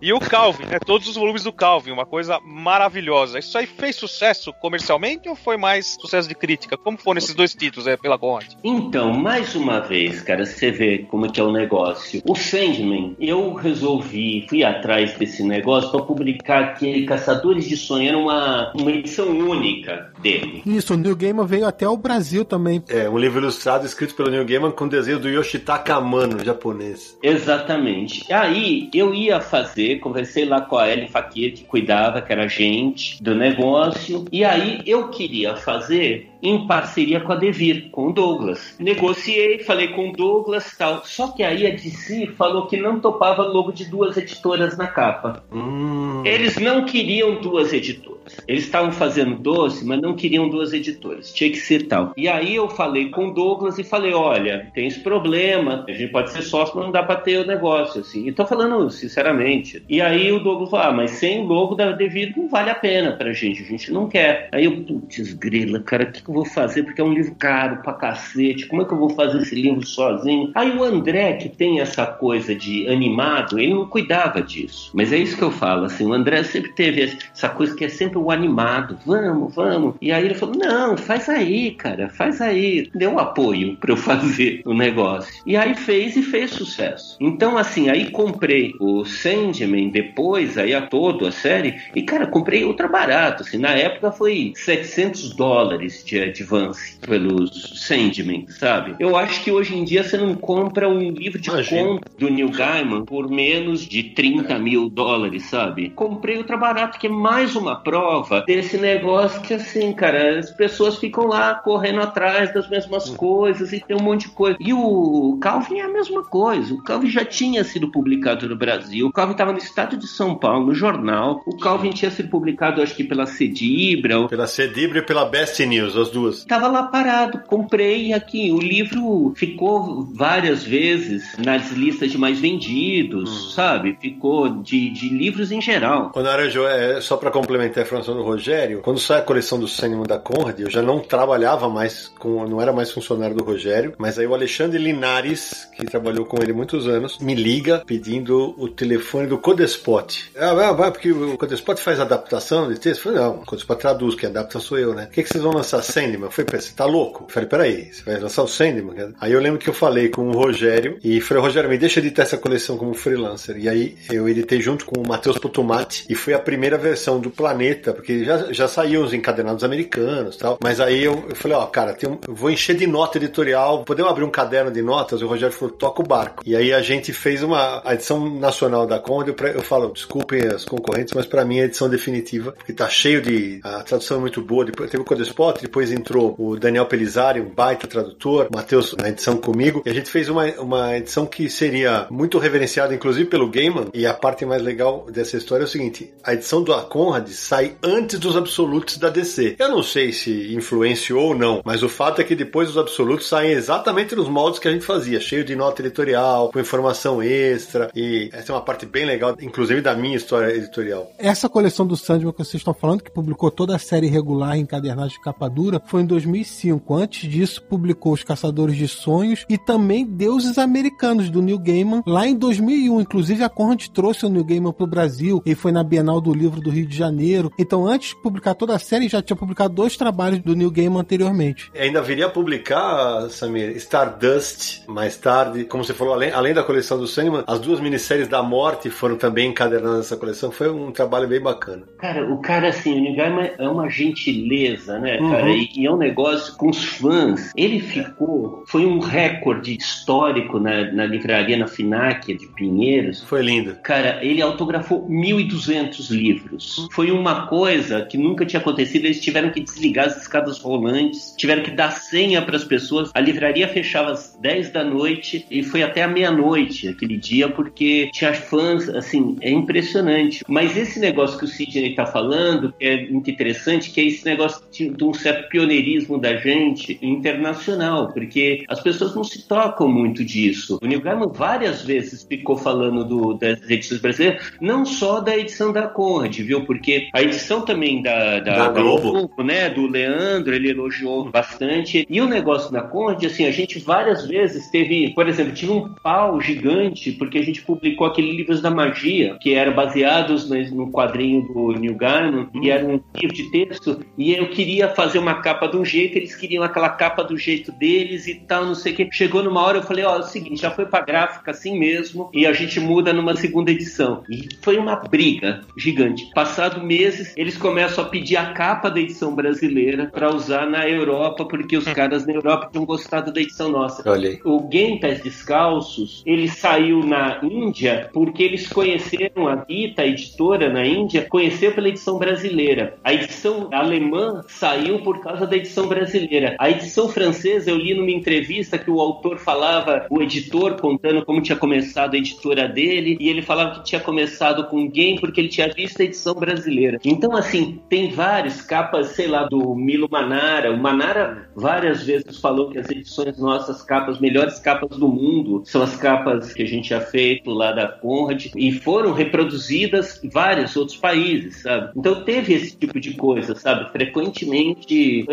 E 0.00 0.12
o 0.12 0.20
Calvin, 0.20 0.66
né? 0.66 0.78
Todos 0.78 1.08
os 1.08 1.16
volumes 1.16 1.42
do 1.42 1.52
Calvin, 1.52 1.90
uma 1.90 2.04
coisa 2.04 2.38
maravilhosa. 2.40 3.38
Isso 3.38 3.56
aí 3.56 3.66
fez 3.66 3.96
sucesso 3.96 4.52
comercialmente 4.60 5.28
ou 5.28 5.34
foi 5.34 5.56
mais 5.56 5.96
sucesso 5.98 6.28
de 6.28 6.34
crítica? 6.34 6.76
Como 6.76 6.98
foram 6.98 7.18
esses 7.18 7.34
dois 7.34 7.54
títulos 7.54 7.86
é, 7.86 7.96
pela 7.96 8.18
Conrad? 8.18 8.52
Então, 8.62 9.12
mais 9.12 9.54
uma 9.54 9.80
vez, 9.80 10.20
cara, 10.22 10.44
você 10.44 10.70
vê 10.76 10.98
como 11.10 11.26
é 11.26 11.28
que 11.28 11.40
é 11.40 11.44
o 11.44 11.52
negócio. 11.52 12.22
O 12.28 12.34
Sandman, 12.34 13.16
eu 13.18 13.54
resolvi, 13.54 14.46
fui 14.48 14.62
atrás 14.62 15.16
desse 15.16 15.42
negócio 15.42 15.90
para 15.90 16.02
publicar 16.02 16.62
aquele 16.64 17.06
Caçadores 17.06 17.68
de 17.68 17.76
Sonho, 17.76 18.08
era 18.08 18.18
uma, 18.18 18.72
uma 18.74 18.90
edição 18.90 19.28
única 19.28 20.12
dele. 20.20 20.62
Isso, 20.66 20.94
o 20.94 20.96
New 20.96 21.16
Gamer 21.16 21.44
veio 21.44 21.66
até 21.66 21.88
o 21.88 21.96
Brasil 21.96 22.44
também. 22.44 22.82
É 22.88 23.08
um 23.08 23.18
livro 23.18 23.40
ilustrado 23.40 23.86
escrito 23.86 24.14
pelo 24.14 24.30
Neil 24.30 24.44
Gaiman 24.44 24.70
com 24.70 24.88
desenho 24.88 25.18
do 25.18 25.28
Yoshitaka 25.28 25.94
Amano, 25.94 26.44
japonês. 26.44 27.16
Exatamente. 27.22 28.32
Aí 28.32 28.88
eu 28.94 29.14
ia 29.14 29.40
fazer, 29.40 30.00
conversei 30.00 30.44
lá 30.44 30.60
com 30.60 30.76
a 30.76 30.90
Ellen 30.90 31.08
Fakir, 31.08 31.54
que 31.54 31.64
cuidava, 31.64 32.20
que 32.20 32.32
era 32.32 32.48
gente 32.48 33.22
do 33.22 33.34
negócio, 33.34 34.24
e 34.30 34.44
aí 34.44 34.80
eu 34.86 35.08
queria 35.08 35.56
fazer 35.56 36.30
em 36.46 36.66
parceria 36.66 37.20
com 37.20 37.32
a 37.32 37.36
Devir, 37.36 37.90
com 37.90 38.08
o 38.08 38.12
Douglas. 38.12 38.76
Negociei, 38.78 39.58
falei 39.60 39.88
com 39.88 40.10
o 40.10 40.12
Douglas 40.12 40.72
e 40.72 40.78
tal. 40.78 41.04
Só 41.04 41.28
que 41.28 41.42
aí 41.42 41.66
a 41.66 41.70
DC 41.70 42.28
falou 42.38 42.66
que 42.66 42.76
não 42.76 43.00
topava 43.00 43.42
logo 43.42 43.72
de 43.72 43.84
duas 43.84 44.16
editoras 44.16 44.76
na 44.76 44.86
capa. 44.86 45.42
Hum. 45.52 46.22
Eles 46.24 46.56
não 46.56 46.84
queriam 46.84 47.40
duas 47.40 47.72
editoras. 47.72 48.16
Eles 48.46 48.64
estavam 48.64 48.92
fazendo 48.92 49.36
doce, 49.36 49.84
mas 49.84 50.00
não 50.00 50.14
queriam 50.14 50.48
duas 50.48 50.72
editoras. 50.72 51.32
Tinha 51.32 51.50
que 51.50 51.58
ser 51.58 51.86
tal. 51.86 52.12
E 52.16 52.28
aí 52.28 52.56
eu 52.56 52.68
falei 52.68 53.10
com 53.10 53.28
o 53.28 53.34
Douglas 53.34 53.78
e 53.78 53.84
falei: 53.84 54.12
olha, 54.12 54.70
tem 54.74 54.86
esse 54.86 55.00
problema. 55.00 55.84
A 55.88 55.92
gente 55.92 56.10
pode 56.10 56.32
ser 56.32 56.42
sócio, 56.42 56.74
mas 56.76 56.84
não 56.84 56.92
dá 56.92 57.02
pra 57.02 57.16
ter 57.16 57.38
o 57.38 57.46
negócio, 57.46 58.00
assim. 58.00 58.26
E 58.26 58.32
tô 58.32 58.44
falando 58.46 58.90
sinceramente. 58.90 59.82
E 59.88 60.00
aí 60.00 60.32
o 60.32 60.40
Douglas 60.40 60.70
falou: 60.70 60.86
ah, 60.86 60.92
mas 60.92 61.12
sem 61.12 61.40
o 61.40 61.44
logo 61.44 61.74
da 61.74 61.92
Devido 61.92 62.40
não 62.40 62.48
vale 62.48 62.70
a 62.70 62.74
pena 62.74 63.12
pra 63.12 63.32
gente. 63.32 63.62
A 63.62 63.66
gente 63.66 63.92
não 63.92 64.08
quer. 64.08 64.48
Aí 64.52 64.64
eu, 64.64 64.82
putz, 64.82 65.32
grila, 65.34 65.80
cara, 65.80 66.04
o 66.04 66.12
que, 66.12 66.22
que 66.22 66.30
vou 66.36 66.44
fazer? 66.44 66.82
Porque 66.82 67.00
é 67.00 67.04
um 67.04 67.12
livro 67.12 67.34
caro 67.34 67.82
pra 67.82 67.94
cacete. 67.94 68.66
Como 68.66 68.82
é 68.82 68.84
que 68.84 68.92
eu 68.92 68.98
vou 68.98 69.10
fazer 69.10 69.38
esse 69.38 69.54
livro 69.54 69.84
sozinho? 69.86 70.50
Aí 70.54 70.76
o 70.76 70.84
André, 70.84 71.34
que 71.34 71.48
tem 71.48 71.80
essa 71.80 72.06
coisa 72.06 72.54
de 72.54 72.88
animado, 72.88 73.58
ele 73.58 73.74
não 73.74 73.86
cuidava 73.86 74.42
disso. 74.42 74.90
Mas 74.94 75.12
é 75.12 75.16
isso 75.16 75.36
que 75.36 75.42
eu 75.42 75.50
falo, 75.50 75.84
assim, 75.84 76.06
o 76.06 76.12
André 76.12 76.42
sempre 76.44 76.72
teve 76.72 77.16
essa 77.32 77.48
coisa 77.48 77.74
que 77.74 77.84
é 77.84 77.88
sempre 77.88 78.18
o 78.18 78.30
animado. 78.30 78.98
Vamos, 79.06 79.54
vamos. 79.54 79.94
E 80.00 80.12
aí 80.12 80.24
ele 80.24 80.34
falou: 80.34 80.56
não, 80.56 80.96
faz 80.96 81.28
aí, 81.28 81.70
cara, 81.72 82.08
faz 82.08 82.40
aí. 82.40 82.90
Deu 82.94 83.18
apoio 83.18 83.76
pra 83.76 83.92
eu 83.92 83.96
fazer 83.96 84.62
o 84.64 84.74
negócio. 84.74 85.42
E 85.46 85.56
aí 85.56 85.74
fez 85.74 86.16
e 86.16 86.22
fez 86.22 86.50
sucesso. 86.50 87.16
Então, 87.20 87.56
assim, 87.56 87.88
aí 87.88 88.10
comprei 88.10 88.74
o 88.80 89.04
Sandman 89.04 89.88
depois, 89.88 90.58
aí 90.58 90.74
a 90.74 90.82
todo 90.82 91.26
a 91.26 91.32
série, 91.32 91.80
e 91.94 92.02
cara, 92.02 92.26
comprei 92.26 92.64
ultra 92.64 92.88
barato. 92.88 93.42
Assim, 93.42 93.58
na 93.58 93.70
época 93.70 94.12
foi 94.12 94.52
700 94.54 95.34
dólares 95.34 96.04
de 96.04 96.15
advance 96.22 96.98
pelos 97.00 97.80
Sandman, 97.86 98.46
sabe? 98.48 98.94
Eu 98.98 99.16
acho 99.16 99.42
que 99.42 99.50
hoje 99.50 99.76
em 99.76 99.84
dia 99.84 100.02
você 100.02 100.16
não 100.16 100.34
compra 100.34 100.88
um 100.88 100.98
livro 101.10 101.40
de 101.40 101.50
conto 101.50 102.08
do 102.18 102.30
Neil 102.30 102.50
Gaiman 102.50 103.04
por 103.04 103.28
menos 103.28 103.86
de 103.86 104.02
30 104.02 104.58
mil 104.58 104.88
dólares, 104.88 105.44
sabe? 105.44 105.90
Comprei 105.90 106.36
ultra 106.36 106.56
barato, 106.56 106.98
que 106.98 107.06
é 107.06 107.10
mais 107.10 107.54
uma 107.54 107.76
prova 107.76 108.42
desse 108.46 108.78
negócio 108.78 109.40
que, 109.42 109.54
assim, 109.54 109.92
cara, 109.92 110.38
as 110.38 110.50
pessoas 110.50 110.98
ficam 110.98 111.26
lá 111.26 111.54
correndo 111.54 112.00
atrás 112.00 112.52
das 112.52 112.68
mesmas 112.68 113.10
coisas 113.10 113.72
e 113.72 113.80
tem 113.80 113.96
um 113.96 114.02
monte 114.02 114.22
de 114.22 114.28
coisa. 114.30 114.56
E 114.60 114.72
o 114.72 115.38
Calvin 115.40 115.78
é 115.78 115.82
a 115.82 115.88
mesma 115.88 116.22
coisa. 116.24 116.72
O 116.74 116.82
Calvin 116.82 117.08
já 117.08 117.24
tinha 117.24 117.62
sido 117.64 117.90
publicado 117.90 118.48
no 118.48 118.56
Brasil. 118.56 119.06
O 119.06 119.12
Calvin 119.12 119.32
estava 119.32 119.52
no 119.52 119.58
estado 119.58 119.96
de 119.96 120.06
São 120.06 120.34
Paulo, 120.34 120.66
no 120.66 120.74
jornal. 120.74 121.42
O 121.46 121.56
Calvin 121.58 121.90
tinha 121.90 122.10
sido 122.10 122.28
publicado, 122.28 122.82
acho 122.82 122.94
que 122.94 123.04
pela 123.04 123.26
Cedibra. 123.26 124.26
Pela 124.28 124.46
Cedibra 124.46 124.98
e 124.98 125.02
pela 125.02 125.24
Best 125.24 125.64
News, 125.64 125.96
ou 125.96 126.05
as 126.06 126.10
duas? 126.10 126.44
Tava 126.44 126.68
lá 126.68 126.84
parado, 126.84 127.40
comprei 127.46 128.12
aqui. 128.12 128.50
O 128.50 128.58
livro 128.58 129.32
ficou 129.36 130.04
várias 130.14 130.62
vezes 130.62 131.36
nas 131.38 131.70
listas 131.72 132.10
de 132.10 132.18
mais 132.18 132.38
vendidos, 132.38 133.30
hum. 133.30 133.50
sabe? 133.50 133.96
Ficou 134.00 134.48
de, 134.48 134.90
de 134.90 135.08
livros 135.08 135.52
em 135.52 135.60
geral. 135.60 136.10
Quando 136.10 136.26
Naranjo, 136.26 136.66
é, 136.66 137.00
só 137.00 137.16
para 137.16 137.30
complementar 137.30 137.82
a 137.82 137.86
informação 137.86 138.14
do 138.14 138.22
Rogério, 138.22 138.80
quando 138.82 138.98
sai 138.98 139.20
a 139.20 139.22
coleção 139.22 139.58
do 139.58 139.68
Sandman 139.68 140.04
da 140.04 140.18
Conrad, 140.18 140.58
eu 140.60 140.70
já 140.70 140.82
não 140.82 141.00
trabalhava 141.00 141.68
mais 141.68 142.08
com, 142.18 142.46
não 142.46 142.60
era 142.60 142.72
mais 142.72 142.90
funcionário 142.90 143.36
do 143.36 143.44
Rogério, 143.44 143.94
mas 143.98 144.18
aí 144.18 144.26
o 144.26 144.34
Alexandre 144.34 144.78
Linares, 144.78 145.68
que 145.76 145.84
trabalhou 145.84 146.24
com 146.26 146.42
ele 146.42 146.52
muitos 146.52 146.88
anos, 146.88 147.18
me 147.18 147.34
liga 147.34 147.82
pedindo 147.86 148.54
o 148.58 148.68
telefone 148.68 149.26
do 149.26 149.38
Codespot. 149.38 150.32
Ah, 150.36 150.54
vai, 150.54 150.74
vai, 150.74 150.90
porque 150.90 151.12
o 151.12 151.38
Codespot 151.38 151.80
faz 151.80 152.00
adaptação 152.00 152.68
de 152.68 152.78
texto. 152.78 153.06
Eu 153.06 153.14
falei, 153.14 153.18
não, 153.20 153.36
o 153.42 153.46
Codespot 153.46 153.80
traduz, 153.80 154.14
quem 154.14 154.28
adapta 154.28 154.60
sou 154.60 154.78
eu, 154.78 154.94
né? 154.94 155.04
O 155.04 155.10
que, 155.10 155.22
que 155.22 155.28
vocês 155.28 155.42
vão 155.42 155.52
lançar? 155.52 155.82
Sandman? 155.96 156.24
Eu 156.24 156.30
falei, 156.30 156.60
você 156.60 156.72
tá 156.74 156.84
louco? 156.84 157.24
Eu 157.24 157.32
falei, 157.32 157.48
peraí, 157.48 157.88
você 157.90 158.02
vai 158.02 158.20
lançar 158.20 158.42
o 158.42 158.48
Sandman? 158.48 159.14
Aí 159.18 159.32
eu 159.32 159.40
lembro 159.40 159.58
que 159.58 159.68
eu 159.68 159.74
falei 159.74 160.10
com 160.10 160.28
o 160.28 160.32
Rogério 160.32 160.98
e 161.02 161.20
falei, 161.22 161.42
Rogério, 161.42 161.70
me 161.70 161.78
deixa 161.78 162.00
editar 162.00 162.22
essa 162.22 162.36
coleção 162.36 162.76
como 162.76 162.92
freelancer. 162.92 163.56
E 163.56 163.68
aí 163.68 163.96
eu 164.10 164.28
editei 164.28 164.60
junto 164.60 164.84
com 164.84 165.00
o 165.00 165.08
Matheus 165.08 165.38
Putumati 165.38 166.04
e 166.10 166.14
foi 166.14 166.34
a 166.34 166.38
primeira 166.38 166.76
versão 166.76 167.18
do 167.18 167.30
Planeta, 167.30 167.94
porque 167.94 168.24
já, 168.24 168.52
já 168.52 168.68
saíam 168.68 169.02
os 169.02 169.14
encadenados 169.14 169.64
americanos 169.64 170.36
tal. 170.36 170.58
Mas 170.62 170.80
aí 170.80 171.02
eu, 171.02 171.24
eu 171.28 171.34
falei, 171.36 171.56
ó, 171.56 171.64
oh, 171.64 171.66
cara, 171.68 171.96
um, 172.06 172.18
eu 172.28 172.34
vou 172.34 172.50
encher 172.50 172.76
de 172.76 172.86
nota 172.86 173.16
editorial, 173.16 173.82
podemos 173.84 174.10
abrir 174.10 174.24
um 174.24 174.30
caderno 174.30 174.70
de 174.70 174.82
notas? 174.82 175.22
O 175.22 175.26
Rogério 175.26 175.54
falou, 175.54 175.74
toca 175.74 176.02
o 176.02 176.06
barco. 176.06 176.42
E 176.44 176.54
aí 176.54 176.72
a 176.72 176.82
gente 176.82 177.12
fez 177.12 177.42
uma 177.42 177.80
a 177.84 177.94
edição 177.94 178.28
nacional 178.38 178.86
da 178.86 178.98
Conde, 178.98 179.30
eu, 179.30 179.46
eu 179.48 179.62
falo, 179.62 179.92
desculpem 179.92 180.42
as 180.42 180.64
concorrentes, 180.64 181.14
mas 181.14 181.26
para 181.26 181.44
mim 181.44 181.58
é 181.58 181.62
a 181.62 181.64
edição 181.64 181.88
definitiva, 181.88 182.52
porque 182.52 182.72
tá 182.72 182.88
cheio 182.88 183.22
de. 183.22 183.60
A 183.62 183.82
tradução 183.82 184.18
é 184.18 184.20
muito 184.20 184.42
boa. 184.42 184.64
Depois 184.64 184.90
teve 184.90 185.02
o 185.02 185.06
Codespot, 185.06 185.60
depois 185.60 185.85
entrou 185.90 186.34
o 186.38 186.56
Daniel 186.56 186.86
Pelizari, 186.86 187.40
um 187.40 187.48
baita 187.48 187.86
tradutor, 187.86 188.48
Matheus 188.52 188.94
na 188.94 189.08
edição 189.08 189.36
comigo, 189.36 189.82
e 189.84 189.90
a 189.90 189.94
gente 189.94 190.10
fez 190.10 190.28
uma, 190.28 190.44
uma 190.60 190.96
edição 190.96 191.26
que 191.26 191.48
seria 191.48 192.06
muito 192.10 192.38
reverenciada, 192.38 192.94
inclusive 192.94 193.28
pelo 193.28 193.48
Gaiman, 193.48 193.88
e 193.92 194.06
a 194.06 194.14
parte 194.14 194.44
mais 194.44 194.62
legal 194.62 195.06
dessa 195.10 195.36
história 195.36 195.64
é 195.64 195.66
o 195.66 195.68
seguinte: 195.68 196.12
a 196.22 196.34
edição 196.34 196.62
do 196.62 196.76
Conrad 196.86 197.28
sai 197.28 197.76
antes 197.82 198.18
dos 198.18 198.36
absolutos 198.36 198.98
da 198.98 199.08
DC. 199.08 199.56
Eu 199.58 199.68
não 199.70 199.82
sei 199.82 200.12
se 200.12 200.54
influenciou 200.54 201.28
ou 201.28 201.34
não, 201.34 201.62
mas 201.64 201.82
o 201.82 201.88
fato 201.88 202.20
é 202.20 202.24
que 202.24 202.34
depois 202.34 202.70
os 202.70 202.78
absolutos 202.78 203.28
saem 203.28 203.52
exatamente 203.52 204.14
nos 204.14 204.28
moldes 204.28 204.58
que 204.58 204.68
a 204.68 204.72
gente 204.72 204.84
fazia, 204.84 205.20
cheio 205.20 205.44
de 205.44 205.56
nota 205.56 205.82
editorial, 205.82 206.50
com 206.50 206.60
informação 206.60 207.22
extra, 207.22 207.90
e 207.94 208.28
essa 208.32 208.52
é 208.52 208.54
uma 208.54 208.62
parte 208.62 208.86
bem 208.86 209.04
legal, 209.04 209.36
inclusive 209.40 209.80
da 209.80 209.94
minha 209.94 210.16
história 210.16 210.54
editorial. 210.54 211.10
Essa 211.18 211.48
coleção 211.48 211.86
do 211.86 211.96
Sandman 211.96 212.32
que 212.32 212.38
vocês 212.38 212.60
estão 212.60 212.74
falando, 212.74 213.02
que 213.02 213.10
publicou 213.10 213.50
toda 213.50 213.74
a 213.74 213.78
série 213.78 214.06
regular 214.06 214.56
em 214.56 214.66
encadernada 214.66 215.08
de 215.08 215.20
capa 215.20 215.48
dura, 215.48 215.75
foi 215.84 216.02
em 216.02 216.06
2005. 216.06 216.94
Antes 216.94 217.30
disso, 217.30 217.62
publicou 217.62 218.12
Os 218.12 218.22
Caçadores 218.22 218.76
de 218.76 218.88
Sonhos 218.88 219.44
e 219.48 219.58
também 219.58 220.04
Deuses 220.04 220.58
Americanos, 220.58 221.30
do 221.30 221.42
Neil 221.42 221.58
Gaiman, 221.58 222.02
lá 222.06 222.26
em 222.26 222.34
2001. 222.34 223.00
Inclusive, 223.00 223.44
a 223.44 223.48
Conrad 223.48 223.86
trouxe 223.88 224.26
o 224.26 224.28
Neil 224.28 224.44
Gaiman 224.44 224.72
pro 224.72 224.86
Brasil 224.86 225.42
e 225.44 225.54
foi 225.54 225.72
na 225.72 225.82
Bienal 225.82 226.20
do 226.20 226.32
Livro 226.32 226.60
do 226.60 226.70
Rio 226.70 226.86
de 226.86 226.96
Janeiro. 226.96 227.50
Então, 227.58 227.86
antes 227.86 228.10
de 228.10 228.22
publicar 228.22 228.54
toda 228.54 228.74
a 228.74 228.78
série, 228.78 229.08
já 229.08 229.22
tinha 229.22 229.36
publicado 229.36 229.74
dois 229.74 229.96
trabalhos 229.96 230.40
do 230.40 230.54
Neil 230.54 230.70
Gaiman 230.70 231.00
anteriormente. 231.00 231.70
E 231.74 231.78
ainda 231.78 232.00
viria 232.02 232.26
a 232.26 232.30
publicar, 232.30 233.28
Samir, 233.30 233.76
Stardust, 233.76 234.82
mais 234.86 235.16
tarde. 235.16 235.64
Como 235.64 235.84
você 235.84 235.94
falou, 235.94 236.14
além, 236.14 236.30
além 236.30 236.54
da 236.54 236.62
coleção 236.62 236.98
do 236.98 237.06
Sandman, 237.06 237.44
as 237.46 237.60
duas 237.60 237.80
minisséries 237.80 238.28
da 238.28 238.42
morte 238.42 238.90
foram 238.90 239.16
também 239.16 239.50
encadernadas 239.50 239.98
nessa 239.98 240.16
coleção. 240.16 240.50
Foi 240.50 240.70
um 240.70 240.90
trabalho 240.92 241.28
bem 241.28 241.40
bacana. 241.40 241.82
Cara, 241.98 242.32
o 242.32 242.40
cara, 242.40 242.68
assim, 242.68 242.98
o 242.98 243.02
Neil 243.02 243.16
Gaiman 243.16 243.50
é 243.58 243.68
uma 243.68 243.88
gentileza, 243.88 244.98
né, 244.98 245.18
uhum. 245.20 245.30
cara? 245.30 245.50
E, 245.74 245.82
e, 245.82 245.86
é 245.86 245.90
um 245.90 245.96
negócio 245.96 246.56
com 246.56 246.68
os 246.68 246.84
fãs. 246.84 247.52
Ele 247.56 247.80
ficou, 247.80 248.64
foi 248.66 248.84
um 248.86 248.98
recorde 248.98 249.76
histórico 249.76 250.58
na, 250.58 250.92
na 250.92 251.06
livraria, 251.06 251.56
na 251.56 251.66
Finac 251.66 252.32
de 252.32 252.46
Pinheiros. 252.48 253.22
Foi 253.22 253.42
lindo. 253.42 253.76
Cara, 253.82 254.24
ele 254.24 254.42
autografou 254.42 255.08
1.200 255.08 256.10
livros. 256.10 256.88
Foi 256.92 257.10
uma 257.10 257.46
coisa 257.46 258.04
que 258.04 258.18
nunca 258.18 258.44
tinha 258.44 258.60
acontecido. 258.60 259.04
Eles 259.06 259.20
tiveram 259.20 259.50
que 259.50 259.60
desligar 259.60 260.06
as 260.06 260.20
escadas 260.22 260.58
rolantes, 260.58 261.34
tiveram 261.36 261.62
que 261.62 261.70
dar 261.70 261.90
senha 261.90 262.42
para 262.42 262.56
as 262.56 262.64
pessoas. 262.64 263.10
A 263.14 263.20
livraria 263.20 263.68
fechava 263.68 264.12
às 264.12 264.36
10 264.40 264.70
da 264.70 264.84
noite 264.84 265.46
e 265.50 265.62
foi 265.62 265.82
até 265.82 266.02
a 266.02 266.08
meia-noite 266.08 266.88
aquele 266.88 267.16
dia, 267.16 267.48
porque 267.48 268.10
tinha 268.12 268.32
fãs, 268.34 268.88
assim, 268.88 269.36
é 269.40 269.50
impressionante. 269.50 270.44
Mas 270.48 270.76
esse 270.76 270.98
negócio 270.98 271.38
que 271.38 271.44
o 271.44 271.48
Sidney 271.48 271.90
está 271.90 272.06
falando 272.06 272.74
é 272.80 273.06
muito 273.06 273.30
interessante, 273.30 273.90
que 273.90 274.00
é 274.00 274.04
esse 274.04 274.24
negócio 274.24 274.60
de 274.78 275.04
um 275.04 275.14
certo 275.14 275.48
pioneirismo 275.48 276.18
da 276.18 276.36
gente 276.36 276.98
internacional, 277.02 278.12
porque 278.12 278.64
as 278.68 278.80
pessoas 278.80 279.14
não 279.14 279.24
se 279.24 279.46
tocam 279.46 279.88
muito 279.88 280.24
disso. 280.24 280.78
O 280.82 280.86
Neil 280.86 281.00
Gaiman 281.00 281.28
várias 281.32 281.82
vezes 281.82 282.24
ficou 282.24 282.56
falando 282.56 283.04
do, 283.04 283.34
das 283.34 283.68
edições 283.68 284.00
brasileiras, 284.00 284.52
não 284.60 284.84
só 284.84 285.20
da 285.20 285.36
edição 285.36 285.72
da 285.72 285.86
Conrad, 285.86 286.36
viu? 286.38 286.64
Porque 286.64 287.08
a 287.12 287.22
edição 287.22 287.62
também 287.62 288.02
da, 288.02 288.40
da, 288.40 288.56
da 288.56 288.68
Globo. 288.68 289.12
Globo, 289.12 289.42
né? 289.42 289.68
Do 289.68 289.86
Leandro, 289.86 290.54
ele 290.54 290.70
elogiou 290.70 291.30
bastante. 291.30 292.06
E 292.08 292.20
o 292.20 292.28
negócio 292.28 292.72
da 292.72 292.82
Conrad, 292.82 293.22
assim, 293.24 293.46
a 293.46 293.50
gente 293.50 293.78
várias 293.78 294.26
vezes 294.26 294.70
teve, 294.70 295.12
por 295.14 295.28
exemplo, 295.28 295.52
tive 295.52 295.72
um 295.72 295.94
pau 296.02 296.40
gigante 296.40 297.12
porque 297.12 297.38
a 297.38 297.42
gente 297.42 297.62
publicou 297.62 298.06
aquele 298.06 298.32
Livros 298.32 298.60
da 298.60 298.70
Magia, 298.70 299.36
que 299.40 299.54
era 299.54 299.70
baseados 299.70 300.48
no 300.48 300.90
quadrinho 300.90 301.42
do 301.42 301.72
Neil 301.72 301.94
Gaiman, 301.94 302.48
hum. 302.54 302.62
e 302.62 302.70
era 302.70 302.84
um 302.84 303.00
livro 303.14 303.34
de 303.34 303.50
texto, 303.50 304.00
e 304.16 304.32
eu 304.32 304.50
queria 304.66 304.88
fazer 304.88 305.20
uma 305.20 305.34
capa 305.34 305.68
de 305.68 305.76
um 305.76 305.84
jeito, 305.84 306.18
eles 306.18 306.34
queriam 306.34 306.64
aquela 306.64 306.88
capa 306.88 307.22
do 307.22 307.38
jeito 307.38 307.70
deles 307.70 308.26
e 308.26 308.34
tal, 308.34 308.66
não 308.66 308.74
sei 308.74 308.92
o 308.92 308.96
que. 308.96 309.08
Chegou 309.12 309.40
numa 309.40 309.62
hora, 309.62 309.78
eu 309.78 309.82
falei, 309.82 310.04
ó, 310.04 310.14
oh, 310.14 310.16
é 310.16 310.18
o 310.18 310.22
seguinte, 310.24 310.60
já 310.60 310.72
foi 310.72 310.86
pra 310.86 311.02
gráfica 311.02 311.52
assim 311.52 311.78
mesmo, 311.78 312.28
e 312.34 312.44
a 312.44 312.52
gente 312.52 312.80
muda 312.80 313.12
numa 313.12 313.36
segunda 313.36 313.70
edição. 313.70 314.24
E 314.28 314.48
foi 314.62 314.76
uma 314.76 314.96
briga 314.96 315.60
gigante. 315.76 316.28
Passado 316.34 316.82
meses, 316.82 317.32
eles 317.36 317.56
começam 317.56 318.02
a 318.02 318.08
pedir 318.08 318.36
a 318.36 318.52
capa 318.54 318.90
da 318.90 318.98
edição 318.98 319.36
brasileira 319.36 320.06
para 320.06 320.34
usar 320.34 320.68
na 320.68 320.88
Europa, 320.88 321.44
porque 321.44 321.76
os 321.76 321.86
hum. 321.86 321.94
caras 321.94 322.26
na 322.26 322.32
Europa 322.32 322.68
tinham 322.72 322.84
gostado 322.84 323.32
da 323.32 323.40
edição 323.40 323.70
nossa. 323.70 324.02
Olha 324.10 324.36
O 324.44 324.66
Game 324.66 324.98
Pés 324.98 325.20
Descalços, 325.20 326.24
ele 326.26 326.48
saiu 326.48 327.06
na 327.06 327.38
Índia 327.40 328.10
porque 328.12 328.42
eles 328.42 328.66
conheceram 328.66 329.46
a 329.46 329.54
Vita, 329.54 330.02
a 330.02 330.06
editora 330.06 330.68
na 330.68 330.84
Índia, 330.84 331.24
conheceu 331.28 331.70
pela 331.72 331.88
edição 331.88 332.18
brasileira. 332.18 332.96
A 333.04 333.14
edição 333.14 333.68
alemã 333.72 334.42
saiu 334.58 335.00
por 335.00 335.20
causa 335.20 335.46
da 335.46 335.56
edição 335.56 335.86
brasileira. 335.86 336.56
A 336.58 336.70
edição 336.70 337.08
francesa, 337.08 337.70
eu 337.70 337.76
li 337.76 337.94
numa 337.94 338.10
entrevista 338.10 338.78
que 338.78 338.90
o 338.90 339.00
autor 339.00 339.38
falava, 339.38 340.06
o 340.10 340.22
editor 340.22 340.80
contando 340.80 341.24
como 341.24 341.42
tinha 341.42 341.56
começado 341.56 342.14
a 342.14 342.18
editora 342.18 342.68
dele, 342.68 343.16
e 343.20 343.28
ele 343.28 343.42
falava 343.42 343.78
que 343.78 343.84
tinha 343.84 344.00
começado 344.00 344.66
com 344.68 344.88
Game 344.88 345.20
porque 345.20 345.40
ele 345.40 345.48
tinha 345.48 345.68
visto 345.68 346.00
a 346.00 346.04
edição 346.04 346.34
brasileira. 346.34 346.98
Então, 347.04 347.36
assim, 347.36 347.80
tem 347.88 348.10
várias 348.10 348.62
capas, 348.62 349.08
sei 349.08 349.26
lá, 349.26 349.44
do 349.44 349.74
Milo 349.74 350.08
Manara. 350.10 350.72
O 350.72 350.78
Manara 350.78 351.48
várias 351.54 352.02
vezes 352.02 352.38
falou 352.38 352.70
que 352.70 352.78
as 352.78 352.88
edições 352.90 353.38
nossas 353.38 353.82
capas, 353.82 354.18
melhores 354.18 354.58
capas 354.58 354.96
do 354.96 355.08
mundo, 355.08 355.62
são 355.64 355.82
as 355.82 355.96
capas 355.96 356.52
que 356.52 356.62
a 356.62 356.66
gente 356.66 356.88
já 356.88 357.00
feito 357.00 357.50
lá 357.50 357.72
da 357.72 357.88
Conrad 357.88 358.46
e 358.56 358.72
foram 358.72 359.12
reproduzidas 359.12 360.22
em 360.22 360.28
vários 360.28 360.76
outros 360.76 360.96
países, 360.96 361.62
sabe? 361.62 361.92
Então 361.96 362.24
teve 362.24 362.54
esse 362.54 362.76
tipo 362.76 362.98
de 362.98 363.14
coisa, 363.14 363.54
sabe? 363.54 363.90
Frequentemente, 363.90 364.45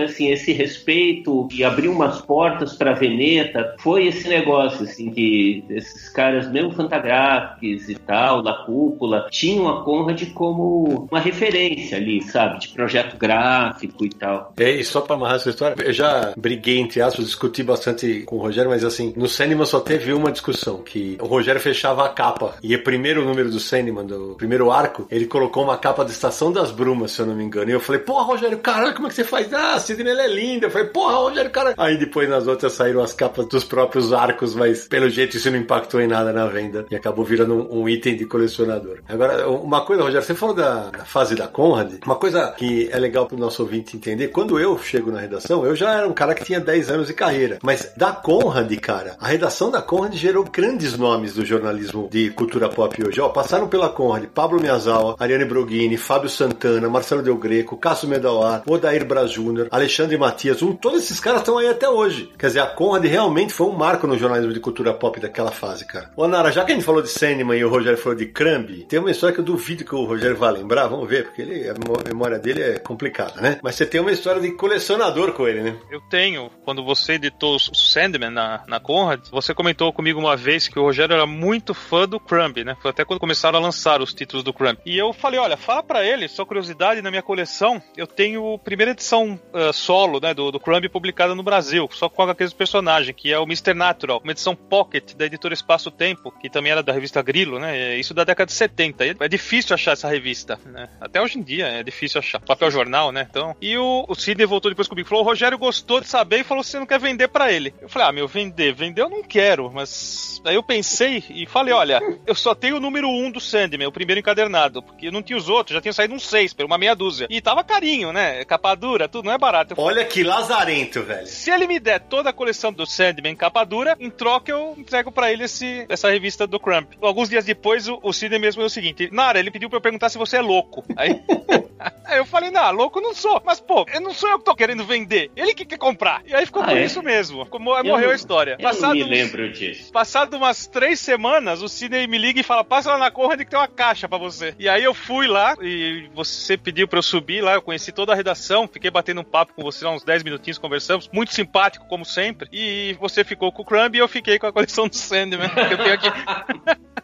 assim, 0.03 0.31
esse 0.31 0.51
respeito 0.51 1.47
e 1.51 1.63
abrir 1.63 1.87
umas 1.87 2.21
portas 2.21 2.73
para 2.73 2.93
Veneta, 2.93 3.75
foi 3.79 4.07
esse 4.07 4.27
negócio, 4.27 4.83
assim, 4.83 5.11
que 5.11 5.63
esses 5.69 6.09
caras, 6.09 6.51
mesmo 6.51 6.71
Fantagraphics 6.71 7.89
e 7.89 7.95
tal, 7.95 8.41
da 8.41 8.53
cúpula, 8.53 9.27
tinham 9.29 9.67
a 9.67 9.83
Conrad 9.83 10.21
como 10.33 11.07
uma 11.11 11.19
referência 11.19 11.97
ali, 11.97 12.21
sabe? 12.23 12.59
De 12.59 12.69
projeto 12.69 13.17
gráfico 13.17 14.05
e 14.05 14.09
tal. 14.09 14.53
É, 14.57 14.71
e 14.71 14.83
só 14.83 15.01
para 15.01 15.15
amarrar 15.15 15.35
essa 15.35 15.49
história, 15.49 15.75
eu 15.83 15.93
já 15.93 16.33
briguei, 16.37 16.79
entre 16.79 17.01
aspas, 17.01 17.25
discuti 17.25 17.63
bastante 17.63 18.21
com 18.21 18.37
o 18.37 18.39
Rogério, 18.39 18.69
mas 18.69 18.83
assim, 18.83 19.13
no 19.15 19.27
cinema 19.27 19.65
só 19.65 19.79
teve 19.79 20.13
uma 20.13 20.31
discussão, 20.31 20.77
que 20.77 21.17
o 21.21 21.25
Rogério 21.25 21.61
fechava 21.61 22.05
a 22.05 22.09
capa, 22.09 22.55
e 22.61 22.75
o 22.75 22.83
primeiro 22.83 23.25
número 23.25 23.49
do 23.49 23.59
Sandman, 23.59 24.05
do 24.05 24.35
primeiro 24.37 24.71
arco, 24.71 25.07
ele 25.09 25.25
colocou 25.25 25.63
uma 25.63 25.77
capa 25.77 26.03
da 26.03 26.11
Estação 26.11 26.51
das 26.51 26.71
Brumas, 26.71 27.11
se 27.11 27.21
eu 27.21 27.25
não 27.25 27.35
me 27.35 27.43
engano, 27.43 27.69
e 27.69 27.73
eu 27.73 27.79
falei, 27.79 28.01
porra, 28.01 28.23
Rogério, 28.23 28.57
caralho, 28.57 28.93
como 29.03 29.07
é 29.07 29.09
que 29.09 29.15
você 29.15 29.23
faz? 29.25 29.53
Ah, 29.53 29.75
a 29.75 29.79
Sidney 29.79 30.17
é 30.17 30.27
linda. 30.27 30.67
Eu 30.67 30.71
falei, 30.71 30.87
porra, 30.87 31.15
Rogério, 31.15 31.51
cara. 31.51 31.73
Aí 31.77 31.97
depois 31.97 32.29
nas 32.29 32.47
outras 32.47 32.71
saíram 32.71 33.03
as 33.03 33.11
capas 33.11 33.45
dos 33.47 33.65
próprios 33.65 34.13
arcos, 34.13 34.55
mas 34.55 34.87
pelo 34.87 35.09
jeito 35.09 35.35
isso 35.35 35.51
não 35.51 35.57
impactou 35.57 35.99
em 35.99 36.07
nada 36.07 36.31
na 36.31 36.47
venda, 36.47 36.85
e 36.89 36.95
acabou 36.95 37.25
virando 37.25 37.53
um, 37.53 37.81
um 37.81 37.89
item 37.89 38.15
de 38.15 38.25
colecionador. 38.25 38.99
Agora, 39.09 39.49
uma 39.49 39.81
coisa, 39.81 40.03
Rogério, 40.03 40.25
você 40.25 40.33
falou 40.33 40.55
da, 40.55 40.89
da 40.89 41.03
fase 41.03 41.35
da 41.35 41.47
Conrad, 41.49 41.95
uma 42.05 42.15
coisa 42.15 42.49
que 42.51 42.89
é 42.91 42.97
legal 42.97 43.25
pro 43.25 43.37
nosso 43.37 43.61
ouvinte 43.61 43.97
entender, 43.97 44.29
quando 44.29 44.57
eu 44.57 44.77
chego 44.77 45.11
na 45.11 45.19
redação, 45.19 45.65
eu 45.65 45.75
já 45.75 45.97
era 45.97 46.07
um 46.07 46.13
cara 46.13 46.33
que 46.33 46.45
tinha 46.45 46.61
10 46.61 46.91
anos 46.91 47.07
de 47.07 47.13
carreira, 47.13 47.59
mas 47.61 47.91
da 47.97 48.13
Conrad, 48.13 48.73
cara, 48.77 49.17
a 49.19 49.27
redação 49.27 49.69
da 49.69 49.81
Conrad 49.81 50.13
gerou 50.13 50.45
grandes 50.45 50.97
nomes 50.97 51.33
do 51.33 51.45
jornalismo 51.45 52.07
de 52.09 52.29
cultura 52.29 52.69
pop 52.69 53.05
hoje. 53.05 53.19
Ó, 53.19 53.27
passaram 53.27 53.67
pela 53.67 53.89
Conrad 53.89 54.25
Pablo 54.27 54.61
Miyazawa, 54.61 55.17
Ariane 55.19 55.43
Broghini, 55.43 55.97
Fábio 55.97 56.29
Santana, 56.29 56.87
Marcelo 56.87 57.21
Del 57.21 57.35
Greco, 57.35 57.75
Cássio 57.75 58.07
Medawar, 58.07 58.63
Odair 58.83 59.05
Braz 59.05 59.37
Miller, 59.37 59.67
Alexandre 59.71 60.17
Matias, 60.17 60.61
um, 60.61 60.75
todos 60.75 61.03
esses 61.03 61.19
caras 61.19 61.39
estão 61.39 61.57
aí 61.57 61.67
até 61.67 61.87
hoje. 61.87 62.29
Quer 62.37 62.47
dizer, 62.47 62.59
a 62.59 62.67
Conrad 62.67 63.05
realmente 63.05 63.53
foi 63.53 63.67
um 63.67 63.71
marco 63.71 64.05
no 64.05 64.17
jornalismo 64.17 64.53
de 64.53 64.59
cultura 64.59 64.93
pop 64.93 65.19
daquela 65.21 65.51
fase, 65.51 65.85
cara. 65.85 66.11
Ô 66.17 66.27
Nara, 66.27 66.51
já 66.51 66.65
que 66.65 66.73
a 66.73 66.75
gente 66.75 66.83
falou 66.83 67.01
de 67.01 67.07
Sandman 67.07 67.57
e 67.57 67.63
o 67.63 67.69
Rogério 67.69 67.97
falou 67.97 68.17
de 68.17 68.25
Crumb, 68.25 68.83
tem 68.89 68.99
uma 68.99 69.11
história 69.11 69.33
que 69.33 69.39
eu 69.39 69.45
duvido 69.45 69.85
que 69.85 69.95
o 69.95 70.03
Rogério 70.03 70.35
vai 70.35 70.51
lembrar, 70.51 70.87
vamos 70.87 71.07
ver, 71.07 71.25
porque 71.25 71.41
ele, 71.41 71.69
a 71.69 71.73
memória 72.05 72.37
dele 72.37 72.61
é 72.61 72.79
complicada, 72.79 73.39
né? 73.39 73.59
Mas 73.63 73.75
você 73.75 73.85
tem 73.85 74.01
uma 74.01 74.11
história 74.11 74.41
de 74.41 74.51
colecionador 74.51 75.31
com 75.31 75.47
ele, 75.47 75.61
né? 75.61 75.77
Eu 75.89 76.01
tenho. 76.01 76.49
Quando 76.65 76.83
você 76.83 77.13
editou 77.13 77.55
o 77.55 77.59
Sandman 77.59 78.31
na, 78.31 78.63
na 78.67 78.79
Conrad, 78.81 79.21
você 79.31 79.53
comentou 79.53 79.93
comigo 79.93 80.19
uma 80.19 80.35
vez 80.35 80.67
que 80.67 80.77
o 80.77 80.83
Rogério 80.83 81.13
era 81.13 81.25
muito 81.25 81.73
fã 81.73 82.05
do 82.05 82.19
Crumb, 82.19 82.63
né? 82.65 82.75
Foi 82.81 82.91
até 82.91 83.05
quando 83.05 83.19
começaram 83.19 83.59
a 83.59 83.61
lançar 83.61 84.01
os 84.01 84.13
títulos 84.13 84.43
do 84.43 84.53
Crumb. 84.53 84.77
E 84.85 84.97
eu 84.97 85.13
falei, 85.13 85.39
olha, 85.39 85.55
fala 85.55 85.81
para 85.81 86.05
ele, 86.05 86.27
só 86.27 86.43
curiosidade, 86.43 87.01
na 87.01 87.09
minha 87.09 87.21
coleção, 87.21 87.81
eu 87.95 88.05
tenho 88.05 88.55
a 88.55 88.59
primeira 88.73 88.91
edição 88.91 89.39
uh, 89.53 89.71
solo, 89.71 90.19
né, 90.19 90.33
do, 90.33 90.51
do 90.51 90.59
Crumb 90.59 90.89
publicada 90.89 91.35
no 91.35 91.43
Brasil, 91.43 91.87
só 91.91 92.09
com 92.09 92.23
aqueles 92.23 92.53
personagens, 92.53 93.15
que 93.15 93.31
é 93.31 93.37
o 93.37 93.43
Mr. 93.43 93.75
Natural, 93.75 94.19
uma 94.23 94.31
edição 94.31 94.55
pocket 94.55 95.13
da 95.13 95.27
editora 95.27 95.53
Espaço 95.53 95.91
Tempo, 95.91 96.31
que 96.31 96.49
também 96.49 96.71
era 96.71 96.81
da 96.81 96.91
revista 96.91 97.21
Grilo, 97.21 97.59
né? 97.59 97.95
Isso 97.97 98.15
da 98.15 98.23
década 98.23 98.47
de 98.47 98.53
70. 98.53 99.05
É 99.19 99.27
difícil 99.27 99.75
achar 99.75 99.91
essa 99.91 100.09
revista, 100.09 100.59
né? 100.65 100.89
Até 100.99 101.21
hoje 101.21 101.37
em 101.37 101.43
dia 101.43 101.67
é 101.67 101.83
difícil 101.83 102.17
achar. 102.17 102.39
Papel 102.39 102.71
jornal, 102.71 103.11
né? 103.11 103.27
Então, 103.29 103.55
e 103.61 103.77
o, 103.77 104.05
o 104.07 104.15
Sidney 104.15 104.47
voltou 104.47 104.71
depois 104.71 104.87
comigo, 104.87 105.07
falou: 105.07 105.23
o 105.23 105.27
Rogério 105.27 105.57
gostou 105.59 106.01
de 106.01 106.07
saber 106.07 106.39
e 106.39 106.43
falou: 106.43 106.63
você 106.63 106.79
não 106.79 106.87
quer 106.87 106.99
vender 106.99 107.27
para 107.27 107.51
ele. 107.51 107.75
Eu 107.79 107.87
falei: 107.87 108.07
ah, 108.07 108.11
meu, 108.11 108.27
vender, 108.27 108.73
vender 108.73 109.03
eu 109.03 109.09
não 109.09 109.21
quero, 109.21 109.71
mas 109.71 110.33
Aí 110.45 110.55
eu 110.55 110.63
pensei 110.63 111.23
e 111.29 111.45
falei: 111.45 111.73
olha, 111.73 112.01
eu 112.27 112.35
só 112.35 112.53
tenho 112.53 112.77
o 112.77 112.79
número 112.79 113.07
1 113.07 113.25
um 113.25 113.31
do 113.31 113.39
Sandman, 113.39 113.87
o 113.87 113.91
primeiro 113.91 114.19
encadernado, 114.19 114.83
porque 114.83 115.07
eu 115.07 115.11
não 115.11 115.23
tinha 115.23 115.37
os 115.37 115.47
outros, 115.47 115.73
já 115.73 115.81
tinha 115.81 115.93
saído 115.93 116.13
um 116.13 116.19
6, 116.19 116.53
por 116.53 116.65
uma 116.65 116.77
meia 116.77 116.95
dúzia. 116.95 117.27
E 117.29 117.39
tava 117.39 117.63
carinho, 117.63 118.11
né? 118.11 118.43
Capa 118.63 118.75
dura, 118.75 119.09
tudo, 119.09 119.25
não 119.25 119.33
é 119.33 119.37
barato. 119.37 119.75
Falei, 119.75 119.91
olha 119.91 120.05
que 120.05 120.23
lazarento, 120.23 121.03
velho. 121.03 121.27
Se 121.27 121.51
ele 121.51 121.67
me 121.67 121.81
der 121.81 121.99
toda 121.99 122.29
a 122.29 122.33
coleção 122.33 122.71
do 122.71 122.85
Sandman 122.85 123.35
capa 123.35 123.65
dura, 123.65 123.97
em 123.99 124.09
troca 124.09 124.53
eu 124.53 124.73
entrego 124.77 125.11
para 125.11 125.33
ele 125.33 125.43
esse, 125.43 125.85
essa 125.89 126.09
revista 126.09 126.47
do 126.47 126.57
Crump. 126.57 126.93
Alguns 127.01 127.27
dias 127.27 127.43
depois, 127.43 127.89
o, 127.89 127.99
o 128.01 128.13
Sidney 128.13 128.39
mesmo 128.39 128.61
é 128.61 128.65
o 128.65 128.69
seguinte: 128.69 129.09
Nara, 129.11 129.37
ele 129.37 129.51
pediu 129.51 129.69
pra 129.69 129.77
eu 129.77 129.81
perguntar 129.81 130.07
se 130.07 130.17
você 130.17 130.37
é 130.37 130.41
louco. 130.41 130.81
Aí. 130.95 131.21
Aí 132.05 132.17
eu 132.17 132.25
falei, 132.25 132.51
não, 132.51 132.71
louco 132.71 133.01
não 133.01 133.13
sou. 133.13 133.41
Mas, 133.45 133.59
pô, 133.59 133.85
eu 133.93 134.01
não 134.01 134.13
sou 134.13 134.29
eu 134.29 134.37
que 134.37 134.45
tô 134.45 134.55
querendo 134.55 134.85
vender. 134.85 135.31
Ele 135.35 135.53
que 135.53 135.65
quer 135.65 135.77
comprar. 135.77 136.21
E 136.25 136.35
aí 136.35 136.45
ficou 136.45 136.61
ah, 136.61 136.67
por 136.67 136.77
é? 136.77 136.85
isso 136.85 137.01
mesmo. 137.01 137.47
Morreu 137.59 137.83
não, 137.83 138.11
a 138.11 138.15
história. 138.15 138.51
Eu 138.59 138.63
Passado 138.63 138.89
não 138.89 138.95
me 138.95 139.03
lembro 139.03 139.51
disso. 139.51 139.91
Passado 139.91 140.37
umas 140.37 140.67
três 140.67 140.99
semanas, 140.99 141.61
o 141.61 141.67
Sidney 141.67 142.07
me 142.07 142.17
liga 142.17 142.39
e 142.39 142.43
fala, 142.43 142.63
passa 142.63 142.91
lá 142.91 142.97
na 142.97 143.11
Conrad 143.11 143.39
que 143.39 143.49
tem 143.49 143.59
uma 143.59 143.67
caixa 143.67 144.07
pra 144.07 144.17
você. 144.17 144.53
E 144.59 144.69
aí 144.69 144.83
eu 144.83 144.93
fui 144.93 145.27
lá 145.27 145.55
e 145.61 146.07
você 146.13 146.57
pediu 146.57 146.87
pra 146.87 146.99
eu 146.99 147.03
subir 147.03 147.41
lá, 147.41 147.55
eu 147.55 147.61
conheci 147.61 147.91
toda 147.91 148.13
a 148.13 148.15
redação, 148.15 148.52
fiquei 148.67 148.91
batendo 148.91 149.21
um 149.21 149.23
papo 149.23 149.53
com 149.53 149.63
você 149.63 149.83
lá 149.85 149.91
uns 149.91 150.03
10 150.03 150.23
minutinhos, 150.23 150.57
conversamos. 150.57 151.09
Muito 151.11 151.33
simpático, 151.33 151.87
como 151.87 152.05
sempre. 152.05 152.47
E 152.51 152.95
você 152.99 153.23
ficou 153.23 153.51
com 153.51 153.61
o 153.61 153.65
Crumb 153.65 153.95
e 153.95 153.99
eu 153.99 154.07
fiquei 154.07 154.39
com 154.39 154.47
a 154.47 154.53
coleção 154.53 154.87
do 154.87 154.95
Sandman, 154.95 155.49
que 155.49 155.73
eu 155.73 155.77
tenho 155.77 155.93
aqui. 155.93 156.11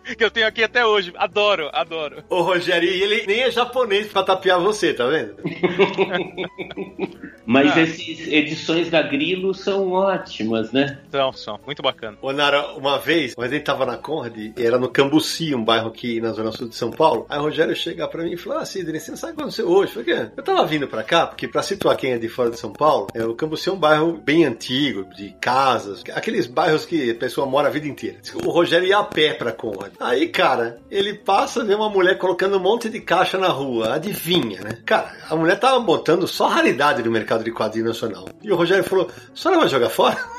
que 0.17 0.23
eu 0.23 0.31
tenho 0.31 0.47
aqui 0.47 0.63
até 0.63 0.85
hoje. 0.85 1.13
Adoro, 1.17 1.69
adoro. 1.73 2.23
Ô, 2.29 2.41
Rogério, 2.41 2.89
ele 2.89 3.25
nem 3.27 3.41
é 3.41 3.51
japonês 3.51 4.07
pra 4.07 4.23
tapear 4.23 4.59
você, 4.59 4.93
tá 4.93 5.05
vendo? 5.05 5.35
Mas 7.45 7.75
ah. 7.75 7.81
essas 7.81 7.99
edições 8.27 8.89
da 8.91 9.01
Grilo 9.01 9.55
são 9.55 9.91
ótimas, 9.91 10.71
né? 10.71 10.99
São, 11.11 11.33
são. 11.33 11.59
Muito 11.65 11.81
bacana. 11.81 12.15
Ô, 12.21 12.31
Nara, 12.31 12.73
uma 12.73 12.99
vez, 12.99 13.33
mas 13.35 13.49
gente 13.49 13.63
tava 13.63 13.85
na 13.85 13.97
Conrad, 13.97 14.37
e 14.37 14.53
era 14.57 14.77
no 14.77 14.87
Cambuci, 14.87 15.55
um 15.55 15.63
bairro 15.63 15.87
aqui 15.87 16.21
na 16.21 16.31
zona 16.31 16.51
sul 16.51 16.69
de 16.69 16.75
São 16.75 16.91
Paulo. 16.91 17.25
Aí 17.27 17.39
o 17.39 17.41
Rogério 17.41 17.75
chega 17.75 18.07
pra 18.07 18.23
mim 18.23 18.33
e 18.33 18.37
falou: 18.37 18.59
Ah, 18.59 18.65
Sidney, 18.65 18.99
você 18.99 19.11
não 19.11 19.17
sabe 19.17 19.33
o 19.33 19.35
que 19.35 19.41
aconteceu 19.41 19.67
hoje? 19.67 19.95
Eu 19.95 20.03
falei, 20.03 20.29
Eu 20.37 20.43
tava 20.43 20.65
vindo 20.65 20.87
pra 20.87 21.03
cá, 21.03 21.25
porque 21.39 21.47
pra 21.47 21.63
situar 21.63 21.95
quem 21.95 22.11
é 22.11 22.17
de 22.17 22.27
fora 22.27 22.49
de 22.49 22.59
São 22.59 22.73
Paulo, 22.73 23.07
é, 23.13 23.23
o 23.23 23.33
Cambuci 23.33 23.69
é 23.69 23.71
um 23.71 23.77
bairro 23.77 24.11
bem 24.11 24.43
antigo, 24.43 25.05
de 25.15 25.33
casas, 25.39 26.03
aqueles 26.13 26.47
bairros 26.47 26.85
que 26.85 27.11
a 27.11 27.15
pessoa 27.15 27.47
mora 27.47 27.69
a 27.69 27.71
vida 27.71 27.87
inteira. 27.87 28.17
O 28.49 28.51
Rogério 28.51 28.87
ia 28.87 28.97
a 28.97 29.03
pé 29.03 29.33
pra 29.33 29.51
Conrad. 29.51 29.93
Aí, 29.99 30.27
cara, 30.27 30.79
ele 30.89 31.13
passa, 31.13 31.63
vê 31.63 31.75
uma 31.75 31.89
mulher 31.89 32.17
colocando 32.17 32.57
um 32.57 32.59
monte 32.59 32.89
de 32.89 32.99
caixa 32.99 33.37
na 33.37 33.47
rua. 33.47 33.93
Adivinha, 33.93 34.59
né? 34.61 34.79
Cara, 34.85 35.13
a 35.29 35.35
mulher 35.35 35.59
tava 35.59 35.79
botando 35.79 36.27
só 36.27 36.47
raridade 36.47 37.03
no 37.03 37.11
mercado 37.11 37.43
de 37.43 37.51
quadrinho 37.51 37.85
nacional. 37.85 38.27
E 38.41 38.51
o 38.51 38.55
Rogério 38.55 38.83
falou: 38.83 39.07
a 39.07 39.37
senhora 39.37 39.59
vai 39.59 39.69
jogar 39.69 39.89
fora? 39.89 40.38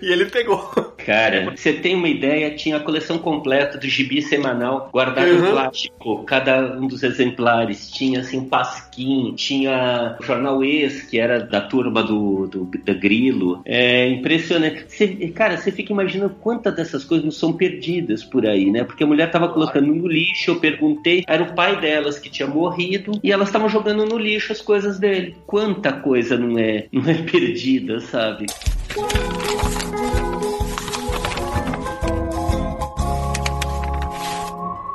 E 0.00 0.12
ele 0.12 0.26
pegou. 0.26 0.58
Cara, 1.04 1.50
você 1.50 1.72
tem 1.72 1.94
uma 1.94 2.08
ideia, 2.08 2.54
tinha 2.54 2.76
a 2.76 2.80
coleção 2.80 3.18
completa 3.18 3.78
do 3.78 3.88
gibi 3.88 4.22
semanal 4.22 4.88
guardado 4.92 5.28
uhum. 5.28 5.48
em 5.48 5.50
plástico. 5.50 6.24
Cada 6.24 6.78
um 6.78 6.86
dos 6.86 7.02
exemplares 7.02 7.90
tinha 7.90 8.20
assim 8.20 8.38
um 8.38 8.48
pasquim, 8.48 9.34
tinha 9.34 10.16
o 10.20 10.24
jornal 10.24 10.62
Ex, 10.62 11.02
que 11.02 11.18
era 11.18 11.40
da 11.40 11.60
turma 11.60 12.02
do, 12.02 12.46
do, 12.46 12.64
do 12.64 12.94
Grilo. 12.94 13.60
É 13.64 14.08
impressionante. 14.08 14.84
Você, 14.88 15.08
cara, 15.28 15.56
você 15.56 15.72
fica 15.72 15.92
imaginando 15.92 16.34
quantas 16.40 16.74
dessas 16.74 17.04
coisas 17.04 17.24
não 17.24 17.32
são 17.32 17.52
perdidas 17.52 18.24
por 18.24 18.46
aí, 18.46 18.70
né? 18.70 18.84
Porque 18.84 19.04
a 19.04 19.06
mulher 19.06 19.30
tava 19.30 19.48
colocando 19.48 19.94
no 19.94 20.06
lixo, 20.06 20.52
eu 20.52 20.60
perguntei, 20.60 21.24
era 21.26 21.42
o 21.42 21.54
pai 21.54 21.80
delas 21.80 22.18
que 22.18 22.30
tinha 22.30 22.46
morrido 22.46 23.12
e 23.22 23.32
elas 23.32 23.48
estavam 23.48 23.68
jogando 23.68 24.04
no 24.06 24.18
lixo 24.18 24.52
as 24.52 24.60
coisas 24.60 24.98
dele. 24.98 25.36
Quanta 25.46 25.92
coisa 25.92 26.38
não 26.38 26.58
é, 26.58 26.86
não 26.92 27.08
é 27.08 27.14
perdida, 27.30 28.00
sabe? 28.00 28.46
Música 28.94 29.91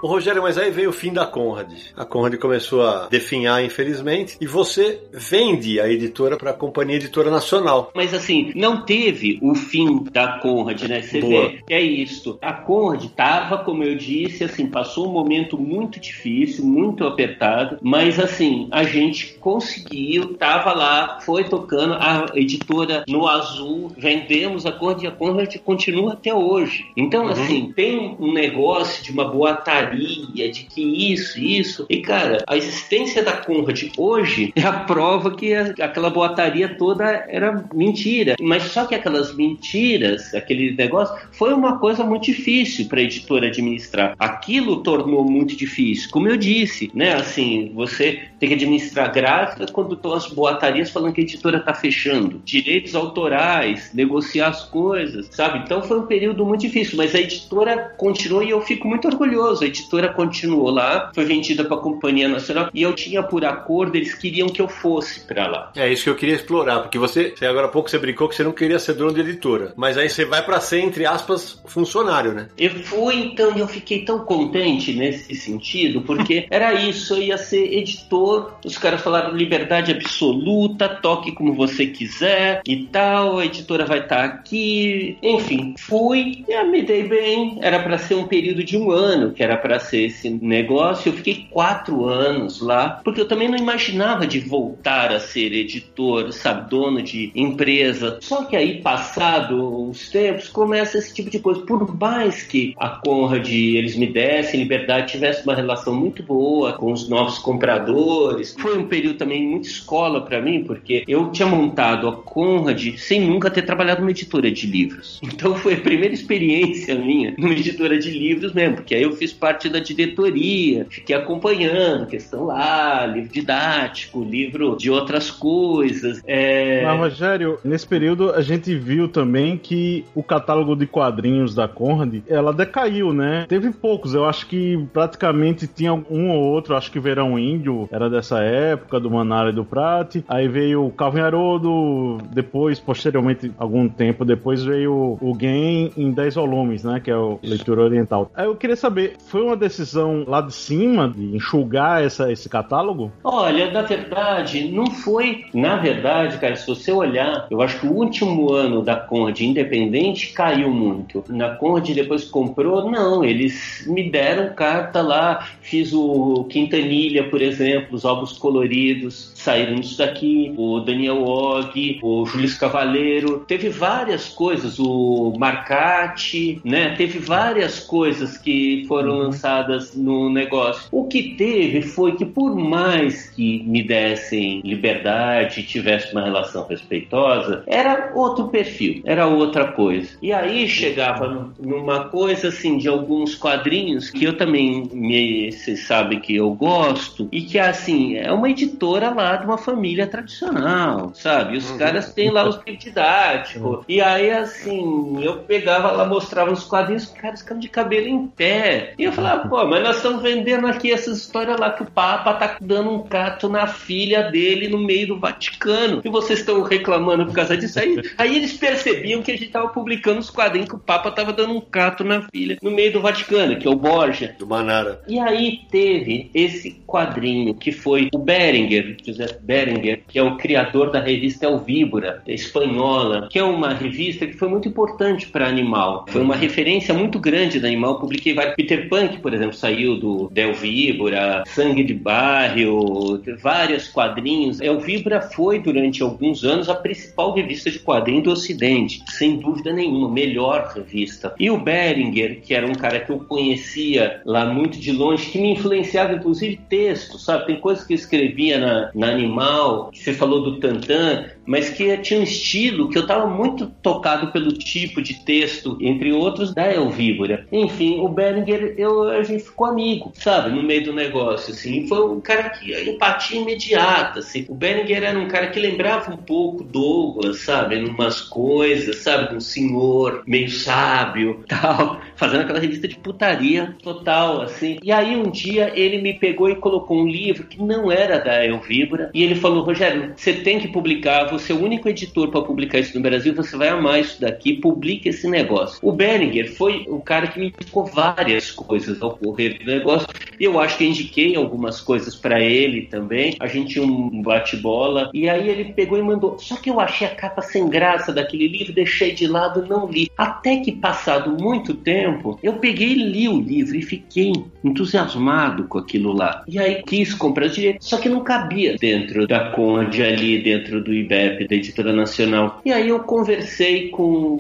Rogério, 0.08 0.42
mas 0.42 0.58
aí 0.58 0.72
veio 0.72 0.90
o 0.90 0.94
fim 0.94 1.14
da 1.14 1.26
Conrad. 1.26 1.72
A 1.96 2.06
Conrad 2.06 2.36
começou 2.38 2.86
a 2.86 3.08
definhar, 3.08 3.64
infelizmente, 3.64 4.38
e 4.40 4.48
você 4.48 5.02
vende 5.12 5.80
a 5.80 5.90
editora 5.90 6.38
para 6.38 6.52
a 6.52 6.54
Companhia 6.54 6.96
Editora 6.96 7.30
Nacional. 7.30 7.92
Mas 7.94 8.14
assim, 8.14 8.52
não 8.56 8.84
teve 8.84 9.40
o 9.42 9.54
fim 9.56 10.04
da 10.12 10.40
Conrad, 10.40 10.82
né? 10.84 11.02
Você 11.02 11.20
Boa. 11.20 11.50
vê, 11.50 11.64
é 11.70 11.82
isso. 11.82 12.38
A 12.42 12.54
Conrad 12.54 13.04
estava, 13.04 13.60
como 13.60 13.84
eu 13.84 13.96
disse, 13.96 14.44
assim, 14.44 14.68
passou 14.68 15.08
um 15.08 15.12
momento 15.12 15.58
muito 15.58 16.00
difícil, 16.00 16.66
muito 16.66 17.06
apertado, 17.06 17.78
mas 17.82 18.20
assim, 18.20 18.68
a 18.72 18.84
gente 18.84 19.38
conseguiu, 19.40 20.36
tava 20.36 20.74
lá, 20.74 21.20
foi 21.22 21.44
tocando, 21.44 21.94
a 21.94 22.26
editora 22.36 23.04
no 23.08 23.28
azul, 23.28 23.92
vendemos 23.98 24.66
a 24.66 24.72
Conrad 24.72 25.04
e 25.04 25.08
a 25.08 25.12
Conrad 25.12 25.56
continua 25.58 26.14
até 26.14 26.34
hoje. 26.34 26.86
Então, 26.96 27.26
uhum. 27.26 27.32
assim, 27.32 27.74
tem 27.76 28.16
um 28.20 28.32
negócio 28.32 29.04
de 29.04 29.12
uma 29.12 29.26
boataria 29.26 29.97
de 29.98 30.64
que 30.64 31.12
isso, 31.12 31.40
isso. 31.40 31.86
E, 31.90 31.98
cara, 31.98 32.44
a 32.48 32.58
existência 32.58 33.24
da 33.24 33.34
Conrad 33.34 33.84
hoje 33.98 34.52
é 34.56 34.62
a 34.62 34.74
prova 34.74 35.36
que 35.36 35.54
aquela 35.54 36.10
boataria 36.10 36.70
toda 36.70 37.26
era 37.28 37.66
mentira. 37.74 38.36
Mas 38.40 38.64
só 38.64 38.86
que 38.86 38.96
aquelas 38.96 39.36
mentiras, 39.36 40.34
aquele 40.34 40.72
negócio, 40.72 41.16
foi 41.32 41.54
uma 41.54 41.80
coisa 41.80 42.04
muito 42.04 42.26
difícil 42.26 42.88
para 42.88 43.00
a 43.00 43.04
editora 43.04 43.48
administrar. 43.48 44.16
Aquilo 44.20 44.84
tornou 44.84 45.24
muito 45.24 45.56
difícil. 45.56 46.10
Como 46.12 46.28
eu 46.28 46.38
disse, 46.38 46.92
né? 46.94 47.14
Assim, 47.14 47.72
você 47.74 48.24
tem 48.40 48.50
que 48.50 48.56
administrar 48.56 49.12
gráficas 49.12 49.72
quando 49.72 49.94
estão 49.94 50.14
as 50.14 50.28
boatarias 50.28 50.90
falando 50.90 51.14
que 51.14 51.22
a 51.22 51.24
editora 51.24 51.58
está 51.58 51.74
fechando. 51.74 52.42
Direitos 52.46 52.96
autorais, 52.96 53.92
negociar 53.94 54.50
as 54.50 54.64
coisas, 54.64 55.28
sabe? 55.32 55.60
Então 55.60 55.82
foi 55.82 56.00
um 56.00 56.06
período 56.06 56.46
muito 56.46 56.62
difícil, 56.62 56.98
mas 56.98 57.16
a 57.16 57.20
editora 57.20 57.94
continuou 57.98 58.44
e 58.44 58.50
eu 58.50 58.62
fico 58.62 58.88
muito 58.88 59.08
orgulhoso. 59.08 59.64
A 59.64 59.68
editora 59.78 60.14
continuou 60.14 60.70
lá, 60.70 61.12
foi 61.14 61.26
vendida 61.26 61.64
para 61.64 61.78
a 61.78 61.80
Companhia 61.80 62.28
Nacional 62.28 62.70
e 62.74 62.82
eu 62.82 62.94
tinha 62.94 63.22
por 63.22 63.46
acordo, 63.46 63.96
eles 63.96 64.14
queriam 64.14 64.50
que 64.50 64.62
eu 64.62 64.68
fosse 64.68 65.22
para 65.22 65.48
lá. 65.48 65.72
É 65.76 65.92
isso 65.92 66.04
que 66.04 66.10
eu 66.10 66.16
queria 66.16 66.36
explorar, 66.36 66.80
porque 66.80 66.98
você, 66.98 67.34
agora 67.42 67.68
há 67.68 67.70
pouco 67.70 67.90
você 67.90 67.98
brincou 67.98 68.28
que 68.28 68.36
você 68.36 68.44
não 68.44 68.52
queria 68.52 68.80
ser 68.80 68.94
dono 68.94 69.14
de 69.14 69.22
editora, 69.22 69.74
mas 69.76 69.98
aí 69.98 70.10
você 70.10 70.26
vai 70.26 70.44
para 70.44 70.60
ser, 70.60 70.80
entre 70.80 71.06
aspas, 71.06 71.62
funcionário, 71.66 72.34
né? 72.34 72.48
Eu 72.58 72.72
fui, 72.84 73.16
então, 73.16 73.56
e 73.56 73.60
eu 73.60 73.68
fiquei 73.68 74.04
tão 74.04 74.20
contente 74.20 74.94
nesse 74.94 75.36
sentido, 75.36 76.02
porque 76.02 76.48
era 76.52 76.74
isso, 76.74 77.16
eu 77.16 77.24
ia 77.24 77.38
ser 77.38 77.74
editor, 77.74 78.54
os 78.66 78.78
caras 78.78 79.02
falaram 79.02 79.36
liberdade 79.36 79.92
absoluta, 79.92 80.90
toque 80.90 81.32
como 81.34 81.54
você 81.54 81.88
quiser 81.88 82.62
e 82.66 82.86
tal, 82.86 83.40
a 83.40 83.46
editora 83.46 83.86
vai 83.86 84.00
estar 84.00 84.18
tá 84.18 84.24
aqui, 84.26 85.18
enfim, 85.22 85.76
fui, 85.78 86.44
e 86.48 86.64
me 86.64 86.82
dei 86.82 87.04
bem, 87.04 87.60
era 87.62 87.80
para 87.80 87.98
ser 87.98 88.16
um 88.16 88.28
período 88.28 88.64
de 88.64 88.78
um 88.78 88.92
ano, 88.92 89.32
que 89.32 89.44
era 89.44 89.58
para 89.58 89.67
ser 89.80 90.06
esse 90.06 90.30
negócio. 90.30 91.10
Eu 91.10 91.14
fiquei 91.14 91.48
quatro 91.50 92.06
anos 92.06 92.62
lá, 92.62 93.02
porque 93.04 93.22
eu 93.22 93.28
também 93.28 93.48
não 93.48 93.58
imaginava 93.58 94.26
de 94.26 94.40
voltar 94.40 95.12
a 95.12 95.20
ser 95.20 95.54
editor, 95.54 96.32
sabe, 96.32 96.70
dono 96.70 97.02
de 97.02 97.32
empresa. 97.36 98.20
Só 98.22 98.46
que 98.46 98.56
aí, 98.56 98.82
passado 98.82 99.88
uns 99.88 100.10
tempos, 100.10 100.50
começa 100.50 100.98
esse 100.98 101.14
tipo 101.14 101.30
de 101.30 101.40
coisa. 101.40 101.62
Por 101.62 101.96
mais 101.98 102.44
que 102.44 102.74
a 102.78 102.90
Conrad 102.90 103.48
eles 103.50 103.96
me 103.96 104.08
dessem 104.08 104.60
liberdade, 104.60 105.12
tivesse 105.12 105.44
uma 105.44 105.56
relação 105.56 105.96
muito 105.96 106.24
boa 106.24 106.74
com 106.74 106.92
os 106.92 107.08
novos 107.10 107.38
compradores, 107.40 108.56
foi 108.60 108.78
um 108.78 108.88
período 108.88 109.18
também 109.18 109.46
muito 109.48 109.68
escola 109.68 110.22
para 110.22 110.42
mim, 110.42 110.64
porque 110.64 111.04
eu 111.08 111.32
tinha 111.32 111.48
montado 111.48 112.08
a 112.08 112.16
Conrad 112.16 112.98
sem 112.98 113.22
nunca 113.22 113.50
ter 113.50 113.64
trabalhado 113.64 114.02
numa 114.02 114.12
editora 114.12 114.52
de 114.52 114.68
livros. 114.68 115.20
Então 115.38 115.56
foi 115.56 115.76
a 115.76 115.80
primeira 115.80 116.16
experiência 116.16 116.96
minha 116.96 117.36
numa 117.38 117.54
editora 117.54 118.00
de 118.00 118.10
livros 118.10 118.54
mesmo, 118.54 118.78
porque 118.78 118.96
aí 118.96 119.04
eu 119.04 119.12
fiz 119.12 119.32
parte 119.32 119.57
parte 119.58 119.70
da 119.70 119.80
diretoria, 119.80 120.86
fiquei 120.88 121.16
acompanhando 121.16 122.06
questão 122.06 122.46
lá, 122.46 123.08
livro 123.08 123.32
didático, 123.32 124.24
livro 124.24 124.78
de 124.78 124.92
outras 124.92 125.32
coisas. 125.32 126.22
É... 126.28 126.84
Mas, 126.84 127.00
Rogério, 127.00 127.58
nesse 127.64 127.88
período 127.88 128.32
a 128.32 128.42
gente 128.42 128.76
viu 128.76 129.08
também 129.08 129.58
que 129.58 130.06
o 130.14 130.22
catálogo 130.22 130.76
de 130.76 130.86
quadrinhos 130.86 131.56
da 131.56 131.68
Conrad, 131.68 132.22
ela 132.28 132.54
decaiu, 132.54 133.12
né? 133.12 133.46
Teve 133.50 133.72
poucos, 133.72 134.14
eu 134.14 134.26
acho 134.26 134.46
que 134.46 134.78
praticamente 134.94 135.66
tinha 135.68 135.94
um 135.94 136.30
ou 136.30 136.44
outro, 136.44 136.76
acho 136.76 136.92
que 136.92 137.00
Verão 137.00 137.40
Índio 137.40 137.90
era 137.92 138.10
dessa 138.10 138.40
época, 138.40 139.00
do 139.00 139.10
Manara 139.10 139.50
e 139.50 139.54
do 139.54 139.66
Prati. 139.66 140.24
Aí 140.28 140.48
veio 140.48 140.86
o 140.86 140.92
Calvin 140.92 141.22
Haroldo, 141.22 142.20
depois, 142.32 142.80
posteriormente, 142.80 143.52
algum 143.58 143.90
tempo 143.90 144.24
depois 144.24 144.64
veio 144.64 145.18
o 145.20 145.34
Game 145.34 145.92
em 145.98 146.12
10 146.12 146.36
volumes, 146.36 146.84
né? 146.84 147.00
Que 147.00 147.10
é 147.10 147.18
o 147.18 147.40
Leitura 147.42 147.82
Oriental. 147.82 148.32
Aí 148.36 148.46
eu 148.46 148.56
queria 148.56 148.76
saber, 148.76 149.16
foi 149.28 149.47
uma 149.48 149.58
decisão 149.58 150.24
lá 150.28 150.42
de 150.42 150.54
cima 150.54 151.10
de 151.10 151.36
enxugar 151.36 152.04
essa, 152.04 152.32
esse 152.32 152.50
catálogo? 152.50 153.12
Olha, 153.24 153.72
na 153.72 153.82
verdade, 153.82 154.70
não 154.72 154.88
foi. 154.92 155.46
Na 155.54 155.78
verdade, 155.78 156.38
cara, 156.38 156.56
se 156.56 156.68
você 156.68 156.92
olhar, 156.92 157.48
eu 157.50 157.62
acho 157.62 157.80
que 157.80 157.88
o 157.88 157.94
último 157.94 158.54
ano 158.54 158.82
da 158.82 158.96
Conde 158.96 159.46
independente 159.46 160.34
caiu 160.34 160.70
muito. 160.70 161.24
Na 161.30 161.56
Conde 161.56 161.94
depois 161.94 162.24
comprou, 162.26 162.90
não, 162.90 163.24
eles 163.24 163.86
me 163.88 164.10
deram 164.10 164.54
carta 164.54 165.02
lá, 165.02 165.48
fiz 165.62 165.94
o 165.94 166.46
Quintanilha, 166.50 167.30
por 167.30 167.42
exemplo, 167.42 167.96
os 167.96 168.06
álbuns 168.06 168.34
coloridos, 168.34 169.32
saíram 169.36 169.76
disso 169.76 169.98
daqui, 169.98 170.54
o 170.58 170.80
Daniel 170.80 171.24
Og, 171.24 172.00
o 172.02 172.26
Júlio 172.26 172.48
Cavaleiro, 172.58 173.40
teve 173.48 173.70
várias 173.70 174.30
coisas, 174.30 174.80
o 174.80 175.34
Marcati, 175.38 176.62
né? 176.64 176.96
Teve 176.96 177.20
várias 177.20 177.80
coisas 177.80 178.38
que 178.38 178.86
foram 178.88 179.26
uhum. 179.26 179.32
Lançadas 179.38 179.96
no 179.96 180.30
negócio. 180.30 180.88
O 180.92 181.08
que 181.08 181.36
teve 181.36 181.82
foi 181.82 182.16
que 182.16 182.26
por 182.26 182.56
mais 182.56 183.30
que 183.30 183.64
me 183.64 183.84
dessem 183.84 184.62
liberdade, 184.62 185.64
tivesse 185.64 186.12
uma 186.12 186.24
relação 186.24 186.66
respeitosa, 186.68 187.64
era 187.68 188.12
outro 188.16 188.48
perfil, 188.48 189.02
era 189.06 189.28
outra 189.28 189.72
coisa. 189.72 190.18
E 190.22 190.34
aí 190.34 190.68
chegava 190.68 191.52
numa 191.60 192.06
coisa 192.06 192.48
assim 192.50 192.78
de 192.78 192.88
alguns 192.88 193.36
quadrinhos 193.36 194.10
que 194.10 194.26
eu 194.26 194.36
também 194.36 194.90
me, 194.92 195.52
vocês 195.52 195.86
sabem 195.86 196.20
que 196.20 196.36
eu 196.36 196.50
gosto 196.52 197.28
e 197.32 197.42
que 197.42 197.60
assim 197.60 198.18
é 198.18 198.32
uma 198.32 198.50
editora 198.50 199.10
lá 199.10 199.36
de 199.36 199.46
uma 199.46 199.58
família 199.58 200.08
tradicional, 200.08 201.12
sabe? 201.14 201.58
Os 201.58 201.70
uhum. 201.70 201.78
caras 201.78 202.14
têm 202.14 202.32
lá 202.32 202.48
os 202.48 202.60
didáticos. 202.78 203.62
Uhum. 203.62 203.84
E 203.88 204.02
aí 204.02 204.32
assim 204.32 205.24
eu 205.24 205.38
pegava 205.40 205.92
lá 205.92 206.06
mostrava 206.06 206.52
os 206.52 206.64
quadrinhos, 206.64 207.04
os 207.04 207.12
caras 207.12 207.42
ficam 207.42 207.60
de 207.60 207.70
cabelo 207.70 208.08
em 208.08 208.28
pé. 208.28 208.94
E 208.98 209.04
eu 209.04 209.12
falava, 209.12 209.27
pô, 209.50 209.66
mas 209.66 209.84
nós 209.84 209.98
estamos 209.98 210.22
vendendo 210.22 210.68
aqui 210.68 210.92
essa 210.92 211.10
história 211.10 211.56
lá 211.58 211.72
que 211.72 211.84
o 211.84 211.92
Papa 211.92 212.34
tá 212.34 212.58
dando 212.62 212.92
um 212.92 213.04
cato 213.04 213.50
na 213.50 213.68
filha 213.68 214.24
dele 214.24 214.68
no 214.68 214.78
meio 214.78 215.08
do 215.08 215.20
Vaticano. 215.20 216.02
E 216.04 216.10
vocês 216.10 216.40
estão 216.40 216.62
reclamando 216.62 217.26
por 217.26 217.34
causa 217.34 217.58
disso 217.58 217.80
aí? 217.80 218.02
Aí 218.18 218.36
eles 218.36 218.54
percebiam 218.54 219.22
que 219.22 219.32
a 219.32 219.38
gente 219.38 219.52
tava 219.52 219.70
publicando 219.70 220.20
os 220.20 220.30
quadrinhos 220.30 220.70
que 220.70 220.76
o 220.76 220.80
Papa 220.80 221.12
tava 221.12 221.34
dando 221.34 221.54
um 221.54 221.62
cato 221.62 222.04
na 222.04 222.22
filha 222.22 222.58
no 222.62 222.72
meio 222.72 222.94
do 222.94 223.02
Vaticano, 223.02 223.58
que 223.58 223.68
é 223.68 223.72
o 223.72 223.76
Borja. 223.76 224.36
Do 224.38 224.48
Manara. 224.48 225.02
E 225.08 225.20
aí 225.20 225.62
teve 225.70 226.30
esse 226.34 226.82
quadrinho 226.86 227.54
que 227.56 227.72
foi 227.72 228.10
o 228.14 228.18
Beringer, 228.18 228.98
José 229.04 229.38
Beringer, 229.42 230.04
que 230.08 230.20
é 230.20 230.24
o 230.24 230.38
criador 230.38 230.92
da 230.92 231.00
revista 231.00 231.46
El 231.46 231.60
Víbora, 231.60 232.22
espanhola, 232.28 233.28
que 233.30 233.40
é 233.40 233.44
uma 233.44 233.74
revista 233.74 234.26
que 234.26 234.34
foi 234.34 234.48
muito 234.48 234.68
importante 234.68 235.28
para 235.28 235.48
Animal. 235.48 236.06
Foi 236.10 236.22
uma 236.22 236.36
referência 236.36 236.94
muito 236.94 237.20
grande 237.20 237.60
da 237.60 237.68
Animal. 237.68 238.00
Publiquei 238.00 238.34
vários. 238.34 238.56
Peter 238.56 238.88
Por 239.22 239.34
exemplo, 239.34 239.56
saiu 239.56 240.00
do 240.00 240.30
Del 240.32 240.54
Víbora, 240.54 241.44
Sangue 241.48 241.84
de 241.84 241.94
Barrio, 241.94 243.22
vários 243.42 243.88
quadrinhos. 243.88 244.62
El 244.62 244.80
Víbora 244.80 245.22
foi, 245.22 245.60
durante 245.60 246.02
alguns 246.02 246.44
anos, 246.44 246.70
a 246.70 246.76
principal 246.76 247.34
revista 247.34 247.70
de 247.70 247.80
quadrinhos 247.80 248.24
do 248.24 248.32
Ocidente, 248.32 249.04
sem 249.10 249.38
dúvida 249.38 249.74
nenhuma, 249.74 250.10
melhor 250.10 250.72
revista. 250.76 251.34
E 251.40 251.50
o 251.50 251.58
Beringer, 251.58 252.42
que 252.42 252.54
era 252.54 252.68
um 252.68 252.76
cara 252.76 253.00
que 253.00 253.12
eu 253.12 253.20
conhecia 253.20 254.22
lá 254.26 254.46
muito 254.46 254.80
de 254.80 254.92
longe, 254.92 255.30
que 255.30 255.40
me 255.40 255.54
influenciava, 255.54 256.14
inclusive, 256.14 256.60
texto, 256.70 257.18
sabe? 257.18 257.48
Tem 257.48 257.60
coisas 257.60 257.86
que 257.86 257.94
eu 257.94 257.98
escrevia 257.98 258.60
na, 258.60 258.92
na 258.94 259.08
Animal, 259.08 259.90
que 259.92 260.00
você 260.00 260.14
falou 260.14 260.44
do 260.44 260.60
Tantan, 260.60 261.26
mas 261.48 261.70
que 261.70 261.98
tinha 262.00 262.20
um 262.20 262.24
estilo 262.24 262.90
que 262.90 262.98
eu 262.98 263.04
estava 263.04 263.26
muito 263.26 263.68
tocado 263.82 264.32
pelo 264.32 264.52
tipo 264.52 265.02
de 265.02 265.24
texto, 265.24 265.78
entre 265.80 266.12
outros, 266.12 266.54
da 266.54 266.72
Elvíbora. 266.72 267.48
Enfim, 267.52 268.02
o 268.02 268.10
Beringer, 268.10 268.76
eu, 268.78 269.10
a 269.10 269.24
gente 269.24 269.44
ficou 269.44 269.68
amigo, 269.68 270.12
sabe, 270.14 270.52
no 270.52 270.62
meio 270.62 270.84
do 270.84 270.94
negócio, 270.94 271.54
assim. 271.54 271.88
Foi 271.88 272.06
um 272.06 272.20
cara 272.20 272.50
que, 272.50 272.90
empatia 272.90 273.40
imediata, 273.40 274.20
assim. 274.20 274.46
O 274.50 274.54
Beringer 274.54 275.04
era 275.04 275.18
um 275.18 275.28
cara 275.28 275.48
que 275.48 275.60
lembrava 275.60 276.14
um 276.14 276.18
pouco 276.18 276.64
Douglas, 276.64 277.40
sabe, 277.40 277.80
numas 277.80 278.20
coisas, 278.20 278.98
sabe, 278.98 279.34
um 279.36 279.40
senhor 279.40 280.24
meio 280.28 280.50
sábio, 280.50 281.44
tal, 281.48 282.02
fazendo 282.16 282.42
aquela 282.42 282.60
revista 282.60 282.88
de 282.88 282.98
putaria 282.98 283.76
total, 283.82 284.42
assim. 284.42 284.80
E 284.84 284.92
aí 284.92 285.16
um 285.16 285.32
dia 285.32 285.72
ele 285.76 286.02
me 286.02 286.14
pegou 286.14 286.50
e 286.50 286.56
colocou 286.56 287.00
um 287.00 287.08
livro 287.08 287.46
que 287.46 287.62
não 287.62 287.92
era 287.92 288.20
da 288.20 288.46
Elvíbora, 288.46 289.10
e 289.14 289.24
ele 289.24 289.36
falou, 289.36 289.64
Rogério, 289.64 290.14
você 290.16 290.34
tem 290.34 290.60
que 290.60 290.68
publicar, 290.68 291.30
você 291.38 291.54
é 291.54 291.56
o 291.56 291.64
único 291.64 291.88
editor 291.88 292.30
para 292.30 292.42
publicar 292.42 292.80
isso 292.80 292.96
no 292.96 293.02
Brasil, 293.02 293.34
você 293.34 293.56
vai 293.56 293.70
amar 293.70 294.00
isso 294.00 294.20
daqui, 294.20 294.54
publique 294.54 295.10
esse 295.10 295.30
negócio. 295.30 295.80
O 295.82 295.92
Berninger 295.92 296.54
foi 296.56 296.86
o 296.88 297.00
cara 297.00 297.28
que 297.28 297.40
me 297.40 297.48
indicou 297.48 297.86
várias 297.86 298.52
coisas 298.52 299.02
ao 299.02 299.16
correr 299.18 299.60
do 299.60 299.66
negócio, 299.66 300.08
e 300.40 300.44
eu 300.44 300.60
acho 300.60 300.78
que 300.78 300.86
indiquei 300.86 301.36
algumas 301.36 301.80
coisas 301.80 302.16
para 302.16 302.40
ele 302.40 302.84
também. 302.84 303.36
A 303.40 303.48
gente 303.48 303.74
tinha 303.74 303.86
um 303.86 304.22
bate-bola, 304.22 305.10
e 305.14 305.30
aí 305.30 305.50
ele 305.50 305.66
pegou 305.74 305.98
e 305.98 306.02
mandou. 306.02 306.38
Só 306.40 306.56
que 306.56 306.70
eu 306.70 306.80
achei 306.80 307.08
a 307.08 307.16
capa 307.16 307.42
sem 307.42 307.70
graça 307.70 308.12
daquele 308.12 308.48
livro, 308.48 308.74
deixei 308.74 309.14
de 309.14 309.28
lado, 309.28 309.66
não 309.68 309.90
li. 309.90 310.10
Até 310.18 310.58
que 310.58 310.72
passado 310.72 311.38
muito 311.42 311.74
tempo, 311.74 312.40
eu 312.42 312.54
peguei 312.54 312.90
e 312.90 313.04
li 313.04 313.30
o 313.30 313.40
livro 313.40 313.76
e 313.76 313.82
fiquei 313.82 314.34
entusiasmado 314.64 315.66
com 315.66 315.78
aquilo 315.78 316.12
lá. 316.12 316.44
E 316.48 316.58
aí 316.58 316.82
quis 316.84 317.14
comprar 317.14 317.48
direito, 317.48 317.84
só 317.84 317.98
que 317.98 318.10
não 318.10 318.24
cabia 318.24 318.76
dentro 318.78 319.28
da 319.28 319.52
Conde 319.52 320.02
ali, 320.02 320.42
dentro 320.42 320.84
do 320.84 320.94
IBER 320.94 321.27
Da 321.30 321.56
editora 321.56 321.94
nacional. 321.94 322.62
E 322.66 322.72
aí 322.72 322.90
eu 322.90 323.00
conversei 323.00 323.90
com 323.90 324.36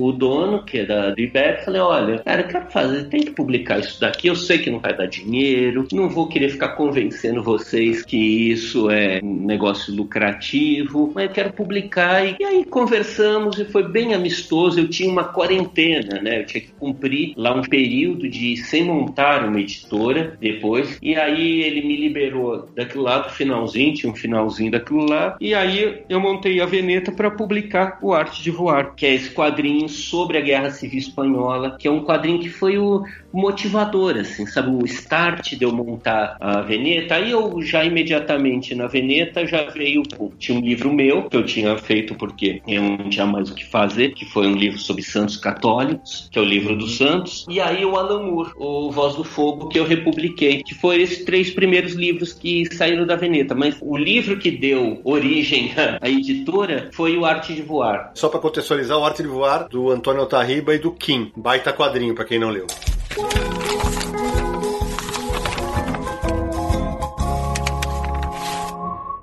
o 0.00 0.12
dono, 0.12 0.64
que 0.64 0.84
da, 0.84 1.10
do 1.10 1.20
IBEP, 1.20 1.64
falei, 1.64 1.80
olha, 1.80 2.18
cara, 2.18 2.42
eu 2.42 2.48
quero 2.48 2.70
fazer, 2.70 3.04
tem 3.04 3.20
que 3.20 3.30
publicar 3.30 3.78
isso 3.78 4.00
daqui, 4.00 4.28
eu 4.28 4.36
sei 4.36 4.58
que 4.58 4.70
não 4.70 4.78
vai 4.78 4.96
dar 4.96 5.06
dinheiro, 5.06 5.86
não 5.92 6.08
vou 6.08 6.28
querer 6.28 6.48
ficar 6.48 6.70
convencendo 6.70 7.42
vocês 7.42 8.04
que 8.04 8.50
isso 8.50 8.90
é 8.90 9.20
um 9.22 9.46
negócio 9.46 9.94
lucrativo, 9.94 11.12
mas 11.14 11.24
eu 11.24 11.30
quero 11.30 11.52
publicar. 11.52 12.26
E, 12.26 12.36
e 12.38 12.44
aí 12.44 12.64
conversamos 12.64 13.58
e 13.58 13.64
foi 13.64 13.86
bem 13.88 14.14
amistoso, 14.14 14.80
eu 14.80 14.88
tinha 14.88 15.10
uma 15.10 15.24
quarentena, 15.24 16.20
né? 16.20 16.40
Eu 16.40 16.46
tinha 16.46 16.60
que 16.60 16.72
cumprir 16.78 17.32
lá 17.36 17.54
um 17.54 17.62
período 17.62 18.28
de 18.28 18.56
sem 18.56 18.84
montar 18.84 19.44
uma 19.44 19.60
editora 19.60 20.36
depois, 20.40 20.98
e 21.02 21.14
aí 21.16 21.62
ele 21.62 21.82
me 21.82 21.96
liberou 21.96 22.68
daquilo 22.74 23.04
lá 23.04 23.18
do 23.18 23.30
finalzinho, 23.30 23.94
tinha 23.94 24.12
um 24.12 24.16
finalzinho 24.16 24.70
daquilo 24.70 25.04
lá, 25.04 25.36
e 25.40 25.54
aí 25.54 26.02
eu 26.08 26.20
montei 26.30 26.60
a 26.60 26.66
Veneta 26.66 27.10
para 27.10 27.30
publicar 27.30 27.98
o 28.00 28.14
Arte 28.14 28.42
de 28.42 28.50
Voar, 28.50 28.94
que 28.94 29.04
é 29.04 29.14
esse 29.14 29.30
quadrinho 29.30 29.88
sobre 29.88 30.38
a 30.38 30.40
Guerra 30.40 30.70
Civil 30.70 30.98
Espanhola, 30.98 31.76
que 31.78 31.88
é 31.88 31.90
um 31.90 32.04
quadrinho 32.04 32.38
que 32.38 32.48
foi 32.48 32.78
o 32.78 33.04
motivador, 33.32 34.16
assim, 34.16 34.46
sabe? 34.46 34.70
O 34.70 34.84
start 34.84 35.54
de 35.54 35.64
eu 35.64 35.72
montar 35.72 36.36
a 36.40 36.60
Veneta. 36.60 37.16
Aí 37.16 37.30
eu 37.30 37.60
já 37.62 37.84
imediatamente 37.84 38.74
na 38.74 38.86
Veneta 38.86 39.46
já 39.46 39.64
veio, 39.64 40.02
tinha 40.38 40.56
um 40.58 40.60
livro 40.60 40.92
meu 40.92 41.24
que 41.24 41.36
eu 41.36 41.44
tinha 41.44 41.76
feito 41.78 42.14
porque 42.14 42.60
eu 42.66 42.82
não 42.82 43.08
tinha 43.08 43.26
mais 43.26 43.50
o 43.50 43.54
que 43.54 43.64
fazer, 43.66 44.14
que 44.14 44.24
foi 44.26 44.46
um 44.46 44.54
livro 44.54 44.78
sobre 44.78 45.02
santos 45.02 45.36
católicos, 45.36 46.28
que 46.30 46.38
é 46.38 46.42
o 46.42 46.44
livro 46.44 46.76
dos 46.76 46.96
santos. 46.96 47.46
E 47.48 47.60
aí 47.60 47.84
o 47.84 47.96
Alan 47.96 48.22
Moore, 48.22 48.50
o 48.56 48.90
Voz 48.90 49.14
do 49.14 49.24
Fogo, 49.24 49.68
que 49.68 49.78
eu 49.78 49.84
republiquei, 49.84 50.62
que 50.62 50.74
foi 50.74 51.02
esses 51.02 51.24
três 51.24 51.50
primeiros 51.50 51.94
livros 51.94 52.32
que 52.32 52.66
saíram 52.74 53.06
da 53.06 53.16
Veneta. 53.16 53.54
Mas 53.54 53.76
o 53.80 53.96
livro 53.96 54.38
que 54.38 54.50
deu 54.50 55.00
origem 55.04 55.72
à 56.00 56.08
editora 56.20 56.90
foi 56.92 57.16
o 57.16 57.24
Arte 57.24 57.54
de 57.54 57.62
Voar. 57.62 58.12
Só 58.14 58.28
para 58.28 58.40
contextualizar, 58.40 58.98
o 58.98 59.04
Arte 59.04 59.22
de 59.22 59.28
Voar 59.28 59.68
do 59.68 59.90
Antônio 59.90 60.20
Altarriba 60.20 60.74
e 60.74 60.78
do 60.78 60.92
Kim. 60.92 61.32
Baita 61.36 61.72
quadrinho, 61.72 62.14
para 62.14 62.24
quem 62.24 62.38
não 62.38 62.50
leu. 62.50 62.66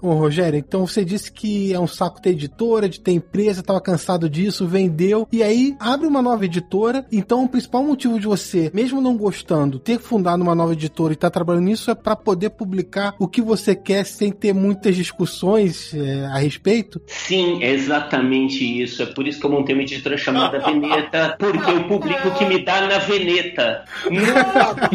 Ô, 0.01 0.13
Rogério, 0.13 0.59
então 0.59 0.85
você 0.85 1.03
disse 1.03 1.31
que 1.31 1.73
é 1.73 1.79
um 1.79 1.87
saco 1.87 2.21
ter 2.21 2.31
editora, 2.31 2.87
de 2.87 2.99
ter 2.99 3.11
empresa, 3.11 3.63
tava 3.63 3.81
cansado 3.81 4.29
disso, 4.29 4.67
vendeu, 4.67 5.27
e 5.31 5.41
aí 5.41 5.75
abre 5.79 6.07
uma 6.07 6.21
nova 6.21 6.45
editora. 6.45 7.05
Então, 7.11 7.43
o 7.43 7.49
principal 7.49 7.83
motivo 7.83 8.19
de 8.19 8.27
você, 8.27 8.71
mesmo 8.73 9.01
não 9.01 9.17
gostando, 9.17 9.79
ter 9.79 9.99
fundado 9.99 10.43
uma 10.43 10.55
nova 10.55 10.73
editora 10.73 11.13
e 11.13 11.15
estar 11.15 11.29
tá 11.29 11.33
trabalhando 11.33 11.65
nisso 11.65 11.89
é 11.89 11.95
para 11.95 12.15
poder 12.15 12.51
publicar 12.51 13.15
o 13.19 13.27
que 13.27 13.41
você 13.41 13.75
quer 13.75 14.05
sem 14.05 14.31
ter 14.31 14.53
muitas 14.53 14.95
discussões 14.95 15.93
é, 15.93 16.25
a 16.25 16.37
respeito? 16.37 17.01
Sim, 17.07 17.63
é 17.63 17.71
exatamente 17.71 18.63
isso. 18.63 19.01
É 19.01 19.05
por 19.05 19.27
isso 19.27 19.39
que 19.39 19.45
eu 19.45 19.51
montei 19.51 19.75
uma 19.75 19.83
editora 19.83 20.17
chamada 20.17 20.59
Veneta, 20.59 21.35
porque 21.39 21.71
eu 21.71 21.83
publico 21.85 22.27
o 22.27 22.33
que 22.35 22.45
me 22.45 22.63
dá 22.63 22.81
na 22.81 22.99
Veneta. 22.99 23.85
Nunca, 24.09 24.89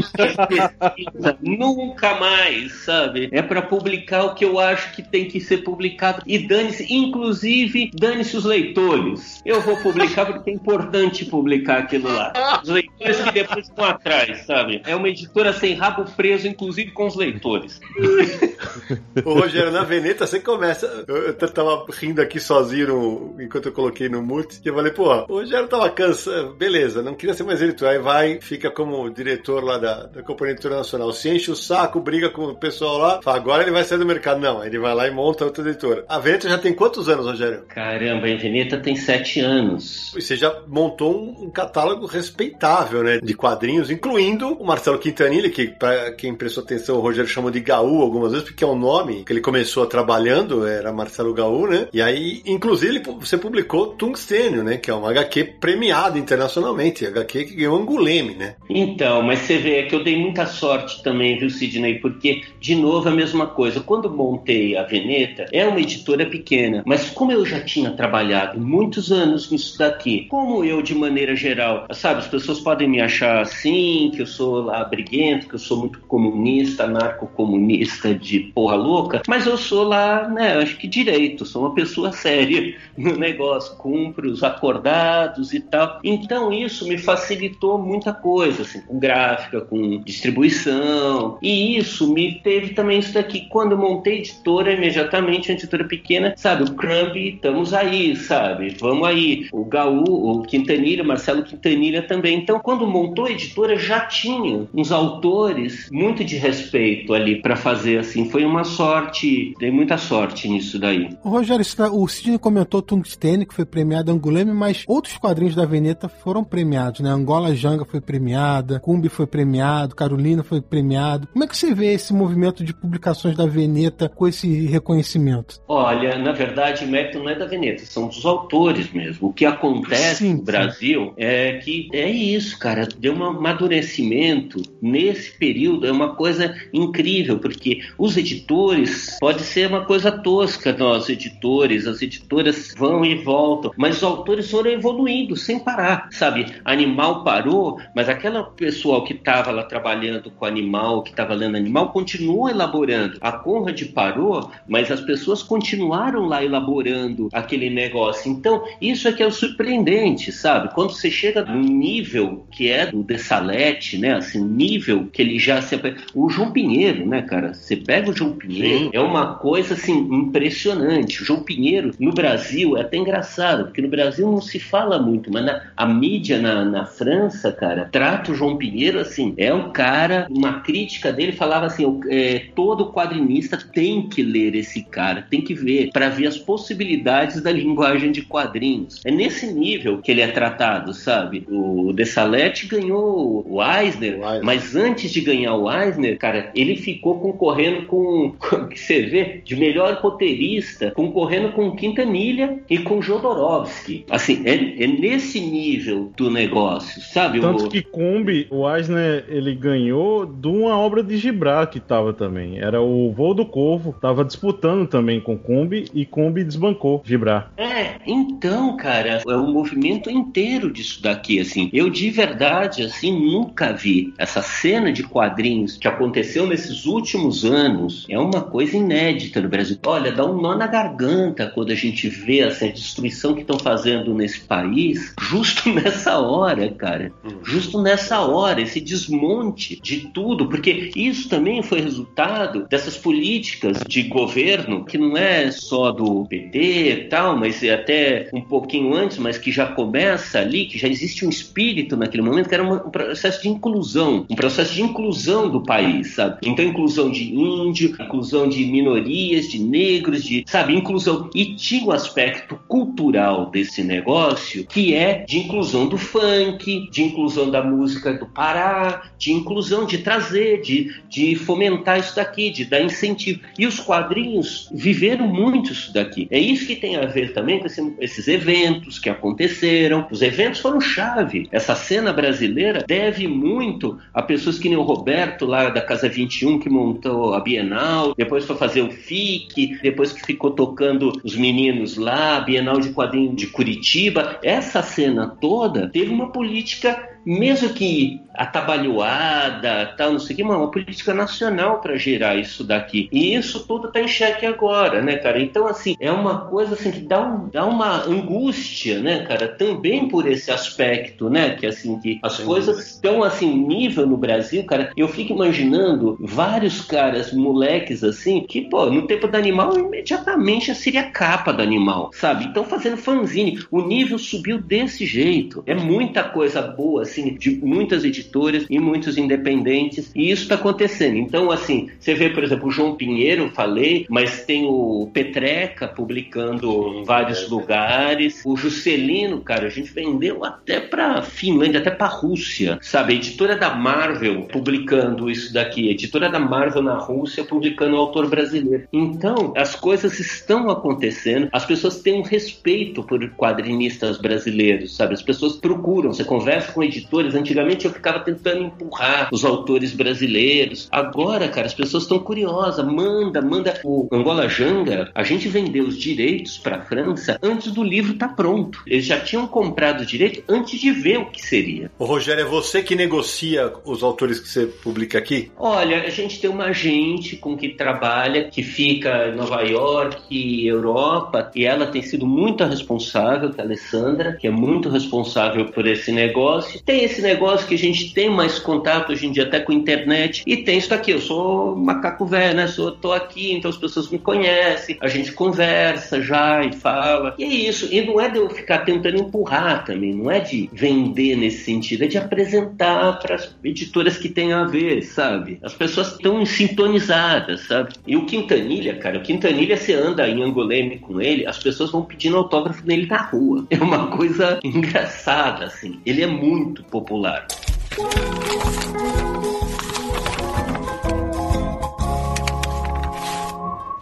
nunca 1.42 2.20
mais, 2.20 2.72
sabe? 2.84 3.28
É 3.32 3.42
para 3.42 3.62
publicar 3.62 4.24
o 4.24 4.34
que 4.34 4.44
eu 4.44 4.58
acho 4.58 4.91
que 4.92 5.02
tem 5.02 5.26
que 5.26 5.40
ser 5.40 5.58
publicado. 5.58 6.22
E 6.26 6.38
dane-se, 6.38 6.92
inclusive, 6.92 7.90
dane-se 7.94 8.36
os 8.36 8.44
leitores. 8.44 9.42
Eu 9.44 9.60
vou 9.60 9.76
publicar 9.78 10.26
porque 10.26 10.50
é 10.50 10.52
importante 10.52 11.24
publicar 11.24 11.78
aquilo 11.78 12.12
lá. 12.12 12.60
Os 12.62 12.68
leitores 12.68 13.20
que 13.22 13.32
depois 13.32 13.68
estão 13.68 13.84
atrás, 13.84 14.46
sabe? 14.46 14.82
É 14.86 14.94
uma 14.94 15.08
editora 15.08 15.52
sem 15.52 15.74
rabo 15.74 16.04
preso, 16.16 16.46
inclusive 16.46 16.90
com 16.90 17.06
os 17.06 17.16
leitores. 17.16 17.80
Ô, 19.24 19.34
Rogério, 19.34 19.72
na 19.72 19.82
Veneta 19.82 20.26
você 20.26 20.40
começa. 20.40 21.04
Eu, 21.06 21.16
eu 21.28 21.34
tava 21.34 21.84
rindo 21.90 22.20
aqui 22.20 22.38
sozinho 22.40 22.88
no, 22.88 23.42
enquanto 23.42 23.66
eu 23.66 23.72
coloquei 23.72 24.08
no 24.08 24.22
mute. 24.22 24.60
E 24.64 24.68
eu 24.68 24.74
falei, 24.74 24.92
pô, 24.92 25.12
o 25.28 25.40
Rogério 25.40 25.68
tava 25.68 25.88
cansado. 25.90 26.54
Beleza, 26.54 27.02
não 27.02 27.14
queria 27.14 27.34
ser 27.34 27.44
mais 27.44 27.60
editor. 27.60 27.88
Aí 27.88 27.98
vai, 27.98 28.40
fica 28.40 28.70
como 28.70 29.08
diretor 29.10 29.62
lá 29.62 29.78
da, 29.78 30.06
da 30.06 30.22
Companhia 30.22 30.52
Editora 30.52 30.76
Nacional. 30.76 31.12
Se 31.12 31.28
enche 31.28 31.50
o 31.50 31.56
saco, 31.56 32.00
briga 32.00 32.30
com 32.30 32.44
o 32.46 32.54
pessoal 32.54 32.98
lá. 32.98 33.22
Fala, 33.22 33.36
agora 33.36 33.62
ele 33.62 33.70
vai 33.70 33.84
sair 33.84 33.98
do 33.98 34.06
mercado. 34.06 34.40
Não, 34.40 34.64
ele 34.64 34.78
vai 34.82 34.94
lá 34.94 35.08
e 35.08 35.10
monta 35.10 35.44
outra 35.44 35.68
editora. 35.68 36.04
A 36.08 36.18
Veneta 36.18 36.48
já 36.48 36.58
tem 36.58 36.74
quantos 36.74 37.08
anos, 37.08 37.26
Rogério? 37.26 37.62
Caramba, 37.68 38.26
a 38.26 38.36
Veneta 38.36 38.78
tem 38.78 38.96
sete 38.96 39.40
anos. 39.40 40.12
E 40.16 40.20
você 40.20 40.36
já 40.36 40.54
montou 40.66 41.16
um, 41.16 41.46
um 41.46 41.50
catálogo 41.50 42.06
respeitável, 42.06 43.02
né? 43.02 43.18
De 43.22 43.34
quadrinhos, 43.34 43.90
incluindo 43.90 44.48
o 44.48 44.66
Marcelo 44.66 44.98
Quintanilha, 44.98 45.48
que 45.48 45.68
para 45.68 46.12
quem 46.12 46.34
prestou 46.34 46.64
atenção, 46.64 46.96
o 46.96 47.00
Rogério 47.00 47.30
chamou 47.30 47.50
de 47.50 47.60
Gaú 47.60 48.02
algumas 48.02 48.32
vezes, 48.32 48.46
porque 48.46 48.64
é 48.64 48.66
um 48.66 48.78
nome 48.78 49.24
que 49.24 49.32
ele 49.32 49.40
começou 49.40 49.86
trabalhando, 49.86 50.66
era 50.66 50.92
Marcelo 50.92 51.32
Gaú, 51.32 51.66
né? 51.66 51.88
E 51.92 52.02
aí, 52.02 52.42
inclusive, 52.44 53.00
você 53.20 53.38
publicou 53.38 53.94
Tungstênio, 53.94 54.64
né? 54.64 54.76
Que 54.76 54.90
é 54.90 54.94
uma 54.94 55.10
HQ 55.10 55.44
premiada 55.60 56.18
internacionalmente, 56.18 57.06
HQ 57.06 57.44
que 57.44 57.54
ganhou 57.54 57.76
Anguleme, 57.76 58.34
né? 58.34 58.56
Então, 58.68 59.22
mas 59.22 59.40
você 59.40 59.58
vê 59.58 59.84
que 59.84 59.94
eu 59.94 60.02
dei 60.02 60.16
muita 60.16 60.46
sorte 60.46 61.02
também, 61.02 61.38
viu, 61.38 61.48
Sidney? 61.50 61.98
Porque, 62.00 62.42
de 62.60 62.74
novo, 62.74 63.08
a 63.08 63.12
mesma 63.12 63.46
coisa. 63.46 63.80
Quando 63.80 64.10
montei 64.10 64.71
a 64.76 64.82
Veneta, 64.82 65.46
é 65.52 65.66
uma 65.66 65.80
editora 65.80 66.26
pequena, 66.26 66.82
mas 66.86 67.10
como 67.10 67.32
eu 67.32 67.44
já 67.44 67.60
tinha 67.60 67.90
trabalhado 67.90 68.60
muitos 68.60 69.12
anos 69.12 69.50
nisso 69.50 69.78
daqui, 69.78 70.26
como 70.28 70.64
eu, 70.64 70.82
de 70.82 70.94
maneira 70.94 71.34
geral, 71.36 71.86
sabe, 71.92 72.20
as 72.20 72.26
pessoas 72.26 72.60
podem 72.60 72.88
me 72.88 73.00
achar 73.00 73.40
assim, 73.40 74.10
que 74.14 74.22
eu 74.22 74.26
sou 74.26 74.62
lá 74.62 74.84
briguento, 74.84 75.48
que 75.48 75.54
eu 75.54 75.58
sou 75.58 75.78
muito 75.78 76.00
comunista, 76.00 76.86
narco-comunista 76.86 78.14
de 78.14 78.40
porra 78.40 78.76
louca, 78.76 79.22
mas 79.28 79.46
eu 79.46 79.56
sou 79.56 79.84
lá, 79.84 80.28
né, 80.28 80.54
acho 80.54 80.76
que 80.76 80.86
direito, 80.86 81.46
sou 81.46 81.62
uma 81.62 81.74
pessoa 81.74 82.12
séria 82.12 82.74
no 82.96 83.16
negócio, 83.16 83.76
cumpro 83.76 84.30
os 84.30 84.42
acordados 84.42 85.52
e 85.52 85.60
tal. 85.60 86.00
Então 86.04 86.52
isso 86.52 86.86
me 86.86 86.98
facilitou 86.98 87.78
muita 87.78 88.12
coisa, 88.12 88.62
assim, 88.62 88.80
com 88.82 88.98
gráfica, 88.98 89.60
com 89.60 90.00
distribuição, 90.02 91.38
e 91.42 91.76
isso 91.76 92.12
me 92.12 92.40
teve 92.40 92.74
também 92.74 92.98
isso 92.98 93.14
daqui. 93.14 93.48
Quando 93.48 93.72
eu 93.72 93.78
montei 93.78 94.18
editora, 94.18 94.61
imediatamente, 94.70 95.50
a 95.50 95.54
editora 95.54 95.84
pequena, 95.84 96.34
sabe, 96.36 96.64
o 96.64 96.74
Crumb, 96.74 97.16
estamos 97.16 97.72
aí, 97.72 98.14
sabe, 98.16 98.76
vamos 98.78 99.06
aí. 99.06 99.48
O 99.52 99.64
Gaú, 99.64 100.04
o 100.06 100.42
Quintanilha, 100.42 101.02
Marcelo 101.02 101.42
Quintanilha 101.42 102.02
também. 102.02 102.38
Então, 102.38 102.60
quando 102.60 102.86
montou 102.86 103.26
a 103.26 103.30
editora, 103.30 103.76
já 103.76 104.00
tinha 104.00 104.66
uns 104.74 104.92
autores 104.92 105.88
muito 105.90 106.24
de 106.24 106.36
respeito 106.36 107.14
ali 107.14 107.40
para 107.40 107.56
fazer 107.56 107.98
assim. 107.98 108.28
Foi 108.28 108.44
uma 108.44 108.64
sorte, 108.64 109.54
dei 109.58 109.70
muita 109.70 109.96
sorte 109.96 110.48
nisso 110.48 110.78
daí. 110.78 111.16
O 111.24 111.30
Rogério, 111.30 111.64
tá, 111.74 111.90
o 111.90 112.06
Sidney 112.06 112.38
comentou 112.38 112.82
Tungstênio, 112.82 113.46
que 113.46 113.54
foi 113.54 113.64
premiado 113.64 114.12
Anguleme, 114.12 114.52
mas 114.52 114.84
outros 114.86 115.16
quadrinhos 115.16 115.54
da 115.54 115.64
Veneta 115.64 116.08
foram 116.08 116.44
premiados, 116.44 117.00
né? 117.00 117.10
Angola 117.10 117.54
Janga 117.54 117.84
foi 117.84 118.00
premiada, 118.00 118.80
Cumbi 118.80 119.08
foi 119.08 119.26
premiado, 119.26 119.94
Carolina 119.94 120.42
foi 120.42 120.60
premiado. 120.60 121.28
Como 121.32 121.44
é 121.44 121.46
que 121.46 121.56
você 121.56 121.74
vê 121.74 121.92
esse 121.92 122.12
movimento 122.12 122.64
de 122.64 122.74
publicações 122.74 123.36
da 123.36 123.46
Veneta 123.46 124.08
com 124.08 124.26
esse 124.26 124.51
reconhecimento? 124.66 125.60
Olha, 125.68 126.16
na 126.18 126.32
verdade, 126.32 126.84
o 126.84 126.88
mérito 126.88 127.18
não 127.18 127.28
é 127.28 127.34
da 127.34 127.46
Veneta, 127.46 127.84
são 127.84 128.08
dos 128.08 128.24
autores 128.24 128.92
mesmo. 128.92 129.28
O 129.28 129.32
que 129.32 129.44
acontece 129.44 130.16
sim, 130.16 130.34
no 130.34 130.42
Brasil 130.42 131.06
sim. 131.06 131.12
é 131.16 131.52
que 131.58 131.88
é 131.92 132.08
isso, 132.08 132.58
cara, 132.58 132.88
deu 132.98 133.14
um 133.14 133.24
amadurecimento 133.24 134.62
nesse 134.80 135.36
período, 135.38 135.86
é 135.86 135.92
uma 135.92 136.14
coisa 136.14 136.54
incrível, 136.72 137.38
porque 137.38 137.82
os 137.98 138.16
editores, 138.16 139.16
pode 139.20 139.42
ser 139.42 139.68
uma 139.68 139.84
coisa 139.84 140.10
tosca, 140.10 140.72
nós 140.72 141.08
editores, 141.08 141.86
as 141.86 142.02
editoras 142.02 142.74
vão 142.76 143.04
e 143.04 143.14
voltam, 143.14 143.72
mas 143.76 143.96
os 143.96 144.02
autores 144.02 144.50
foram 144.50 144.70
evoluindo 144.70 145.36
sem 145.36 145.58
parar, 145.58 146.08
sabe? 146.10 146.46
Animal 146.64 147.24
parou, 147.24 147.78
mas 147.94 148.08
aquela 148.08 148.44
pessoal 148.44 149.04
que 149.04 149.14
estava 149.14 149.50
lá 149.50 149.64
trabalhando 149.64 150.30
com 150.30 150.44
animal, 150.44 151.02
que 151.02 151.10
estava 151.10 151.34
lendo 151.34 151.56
animal, 151.56 151.92
continua 151.92 152.50
elaborando. 152.50 153.18
A 153.20 153.32
Conrad 153.32 153.80
parou, 153.92 154.41
mas 154.66 154.90
as 154.90 155.00
pessoas 155.00 155.42
continuaram 155.42 156.26
lá 156.26 156.44
elaborando 156.44 157.28
aquele 157.32 157.70
negócio. 157.70 158.30
Então, 158.30 158.62
isso 158.80 159.08
é 159.08 159.12
que 159.12 159.22
é 159.22 159.26
o 159.26 159.32
surpreendente, 159.32 160.32
sabe? 160.32 160.72
Quando 160.74 160.92
você 160.92 161.10
chega 161.10 161.44
num 161.44 161.62
nível 161.62 162.46
que 162.50 162.70
é 162.70 162.86
do 162.86 163.02
Dessalete, 163.02 163.98
né? 163.98 164.14
Assim, 164.14 164.42
nível 164.42 165.08
que 165.12 165.22
ele 165.22 165.38
já 165.38 165.60
se. 165.60 165.80
O 166.14 166.28
João 166.28 166.52
Pinheiro, 166.52 167.06
né, 167.06 167.22
cara? 167.22 167.54
Você 167.54 167.76
pega 167.76 168.10
o 168.10 168.16
João 168.16 168.32
Pinheiro, 168.32 168.84
Sim. 168.84 168.90
é 168.92 169.00
uma 169.00 169.34
coisa 169.34 169.74
assim 169.74 169.98
impressionante. 170.12 171.22
O 171.22 171.24
João 171.24 171.42
Pinheiro, 171.42 171.92
no 171.98 172.12
Brasil, 172.12 172.76
é 172.76 172.82
até 172.82 172.96
engraçado, 172.96 173.64
porque 173.64 173.82
no 173.82 173.88
Brasil 173.88 174.30
não 174.30 174.40
se 174.40 174.58
fala 174.58 174.98
muito, 174.98 175.32
mas 175.32 175.44
na, 175.44 175.62
a 175.76 175.86
mídia 175.86 176.40
na, 176.40 176.64
na 176.64 176.86
França, 176.86 177.52
cara, 177.52 177.88
trata 177.90 178.32
o 178.32 178.34
João 178.34 178.56
Pinheiro 178.56 178.98
assim. 178.98 179.34
É 179.36 179.52
um 179.52 179.70
cara, 179.72 180.26
uma 180.30 180.60
crítica 180.60 181.12
dele 181.12 181.32
falava 181.32 181.66
assim: 181.66 182.00
é, 182.08 182.46
todo 182.54 182.92
quadrinista 182.92 183.56
tem 183.56 184.08
que 184.08 184.22
ler 184.32 184.54
esse 184.54 184.82
cara, 184.82 185.26
tem 185.28 185.40
que 185.40 185.54
ver, 185.54 185.90
para 185.92 186.08
ver 186.08 186.26
as 186.26 186.38
possibilidades 186.38 187.40
da 187.42 187.50
linguagem 187.52 188.10
de 188.10 188.22
quadrinhos. 188.22 189.00
É 189.04 189.10
nesse 189.10 189.52
nível 189.52 189.98
que 189.98 190.10
ele 190.10 190.20
é 190.20 190.28
tratado, 190.28 190.94
sabe? 190.94 191.46
O 191.48 191.92
Dessalete 191.92 192.66
ganhou 192.66 193.44
o 193.48 193.62
Eisner, 193.62 193.82
Eisner, 193.82 194.42
mas 194.42 194.74
antes 194.74 195.10
de 195.10 195.20
ganhar 195.20 195.54
o 195.54 195.70
Eisner, 195.70 196.18
cara, 196.18 196.50
ele 196.54 196.76
ficou 196.76 197.18
concorrendo 197.20 197.86
com, 197.86 198.32
com 198.38 198.66
que 198.68 198.78
você 198.80 199.02
vê, 199.02 199.40
de 199.44 199.56
melhor 199.56 199.94
roteirista, 199.94 200.90
concorrendo 200.92 201.52
com 201.52 201.74
Quintanilha 201.76 202.60
e 202.68 202.78
com 202.78 203.02
Jodorowsky. 203.02 204.04
Assim, 204.10 204.42
é, 204.44 204.84
é 204.84 204.86
nesse 204.86 205.40
nível 205.40 206.12
do 206.16 206.30
negócio, 206.30 207.00
sabe? 207.00 207.40
Tanto 207.40 207.66
o... 207.66 207.68
que 207.68 207.82
Kombi, 207.82 208.46
o 208.50 208.68
Eisner, 208.68 209.24
ele 209.28 209.54
ganhou 209.54 210.24
de 210.24 210.48
uma 210.48 210.78
obra 210.78 211.02
de 211.02 211.16
Gibrat 211.16 211.70
que 211.70 211.80
tava 211.80 212.12
também. 212.12 212.58
Era 212.58 212.80
o 212.80 213.12
Voo 213.12 213.34
do 213.34 213.46
Corvo, 213.46 213.94
tava 214.00 214.21
disputando 214.24 214.86
também 214.86 215.20
com 215.20 215.36
Kombi 215.36 215.86
e 215.94 216.04
Kombi 216.04 216.44
desbancou 216.44 217.02
Gibrat. 217.04 217.48
É, 217.56 217.96
então, 218.06 218.76
cara, 218.76 219.22
é 219.26 219.36
um 219.36 219.52
movimento 219.52 220.10
inteiro 220.10 220.72
disso 220.72 221.02
daqui, 221.02 221.40
assim. 221.40 221.70
Eu 221.72 221.90
de 221.90 222.10
verdade, 222.10 222.82
assim, 222.82 223.12
nunca 223.12 223.72
vi 223.72 224.12
essa 224.18 224.42
cena 224.42 224.92
de 224.92 225.02
quadrinhos 225.02 225.76
que 225.76 225.88
aconteceu 225.88 226.46
nesses 226.46 226.86
últimos 226.86 227.44
anos. 227.44 228.06
É 228.08 228.18
uma 228.18 228.40
coisa 228.40 228.76
inédita 228.76 229.40
no 229.40 229.48
Brasil. 229.48 229.78
Olha, 229.86 230.12
dá 230.12 230.24
um 230.24 230.40
nó 230.40 230.54
na 230.54 230.66
garganta 230.66 231.46
quando 231.46 231.70
a 231.70 231.74
gente 231.74 232.08
vê 232.08 232.40
essa 232.40 232.68
destruição 232.68 233.34
que 233.34 233.42
estão 233.42 233.58
fazendo 233.58 234.14
nesse 234.14 234.40
país, 234.40 235.14
justo 235.20 235.70
nessa 235.72 236.18
hora, 236.18 236.70
cara. 236.70 237.12
Justo 237.42 237.80
nessa 237.80 238.20
hora, 238.20 238.60
esse 238.60 238.80
desmonte 238.80 239.80
de 239.80 240.08
tudo, 240.08 240.48
porque 240.48 240.90
isso 240.96 241.28
também 241.28 241.62
foi 241.62 241.80
resultado 241.80 242.66
dessas 242.68 242.96
políticas 242.96 243.82
de 243.86 244.01
governo 244.04 244.84
que 244.84 244.96
não 244.96 245.16
é 245.16 245.50
só 245.50 245.90
do 245.90 246.24
PT 246.26 246.58
e 246.58 246.96
tal, 247.08 247.36
mas 247.36 247.62
é 247.62 247.74
até 247.74 248.28
um 248.32 248.40
pouquinho 248.40 248.94
antes, 248.94 249.18
mas 249.18 249.38
que 249.38 249.50
já 249.50 249.66
começa 249.66 250.38
ali, 250.38 250.66
que 250.66 250.78
já 250.78 250.88
existe 250.88 251.26
um 251.26 251.28
espírito 251.28 251.96
na 251.96 252.06
naquele 252.12 252.22
momento, 252.22 252.48
que 252.48 252.54
era 252.54 252.62
um 252.62 252.90
processo 252.90 253.42
de 253.42 253.48
inclusão, 253.48 254.26
um 254.28 254.36
processo 254.36 254.74
de 254.74 254.82
inclusão 254.82 255.48
do 255.48 255.62
país, 255.62 256.14
sabe? 256.14 256.38
Então, 256.42 256.64
inclusão 256.64 257.10
de 257.10 257.34
índio, 257.34 257.96
inclusão 257.98 258.48
de 258.48 258.64
minorias, 258.66 259.48
de 259.48 259.58
negros, 259.58 260.22
de, 260.22 260.44
sabe, 260.46 260.74
inclusão. 260.74 261.30
E 261.34 261.54
tinha 261.54 261.86
o 261.86 261.92
aspecto 261.92 262.58
cultural 262.68 263.50
desse 263.50 263.82
negócio, 263.82 264.66
que 264.66 264.94
é 264.94 265.24
de 265.26 265.38
inclusão 265.38 265.88
do 265.88 265.96
funk, 265.96 266.90
de 266.90 267.02
inclusão 267.02 267.50
da 267.50 267.62
música 267.62 268.12
do 268.12 268.26
Pará, 268.26 269.10
de 269.18 269.32
inclusão, 269.32 269.86
de 269.86 269.98
trazer, 269.98 270.60
de, 270.60 270.94
de 271.08 271.34
fomentar 271.34 271.98
isso 271.98 272.14
daqui, 272.14 272.50
de 272.50 272.64
dar 272.64 272.82
incentivo. 272.82 273.40
E 273.58 273.66
os 273.66 273.78
quadrinhos 273.92 274.70
viveram 274.72 275.26
muito 275.26 275.70
isso 275.70 275.92
daqui. 275.92 276.26
É 276.30 276.38
isso 276.38 276.66
que 276.66 276.76
tem 276.76 276.96
a 276.96 277.04
ver 277.04 277.34
também 277.34 277.60
com 277.60 277.66
esse, 277.66 277.94
esses 278.00 278.26
eventos 278.26 278.98
que 278.98 279.10
aconteceram. 279.10 280.06
Os 280.10 280.22
eventos 280.22 280.60
foram 280.60 280.80
chave. 280.80 281.46
Essa 281.52 281.74
cena 281.74 282.10
brasileira 282.10 282.82
deve 282.88 283.28
muito 283.28 283.98
a 284.14 284.22
pessoas 284.22 284.58
que 284.58 284.70
nem 284.70 284.78
o 284.78 284.82
Roberto 284.82 285.44
lá 285.44 285.68
da 285.68 285.82
Casa 285.82 286.08
21 286.08 286.58
que 286.58 286.70
montou 286.70 287.34
a 287.34 287.40
Bienal, 287.40 288.14
depois 288.16 288.46
foi 288.46 288.56
fazer 288.56 288.80
o 288.80 288.90
FIC, 288.90 289.78
depois 289.82 290.10
que 290.10 290.24
ficou 290.24 290.52
tocando 290.52 291.12
os 291.22 291.36
meninos 291.36 291.98
lá, 291.98 292.38
a 292.38 292.40
Bienal 292.40 292.80
de 292.80 292.94
Quadrinho 292.94 293.34
de 293.34 293.48
Curitiba. 293.48 294.38
Essa 294.42 294.82
cena 294.82 295.36
toda 295.38 295.90
teve 295.90 296.10
uma 296.10 296.32
política 296.32 297.11
mesmo 297.24 297.70
que 297.70 298.22
atabalhoada, 298.34 299.94
tal, 299.96 300.12
não 300.12 300.18
sei 300.18 300.34
o 300.34 300.36
que, 300.36 300.42
uma 300.42 300.70
política 300.70 301.12
nacional 301.12 301.80
para 301.80 301.96
gerar 301.96 302.36
isso 302.36 302.64
daqui. 302.64 303.08
E 303.12 303.34
isso 303.34 303.66
tudo 303.66 303.88
está 303.88 304.00
em 304.00 304.08
xeque 304.08 304.46
agora, 304.46 305.02
né, 305.02 305.16
cara? 305.16 305.40
Então, 305.40 305.66
assim, 305.66 305.96
é 306.00 306.10
uma 306.10 306.46
coisa 306.46 306.74
assim 306.74 306.90
que 306.90 307.00
dá, 307.00 307.20
um, 307.20 307.48
dá 307.48 307.64
uma 307.66 308.04
angústia, 308.06 309.00
né, 309.00 309.24
cara? 309.26 309.48
Também 309.48 310.08
por 310.08 310.26
esse 310.26 310.50
aspecto, 310.50 311.28
né? 311.28 311.50
Que 311.50 311.66
assim, 311.66 311.98
que 312.00 312.18
as 312.22 312.34
Sim. 312.34 312.44
coisas 312.44 312.86
estão 312.86 313.22
assim, 313.22 313.52
nível 313.52 314.06
no 314.06 314.16
Brasil, 314.16 314.64
cara. 314.64 314.90
Eu 314.96 315.08
fico 315.08 315.32
imaginando 315.32 316.16
vários 316.20 316.80
caras, 316.80 317.32
moleques 317.32 318.02
assim, 318.02 318.44
que, 318.48 318.62
pô, 318.62 318.86
no 318.86 319.06
tempo 319.06 319.28
do 319.28 319.36
animal, 319.36 319.78
imediatamente 319.78 320.74
seria 320.74 321.10
capa 321.10 321.52
do 321.52 321.62
animal, 321.62 322.10
sabe? 322.14 322.44
Então 322.44 322.64
fazendo 322.64 322.96
fanzine. 322.96 323.58
O 323.70 323.82
nível 323.82 324.18
subiu 324.18 324.60
desse 324.60 325.04
jeito. 325.04 325.62
É 325.66 325.74
muita 325.74 326.24
coisa 326.24 326.62
boa, 326.62 327.02
assim, 327.12 327.34
de 327.34 327.58
muitas 327.62 328.04
editoras 328.04 328.64
e 328.68 328.78
muitos 328.78 329.18
independentes, 329.18 330.10
e 330.14 330.30
isso 330.30 330.42
está 330.42 330.54
acontecendo. 330.54 331.16
Então, 331.16 331.50
assim, 331.50 331.90
você 332.00 332.14
vê, 332.14 332.30
por 332.30 332.42
exemplo, 332.42 332.68
o 332.68 332.70
João 332.70 332.96
Pinheiro, 332.96 333.50
falei, 333.50 334.06
mas 334.08 334.44
tem 334.44 334.64
o 334.64 335.08
Petreca 335.12 335.86
publicando 335.86 336.94
em 336.94 337.04
vários 337.04 337.44
é, 337.44 337.48
lugares, 337.48 338.42
o 338.44 338.56
Juscelino, 338.56 339.40
cara, 339.40 339.66
a 339.66 339.70
gente 339.70 339.92
vendeu 339.92 340.44
até 340.44 340.80
para 340.80 341.22
Finlândia, 341.22 341.80
até 341.80 341.90
para 341.90 342.06
Rússia, 342.06 342.78
sabe? 342.80 343.12
A 343.12 343.16
editora 343.16 343.56
da 343.56 343.74
Marvel 343.74 344.42
publicando 344.42 345.30
isso 345.30 345.52
daqui, 345.52 345.88
a 345.88 345.92
editora 345.92 346.28
da 346.30 346.38
Marvel 346.38 346.82
na 346.82 346.96
Rússia 346.96 347.44
publicando 347.44 347.96
o 347.96 347.98
autor 347.98 348.28
brasileiro. 348.28 348.88
Então, 348.92 349.52
as 349.56 349.74
coisas 349.74 350.18
estão 350.18 350.70
acontecendo, 350.70 351.48
as 351.52 351.64
pessoas 351.64 352.00
têm 352.00 352.14
um 352.14 352.22
respeito 352.22 353.02
por 353.02 353.28
quadrinistas 353.30 354.18
brasileiros, 354.18 354.96
sabe? 354.96 355.14
As 355.14 355.22
pessoas 355.22 355.56
procuram, 355.56 356.12
você 356.12 356.24
conversa 356.24 356.72
com 356.72 356.82
editores 356.82 357.01
editores. 357.02 357.34
Antigamente 357.34 357.84
eu 357.84 357.92
ficava 357.92 358.20
tentando 358.20 358.64
empurrar 358.64 359.28
os 359.32 359.44
autores 359.44 359.92
brasileiros. 359.92 360.88
Agora, 360.90 361.48
cara, 361.48 361.66
as 361.66 361.74
pessoas 361.74 362.04
estão 362.04 362.18
curiosas. 362.18 362.84
Manda, 362.84 363.42
manda. 363.42 363.80
O 363.84 364.08
Angola 364.12 364.48
Janga, 364.48 365.10
a 365.14 365.22
gente 365.22 365.48
vendeu 365.48 365.84
os 365.84 365.98
direitos 365.98 366.58
para 366.58 366.76
a 366.76 366.80
França 366.80 367.38
antes 367.42 367.72
do 367.72 367.82
livro 367.82 368.12
estar 368.12 368.28
tá 368.28 368.34
pronto. 368.34 368.82
Eles 368.86 369.04
já 369.04 369.20
tinham 369.20 369.46
comprado 369.46 370.02
o 370.02 370.06
direito 370.06 370.42
antes 370.48 370.80
de 370.80 370.90
ver 370.90 371.18
o 371.18 371.26
que 371.26 371.44
seria. 371.44 371.90
O 371.98 372.04
Rogério, 372.04 372.42
é 372.42 372.44
você 372.44 372.82
que 372.82 372.94
negocia 372.94 373.72
os 373.84 374.02
autores 374.02 374.38
que 374.38 374.48
você 374.48 374.66
publica 374.66 375.18
aqui? 375.18 375.50
Olha, 375.56 376.02
a 376.02 376.10
gente 376.10 376.40
tem 376.40 376.50
uma 376.50 376.66
agente 376.66 377.36
com 377.36 377.56
que 377.56 377.70
trabalha, 377.70 378.44
que 378.44 378.62
fica 378.62 379.28
em 379.28 379.36
Nova 379.36 379.62
York 379.62 380.22
e 380.30 380.66
Europa, 380.66 381.50
e 381.54 381.64
ela 381.64 381.86
tem 381.86 382.02
sido 382.02 382.26
muito 382.26 382.64
responsável, 382.64 383.50
que 383.50 383.60
é 383.60 383.62
a 383.62 383.66
Alessandra, 383.66 384.36
que 384.40 384.46
é 384.46 384.50
muito 384.50 384.88
responsável 384.88 385.66
por 385.66 385.86
esse 385.86 386.12
negócio. 386.12 386.80
Tem 386.92 387.04
esse 387.04 387.22
negócio 387.22 387.66
que 387.66 387.74
a 387.74 387.78
gente 387.78 388.12
tem 388.12 388.28
mais 388.28 388.58
contato 388.58 389.12
hoje 389.12 389.26
em 389.26 389.32
dia 389.32 389.44
até 389.44 389.58
com 389.60 389.72
a 389.72 389.74
internet 389.74 390.42
e 390.46 390.58
tem 390.58 390.76
isso 390.76 390.92
aqui. 390.92 391.10
Eu 391.10 391.22
sou 391.22 391.74
macaco 391.74 392.26
velho, 392.26 392.54
né? 392.54 392.66
Sou, 392.66 392.92
tô 392.92 393.12
aqui, 393.12 393.50
então 393.54 393.70
as 393.70 393.78
pessoas 393.78 394.10
me 394.10 394.18
conhecem, 394.18 394.98
a 395.00 395.08
gente 395.08 395.32
conversa 395.32 396.20
já 396.20 396.62
e 396.62 396.70
fala. 396.74 397.34
E 397.38 397.44
é 397.44 397.46
isso. 397.46 397.88
E 397.90 398.02
não 398.02 398.20
é 398.20 398.28
de 398.28 398.36
eu 398.36 398.50
ficar 398.50 398.80
tentando 398.80 399.16
empurrar 399.16 399.86
também, 399.86 400.12
não 400.12 400.30
é 400.30 400.38
de 400.38 400.68
vender 400.70 401.34
nesse 401.34 401.64
sentido, 401.64 402.04
é 402.04 402.06
de 402.06 402.18
apresentar 402.18 403.18
para 403.20 403.36
as 403.36 403.56
editoras 403.64 404.18
que 404.18 404.28
tem 404.28 404.52
a 404.52 404.64
ver, 404.64 405.00
sabe? 405.00 405.58
As 405.62 405.72
pessoas 405.72 406.08
estão 406.08 406.44
sintonizadas, 406.44 407.62
sabe? 407.68 407.94
E 408.06 408.18
o 408.18 408.26
Quintanilha, 408.26 408.96
cara, 408.96 409.16
o 409.16 409.22
Quintanilha, 409.22 409.78
você 409.78 409.94
anda 409.94 410.28
em 410.28 410.42
Angoleme 410.42 410.98
com 410.98 411.22
ele, 411.22 411.46
as 411.46 411.58
pessoas 411.58 411.90
vão 411.90 412.02
pedindo 412.02 412.36
autógrafo 412.36 412.86
nele 412.86 413.06
na 413.06 413.22
rua. 413.22 413.64
É 413.72 413.82
uma 413.82 414.08
coisa 414.08 414.60
engraçada, 414.62 415.64
assim. 415.64 415.98
Ele 416.04 416.22
é 416.22 416.26
muito 416.26 416.81
muito 416.81 416.81
popular. 416.90 417.46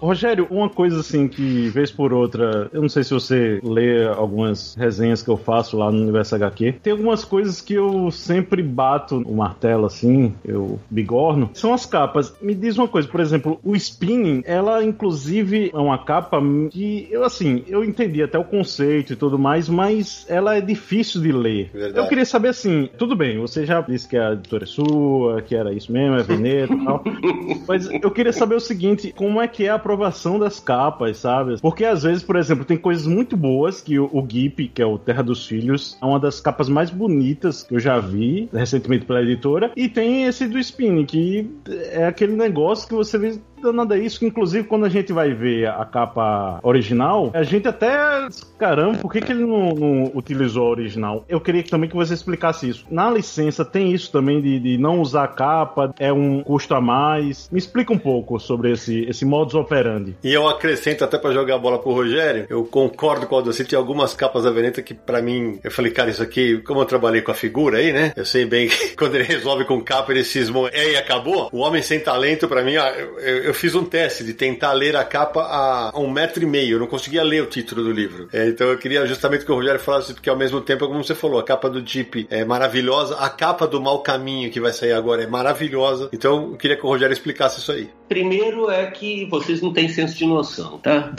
Rogério, 0.01 0.47
uma 0.51 0.69
coisa 0.69 1.01
assim 1.01 1.29
que, 1.29 1.69
vez 1.69 1.91
por 1.91 2.13
outra, 2.13 2.71
eu 2.73 2.81
não 2.81 2.89
sei 2.89 3.05
se 3.05 3.13
você 3.13 3.61
lê 3.63 4.07
algumas 4.07 4.75
resenhas 4.75 5.23
que 5.23 5.29
eu 5.29 5.37
faço 5.37 5.77
lá 5.77 5.91
no 5.91 6.01
Universo 6.01 6.35
HQ, 6.35 6.77
tem 6.83 6.93
algumas 6.93 7.25
coisas 7.25 7.61
que 7.61 7.75
eu 7.75 8.11
sempre 8.11 8.63
bato 8.63 9.19
o 9.19 9.37
martelo 9.37 9.87
assim, 9.87 10.35
eu 10.45 10.79
bigorno, 10.91 11.51
são 11.55 11.73
as 11.75 11.87
capas. 11.87 12.35
Me 12.41 12.55
diz 12.55 12.79
uma 12.79 12.89
coisa, 12.89 13.09
por 13.09 13.21
exemplo, 13.21 13.61
o 13.63 13.77
Spinning, 13.77 14.43
ela 14.45 14.83
inclusive 14.85 15.71
é 15.73 15.79
uma 15.79 15.99
capa 15.99 16.41
que 16.71 17.09
eu 17.11 17.25
assim, 17.25 17.65
eu 17.69 17.85
entendi 17.85 18.23
até 18.23 18.39
o 18.39 18.45
conceito 18.45 19.13
e 19.13 19.17
tudo 19.17 19.39
mais, 19.39 19.69
mas 19.69 20.25
ela 20.29 20.57
é 20.57 20.61
difícil 20.61 21.21
de 21.21 21.33
ler. 21.33 21.71
Verdade. 21.73 21.99
Eu 21.99 22.09
queria 22.09 22.25
saber 22.25 22.49
assim, 22.49 22.89
tudo 22.97 23.15
bem, 23.15 23.39
você 23.39 23.67
já 23.67 23.81
disse 23.81 24.09
que 24.09 24.17
a 24.17 24.33
editora 24.33 24.65
é 24.65 24.67
sua, 24.67 25.43
que 25.43 25.55
era 25.55 25.73
isso 25.73 25.93
mesmo, 25.93 26.17
é 26.17 26.23
Veneta 26.23 26.73
e 26.73 26.85
tal, 26.85 27.05
mas 27.69 27.89
eu 27.91 28.11
queria 28.11 28.33
saber 28.33 28.55
o 28.55 28.61
seguinte, 28.61 29.13
como 29.17 29.41
é 29.41 29.47
que 29.47 29.67
é 29.67 29.71
a 29.71 29.79
aprovação 29.91 30.39
das 30.39 30.61
capas, 30.61 31.19
sabe? 31.19 31.61
Porque 31.61 31.85
às 31.85 32.03
vezes, 32.03 32.23
por 32.23 32.37
exemplo, 32.37 32.65
tem 32.65 32.77
coisas 32.77 33.07
muito 33.07 33.37
boas 33.37 33.81
que 33.81 33.99
o, 33.99 34.09
o 34.13 34.27
GIP, 34.27 34.69
que 34.69 34.83
é 34.83 34.87
o 34.87 34.99
Terra 34.99 35.23
dos 35.23 35.47
Filhos, 35.47 35.99
é 36.01 36.05
uma 36.05 36.21
das 36.21 36.41
capas 36.41 36.69
mais 36.69 36.91
bonitas 36.91 37.63
que 37.63 37.75
eu 37.75 37.81
já 37.81 37.99
vi 37.99 38.49
recentemente 38.53 39.05
pela 39.05 39.23
editora, 39.23 39.73
e 39.77 39.89
tem 39.89 40.25
esse 40.25 40.47
do 40.47 40.59
Spinning, 40.59 41.07
que 41.07 41.51
é 41.91 42.07
aquele 42.07 42.35
negócio 42.35 42.89
que 42.89 42.95
você 42.95 43.19
vê 43.19 43.39
danada 43.61 43.97
é 43.97 44.01
isso, 44.01 44.19
que 44.19 44.27
inclusive 44.27 44.67
quando 44.67 44.87
a 44.87 44.89
gente 44.89 45.13
vai 45.13 45.33
ver 45.33 45.69
a 45.69 45.85
capa 45.85 46.59
original, 46.63 47.31
a 47.35 47.43
gente 47.43 47.69
até. 47.69 47.91
Caramba, 48.59 48.99
por 48.99 49.13
que, 49.13 49.21
que 49.21 49.33
ele 49.33 49.45
não, 49.45 49.71
não 49.75 50.13
utilizou 50.15 50.67
a 50.67 50.71
original? 50.71 51.25
Eu 51.29 51.41
queria 51.41 51.63
também 51.63 51.89
que 51.89 51.97
você 51.97 52.15
explicasse 52.15 52.69
isso. 52.69 52.87
Na 52.91 53.11
licença 53.11 53.65
tem 53.65 53.93
isso 53.93 54.11
também 54.11 54.41
de, 54.41 54.59
de 54.59 54.79
não 54.79 55.01
usar 55.01 55.25
a 55.25 55.29
capa, 55.29 55.95
é 55.99 56.13
um 56.13 56.43
custo 56.43 56.75
a 56.75 56.81
mais. 56.81 57.49
Me 57.51 57.59
explica 57.59 57.93
um 57.93 57.99
pouco 57.99 58.39
sobre 58.39 58.73
esse, 58.73 59.05
esse 59.05 59.25
modus 59.25 59.55
operandi. 59.55 60.17
E 60.23 60.33
eu 60.33 60.49
acrescento 60.49 61.05
até 61.05 61.19
para 61.19 61.33
jogar 61.33 61.57
a 61.57 61.59
bola 61.59 61.79
pro 61.79 61.93
Rogério, 61.93 62.47
eu 62.49 62.65
concordo 62.65 63.27
com 63.27 63.35
o 63.35 63.39
Aldocir, 63.39 63.67
tem 63.67 63.79
algumas 63.79 64.15
capas 64.15 64.45
da 64.45 64.51
Veneta 64.51 64.83
que 64.83 64.95
para 64.95 65.23
mim, 65.23 65.59
eu 65.63 65.71
falei, 65.71 65.93
cara, 65.93 66.11
isso 66.11 66.23
aqui, 66.23 66.59
como 66.59 66.81
eu 66.81 66.87
trabalhei 66.87 67.23
com 67.23 67.31
a 67.31 67.35
figura 67.35 67.79
aí, 67.79 67.93
né? 67.93 68.13
Eu 68.17 68.25
sei 68.25 68.45
bem 68.45 68.69
que 68.69 68.95
quando 68.97 69.15
ele 69.15 69.25
resolve 69.25 69.65
com 69.65 69.81
capa, 69.81 70.13
ele 70.13 70.25
cismou, 70.25 70.69
é 70.69 70.93
e 70.93 70.97
acabou. 70.97 71.49
O 71.53 71.59
Homem 71.59 71.83
Sem 71.83 72.01
Talento, 72.01 72.49
para 72.49 72.63
mim, 72.63 72.73
eu, 72.73 73.19
eu, 73.21 73.50
eu 73.51 73.55
fiz 73.55 73.75
um 73.75 73.85
teste 73.85 74.23
de 74.23 74.33
tentar 74.33 74.73
ler 74.73 74.95
a 74.95 75.03
capa 75.03 75.43
a 75.43 75.99
um 75.99 76.09
metro 76.09 76.41
e 76.41 76.47
meio. 76.47 76.77
Eu 76.77 76.79
não 76.79 76.87
conseguia 76.87 77.23
ler 77.25 77.43
o 77.43 77.47
título 77.47 77.83
do 77.83 77.91
livro. 77.91 78.29
É, 78.33 78.47
então 78.47 78.69
eu 78.69 78.79
queria 78.79 79.05
justamente 79.07 79.45
que 79.45 79.51
o 79.51 79.57
Rogério 79.57 79.81
falasse, 79.81 80.15
porque 80.15 80.31
ao 80.31 80.37
mesmo 80.37 80.61
tempo, 80.61 80.87
como 80.87 81.03
você 81.03 81.17
falou, 81.17 81.41
a 81.41 81.43
capa 81.43 81.69
do 81.69 81.85
Jeep 81.85 82.29
é 82.31 82.45
maravilhosa, 82.45 83.17
a 83.17 83.29
capa 83.29 83.67
do 83.67 83.81
Mal 83.81 84.03
Caminho 84.03 84.53
que 84.53 84.61
vai 84.61 84.73
sair 84.73 84.93
agora 84.93 85.25
é 85.25 85.27
maravilhosa. 85.27 86.09
Então 86.13 86.53
eu 86.53 86.57
queria 86.57 86.77
que 86.77 86.87
o 86.87 86.89
Rogério 86.89 87.13
explicasse 87.13 87.59
isso 87.59 87.73
aí. 87.73 87.91
Primeiro 88.11 88.69
é 88.69 88.91
que 88.91 89.25
vocês 89.27 89.63
não 89.63 89.73
têm 89.73 89.89
senso 89.89 90.19
de 90.19 90.27
noção, 90.27 90.79
tá? 90.79 91.13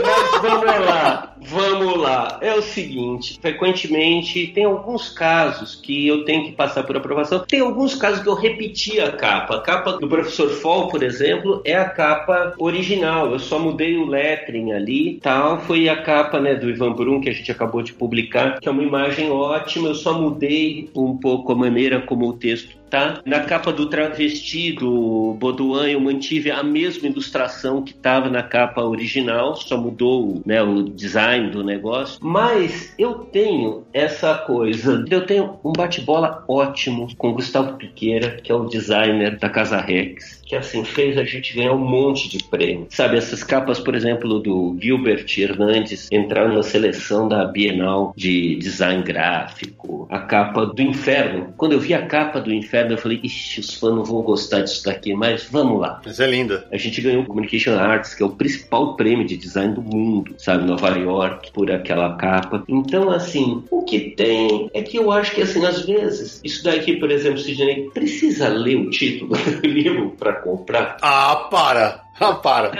Mas 0.00 0.40
vamos 0.40 0.86
lá, 0.86 1.36
vamos 1.40 1.98
lá. 1.98 2.38
É 2.40 2.54
o 2.54 2.62
seguinte, 2.62 3.36
frequentemente 3.42 4.46
tem 4.46 4.62
alguns 4.62 5.08
casos 5.08 5.74
que 5.74 6.06
eu 6.06 6.24
tenho 6.24 6.44
que 6.44 6.52
passar 6.52 6.84
por 6.84 6.96
aprovação. 6.96 7.40
Tem 7.48 7.58
alguns 7.58 7.96
casos 7.96 8.22
que 8.22 8.28
eu 8.28 8.34
repeti 8.34 9.00
a 9.00 9.10
capa. 9.10 9.56
A 9.56 9.60
capa 9.60 9.94
do 9.94 10.08
professor 10.08 10.50
Fall, 10.50 10.86
por 10.86 11.02
exemplo, 11.02 11.60
é 11.64 11.74
a 11.74 11.88
capa 11.88 12.54
original. 12.60 13.32
Eu 13.32 13.40
só 13.40 13.58
mudei 13.58 13.96
o 13.96 14.06
lettering 14.06 14.70
ali, 14.70 15.18
tal. 15.20 15.58
Foi 15.62 15.88
a 15.88 16.00
capa, 16.00 16.38
né, 16.38 16.54
do 16.54 16.70
Ivan 16.70 16.92
Brum 16.92 17.20
que 17.20 17.28
a 17.28 17.34
gente 17.34 17.50
acabou 17.50 17.82
de 17.82 17.92
publicar, 17.92 18.60
que 18.60 18.68
é 18.68 18.70
uma 18.70 18.84
imagem 18.84 19.32
ótima. 19.32 19.88
Eu 19.88 19.96
só 19.96 20.16
mudei 20.16 20.88
um 20.94 21.16
pouco 21.16 21.50
a 21.50 21.56
maneira 21.56 22.00
como 22.00 22.28
o 22.28 22.34
texto 22.34 22.77
tá? 22.88 23.20
Na 23.24 23.40
capa 23.40 23.72
do 23.72 23.86
travesti 23.86 24.72
do 24.72 25.36
Baudouin 25.38 25.92
eu 25.92 26.00
mantive 26.00 26.50
a 26.50 26.62
mesma 26.62 27.08
ilustração 27.08 27.82
que 27.82 27.92
estava 27.92 28.28
na 28.28 28.42
capa 28.42 28.82
original, 28.82 29.56
só 29.56 29.76
mudou 29.76 30.42
né, 30.44 30.62
o 30.62 30.84
design 30.84 31.50
do 31.50 31.62
negócio. 31.62 32.18
Mas 32.22 32.94
eu 32.98 33.14
tenho 33.14 33.84
essa 33.92 34.34
coisa, 34.34 35.04
eu 35.10 35.26
tenho 35.26 35.58
um 35.64 35.72
bate-bola 35.72 36.44
ótimo 36.48 37.08
com 37.16 37.32
Gustavo 37.32 37.76
Piqueira, 37.76 38.38
que 38.42 38.50
é 38.50 38.54
o 38.54 38.66
designer 38.66 39.38
da 39.38 39.48
Casa 39.48 39.78
Rex 39.78 40.38
que 40.48 40.56
assim 40.56 40.82
fez 40.82 41.18
a 41.18 41.24
gente 41.24 41.54
ganhar 41.54 41.74
um 41.74 41.78
monte 41.78 42.28
de 42.28 42.42
prêmio. 42.42 42.86
Sabe, 42.88 43.18
essas 43.18 43.44
capas, 43.44 43.78
por 43.78 43.94
exemplo, 43.94 44.40
do 44.40 44.76
Gilbert 44.80 45.26
Hernandes 45.36 46.08
entraram 46.10 46.54
na 46.54 46.62
seleção 46.62 47.28
da 47.28 47.44
Bienal 47.44 48.14
de 48.16 48.56
Design 48.56 49.02
Gráfico, 49.02 50.08
a 50.10 50.20
capa 50.20 50.64
do 50.64 50.80
Inferno. 50.80 51.52
Quando 51.56 51.72
eu 51.72 51.80
vi 51.80 51.92
a 51.92 52.06
capa 52.06 52.40
do 52.40 52.52
Inferno, 52.52 52.77
eu 52.86 52.98
falei, 52.98 53.20
ixi, 53.22 53.60
os 53.60 53.74
fãs 53.74 53.94
não 53.94 54.04
vão 54.04 54.22
gostar 54.22 54.60
disso 54.60 54.84
daqui, 54.84 55.14
mas 55.14 55.48
vamos 55.50 55.80
lá. 55.80 56.00
Mas 56.04 56.20
é 56.20 56.26
linda. 56.26 56.66
A 56.72 56.76
gente 56.76 57.00
ganhou 57.00 57.22
o 57.22 57.26
Communication 57.26 57.74
Arts, 57.74 58.14
que 58.14 58.22
é 58.22 58.26
o 58.26 58.30
principal 58.30 58.96
prêmio 58.96 59.26
de 59.26 59.36
design 59.36 59.74
do 59.74 59.82
mundo, 59.82 60.34
sabe, 60.38 60.64
Nova 60.64 60.90
York, 60.90 61.52
por 61.52 61.70
aquela 61.70 62.16
capa. 62.16 62.64
Então, 62.68 63.10
assim, 63.10 63.64
o 63.70 63.82
que 63.82 64.10
tem 64.10 64.70
é 64.74 64.82
que 64.82 64.96
eu 64.96 65.10
acho 65.10 65.34
que, 65.34 65.42
assim, 65.42 65.64
às 65.64 65.84
vezes, 65.84 66.40
isso 66.44 66.64
daqui, 66.64 66.96
por 66.96 67.10
exemplo, 67.10 67.38
Sidney, 67.38 67.90
precisa 67.92 68.48
ler 68.48 68.76
o 68.76 68.90
título 68.90 69.32
do 69.60 69.66
livro 69.66 70.14
para 70.18 70.34
comprar. 70.34 70.96
Ah, 71.02 71.48
para! 71.50 72.07
Ah, 72.28 72.34
para. 72.34 72.72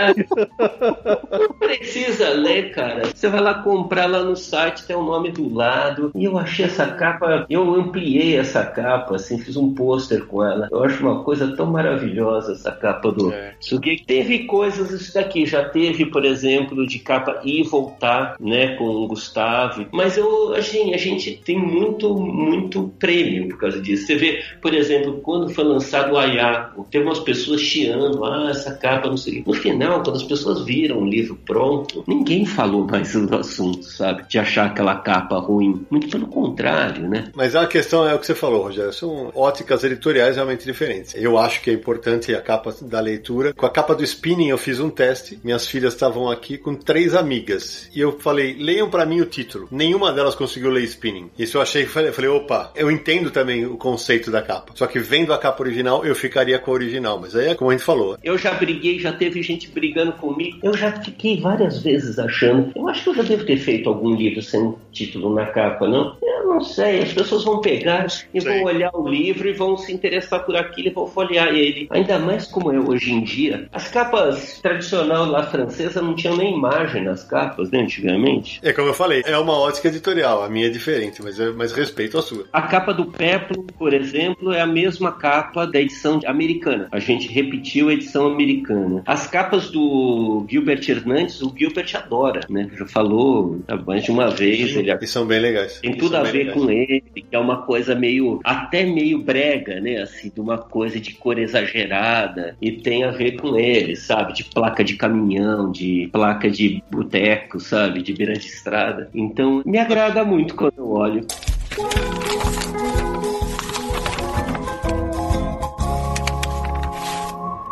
Não 1.30 1.52
precisa 1.58 2.30
ler, 2.30 2.72
cara. 2.72 3.06
Você 3.06 3.28
vai 3.28 3.40
lá 3.40 3.54
comprar 3.54 4.06
lá 4.06 4.22
no 4.22 4.36
site, 4.36 4.84
tem 4.84 4.96
o 4.96 5.02
nome 5.02 5.30
do 5.30 5.52
lado. 5.52 6.10
E 6.14 6.24
eu 6.24 6.36
achei 6.36 6.64
essa 6.64 6.86
capa, 6.86 7.46
eu 7.48 7.74
ampliei 7.74 8.36
essa 8.36 8.64
capa, 8.64 9.14
assim, 9.16 9.38
fiz 9.38 9.56
um 9.56 9.72
pôster 9.72 10.26
com 10.26 10.42
ela. 10.44 10.68
Eu 10.70 10.82
acho 10.82 11.02
uma 11.02 11.22
coisa 11.22 11.54
tão 11.56 11.66
maravilhosa 11.66 12.52
essa 12.52 12.72
capa 12.72 13.12
do 13.12 13.32
é. 13.32 13.54
Sugi. 13.60 14.02
Teve 14.04 14.44
coisas 14.44 14.90
isso 14.90 15.14
daqui, 15.14 15.46
já 15.46 15.64
teve, 15.68 16.06
por 16.06 16.24
exemplo, 16.24 16.86
de 16.86 16.98
capa 16.98 17.40
ir 17.44 17.60
e 17.60 17.62
voltar, 17.62 18.36
né, 18.40 18.74
com 18.76 18.84
o 18.84 19.06
Gustavo. 19.06 19.86
Mas 19.92 20.16
eu, 20.16 20.54
assim, 20.54 20.94
a 20.94 20.96
gente 20.96 21.36
tem 21.44 21.58
muito, 21.58 22.14
muito 22.14 22.92
prêmio 22.98 23.48
por 23.48 23.58
causa 23.58 23.80
disso. 23.80 24.06
Você 24.06 24.16
vê, 24.16 24.42
por 24.60 24.74
exemplo, 24.74 25.20
quando 25.22 25.48
foi 25.50 25.64
lançado 25.64 26.12
o 26.12 26.18
Ayako, 26.18 26.86
teve 26.90 27.04
umas 27.04 27.20
pessoas 27.20 27.60
chiando, 27.60 28.24
ah, 28.24 28.48
essa 28.50 28.74
capa 28.74 29.08
não 29.08 29.16
sei 29.16 29.27
no 29.46 29.52
final, 29.52 30.02
quando 30.02 30.16
as 30.16 30.22
pessoas 30.22 30.64
viram 30.64 30.98
o 30.98 31.06
livro 31.06 31.38
pronto, 31.46 32.04
ninguém 32.06 32.44
falou 32.44 32.86
mais 32.86 33.12
do 33.12 33.36
assunto, 33.36 33.84
sabe? 33.84 34.24
De 34.28 34.38
achar 34.38 34.66
aquela 34.66 34.96
capa 34.96 35.38
ruim. 35.38 35.84
Muito 35.90 36.08
pelo 36.08 36.26
contrário, 36.26 37.08
né? 37.08 37.30
Mas 37.34 37.54
a 37.54 37.66
questão 37.66 38.08
é 38.08 38.14
o 38.14 38.18
que 38.18 38.26
você 38.26 38.34
falou, 38.34 38.62
Rogério. 38.62 38.92
São 38.92 39.30
óticas 39.34 39.84
editoriais 39.84 40.36
realmente 40.36 40.64
diferentes. 40.64 41.14
Eu 41.16 41.38
acho 41.38 41.62
que 41.62 41.70
é 41.70 41.72
importante 41.72 42.34
a 42.34 42.40
capa 42.40 42.74
da 42.82 43.00
leitura. 43.00 43.52
Com 43.54 43.66
a 43.66 43.70
capa 43.70 43.94
do 43.94 44.04
Spinning 44.04 44.48
eu 44.48 44.58
fiz 44.58 44.80
um 44.80 44.90
teste. 44.90 45.38
Minhas 45.42 45.66
filhas 45.66 45.94
estavam 45.94 46.30
aqui 46.30 46.58
com 46.58 46.74
três 46.74 47.14
amigas. 47.14 47.88
E 47.94 48.00
eu 48.00 48.18
falei, 48.18 48.56
leiam 48.58 48.90
para 48.90 49.06
mim 49.06 49.20
o 49.20 49.26
título. 49.26 49.68
Nenhuma 49.70 50.12
delas 50.12 50.34
conseguiu 50.34 50.70
ler 50.70 50.84
Spinning. 50.84 51.30
Isso 51.38 51.56
eu 51.56 51.62
achei, 51.62 51.86
falei, 51.86 52.12
falei, 52.12 52.30
opa, 52.30 52.72
eu 52.74 52.90
entendo 52.90 53.30
também 53.30 53.66
o 53.66 53.76
conceito 53.76 54.30
da 54.30 54.42
capa. 54.42 54.72
Só 54.74 54.86
que 54.86 54.98
vendo 54.98 55.32
a 55.32 55.38
capa 55.38 55.62
original, 55.62 56.04
eu 56.04 56.14
ficaria 56.14 56.58
com 56.58 56.70
a 56.70 56.74
original. 56.74 57.18
Mas 57.20 57.34
aí 57.34 57.48
é 57.48 57.54
como 57.54 57.70
a 57.70 57.74
gente 57.74 57.84
falou. 57.84 58.16
Eu 58.22 58.38
já 58.38 58.54
briguei, 58.54 58.98
já 58.98 59.12
teve 59.18 59.42
gente 59.42 59.68
brigando 59.68 60.12
comigo. 60.12 60.58
Eu 60.62 60.76
já 60.76 60.92
fiquei 60.92 61.40
várias 61.40 61.82
vezes 61.82 62.18
achando. 62.18 62.72
Eu 62.74 62.88
acho 62.88 63.04
que 63.04 63.10
eu 63.10 63.14
já 63.14 63.22
devo 63.22 63.44
ter 63.44 63.56
feito 63.56 63.88
algum 63.88 64.14
livro 64.14 64.42
sem 64.42 64.74
título 64.92 65.34
na 65.34 65.46
capa, 65.46 65.86
não? 65.86 66.16
Eu 66.22 66.46
não 66.46 66.60
sei. 66.60 67.00
As 67.00 67.12
pessoas 67.12 67.44
vão 67.44 67.60
pegar 67.60 68.06
e 68.32 68.40
vão 68.40 68.62
olhar 68.64 68.90
o 68.94 69.08
livro 69.08 69.48
e 69.48 69.52
vão 69.52 69.76
se 69.76 69.92
interessar 69.92 70.44
por 70.44 70.56
aquilo 70.56 70.88
e 70.88 70.92
vão 70.92 71.06
folhear 71.06 71.48
ele. 71.48 71.88
Ainda 71.90 72.18
mais 72.18 72.46
como 72.46 72.72
é 72.72 72.78
hoje 72.78 73.12
em 73.12 73.22
dia. 73.22 73.68
As 73.72 73.88
capas 73.88 74.60
tradicional 74.60 75.26
lá 75.26 75.42
francesa 75.44 76.00
não 76.00 76.14
tinham 76.14 76.36
nem 76.36 76.54
imagem 76.54 77.04
nas 77.04 77.24
capas, 77.24 77.70
né, 77.70 77.80
antigamente. 77.80 78.60
É 78.62 78.72
como 78.72 78.88
eu 78.88 78.94
falei, 78.94 79.22
é 79.26 79.36
uma 79.38 79.58
ótica 79.58 79.88
editorial. 79.88 80.42
A 80.42 80.48
minha 80.48 80.66
é 80.66 80.70
diferente, 80.70 81.22
mas, 81.22 81.38
é, 81.38 81.50
mas 81.50 81.72
respeito 81.72 82.18
a 82.18 82.22
sua. 82.22 82.44
A 82.52 82.62
capa 82.62 82.92
do 82.92 83.06
Peplo, 83.06 83.64
por 83.78 83.92
exemplo, 83.92 84.52
é 84.52 84.60
a 84.60 84.66
mesma 84.66 85.12
capa 85.12 85.66
da 85.66 85.80
edição 85.80 86.20
americana. 86.26 86.88
A 86.92 86.98
gente 86.98 87.28
repetiu 87.28 87.88
a 87.88 87.92
edição 87.92 88.26
americana. 88.26 89.02
As 89.08 89.26
capas 89.26 89.70
do 89.70 90.44
Gilbert 90.50 90.86
Hernandes, 90.86 91.40
o 91.40 91.50
Gilbert 91.56 91.90
adora, 91.94 92.40
né? 92.50 92.68
Já 92.76 92.84
falou 92.84 93.58
mais 93.86 94.04
de 94.04 94.10
uma 94.10 94.28
vez. 94.28 94.76
Ele... 94.76 94.92
E 95.00 95.06
são 95.06 95.24
bem 95.24 95.40
legais. 95.40 95.80
Tem 95.80 95.96
tudo 95.96 96.14
a 96.18 96.22
ver 96.24 96.48
legais. 96.48 96.54
com 96.54 96.70
ele, 96.70 97.00
que 97.00 97.24
é 97.32 97.38
uma 97.38 97.62
coisa 97.62 97.94
meio, 97.94 98.38
até 98.44 98.84
meio 98.84 99.22
brega, 99.22 99.80
né? 99.80 100.02
Assim, 100.02 100.28
de 100.28 100.38
uma 100.38 100.58
coisa 100.58 101.00
de 101.00 101.14
cor 101.14 101.38
exagerada. 101.38 102.54
E 102.60 102.70
tem 102.70 103.02
a 103.02 103.10
ver 103.10 103.40
com 103.40 103.56
ele, 103.56 103.96
sabe? 103.96 104.34
De 104.34 104.44
placa 104.44 104.84
de 104.84 104.94
caminhão, 104.94 105.72
de 105.72 106.10
placa 106.12 106.50
de 106.50 106.84
boteco, 106.90 107.58
sabe? 107.58 108.02
De 108.02 108.12
beira 108.12 108.34
de 108.34 108.44
estrada. 108.44 109.08
Então, 109.14 109.62
me 109.64 109.78
agrada 109.78 110.22
muito 110.22 110.54
quando 110.54 110.74
eu 110.76 110.90
olho. 110.90 111.26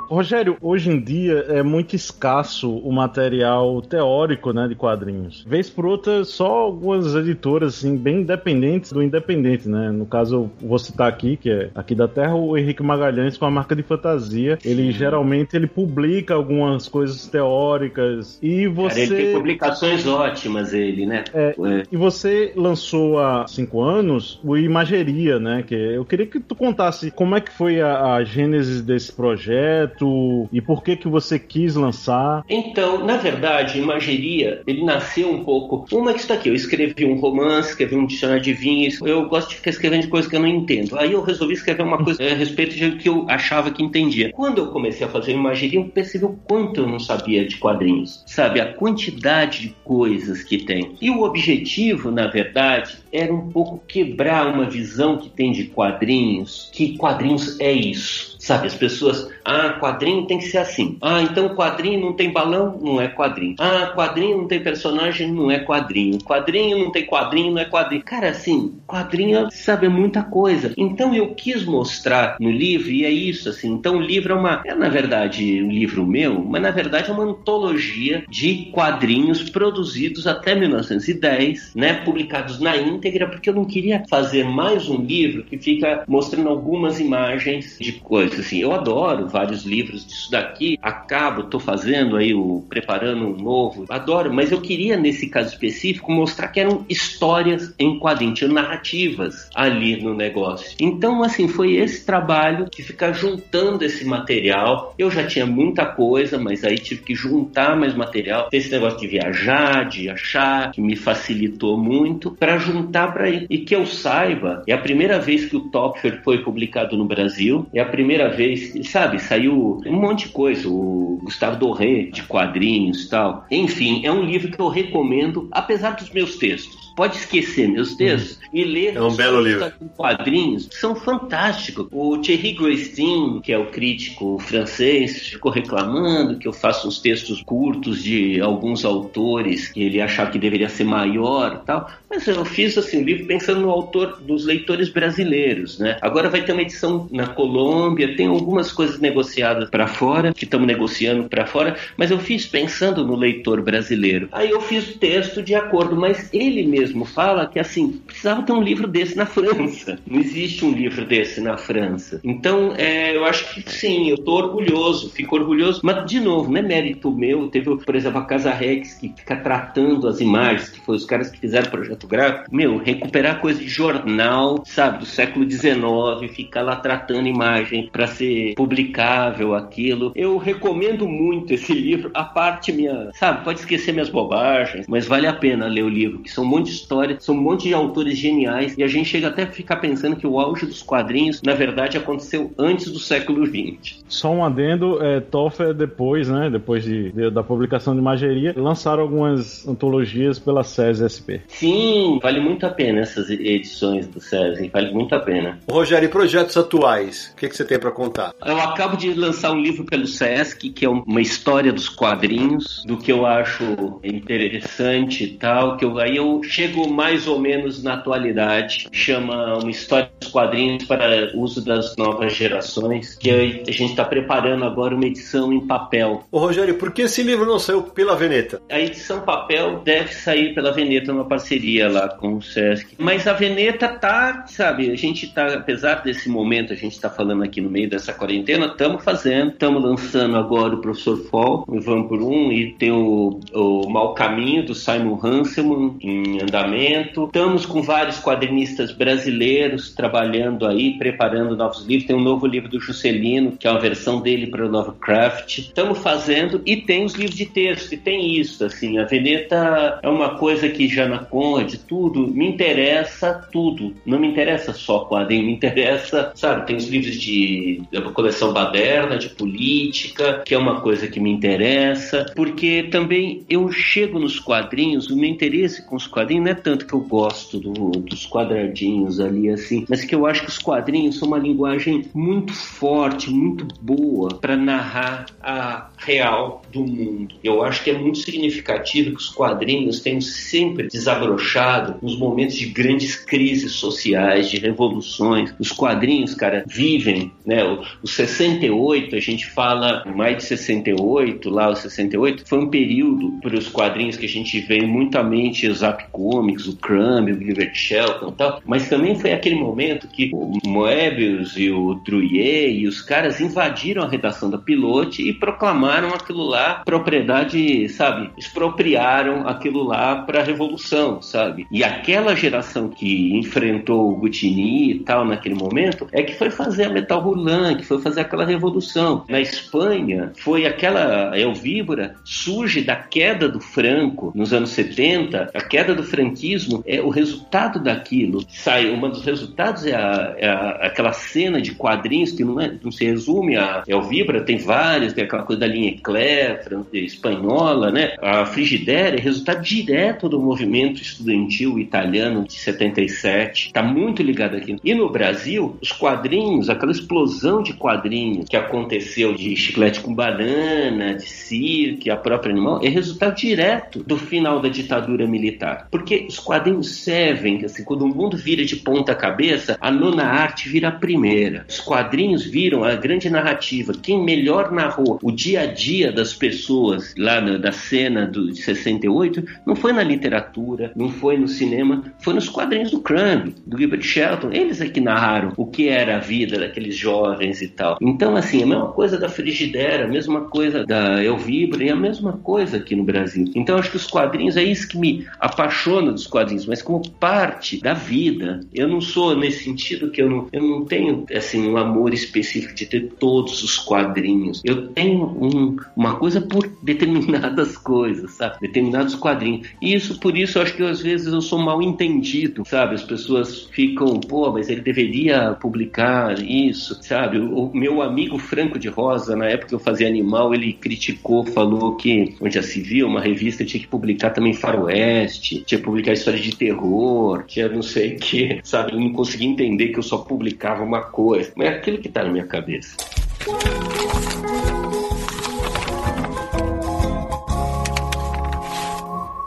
Rogério, 0.08 0.56
hoje 0.60 0.90
em 0.90 1.00
dia 1.00 1.44
é 1.48 1.62
muito 1.62 1.94
escasso 1.94 2.70
o 2.70 2.92
material 2.92 3.82
teórico, 3.82 4.52
né, 4.52 4.66
de 4.68 4.74
quadrinhos. 4.74 5.44
Vez 5.46 5.68
por 5.68 5.86
outra, 5.86 6.24
só 6.24 6.46
algumas 6.46 7.14
editoras, 7.14 7.78
assim, 7.78 7.96
bem 7.96 8.20
independentes 8.20 8.92
do 8.92 9.02
independente, 9.02 9.68
né? 9.68 9.90
No 9.90 10.06
caso, 10.06 10.50
eu 10.60 10.68
vou 10.68 10.78
citar 10.78 11.08
aqui, 11.08 11.36
que 11.36 11.50
é 11.50 11.70
aqui 11.74 11.94
da 11.94 12.08
Terra, 12.08 12.34
o 12.34 12.56
Henrique 12.56 12.82
Magalhães 12.82 13.36
com 13.36 13.44
a 13.44 13.50
marca 13.50 13.74
de 13.74 13.82
fantasia. 13.82 14.58
Ele 14.64 14.90
geralmente 14.92 15.56
ele 15.56 15.66
publica 15.66 16.34
algumas 16.34 16.88
coisas 16.88 17.26
teóricas 17.26 18.38
e 18.42 18.66
você... 18.66 18.88
Cara, 18.88 19.00
ele 19.00 19.16
tem 19.16 19.34
publicações 19.34 20.06
ótimas, 20.06 20.72
ele, 20.72 21.06
né? 21.06 21.24
É, 21.34 21.54
é. 21.58 21.82
E 21.90 21.96
você 21.96 22.52
lançou 22.56 23.18
há 23.18 23.46
cinco 23.46 23.82
anos 23.82 24.40
o 24.42 24.56
Imageria, 24.56 25.38
né? 25.38 25.62
Que 25.66 25.74
eu 25.74 26.04
queria 26.04 26.26
que 26.26 26.40
tu 26.40 26.54
contasse 26.54 27.10
como 27.10 27.34
é 27.34 27.40
que 27.40 27.52
foi 27.52 27.80
a, 27.80 28.14
a 28.14 28.24
gênese 28.24 28.82
desse 28.82 29.12
projeto, 29.12 30.05
e 30.52 30.60
por 30.60 30.82
que 30.82 30.96
que 30.96 31.08
você 31.08 31.38
quis 31.38 31.74
lançar? 31.74 32.44
Então, 32.48 33.04
na 33.04 33.16
verdade, 33.16 33.78
Imageria, 33.78 34.62
ele 34.66 34.84
nasceu 34.84 35.30
um 35.30 35.44
pouco... 35.44 35.86
Uma 35.94 36.12
que 36.12 36.20
está 36.20 36.34
aqui, 36.34 36.48
eu 36.48 36.54
escrevi 36.54 37.04
um 37.04 37.18
romance, 37.18 37.70
escrevi 37.70 37.96
um 37.96 38.06
dicionário 38.06 38.42
de 38.42 38.52
vinhos, 38.52 39.00
eu 39.02 39.28
gosto 39.28 39.50
de 39.50 39.56
ficar 39.56 39.70
escrevendo 39.70 40.08
coisas 40.08 40.30
que 40.30 40.36
eu 40.36 40.40
não 40.40 40.48
entendo. 40.48 40.98
Aí 40.98 41.12
eu 41.12 41.22
resolvi 41.22 41.54
escrever 41.54 41.82
uma 41.82 42.02
coisa 42.02 42.22
a 42.22 42.34
respeito 42.34 42.76
de 42.76 42.92
que 42.92 43.08
eu 43.08 43.26
achava 43.28 43.70
que 43.70 43.82
entendia. 43.82 44.32
Quando 44.32 44.58
eu 44.58 44.68
comecei 44.68 45.06
a 45.06 45.10
fazer 45.10 45.32
Imageria, 45.32 45.80
eu 45.80 45.84
percebi 45.86 46.24
o 46.24 46.38
quanto 46.46 46.80
eu 46.80 46.88
não 46.88 46.98
sabia 46.98 47.46
de 47.46 47.56
quadrinhos. 47.56 48.22
Sabe, 48.26 48.60
a 48.60 48.72
quantidade 48.72 49.60
de 49.60 49.68
coisas 49.84 50.42
que 50.42 50.58
tem. 50.58 50.96
E 51.00 51.10
o 51.10 51.22
objetivo, 51.22 52.10
na 52.10 52.26
verdade, 52.26 52.98
era 53.12 53.32
um 53.32 53.48
pouco 53.50 53.82
quebrar 53.86 54.46
uma 54.52 54.68
visão 54.68 55.16
que 55.16 55.28
tem 55.28 55.52
de 55.52 55.64
quadrinhos, 55.64 56.70
que 56.72 56.96
quadrinhos 56.96 57.58
é 57.60 57.72
isso 57.72 58.35
Sabe, 58.46 58.68
as 58.68 58.76
pessoas, 58.76 59.28
ah, 59.44 59.70
quadrinho 59.70 60.24
tem 60.24 60.38
que 60.38 60.44
ser 60.44 60.58
assim. 60.58 60.96
Ah, 61.02 61.20
então 61.20 61.48
quadrinho 61.48 62.00
não 62.00 62.12
tem 62.12 62.32
balão, 62.32 62.78
não 62.80 63.00
é 63.00 63.08
quadrinho. 63.08 63.56
Ah, 63.58 63.90
quadrinho 63.92 64.38
não 64.38 64.46
tem 64.46 64.62
personagem, 64.62 65.32
não 65.32 65.50
é 65.50 65.58
quadrinho. 65.58 66.20
Quadrinho 66.22 66.78
não 66.78 66.92
tem 66.92 67.04
quadrinho, 67.04 67.50
não 67.50 67.60
é 67.60 67.64
quadrinho. 67.64 68.04
Cara, 68.04 68.28
assim, 68.28 68.78
quadrinho, 68.86 69.48
sabe, 69.50 69.86
é 69.86 69.88
muita 69.88 70.22
coisa. 70.22 70.72
Então 70.76 71.12
eu 71.12 71.34
quis 71.34 71.64
mostrar 71.64 72.36
no 72.38 72.48
livro, 72.48 72.88
e 72.88 73.04
é 73.04 73.10
isso, 73.10 73.48
assim. 73.48 73.68
Então 73.72 73.96
o 73.96 74.00
livro 74.00 74.34
é 74.34 74.36
uma, 74.36 74.62
é 74.64 74.76
na 74.76 74.88
verdade 74.88 75.60
um 75.60 75.72
livro 75.72 76.06
meu, 76.06 76.38
mas 76.38 76.62
na 76.62 76.70
verdade 76.70 77.10
é 77.10 77.12
uma 77.12 77.24
antologia 77.24 78.22
de 78.28 78.66
quadrinhos 78.72 79.50
produzidos 79.50 80.24
até 80.24 80.54
1910, 80.54 81.72
né, 81.74 81.94
publicados 82.04 82.60
na 82.60 82.76
íntegra, 82.76 83.26
porque 83.26 83.50
eu 83.50 83.54
não 83.56 83.64
queria 83.64 84.04
fazer 84.08 84.44
mais 84.44 84.88
um 84.88 85.02
livro 85.02 85.42
que 85.42 85.58
fica 85.58 86.04
mostrando 86.06 86.48
algumas 86.48 87.00
imagens 87.00 87.76
de 87.80 87.90
coisas 87.90 88.35
assim, 88.40 88.58
eu 88.58 88.72
adoro 88.72 89.28
vários 89.28 89.64
livros 89.64 90.06
disso 90.06 90.30
daqui, 90.30 90.78
acabo, 90.82 91.44
tô 91.44 91.58
fazendo 91.58 92.16
aí 92.16 92.34
o 92.34 92.64
preparando 92.68 93.26
um 93.26 93.36
novo, 93.36 93.84
adoro, 93.88 94.32
mas 94.32 94.50
eu 94.50 94.60
queria 94.60 94.96
nesse 94.96 95.28
caso 95.28 95.52
específico 95.52 96.10
mostrar 96.10 96.48
que 96.48 96.60
eram 96.60 96.84
histórias 96.88 97.74
em 97.78 97.98
tinha 97.98 98.48
narrativas 98.48 99.48
ali 99.54 100.02
no 100.02 100.14
negócio. 100.14 100.76
Então, 100.80 101.22
assim, 101.22 101.48
foi 101.48 101.74
esse 101.74 102.04
trabalho 102.04 102.68
de 102.70 102.82
ficar 102.82 103.12
juntando 103.12 103.84
esse 103.84 104.04
material. 104.04 104.94
Eu 104.98 105.10
já 105.10 105.26
tinha 105.26 105.46
muita 105.46 105.84
coisa, 105.86 106.38
mas 106.38 106.64
aí 106.64 106.78
tive 106.78 107.02
que 107.02 107.14
juntar 107.14 107.76
mais 107.76 107.94
material. 107.94 108.48
Esse 108.52 108.70
negócio 108.70 108.98
de 109.00 109.06
viajar, 109.06 109.88
de 109.88 110.08
achar, 110.08 110.70
que 110.72 110.80
me 110.80 110.96
facilitou 110.96 111.78
muito 111.78 112.30
para 112.32 112.58
juntar 112.58 113.12
para 113.12 113.26
e 113.28 113.58
que 113.58 113.74
eu 113.74 113.84
saiba, 113.86 114.62
é 114.66 114.72
a 114.72 114.78
primeira 114.78 115.18
vez 115.18 115.46
que 115.46 115.56
o 115.56 115.68
Topfer 115.68 116.22
foi 116.22 116.42
publicado 116.42 116.96
no 116.96 117.04
Brasil, 117.04 117.66
é 117.74 117.80
a 117.80 117.86
primeira 117.86 118.25
primeira 118.26 118.30
vez, 118.30 118.88
sabe, 118.88 119.18
saiu 119.18 119.80
um 119.86 120.00
monte 120.00 120.26
de 120.26 120.32
coisa, 120.32 120.68
o 120.68 121.18
Gustavo 121.22 121.56
Doré 121.56 122.04
de 122.04 122.22
quadrinhos 122.22 123.04
e 123.04 123.10
tal. 123.10 123.46
Enfim, 123.50 124.04
é 124.04 124.12
um 124.12 124.22
livro 124.22 124.50
que 124.50 124.60
eu 124.60 124.68
recomendo, 124.68 125.48
apesar 125.52 125.96
dos 125.96 126.10
meus 126.10 126.36
textos 126.36 126.85
pode 126.96 127.18
esquecer 127.18 127.68
meus 127.68 127.94
textos 127.94 128.38
e 128.52 128.64
ler 128.64 128.96
É 128.96 129.02
um 129.02 129.14
belo 129.14 129.40
livro. 129.40 129.70
quadrinhos, 129.96 130.68
são 130.72 130.94
fantásticos. 130.94 131.86
O 131.92 132.16
Thierry 132.18 132.52
Groestin, 132.52 133.40
que 133.42 133.52
é 133.52 133.58
o 133.58 133.66
crítico 133.66 134.38
francês, 134.38 135.28
ficou 135.28 135.52
reclamando 135.52 136.38
que 136.38 136.48
eu 136.48 136.52
faço 136.52 136.88
uns 136.88 136.98
textos 136.98 137.42
curtos 137.42 138.02
de 138.02 138.40
alguns 138.40 138.84
autores 138.84 139.68
que 139.68 139.82
ele 139.82 140.00
achava 140.00 140.30
que 140.30 140.38
deveria 140.38 140.70
ser 140.70 140.84
maior 140.84 141.60
e 141.62 141.66
tal. 141.66 141.90
Mas 142.08 142.26
eu 142.26 142.44
fiz 142.44 142.78
assim 142.78 143.02
o 143.02 143.04
livro 143.04 143.26
pensando 143.26 143.60
no 143.60 143.70
autor 143.70 144.22
dos 144.22 144.46
leitores 144.46 144.88
brasileiros, 144.88 145.78
né? 145.78 145.98
Agora 146.00 146.30
vai 146.30 146.42
ter 146.42 146.52
uma 146.52 146.62
edição 146.62 147.08
na 147.12 147.26
Colômbia, 147.26 148.16
tem 148.16 148.26
algumas 148.26 148.72
coisas 148.72 148.98
negociadas 148.98 149.68
para 149.68 149.86
fora, 149.86 150.32
que 150.32 150.44
estamos 150.44 150.66
negociando 150.66 151.28
para 151.28 151.46
fora, 151.46 151.76
mas 151.96 152.10
eu 152.10 152.18
fiz 152.18 152.46
pensando 152.46 153.04
no 153.04 153.16
leitor 153.16 153.60
brasileiro. 153.60 154.28
Aí 154.32 154.50
eu 154.50 154.60
fiz 154.60 154.88
o 154.88 154.98
texto 154.98 155.42
de 155.42 155.54
acordo, 155.54 155.94
mas 155.94 156.32
ele 156.32 156.66
mesmo 156.66 156.85
fala 157.06 157.46
que 157.46 157.58
assim, 157.58 158.00
precisava 158.06 158.42
ter 158.42 158.52
um 158.52 158.62
livro 158.62 158.86
desse 158.86 159.16
na 159.16 159.26
França. 159.26 159.98
Não 160.06 160.20
existe 160.20 160.64
um 160.64 160.72
livro 160.72 161.04
desse 161.04 161.40
na 161.40 161.56
França. 161.56 162.20
Então, 162.22 162.74
é, 162.76 163.16
eu 163.16 163.24
acho 163.24 163.54
que 163.54 163.70
sim, 163.70 164.10
eu 164.10 164.18
tô 164.18 164.32
orgulhoso, 164.32 165.10
fico 165.10 165.36
orgulhoso, 165.36 165.80
mas 165.82 166.04
de 166.06 166.20
novo, 166.20 166.50
não 166.50 166.58
é 166.58 166.62
mérito 166.62 167.10
meu. 167.10 167.48
Teve, 167.48 167.76
por 167.76 167.94
exemplo, 167.94 168.18
a 168.18 168.24
Casa 168.24 168.52
Rex 168.52 168.94
que 168.94 169.08
fica 169.16 169.36
tratando 169.36 170.08
as 170.08 170.20
imagens, 170.20 170.68
que 170.68 170.80
foi 170.80 170.96
os 170.96 171.04
caras 171.04 171.30
que 171.30 171.38
fizeram 171.38 171.68
o 171.68 171.70
projeto 171.70 172.06
gráfico. 172.06 172.54
Meu, 172.54 172.78
recuperar 172.78 173.40
coisa 173.40 173.60
de 173.60 173.68
jornal, 173.68 174.62
sabe, 174.66 174.98
do 174.98 175.06
século 175.06 175.48
XIX, 175.50 176.34
ficar 176.34 176.62
lá 176.62 176.76
tratando 176.76 177.26
imagem 177.28 177.88
para 177.92 178.06
ser 178.06 178.54
publicável 178.54 179.54
aquilo. 179.54 180.12
Eu 180.14 180.36
recomendo 180.36 181.08
muito 181.08 181.54
esse 181.54 181.72
livro, 181.72 182.10
a 182.14 182.24
parte 182.24 182.72
minha, 182.72 183.10
sabe, 183.14 183.44
pode 183.44 183.60
esquecer 183.60 183.92
minhas 183.92 184.08
bobagens, 184.08 184.86
mas 184.88 185.06
vale 185.06 185.26
a 185.26 185.32
pena 185.32 185.66
ler 185.66 185.82
o 185.82 185.88
livro, 185.88 186.20
que 186.20 186.30
são 186.30 186.44
um 186.44 186.48
monte 186.48 186.72
de 186.72 186.75
histórias, 186.76 187.24
são 187.24 187.34
um 187.34 187.40
monte 187.40 187.68
de 187.68 187.74
autores 187.74 188.16
geniais, 188.18 188.74
e 188.78 188.82
a 188.82 188.86
gente 188.88 189.08
chega 189.08 189.28
até 189.28 189.42
a 189.42 189.46
ficar 189.46 189.76
pensando 189.76 190.16
que 190.16 190.26
o 190.26 190.38
auge 190.40 190.66
dos 190.66 190.82
quadrinhos, 190.82 191.42
na 191.42 191.54
verdade, 191.54 191.96
aconteceu 191.96 192.52
antes 192.58 192.90
do 192.90 192.98
século 192.98 193.46
XX. 193.46 194.00
Só 194.08 194.30
um 194.30 194.44
adendo, 194.44 195.02
é, 195.02 195.20
Toffer 195.20 195.74
depois, 195.74 196.28
né, 196.28 196.48
depois 196.50 196.84
de, 196.84 197.10
de- 197.12 197.30
da 197.30 197.42
publicação 197.42 197.94
de 197.94 198.00
Mageria, 198.00 198.54
lançaram 198.56 199.02
algumas 199.02 199.66
antologias 199.66 200.38
pela 200.38 200.62
SESI 200.62 201.04
SP. 201.10 201.40
Sim, 201.48 202.18
vale 202.22 202.40
muito 202.40 202.64
a 202.66 202.70
pena 202.70 203.00
essas 203.00 203.28
edições 203.30 204.06
do 204.06 204.20
SESI, 204.20 204.68
vale 204.72 204.92
muito 204.92 205.14
a 205.14 205.18
pena. 205.20 205.58
Rogério, 205.68 206.06
e 206.06 206.08
projetos 206.10 206.56
atuais? 206.56 207.30
O 207.32 207.36
que, 207.36 207.48
que 207.48 207.56
você 207.56 207.64
tem 207.64 207.78
para 207.78 207.90
contar? 207.90 208.32
Eu 208.44 208.58
acabo 208.60 208.96
de 208.96 209.12
lançar 209.14 209.52
um 209.52 209.60
livro 209.60 209.84
pelo 209.84 210.06
SESC, 210.06 210.70
que 210.70 210.84
é 210.84 210.88
uma 210.88 211.20
história 211.20 211.72
dos 211.72 211.88
quadrinhos, 211.88 212.82
do 212.86 212.96
que 212.96 213.10
eu 213.10 213.24
acho 213.26 214.00
interessante 214.04 215.24
e 215.24 215.28
tal, 215.28 215.76
que 215.76 215.84
eu, 215.84 215.98
aí 215.98 216.16
eu 216.16 216.40
chego 216.42 216.65
mais 216.88 217.26
ou 217.26 217.38
menos 217.38 217.82
na 217.82 217.94
atualidade. 217.94 218.88
Chama 218.92 219.58
Uma 219.58 219.70
História 219.70 220.10
dos 220.20 220.30
Quadrinhos 220.30 220.84
para 220.84 221.30
uso 221.34 221.64
das 221.64 221.96
novas 221.96 222.34
gerações, 222.34 223.14
que 223.16 223.30
a 223.30 223.72
gente 223.72 223.90
está 223.90 224.04
preparando 224.04 224.64
agora 224.64 224.94
uma 224.94 225.06
edição 225.06 225.52
em 225.52 225.60
papel. 225.60 226.24
Ô 226.30 226.38
Rogério, 226.38 226.74
por 226.76 226.92
que 226.92 227.02
esse 227.02 227.22
livro 227.22 227.46
não 227.46 227.58
saiu 227.58 227.82
pela 227.82 228.16
Veneta? 228.16 228.60
A 228.70 228.80
edição 228.80 229.20
papel 229.20 229.80
deve 229.84 230.12
sair 230.12 230.54
pela 230.54 230.72
Veneta 230.72 231.12
numa 231.12 231.24
parceria 231.24 231.88
lá 231.88 232.08
com 232.08 232.34
o 232.34 232.42
Sesc. 232.42 232.94
Mas 232.98 233.26
a 233.26 233.32
Veneta 233.32 233.88
tá, 233.88 234.44
sabe, 234.46 234.90
a 234.90 234.96
gente 234.96 235.32
tá, 235.32 235.54
apesar 235.54 236.02
desse 236.02 236.28
momento, 236.28 236.72
a 236.72 236.76
gente 236.76 237.00
tá 237.00 237.10
falando 237.10 237.42
aqui 237.42 237.60
no 237.60 237.70
meio 237.70 237.88
dessa 237.88 238.12
quarentena, 238.12 238.66
estamos 238.66 239.04
fazendo, 239.04 239.52
estamos 239.52 239.82
lançando 239.82 240.36
agora 240.36 240.74
o 240.74 240.80
Professor 240.80 241.18
Fall, 241.30 241.64
o 241.66 241.76
Ivan 241.76 242.04
por 242.04 242.22
um, 242.22 242.52
e 242.52 242.72
tem 242.72 242.92
o, 242.92 243.40
o 243.52 243.88
Mal 243.88 244.14
Caminho 244.14 244.64
do 244.64 244.74
Simon 244.74 245.18
Hanselman 245.22 245.96
em 246.00 246.38
andamento. 246.56 247.26
Estamos 247.26 247.66
com 247.66 247.82
vários 247.82 248.18
quadrinistas 248.18 248.90
brasileiros 248.92 249.94
trabalhando 249.94 250.66
aí, 250.66 250.96
preparando 250.96 251.56
novos 251.56 251.84
livros. 251.84 252.06
Tem 252.06 252.16
um 252.16 252.20
novo 252.20 252.46
livro 252.46 252.68
do 252.68 252.80
Juscelino, 252.80 253.52
que 253.52 253.66
é 253.66 253.70
uma 253.70 253.80
versão 253.80 254.20
dele 254.20 254.46
para 254.46 254.64
o 254.64 254.68
Lovecraft. 254.68 255.58
Estamos 255.58 255.98
fazendo 255.98 256.62
e 256.64 256.76
tem 256.76 257.04
os 257.04 257.14
livros 257.14 257.36
de 257.36 257.46
texto, 257.46 257.92
e 257.92 257.96
tem 257.96 258.38
isso, 258.38 258.64
assim, 258.64 258.98
a 258.98 259.04
Veneta 259.04 260.00
é 260.02 260.08
uma 260.08 260.36
coisa 260.36 260.68
que 260.68 260.88
já 260.88 261.06
na 261.06 261.18
Conde, 261.18 261.78
tudo, 261.78 262.28
me 262.28 262.48
interessa 262.48 263.46
tudo. 263.52 263.94
Não 264.06 264.18
me 264.18 264.28
interessa 264.28 264.72
só 264.72 265.00
quadrinho, 265.00 265.46
me 265.46 265.52
interessa, 265.52 266.32
sabe, 266.34 266.66
tem 266.66 266.76
os 266.76 266.88
livros 266.88 267.16
de 267.16 267.82
da 267.92 268.00
coleção 268.02 268.52
baderna, 268.52 269.18
de 269.18 269.28
política, 269.28 270.42
que 270.44 270.54
é 270.54 270.58
uma 270.58 270.80
coisa 270.80 271.08
que 271.08 271.20
me 271.20 271.30
interessa, 271.30 272.26
porque 272.34 272.84
também 272.84 273.44
eu 273.48 273.70
chego 273.70 274.18
nos 274.18 274.38
quadrinhos, 274.38 275.10
o 275.10 275.16
meu 275.16 275.28
interesse 275.28 275.84
com 275.86 275.96
os 275.96 276.06
quadrinhos 276.06 276.45
não 276.46 276.52
é 276.52 276.54
tanto 276.54 276.86
que 276.86 276.92
eu 276.94 277.00
gosto 277.00 277.58
do- 277.58 277.90
dos 277.90 278.24
quadradinhos 278.24 279.18
ali, 279.18 279.50
assim, 279.50 279.84
mas 279.88 280.04
que 280.04 280.14
eu 280.14 280.26
acho 280.26 280.42
que 280.42 280.48
os 280.48 280.58
quadrinhos 280.58 281.18
são 281.18 281.26
uma 281.26 281.38
linguagem 281.38 282.04
muito 282.14 282.52
forte, 282.52 283.28
muito 283.30 283.66
boa 283.80 284.28
para 284.36 284.56
narrar 284.56 285.26
a 285.42 285.88
real 285.98 286.62
do 286.72 286.84
mundo. 286.84 287.34
Eu 287.42 287.64
acho 287.64 287.82
que 287.82 287.90
é 287.90 287.98
muito 287.98 288.18
significativo 288.18 289.10
que 289.10 289.16
os 289.16 289.28
quadrinhos 289.28 290.00
tenham 290.00 290.20
sempre 290.20 290.86
desabrochado 290.86 291.96
nos 292.00 292.16
momentos 292.16 292.54
de 292.54 292.66
grandes 292.66 293.16
crises 293.16 293.72
sociais, 293.72 294.48
de 294.48 294.58
revoluções. 294.58 295.52
Os 295.58 295.72
quadrinhos, 295.72 296.34
cara, 296.34 296.64
vivem, 296.68 297.32
né? 297.44 297.64
O, 297.64 297.82
o 298.04 298.06
68, 298.06 299.16
a 299.16 299.20
gente 299.20 299.46
fala 299.46 300.04
mais 300.14 300.36
de 300.36 300.44
68, 300.44 301.50
lá 301.50 301.70
o 301.70 301.74
68, 301.74 302.46
foi 302.46 302.58
um 302.58 302.68
período 302.68 303.32
para 303.40 303.56
os 303.56 303.68
quadrinhos 303.68 304.16
que 304.16 304.26
a 304.26 304.28
gente 304.28 304.60
veio 304.60 304.86
muito 304.86 305.16
à 305.18 305.24
mente, 305.24 305.66
Zap 305.72 306.04
Comics, 306.26 306.66
o 306.66 306.76
Crumb, 306.76 307.30
o 307.30 307.38
Gilbert 307.38 307.74
Shelton 307.74 308.30
e 308.30 308.32
tal, 308.32 308.60
mas 308.66 308.88
também 308.88 309.16
foi 309.18 309.32
aquele 309.32 309.54
momento 309.54 310.08
que 310.08 310.30
o 310.32 310.58
Moebius 310.66 311.56
e 311.56 311.70
o 311.70 311.94
Druyer 311.94 312.70
e 312.70 312.88
os 312.88 313.00
caras 313.00 313.40
invadiram 313.40 314.02
a 314.02 314.08
redação 314.08 314.50
da 314.50 314.58
Pilote 314.58 315.22
e 315.22 315.32
proclamaram 315.32 316.08
aquilo 316.08 316.44
lá 316.44 316.82
propriedade, 316.84 317.88
sabe? 317.90 318.30
Expropriaram 318.36 319.46
aquilo 319.46 319.84
lá 319.84 320.16
para 320.16 320.40
a 320.40 320.44
revolução, 320.44 321.22
sabe? 321.22 321.66
E 321.70 321.84
aquela 321.84 322.34
geração 322.34 322.88
que 322.88 323.36
enfrentou 323.36 324.10
o 324.10 324.16
Gutini 324.16 324.92
e 324.92 324.98
tal 325.00 325.24
naquele 325.24 325.54
momento 325.54 326.08
é 326.10 326.22
que 326.22 326.34
foi 326.34 326.50
fazer 326.50 326.84
a 326.84 326.90
Metal 326.90 327.24
Hurlan, 327.24 327.76
que 327.76 327.84
foi 327.84 328.00
fazer 328.00 328.22
aquela 328.22 328.44
revolução. 328.44 329.24
Na 329.28 329.40
Espanha, 329.40 330.32
foi 330.38 330.66
aquela 330.66 331.38
Elvíbora 331.38 332.16
surge 332.24 332.80
da 332.80 332.96
queda 332.96 333.48
do 333.48 333.60
Franco 333.60 334.32
nos 334.34 334.52
anos 334.52 334.70
70, 334.70 335.50
a 335.54 335.60
queda 335.60 335.94
do 335.94 336.02
franquismo 336.16 336.82
é 336.86 337.00
o 337.00 337.10
resultado 337.10 337.78
daquilo. 337.78 338.42
Sai, 338.48 338.90
um 338.90 338.98
dos 339.08 339.22
resultados 339.24 339.84
é, 339.86 339.94
a- 339.94 340.34
é 340.38 340.48
a- 340.48 340.70
aquela 340.86 341.12
cena 341.12 341.60
de 341.60 341.72
quadrinhos 341.72 342.32
que 342.32 342.42
não, 342.44 342.58
é- 342.60 342.72
não 342.82 342.90
se 342.90 343.04
resume 343.04 343.56
a 343.56 343.82
Elvibra, 343.86 344.42
tem 344.42 344.56
várias, 344.56 345.12
tem 345.12 345.24
aquela 345.24 345.42
coisa 345.42 345.60
da 345.60 345.66
linha 345.66 345.90
Eclair, 345.90 346.60
espanhola, 346.92 347.90
né? 347.90 348.14
A 348.20 348.46
Frigidaire 348.46 349.18
é 349.18 349.20
resultado 349.20 349.62
direto 349.62 350.28
do 350.28 350.40
movimento 350.40 351.02
estudantil 351.02 351.78
italiano 351.78 352.44
de 352.44 352.54
77. 352.54 353.66
Está 353.66 353.82
muito 353.82 354.22
ligado 354.22 354.56
aqui. 354.56 354.76
E 354.82 354.94
no 354.94 355.10
Brasil, 355.10 355.76
os 355.82 355.92
quadrinhos, 355.92 356.70
aquela 356.70 356.92
explosão 356.92 357.62
de 357.62 357.72
quadrinhos 357.74 358.48
que 358.48 358.56
aconteceu 358.56 359.34
de 359.34 359.54
chiclete 359.56 360.00
com 360.00 360.14
banana, 360.14 361.14
de 361.14 361.28
circo, 361.28 362.10
a 362.10 362.16
própria 362.16 362.52
animal, 362.52 362.80
é 362.82 362.88
resultado 362.88 363.36
direto 363.36 364.02
do 364.02 364.16
final 364.16 364.60
da 364.60 364.68
ditadura 364.68 365.26
militar. 365.26 365.88
Porque 365.90 366.05
os 366.14 366.38
quadrinhos 366.38 366.96
servem, 366.96 367.64
assim, 367.64 367.84
quando 367.84 368.02
o 368.02 368.08
mundo 368.08 368.36
vira 368.36 368.64
de 368.64 368.76
ponta 368.76 369.14
cabeça, 369.14 369.76
a 369.80 369.90
nona 369.90 370.24
arte 370.24 370.68
vira 370.68 370.88
a 370.88 370.92
primeira. 370.92 371.64
Os 371.68 371.80
quadrinhos 371.80 372.44
viram 372.44 372.84
a 372.84 372.94
grande 372.94 373.28
narrativa. 373.28 373.92
Quem 373.92 374.22
melhor 374.22 374.70
narrou 374.70 375.18
o 375.22 375.30
dia 375.30 375.62
a 375.62 375.66
dia 375.66 376.12
das 376.12 376.32
pessoas 376.32 377.14
lá 377.16 377.40
na, 377.40 377.56
da 377.56 377.72
cena 377.72 378.26
do, 378.26 378.52
de 378.52 378.62
68 378.62 379.44
não 379.66 379.74
foi 379.74 379.92
na 379.92 380.02
literatura, 380.02 380.92
não 380.94 381.10
foi 381.10 381.36
no 381.36 381.48
cinema, 381.48 382.04
foi 382.18 382.34
nos 382.34 382.48
quadrinhos 382.48 382.90
do 382.90 383.00
Crumb, 383.00 383.54
do 383.66 383.78
Gilbert 383.78 384.02
Shelton. 384.02 384.50
Eles 384.52 384.80
é 384.80 384.88
que 384.88 385.00
narraram 385.00 385.52
o 385.56 385.66
que 385.66 385.88
era 385.88 386.16
a 386.16 386.20
vida 386.20 386.58
daqueles 386.58 386.96
jovens 386.96 387.62
e 387.62 387.68
tal. 387.68 387.96
Então, 388.00 388.36
assim, 388.36 388.62
a 388.62 388.66
mesma 388.66 388.88
coisa 388.88 389.18
da 389.18 389.28
Frigidaire, 389.28 390.04
a 390.04 390.08
mesma 390.08 390.42
coisa 390.42 390.84
da 390.84 391.22
Elvibra 391.22 391.82
e 391.82 391.90
a 391.90 391.96
mesma 391.96 392.34
coisa 392.34 392.76
aqui 392.76 392.94
no 392.94 393.04
Brasil. 393.04 393.50
Então, 393.54 393.78
acho 393.78 393.90
que 393.90 393.96
os 393.96 394.06
quadrinhos 394.06 394.56
é 394.56 394.62
isso 394.62 394.88
que 394.88 394.98
me 394.98 395.26
apaixona 395.40 395.95
dos 396.02 396.26
quadrinhos, 396.26 396.66
mas 396.66 396.82
como 396.82 397.08
parte 397.10 397.80
da 397.80 397.94
vida. 397.94 398.60
Eu 398.72 398.88
não 398.88 399.00
sou 399.00 399.36
nesse 399.36 399.64
sentido 399.64 400.10
que 400.10 400.22
eu 400.22 400.28
não, 400.28 400.48
eu 400.52 400.62
não 400.62 400.84
tenho 400.84 401.24
assim 401.34 401.66
um 401.66 401.76
amor 401.76 402.12
específico 402.12 402.74
de 402.74 402.86
ter 402.86 403.12
todos 403.18 403.62
os 403.62 403.78
quadrinhos. 403.78 404.62
Eu 404.64 404.88
tenho 404.88 405.24
um, 405.24 405.76
uma 405.96 406.16
coisa 406.16 406.40
por 406.40 406.68
determinadas 406.82 407.76
coisas, 407.76 408.32
sabe? 408.32 408.60
Determinados 408.60 409.14
quadrinhos. 409.14 409.68
E 409.80 409.94
isso, 409.94 410.18
por 410.20 410.36
isso, 410.36 410.58
eu 410.58 410.62
acho 410.62 410.76
que 410.76 410.82
às 410.82 411.00
vezes 411.00 411.32
eu 411.32 411.40
sou 411.40 411.58
mal 411.58 411.82
entendido, 411.82 412.62
sabe? 412.66 412.94
As 412.94 413.02
pessoas 413.02 413.62
ficam, 413.72 414.20
pô, 414.20 414.50
mas 414.52 414.68
ele 414.68 414.80
deveria 414.80 415.52
publicar 415.52 416.38
isso, 416.38 416.96
sabe? 417.02 417.38
O, 417.38 417.70
meu 417.74 418.02
amigo 418.02 418.38
Franco 418.38 418.78
de 418.78 418.88
Rosa, 418.88 419.36
na 419.36 419.46
época 419.46 419.68
que 419.68 419.74
eu 419.74 419.78
fazia 419.78 420.06
Animal, 420.06 420.54
ele 420.54 420.72
criticou, 420.72 421.44
falou 421.44 421.96
que 421.96 422.34
onde 422.40 422.54
já 422.54 422.62
se 422.62 422.80
viu, 422.80 423.06
uma 423.06 423.20
revista 423.20 423.64
tinha 423.64 423.80
que 423.80 423.88
publicar 423.88 424.30
também 424.30 424.52
Faroeste, 424.52 425.62
tinha 425.66 425.80
publicar 425.86 426.12
história 426.14 426.40
de 426.40 426.54
terror, 426.54 427.44
tinha 427.46 427.68
não 427.68 427.80
sei 427.80 428.16
o 428.16 428.18
que, 428.18 428.60
sabe? 428.64 428.92
Eu 428.92 429.00
não 429.00 429.12
conseguia 429.12 429.48
entender 429.48 429.88
que 429.88 429.98
eu 430.00 430.02
só 430.02 430.18
publicava 430.18 430.82
uma 430.82 431.00
coisa. 431.00 431.52
Mas 431.54 431.68
é 431.68 431.70
aquilo 431.76 431.98
que 431.98 432.08
tá 432.08 432.24
na 432.24 432.30
minha 432.30 432.46
cabeça. 432.46 432.96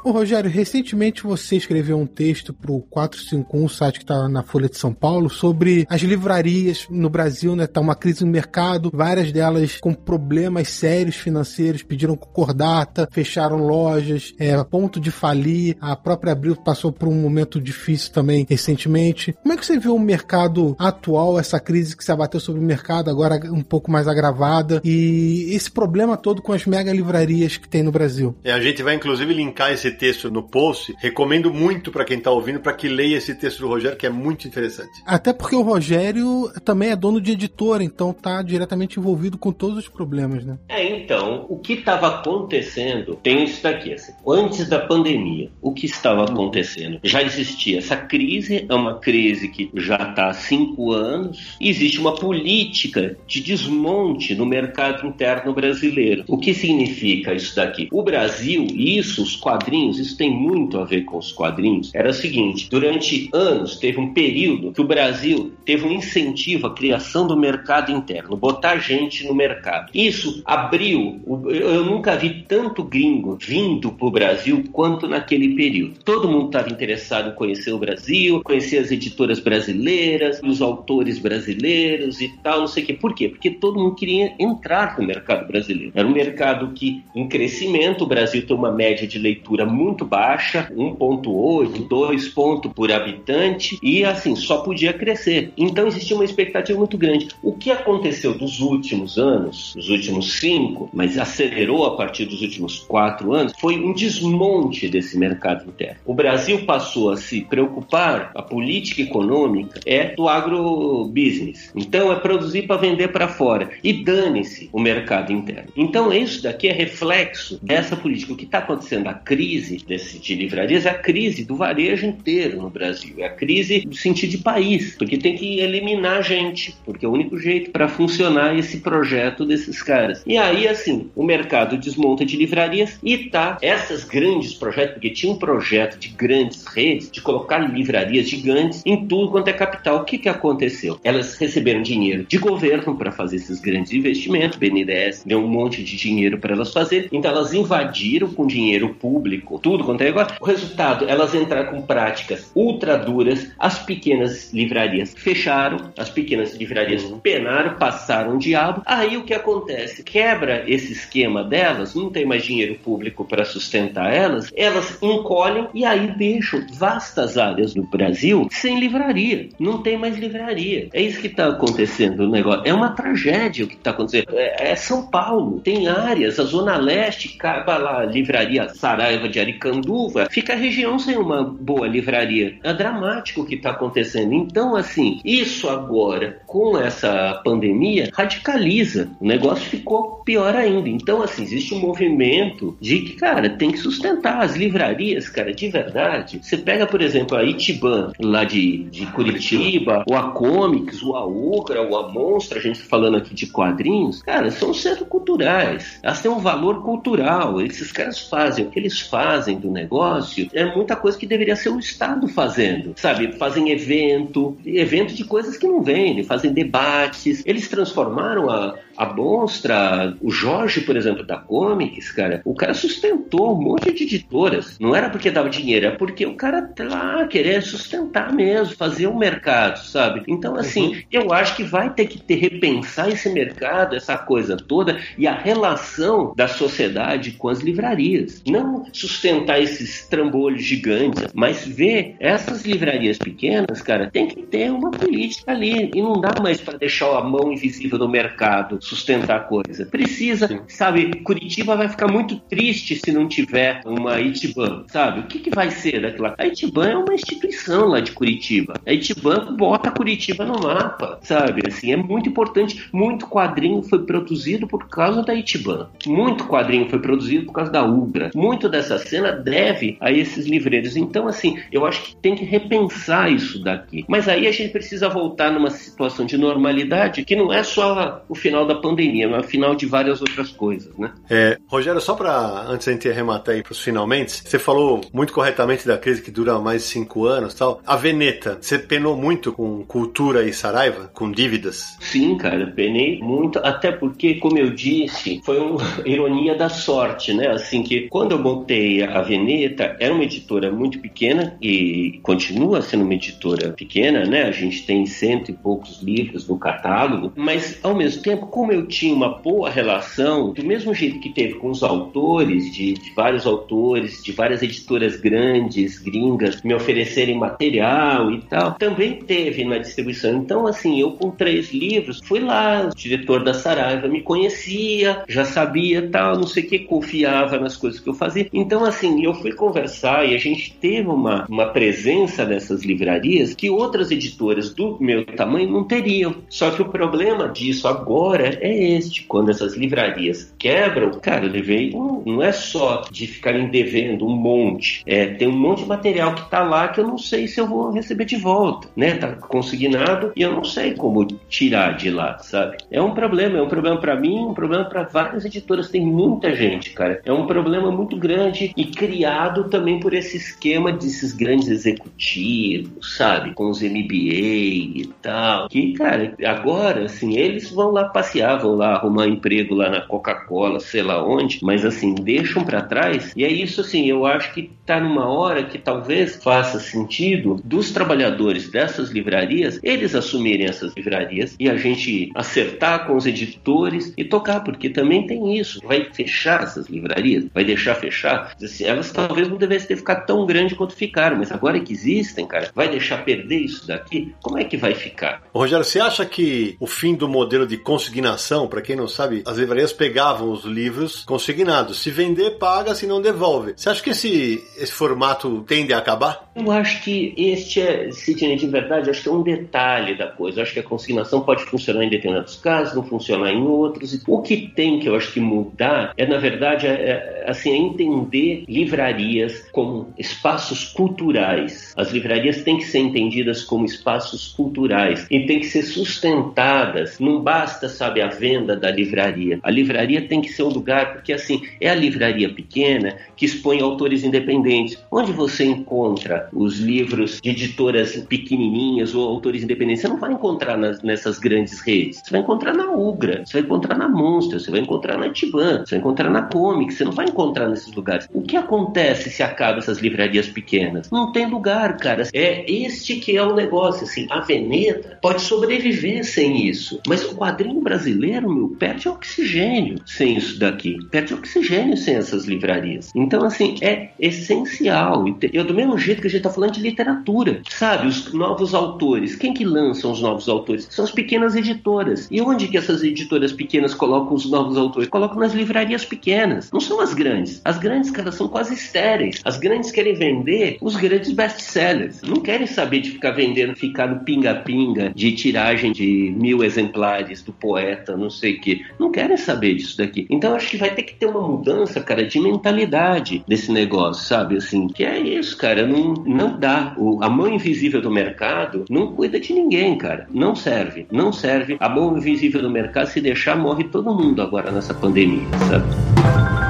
Ô, 0.01 0.11
Rogério, 0.11 0.49
recentemente 0.49 1.23
você 1.23 1.57
escreveu 1.57 1.97
um 1.97 2.05
texto 2.05 2.53
para 2.53 2.71
o 2.71 2.81
451, 2.81 3.67
site 3.67 3.95
que 3.95 4.03
está 4.05 4.29
na 4.29 4.41
Folha 4.41 4.69
de 4.69 4.77
São 4.77 4.93
Paulo, 4.93 5.29
sobre 5.29 5.85
as 5.89 6.01
livrarias 6.01 6.87
no 6.89 7.09
Brasil, 7.09 7.53
né? 7.53 7.67
Tá 7.67 7.81
uma 7.81 7.95
crise 7.95 8.23
no 8.23 8.31
mercado, 8.31 8.89
várias 8.93 9.29
delas 9.31 9.77
com 9.77 9.93
problemas 9.93 10.69
sérios 10.69 11.17
financeiros, 11.17 11.83
pediram 11.83 12.15
concordata, 12.15 13.09
fecharam 13.11 13.57
lojas, 13.57 14.33
é, 14.39 14.53
a 14.53 14.63
ponto 14.63 15.01
de 15.01 15.11
falir. 15.11 15.75
A 15.81 15.97
própria 15.97 16.31
Abril 16.31 16.55
passou 16.55 16.93
por 16.93 17.09
um 17.09 17.21
momento 17.21 17.59
difícil 17.59 18.13
também 18.13 18.47
recentemente. 18.49 19.33
Como 19.43 19.53
é 19.53 19.57
que 19.57 19.65
você 19.65 19.77
viu 19.77 19.93
o 19.93 19.99
mercado 19.99 20.77
atual, 20.79 21.37
essa 21.37 21.59
crise 21.59 21.97
que 21.97 22.05
se 22.05 22.11
abateu 22.11 22.39
sobre 22.39 22.61
o 22.61 22.65
mercado, 22.65 23.09
agora 23.09 23.37
um 23.51 23.61
pouco 23.61 23.91
mais 23.91 24.07
agravada, 24.07 24.81
e 24.83 25.49
esse 25.53 25.69
problema 25.69 26.15
todo 26.15 26.41
com 26.41 26.53
as 26.53 26.65
mega 26.65 26.93
livrarias 26.93 27.57
que 27.57 27.67
tem 27.67 27.83
no 27.83 27.91
Brasil? 27.91 28.33
É, 28.45 28.53
a 28.53 28.61
gente 28.61 28.81
vai 28.81 28.95
inclusive 28.95 29.33
linkar 29.33 29.73
esse 29.73 29.88
texto 29.91 30.29
no 30.29 30.43
post. 30.43 30.93
Recomendo 30.99 31.53
muito 31.53 31.91
para 31.91 32.05
quem 32.05 32.17
está 32.17 32.31
ouvindo 32.31 32.59
para 32.59 32.73
que 32.73 32.87
leia 32.87 33.17
esse 33.17 33.35
texto 33.35 33.59
do 33.59 33.67
Rogério, 33.67 33.97
que 33.97 34.05
é 34.05 34.09
muito 34.09 34.47
interessante. 34.47 35.01
Até 35.05 35.33
porque 35.33 35.55
o 35.55 35.61
Rogério 35.61 36.51
também 36.63 36.89
é 36.89 36.95
dono 36.95 37.21
de 37.21 37.31
editora, 37.31 37.83
então 37.83 38.13
tá 38.13 38.41
diretamente 38.41 38.99
envolvido 38.99 39.37
com 39.37 39.51
todos 39.51 39.77
os 39.77 39.87
problemas, 39.87 40.45
né? 40.45 40.57
É, 40.67 40.83
então, 40.97 41.45
o 41.49 41.57
que 41.57 41.73
estava 41.73 42.07
acontecendo, 42.07 43.15
tem 43.21 43.43
isso 43.43 43.63
daqui, 43.63 43.93
assim, 43.93 44.13
antes 44.27 44.67
da 44.67 44.79
pandemia, 44.79 45.49
o 45.61 45.73
que 45.73 45.85
estava 45.85 46.23
acontecendo? 46.23 46.99
Já 47.03 47.21
existia 47.21 47.79
essa 47.79 47.97
crise, 47.97 48.65
é 48.67 48.73
uma 48.73 48.99
crise 48.99 49.49
que 49.49 49.69
já 49.75 49.95
está 49.95 50.29
há 50.29 50.33
cinco 50.33 50.91
anos, 50.91 51.57
e 51.59 51.69
existe 51.69 51.99
uma 51.99 52.15
política 52.15 53.17
de 53.27 53.41
desmonte 53.41 54.35
no 54.35 54.45
mercado 54.45 55.07
interno 55.07 55.53
brasileiro. 55.53 56.23
O 56.27 56.37
que 56.37 56.53
significa 56.53 57.33
isso 57.33 57.55
daqui? 57.55 57.87
O 57.91 58.03
Brasil, 58.03 58.67
isso, 58.71 59.23
os 59.23 59.35
quadrinhos, 59.35 59.69
quadrinhos, 59.79 59.99
isso 59.99 60.17
tem 60.17 60.29
muito 60.29 60.77
a 60.77 60.83
ver 60.83 61.03
com 61.03 61.17
os 61.17 61.31
quadrinhos, 61.31 61.91
era 61.93 62.09
o 62.09 62.13
seguinte: 62.13 62.69
durante 62.69 63.29
anos 63.33 63.77
teve 63.77 63.99
um 63.99 64.13
período 64.13 64.71
que 64.71 64.81
o 64.81 64.87
Brasil 64.87 65.53
teve 65.65 65.85
um 65.85 65.91
incentivo 65.91 66.67
à 66.67 66.73
criação 66.73 67.27
do 67.27 67.37
mercado 67.37 67.91
interno, 67.91 68.35
botar 68.35 68.77
gente 68.77 69.25
no 69.25 69.33
mercado. 69.33 69.91
Isso 69.93 70.41
abriu, 70.45 71.21
eu 71.47 71.85
nunca 71.85 72.15
vi 72.15 72.43
tanto 72.47 72.83
gringo 72.83 73.37
vindo 73.39 73.91
para 73.91 74.07
o 74.07 74.11
Brasil 74.11 74.63
quanto 74.71 75.07
naquele 75.07 75.55
período. 75.55 75.99
Todo 76.03 76.27
mundo 76.27 76.47
estava 76.47 76.69
interessado 76.69 77.29
em 77.29 77.35
conhecer 77.35 77.71
o 77.71 77.77
Brasil, 77.77 78.41
conhecer 78.43 78.77
as 78.77 78.91
editoras 78.91 79.39
brasileiras, 79.39 80.41
os 80.43 80.61
autores 80.61 81.19
brasileiros 81.19 82.21
e 82.21 82.29
tal, 82.43 82.61
não 82.61 82.67
sei 82.67 82.83
o 82.83 82.85
quê. 82.87 82.93
Por 82.93 83.13
quê? 83.13 83.29
Porque 83.29 83.51
todo 83.51 83.79
mundo 83.79 83.95
queria 83.95 84.33
entrar 84.39 84.99
no 84.99 85.05
mercado 85.05 85.47
brasileiro. 85.47 85.91
Era 85.95 86.07
um 86.07 86.11
mercado 86.11 86.71
que, 86.73 87.03
em 87.15 87.27
crescimento, 87.27 88.03
o 88.03 88.07
Brasil 88.07 88.45
tem 88.45 88.55
uma 88.55 88.71
média 88.71 89.07
de 89.07 89.19
leitura 89.19 89.65
muito 89.69 90.05
baixa, 90.05 90.71
1.8, 90.75 91.87
2 91.87 92.27
pontos 92.29 92.71
por 92.73 92.91
habitante 92.91 93.77
e 93.81 94.03
assim, 94.03 94.35
só 94.35 94.59
podia 94.59 94.93
crescer. 94.93 95.53
Então 95.57 95.87
existia 95.87 96.15
uma 96.15 96.25
expectativa 96.25 96.77
muito 96.77 96.97
grande. 96.97 97.29
O 97.41 97.53
que 97.53 97.71
aconteceu 97.71 98.33
dos 98.37 98.59
últimos 98.59 99.17
anos, 99.17 99.73
dos 99.75 99.89
últimos 99.89 100.39
cinco, 100.39 100.89
mas 100.93 101.17
acelerou 101.17 101.85
a 101.85 101.95
partir 101.95 102.25
dos 102.25 102.41
últimos 102.41 102.79
quatro 102.79 103.33
anos, 103.33 103.53
foi 103.59 103.77
um 103.77 103.93
desmonte 103.93 104.87
desse 104.87 105.17
mercado 105.17 105.67
interno. 105.67 105.99
O 106.05 106.13
Brasil 106.13 106.65
passou 106.65 107.11
a 107.11 107.17
se 107.17 107.41
preocupar, 107.41 108.31
a 108.35 108.41
política 108.41 109.01
econômica 109.01 109.79
é 109.85 110.15
do 110.15 110.27
agrobusiness. 110.27 111.71
Então 111.75 112.11
é 112.11 112.15
produzir 112.15 112.63
para 112.67 112.77
vender 112.77 113.09
para 113.09 113.27
fora. 113.27 113.69
E 113.83 113.93
dane-se 113.93 114.69
o 114.71 114.79
mercado 114.79 115.31
interno. 115.31 115.69
Então 115.75 116.11
isso 116.13 116.43
daqui 116.43 116.67
é 116.67 116.73
reflexo 116.73 117.59
dessa 117.61 117.95
política. 117.95 118.33
O 118.33 118.35
que 118.35 118.45
está 118.45 118.59
acontecendo? 118.59 119.07
A 119.07 119.13
crise 119.13 119.58
crise 119.59 119.77
desse, 119.85 120.19
de 120.19 120.35
livrarias 120.35 120.85
é 120.85 120.89
a 120.89 120.93
crise 120.93 121.43
do 121.43 121.55
varejo 121.55 122.05
inteiro 122.05 122.61
no 122.61 122.69
Brasil, 122.69 123.15
é 123.17 123.25
a 123.25 123.29
crise 123.29 123.81
do 123.81 123.95
sentido 123.95 124.31
de 124.31 124.37
país, 124.37 124.95
porque 124.97 125.17
tem 125.17 125.35
que 125.35 125.59
eliminar 125.59 126.23
gente, 126.23 126.75
porque 126.85 127.05
é 127.05 127.09
o 127.09 127.11
único 127.11 127.37
jeito 127.37 127.71
para 127.71 127.87
funcionar 127.87 128.57
esse 128.57 128.79
projeto 128.79 129.45
desses 129.45 129.83
caras. 129.83 130.23
E 130.25 130.37
aí, 130.37 130.67
assim, 130.67 131.09
o 131.15 131.23
mercado 131.23 131.77
desmonta 131.77 132.25
de 132.25 132.37
livrarias 132.37 132.97
e 133.03 133.17
tá 133.17 133.57
essas 133.61 134.03
grandes 134.03 134.53
projetos, 134.53 134.93
porque 134.93 135.09
tinha 135.09 135.31
um 135.31 135.37
projeto 135.37 135.97
de 135.97 136.09
grandes 136.09 136.65
redes, 136.65 137.11
de 137.11 137.21
colocar 137.21 137.57
livrarias 137.59 138.29
gigantes 138.29 138.81
em 138.85 139.05
tudo 139.05 139.31
quanto 139.31 139.49
é 139.49 139.53
capital. 139.53 139.97
O 139.97 140.05
que, 140.05 140.17
que 140.17 140.29
aconteceu? 140.29 140.99
Elas 141.03 141.35
receberam 141.35 141.81
dinheiro 141.81 142.25
de 142.25 142.37
governo 142.37 142.95
para 142.95 143.11
fazer 143.11 143.37
esses 143.37 143.59
grandes 143.59 143.91
investimentos, 143.91 144.57
o 144.57 144.59
BNDES 144.59 145.23
deu 145.25 145.39
um 145.39 145.47
monte 145.47 145.83
de 145.83 145.97
dinheiro 145.97 146.37
para 146.37 146.53
elas 146.53 146.71
fazerem, 146.71 147.09
então 147.11 147.31
elas 147.31 147.53
invadiram 147.53 148.29
com 148.29 148.47
dinheiro 148.47 148.89
público 148.95 149.48
tudo 149.57 149.83
quanto 149.83 150.01
é 150.01 150.05
negócio. 150.05 150.35
O 150.39 150.45
resultado, 150.45 151.05
elas 151.07 151.33
entraram 151.33 151.71
com 151.71 151.81
práticas 151.81 152.51
ultra 152.53 152.97
duras, 152.97 153.51
as 153.57 153.79
pequenas 153.79 154.53
livrarias 154.53 155.13
fecharam, 155.17 155.91
as 155.97 156.09
pequenas 156.09 156.53
livrarias 156.55 157.03
uhum. 157.03 157.19
penaram, 157.19 157.75
passaram 157.75 158.35
o 158.35 158.39
diabo. 158.39 158.81
Aí 158.85 159.17
o 159.17 159.23
que 159.23 159.33
acontece? 159.33 160.03
Quebra 160.03 160.63
esse 160.67 160.91
esquema 160.91 161.43
delas, 161.43 161.95
não 161.95 162.09
tem 162.09 162.25
mais 162.25 162.43
dinheiro 162.43 162.75
público 162.75 163.25
para 163.25 163.45
sustentar 163.45 164.13
elas, 164.13 164.51
elas 164.55 164.97
encolhem 165.01 165.67
e 165.73 165.85
aí 165.85 166.11
deixam 166.17 166.65
vastas 166.73 167.37
áreas 167.37 167.73
do 167.73 167.83
Brasil 167.83 168.47
sem 168.51 168.79
livraria. 168.79 169.49
Não 169.59 169.81
tem 169.81 169.97
mais 169.97 170.17
livraria. 170.17 170.89
É 170.93 171.01
isso 171.01 171.21
que 171.21 171.27
está 171.27 171.47
acontecendo 171.47 172.23
no 172.23 172.31
negócio. 172.31 172.63
É 172.65 172.73
uma 172.73 172.89
tragédia 172.89 173.65
o 173.65 173.67
que 173.67 173.75
está 173.75 173.91
acontecendo. 173.91 174.37
É, 174.37 174.71
é, 174.71 174.75
São 174.75 175.07
Paulo. 175.07 175.59
Tem 175.59 175.87
áreas, 175.87 176.39
a 176.39 176.43
Zona 176.43 176.77
Leste, 176.77 177.35
acaba 177.37 177.77
lá, 177.77 178.05
livraria 178.05 178.69
Saraiva 178.69 179.29
de 179.29 179.38
Aricanduva, 179.39 180.27
fica 180.29 180.53
a 180.53 180.55
região 180.55 180.97
sem 180.99 181.17
uma 181.17 181.43
boa 181.43 181.87
livraria. 181.87 182.57
É 182.63 182.73
dramático 182.73 183.41
o 183.41 183.45
que 183.45 183.55
está 183.55 183.71
acontecendo. 183.71 184.33
Então, 184.33 184.75
assim, 184.75 185.19
isso 185.23 185.69
agora, 185.69 186.41
com 186.45 186.77
essa 186.77 187.41
pandemia, 187.43 188.09
radicaliza. 188.13 189.09
O 189.19 189.25
negócio 189.25 189.69
ficou 189.69 190.21
pior 190.23 190.55
ainda. 190.55 190.89
Então, 190.89 191.21
assim, 191.21 191.43
existe 191.43 191.73
um 191.73 191.79
movimento 191.79 192.77
de 192.79 192.99
que, 192.99 193.13
cara, 193.13 193.49
tem 193.49 193.71
que 193.71 193.77
sustentar 193.77 194.41
as 194.41 194.55
livrarias, 194.55 195.29
cara, 195.29 195.53
de 195.53 195.67
verdade. 195.69 196.39
Você 196.41 196.57
pega, 196.57 196.85
por 196.85 197.01
exemplo, 197.01 197.37
a 197.37 197.43
Itiban, 197.43 198.11
lá 198.19 198.43
de, 198.43 198.83
de 198.85 199.05
Curitiba, 199.07 200.03
ou 200.07 200.15
a 200.15 200.31
Comics, 200.31 201.01
ou 201.01 201.15
a 201.15 201.25
Ugra, 201.25 201.81
ou 201.81 201.97
a 201.97 202.11
Monstra, 202.11 202.59
a 202.59 202.61
gente 202.61 202.79
falando 202.79 203.17
aqui 203.17 203.33
de 203.33 203.47
quadrinhos, 203.47 204.21
cara, 204.21 204.51
são 204.51 204.73
centros 204.73 205.07
culturais. 205.07 205.99
Elas 206.03 206.21
têm 206.21 206.31
um 206.31 206.39
valor 206.39 206.83
cultural. 206.83 207.61
Esses 207.61 207.91
caras 207.91 208.19
fazem 208.19 208.65
o 208.65 208.69
que 208.69 208.79
eles 208.79 208.99
fazem 208.99 209.28
fazem 209.29 209.59
do 209.59 209.69
negócio 209.69 210.49
é 210.53 210.65
muita 210.65 210.95
coisa 210.95 211.15
que 211.15 211.27
deveria 211.27 211.55
ser 211.55 211.69
o 211.69 211.77
Estado 211.77 212.27
fazendo, 212.27 212.93
sabe? 212.95 213.37
Fazem 213.37 213.69
evento, 213.69 214.57
evento 214.65 215.13
de 215.13 215.23
coisas 215.23 215.55
que 215.55 215.67
não 215.67 215.83
vendem, 215.83 216.23
fazem 216.23 216.51
debates. 216.51 217.43
Eles 217.45 217.67
transformaram 217.67 218.49
a, 218.49 218.75
a 218.97 219.05
monstra, 219.05 220.17
o 220.19 220.31
Jorge, 220.31 220.81
por 220.81 220.97
exemplo, 220.97 221.23
da 221.23 221.37
Comics, 221.37 222.11
cara, 222.11 222.41
o 222.43 222.55
cara 222.55 222.73
sustentou 222.73 223.55
um 223.55 223.61
monte 223.61 223.93
de 223.93 224.03
editoras. 224.03 224.77
Não 224.79 224.95
era 224.95 225.11
porque 225.11 225.29
dava 225.29 225.47
dinheiro, 225.47 225.85
é 225.85 225.91
porque 225.91 226.25
o 226.25 226.35
cara 226.35 226.63
tá 226.63 226.85
lá 226.85 227.27
querer 227.27 227.61
sustentar 227.61 228.33
mesmo, 228.33 228.75
fazer 228.75 229.05
um 229.05 229.17
mercado, 229.17 229.77
sabe? 229.85 230.23
Então, 230.27 230.55
assim, 230.55 230.87
uhum. 230.87 231.01
eu 231.11 231.31
acho 231.31 231.55
que 231.55 231.63
vai 231.63 231.93
ter 231.93 232.07
que 232.07 232.19
ter, 232.19 232.35
repensar 232.35 233.09
esse 233.09 233.29
mercado, 233.29 233.95
essa 233.95 234.17
coisa 234.17 234.57
toda, 234.57 234.99
e 235.17 235.27
a 235.27 235.35
relação 235.35 236.33
da 236.35 236.47
sociedade 236.47 237.33
com 237.33 237.47
as 237.47 237.59
livrarias. 237.59 238.41
Não 238.47 238.85
sustentar 238.91 239.18
esses 239.59 240.07
trambolhos 240.07 240.63
gigantes, 240.63 241.27
mas 241.33 241.65
ver 241.65 242.15
essas 242.19 242.65
livrarias 242.65 243.17
pequenas, 243.17 243.81
cara, 243.81 244.09
tem 244.09 244.27
que 244.27 244.41
ter 244.43 244.71
uma 244.71 244.91
política 244.91 245.51
ali. 245.51 245.91
E 245.93 246.01
não 246.01 246.19
dá 246.19 246.33
mais 246.41 246.61
para 246.61 246.77
deixar 246.77 247.17
a 247.17 247.23
mão 247.23 247.51
invisível 247.51 247.97
no 247.97 248.07
mercado 248.07 248.79
sustentar 248.81 249.37
a 249.37 249.39
coisa. 249.39 249.85
Precisa, 249.85 250.47
Sim. 250.47 250.59
sabe? 250.67 251.21
Curitiba 251.23 251.75
vai 251.75 251.89
ficar 251.89 252.07
muito 252.07 252.35
triste 252.35 252.95
se 252.95 253.11
não 253.11 253.27
tiver 253.27 253.81
uma 253.85 254.19
Itiban, 254.19 254.85
sabe? 254.87 255.21
O 255.21 255.23
que, 255.23 255.39
que 255.39 255.49
vai 255.49 255.71
ser 255.71 256.01
daquela? 256.01 256.35
A 256.37 256.47
Itiban 256.47 256.89
é 256.89 256.97
uma 256.97 257.13
instituição 257.13 257.87
lá 257.87 257.99
de 257.99 258.11
Curitiba. 258.11 258.73
A 258.85 258.93
Itiban 258.93 259.55
bota 259.55 259.91
Curitiba 259.91 260.45
no 260.45 260.59
mapa, 260.59 261.19
sabe? 261.23 261.61
Assim, 261.67 261.91
é 261.91 261.97
muito 261.97 262.29
importante. 262.29 262.89
Muito 262.91 263.27
quadrinho 263.27 263.81
foi 263.83 263.99
produzido 264.03 264.67
por 264.67 264.87
causa 264.87 265.23
da 265.23 265.33
Itiban. 265.33 265.89
Muito 266.05 266.45
quadrinho 266.45 266.89
foi 266.89 266.99
produzido 266.99 267.45
por 267.45 267.53
causa 267.53 267.71
da 267.71 267.83
Ubra. 267.85 268.31
Muito 268.35 268.69
dessas 268.69 268.98
Cena 268.99 269.31
deve 269.31 269.97
a 269.99 270.11
esses 270.11 270.45
livreiros. 270.45 270.95
Então, 270.95 271.27
assim, 271.27 271.57
eu 271.71 271.85
acho 271.85 272.03
que 272.03 272.15
tem 272.17 272.35
que 272.35 272.45
repensar 272.45 273.31
isso 273.31 273.63
daqui. 273.63 274.05
Mas 274.07 274.27
aí 274.27 274.47
a 274.47 274.51
gente 274.51 274.71
precisa 274.71 275.09
voltar 275.09 275.51
numa 275.51 275.71
situação 275.71 276.25
de 276.25 276.37
normalidade 276.37 277.25
que 277.25 277.35
não 277.35 277.51
é 277.51 277.63
só 277.63 278.23
o 278.29 278.35
final 278.35 278.67
da 278.67 278.75
pandemia, 278.75 279.27
mas 279.27 279.45
o 279.45 279.47
final 279.47 279.75
de 279.75 279.85
várias 279.85 280.21
outras 280.21 280.51
coisas, 280.51 280.95
né? 280.97 281.11
É, 281.29 281.57
Rogério, 281.67 281.99
só 282.01 282.13
para 282.13 282.65
antes 282.67 282.87
da 282.87 282.93
gente 282.93 283.09
arrematar 283.09 283.55
aí 283.55 283.63
para 283.63 283.71
os 283.71 283.81
finalmente, 283.81 284.43
você 284.45 284.59
falou 284.59 285.01
muito 285.13 285.33
corretamente 285.33 285.87
da 285.87 285.97
crise 285.97 286.21
que 286.21 286.31
dura 286.31 286.59
mais 286.59 286.83
de 286.83 286.87
cinco 286.89 287.25
anos 287.25 287.53
tal. 287.53 287.81
A 287.85 287.95
Veneta, 287.95 288.57
você 288.61 288.77
penou 288.77 289.15
muito 289.15 289.51
com 289.51 289.83
cultura 289.85 290.43
e 290.47 290.53
Saraiva, 290.53 291.09
com 291.13 291.31
dívidas? 291.31 291.97
Sim, 291.99 292.37
cara, 292.37 292.67
penei 292.67 293.19
muito, 293.19 293.59
até 293.59 293.91
porque, 293.91 294.35
como 294.35 294.57
eu 294.57 294.71
disse, 294.71 295.41
foi 295.43 295.59
uma 295.59 295.81
ironia 296.05 296.55
da 296.55 296.69
sorte, 296.69 297.33
né? 297.33 297.47
Assim 297.47 297.83
que 297.83 298.07
quando 298.09 298.33
eu 298.33 298.39
montei 298.39 298.88
a 299.03 299.21
Veneta, 299.21 299.95
era 299.99 300.13
uma 300.13 300.23
editora 300.23 300.71
muito 300.71 300.99
pequena 300.99 301.57
e 301.61 302.19
continua 302.23 302.81
sendo 302.81 303.03
uma 303.03 303.13
editora 303.13 303.71
pequena, 303.71 304.25
né? 304.25 304.43
A 304.43 304.51
gente 304.51 304.85
tem 304.85 305.05
cento 305.05 305.51
e 305.51 305.53
poucos 305.53 306.01
livros 306.01 306.47
no 306.47 306.57
catálogo, 306.57 307.31
mas 307.35 307.79
ao 307.83 307.95
mesmo 307.95 308.21
tempo, 308.21 308.47
como 308.47 308.71
eu 308.71 308.87
tinha 308.87 309.13
uma 309.13 309.37
boa 309.37 309.69
relação, 309.69 310.53
do 310.53 310.63
mesmo 310.63 310.93
jeito 310.93 311.19
que 311.19 311.29
teve 311.29 311.55
com 311.55 311.69
os 311.69 311.83
autores, 311.83 312.73
de, 312.73 312.93
de 312.93 313.13
vários 313.13 313.45
autores, 313.45 314.23
de 314.23 314.31
várias 314.31 314.61
editoras 314.61 315.15
grandes, 315.15 315.99
gringas, 315.99 316.61
me 316.61 316.73
oferecerem 316.73 317.37
material 317.37 318.31
e 318.31 318.41
tal, 318.41 318.73
também 318.73 319.15
teve 319.15 319.63
na 319.63 319.77
distribuição. 319.77 320.37
Então, 320.37 320.65
assim, 320.67 320.99
eu 320.99 321.11
com 321.11 321.31
três 321.31 321.71
livros, 321.71 322.19
fui 322.23 322.39
lá, 322.39 322.89
o 322.91 322.95
diretor 322.95 323.43
da 323.43 323.53
Saraiva 323.53 324.07
me 324.07 324.21
conhecia, 324.21 325.23
já 325.27 325.45
sabia 325.45 326.07
tal, 326.09 326.35
não 326.35 326.47
sei 326.47 326.63
o 326.63 326.67
que, 326.67 326.79
confiava 326.79 327.59
nas 327.59 327.75
coisas 327.75 327.99
que 327.99 328.09
eu 328.09 328.13
fazia. 328.13 328.47
Então, 328.53 328.78
assim, 328.85 329.23
eu 329.23 329.33
fui 329.33 329.51
conversar 329.51 330.27
e 330.27 330.35
a 330.35 330.37
gente 330.37 330.73
teve 330.73 331.07
uma, 331.07 331.45
uma 331.49 331.67
presença 331.67 332.45
nessas 332.45 332.83
livrarias 332.83 333.53
que 333.53 333.69
outras 333.69 334.11
editoras 334.11 334.73
do 334.73 334.97
meu 334.99 335.25
tamanho 335.25 335.71
não 335.71 335.83
teriam. 335.83 336.35
Só 336.49 336.71
que 336.71 336.81
o 336.81 336.89
problema 336.89 337.49
disso 337.49 337.87
agora 337.87 338.57
é 338.61 338.93
este: 338.95 339.23
quando 339.23 339.51
essas 339.51 339.75
livrarias 339.75 340.53
quebram, 340.57 341.11
cara, 341.19 341.45
eu 341.45 341.51
levei 341.51 341.91
um, 341.93 342.23
não 342.25 342.41
é 342.41 342.51
só 342.51 343.03
de 343.11 343.27
ficarem 343.27 343.67
devendo 343.67 344.25
um 344.25 344.35
monte, 344.35 345.03
é, 345.05 345.25
tem 345.27 345.47
um 345.47 345.57
monte 345.57 345.83
de 345.83 345.89
material 345.89 346.35
que 346.35 346.49
tá 346.49 346.63
lá 346.63 346.87
que 346.87 346.99
eu 346.99 347.07
não 347.07 347.17
sei 347.17 347.47
se 347.47 347.59
eu 347.59 347.67
vou 347.67 347.91
receber 347.91 348.25
de 348.25 348.35
volta, 348.35 348.87
né? 348.95 349.15
Tá 349.15 349.33
consignado 349.33 350.31
e 350.35 350.41
eu 350.41 350.51
não 350.51 350.63
sei 350.63 350.93
como 350.93 351.25
tirar 351.47 351.95
de 351.97 352.09
lá, 352.09 352.37
sabe? 352.39 352.77
É 352.91 353.01
um 353.01 353.13
problema, 353.13 353.57
é 353.57 353.61
um 353.61 353.67
problema 353.67 353.99
para 353.99 354.15
mim, 354.15 354.39
um 354.39 354.53
problema 354.53 354.85
para 354.85 355.03
várias 355.03 355.45
editoras, 355.45 355.89
tem 355.89 356.05
muita 356.05 356.55
gente, 356.55 356.91
cara. 356.91 357.21
É 357.25 357.31
um 357.31 357.45
problema 357.45 357.91
muito 357.91 358.17
grande 358.17 358.68
e 358.75 358.85
criado 358.85 359.69
também 359.69 359.99
por 359.99 360.13
esse 360.13 360.37
esquema 360.37 360.91
desses 360.91 361.33
grandes 361.33 361.67
executivos, 361.67 363.17
sabe? 363.17 363.53
Com 363.53 363.69
os 363.69 363.81
MBA 363.81 364.13
e 364.13 365.09
tal. 365.21 365.69
Que, 365.69 365.93
cara, 365.93 366.35
agora, 366.45 367.05
assim, 367.05 367.37
eles 367.37 367.69
vão 367.71 367.91
lá 367.91 368.05
passear, 368.05 368.59
vão 368.59 368.75
lá 368.75 368.95
arrumar 368.95 369.27
emprego 369.27 369.75
lá 369.75 369.89
na 369.89 370.01
Coca-Cola, 370.01 370.79
sei 370.79 371.03
lá 371.03 371.23
onde, 371.23 371.59
mas 371.61 371.85
assim, 371.85 372.15
deixam 372.15 372.63
para 372.63 372.81
trás. 372.81 373.33
E 373.35 373.43
é 373.43 373.51
isso, 373.51 373.81
assim, 373.81 374.07
eu 374.07 374.25
acho 374.25 374.53
que 374.53 374.71
tá 374.85 374.99
numa 374.99 375.27
hora 375.27 375.63
que 375.63 375.77
talvez 375.77 376.41
faça 376.43 376.79
sentido 376.79 377.61
dos 377.63 377.91
trabalhadores 377.91 378.69
dessas 378.69 379.09
livrarias, 379.09 379.79
eles 379.83 380.15
assumirem 380.15 380.67
essas 380.67 380.93
livrarias 380.95 381.55
e 381.59 381.69
a 381.69 381.77
gente 381.77 382.31
acertar 382.33 383.05
com 383.05 383.15
os 383.15 383.25
editores 383.25 384.13
e 384.17 384.23
tocar, 384.23 384.61
porque 384.61 384.89
também 384.89 385.27
tem 385.27 385.57
isso. 385.57 385.79
Vai 385.83 386.05
fechar 386.11 386.63
essas 386.63 386.87
livrarias? 386.87 387.45
Vai 387.53 387.63
deixar 387.63 387.95
fechar? 387.95 388.55
Assim, 388.63 388.85
elas 388.85 389.11
talvez 389.11 389.47
não 389.47 389.57
devessem 389.57 389.87
ter 389.87 389.97
ficado 389.97 390.25
tão 390.25 390.45
grande 390.45 390.75
quanto 390.75 390.93
ficaram, 390.93 391.37
mas 391.37 391.51
agora 391.51 391.79
que 391.79 391.93
existem, 391.93 392.45
cara, 392.47 392.69
vai 392.73 392.89
deixar 392.89 393.23
perder 393.23 393.59
isso 393.59 393.87
daqui? 393.87 394.33
Como 394.41 394.57
é 394.57 394.63
que 394.63 394.77
vai 394.77 394.93
ficar? 394.93 395.41
Rogério, 395.53 395.85
você 395.85 395.99
acha 395.99 396.25
que 396.25 396.75
o 396.79 396.87
fim 396.87 397.15
do 397.15 397.27
modelo 397.27 397.65
de 397.65 397.77
consignação, 397.77 398.67
para 398.67 398.81
quem 398.81 398.95
não 398.95 399.07
sabe, 399.07 399.43
as 399.45 399.57
livrarias 399.57 399.93
pegavam 399.93 400.51
os 400.51 400.63
livros 400.65 401.23
consignados. 401.23 402.01
Se 402.01 402.11
vender, 402.11 402.57
paga, 402.57 402.95
se 402.95 403.07
não 403.07 403.21
devolve. 403.21 403.73
Você 403.75 403.89
acha 403.89 404.03
que 404.03 404.09
esse, 404.11 404.63
esse 404.77 404.91
formato 404.91 405.63
tende 405.67 405.93
a 405.93 405.97
acabar? 405.97 406.49
Eu 406.55 406.71
acho 406.71 407.03
que 407.03 407.33
este 407.37 407.81
é, 407.81 408.11
Sidney, 408.11 408.57
de 408.57 408.67
verdade, 408.67 409.09
acho 409.09 409.23
que 409.23 409.29
é 409.29 409.31
um 409.31 409.43
detalhe 409.43 410.17
da 410.17 410.27
coisa. 410.27 410.59
Eu 410.59 410.63
acho 410.63 410.73
que 410.73 410.79
a 410.79 410.83
consignação 410.83 411.41
pode 411.41 411.63
funcionar 411.65 412.03
em 412.03 412.09
determinados 412.09 412.55
casos, 412.57 412.95
não 412.95 413.03
funcionar 413.03 413.51
em 413.51 413.61
outros. 413.61 414.21
O 414.27 414.41
que 414.41 414.67
tem 414.75 414.99
que 414.99 415.07
eu 415.07 415.15
acho 415.15 415.31
que 415.31 415.39
mudar 415.39 416.13
é, 416.17 416.25
na 416.25 416.37
verdade, 416.37 416.87
é, 416.87 416.91
é, 416.91 417.45
assim, 417.47 417.71
é 417.71 417.77
entender 417.77 418.48
livrarias 418.67 419.67
como 419.71 420.13
espaços 420.17 420.85
culturais. 420.85 421.93
As 421.95 422.11
livrarias 422.11 422.63
têm 422.63 422.77
que 422.77 422.85
ser 422.85 422.99
entendidas 422.99 423.63
como 423.63 423.85
espaços 423.85 424.47
culturais 424.49 425.25
e 425.29 425.45
têm 425.45 425.59
que 425.59 425.67
ser 425.67 425.83
sustentadas. 425.83 427.19
Não 427.19 427.41
basta, 427.41 427.89
sabe, 427.89 428.21
a 428.21 428.27
venda 428.27 428.75
da 428.75 428.91
livraria. 428.91 429.59
A 429.63 429.71
livraria 429.71 430.27
tem 430.27 430.41
que 430.41 430.49
ser 430.49 430.63
um 430.63 430.69
lugar, 430.69 431.13
porque 431.13 431.33
assim, 431.33 431.61
é 431.79 431.89
a 431.89 431.95
livraria 431.95 432.53
pequena 432.53 433.17
que 433.35 433.45
expõe 433.45 433.81
autores 433.81 434.23
independentes. 434.23 434.97
Onde 435.11 435.31
você 435.31 435.65
encontra 435.65 436.49
os 436.53 436.79
livros 436.79 437.39
de 437.41 437.49
editoras 437.49 438.17
pequenininhas 438.17 439.15
ou 439.15 439.27
autores 439.27 439.63
independentes? 439.63 440.01
Você 440.01 440.07
não 440.07 440.19
vai 440.19 440.33
encontrar 440.33 440.77
nas, 440.77 441.01
nessas 441.01 441.39
grandes 441.39 441.79
redes. 441.81 442.21
Você 442.23 442.31
vai 442.31 442.41
encontrar 442.41 442.73
na 442.73 442.91
Ugra, 442.91 443.43
você 443.45 443.53
vai 443.53 443.61
encontrar 443.61 443.97
na 443.97 444.09
Monster, 444.09 444.59
você 444.59 444.71
vai 444.71 444.79
encontrar 444.79 445.17
na 445.17 445.29
Tiban, 445.29 445.85
você 445.85 445.95
vai 445.95 445.99
encontrar 445.99 446.29
na 446.29 446.43
Comic, 446.43 446.93
você 446.93 447.03
não 447.03 447.11
vai 447.11 447.25
encontrar 447.25 447.69
nesses 447.69 447.93
lugares. 447.93 448.27
O 448.39 448.41
que 448.41 448.55
acontece 448.55 449.29
se 449.29 449.43
acaba 449.43 449.79
essas 449.79 449.97
livrarias 449.97 450.47
pequenas? 450.47 451.11
Não 451.11 451.33
tem 451.33 451.45
lugar, 451.45 451.97
cara. 451.97 452.25
É 452.33 452.71
este 452.71 453.17
que 453.17 453.35
é 453.35 453.43
o 453.43 453.53
negócio, 453.53 454.05
assim. 454.05 454.27
A 454.29 454.39
Veneta 454.39 455.19
pode 455.21 455.41
sobreviver 455.41 456.23
sem 456.23 456.65
isso, 456.65 457.01
mas 457.05 457.21
o 457.25 457.35
quadrinho 457.35 457.81
brasileiro, 457.81 458.49
meu, 458.49 458.69
perde 458.69 459.09
oxigênio 459.09 459.97
sem 460.05 460.37
isso 460.37 460.57
daqui. 460.57 460.97
Perde 461.11 461.33
oxigênio 461.33 461.97
sem 461.97 462.15
essas 462.15 462.45
livrarias. 462.45 463.11
Então, 463.13 463.43
assim, 463.43 463.75
é 463.81 464.11
essencial. 464.17 465.25
Eu, 465.51 465.65
do 465.65 465.73
mesmo 465.73 465.97
jeito 465.97 466.21
que 466.21 466.27
a 466.27 466.29
gente 466.29 466.39
está 466.39 466.49
falando 466.49 466.71
de 466.71 466.81
literatura, 466.81 467.61
sabe? 467.69 468.07
Os 468.07 468.31
novos 468.31 468.73
autores. 468.73 469.35
Quem 469.35 469.53
que 469.53 469.65
lançam 469.65 470.13
os 470.13 470.21
novos 470.21 470.47
autores? 470.47 470.87
São 470.89 471.03
as 471.03 471.11
pequenas 471.11 471.57
editoras. 471.57 472.29
E 472.31 472.39
onde 472.39 472.69
que 472.69 472.77
essas 472.77 473.03
editoras 473.03 473.51
pequenas 473.51 473.93
colocam 473.93 474.33
os 474.33 474.49
novos 474.49 474.77
autores? 474.77 475.09
Colocam 475.09 475.39
nas 475.39 475.53
livrarias 475.53 476.05
pequenas. 476.05 476.71
Não 476.71 476.79
são 476.79 477.01
as 477.01 477.13
grandes. 477.13 477.61
As 477.65 477.77
grandes, 477.77 478.09
cara, 478.09 478.28
são 478.31 478.47
quase 478.47 478.73
estéreis. 478.73 479.41
As 479.43 479.57
grandes 479.57 479.91
querem 479.91 480.13
vender 480.13 480.77
os 480.81 480.95
grandes 480.95 481.31
best-sellers. 481.31 482.21
Não 482.21 482.41
querem 482.41 482.67
saber 482.67 483.01
de 483.01 483.11
ficar 483.11 483.31
vendendo, 483.31 483.75
ficar 483.75 484.07
no 484.07 484.23
pinga-pinga 484.23 485.11
de 485.15 485.31
tiragem 485.31 485.91
de 485.91 486.33
mil 486.37 486.63
exemplares 486.63 487.41
do 487.41 487.53
poeta, 487.53 488.15
não 488.15 488.29
sei 488.29 488.55
o 488.55 488.61
quê. 488.61 488.81
Não 488.99 489.11
querem 489.11 489.37
saber 489.37 489.75
disso 489.75 489.97
daqui. 489.97 490.27
Então 490.29 490.55
acho 490.55 490.69
que 490.69 490.77
vai 490.77 490.93
ter 490.93 491.03
que 491.03 491.15
ter 491.15 491.25
uma 491.25 491.47
mudança, 491.47 492.01
cara, 492.01 492.25
de 492.25 492.39
mentalidade 492.39 493.43
desse 493.47 493.71
negócio, 493.71 494.25
sabe? 494.25 494.57
Assim, 494.57 494.87
que 494.87 495.03
é 495.03 495.19
isso, 495.19 495.57
cara. 495.57 495.85
Não, 495.85 496.13
não 496.13 496.59
dá. 496.59 496.93
O, 496.97 497.23
a 497.23 497.29
mão 497.29 497.47
invisível 497.47 498.01
do 498.01 498.11
mercado 498.11 498.85
não 498.89 499.13
cuida 499.13 499.39
de 499.39 499.53
ninguém, 499.53 499.97
cara. 499.97 500.27
Não 500.31 500.55
serve. 500.55 501.05
Não 501.11 501.31
serve. 501.31 501.77
A 501.79 501.89
mão 501.89 502.17
invisível 502.17 502.61
do 502.61 502.69
mercado, 502.69 503.07
se 503.07 503.21
deixar, 503.21 503.55
morre 503.55 503.83
todo 503.85 504.13
mundo 504.13 504.41
agora 504.41 504.71
nessa 504.71 504.93
pandemia, 504.93 505.47
sabe? 505.67 506.68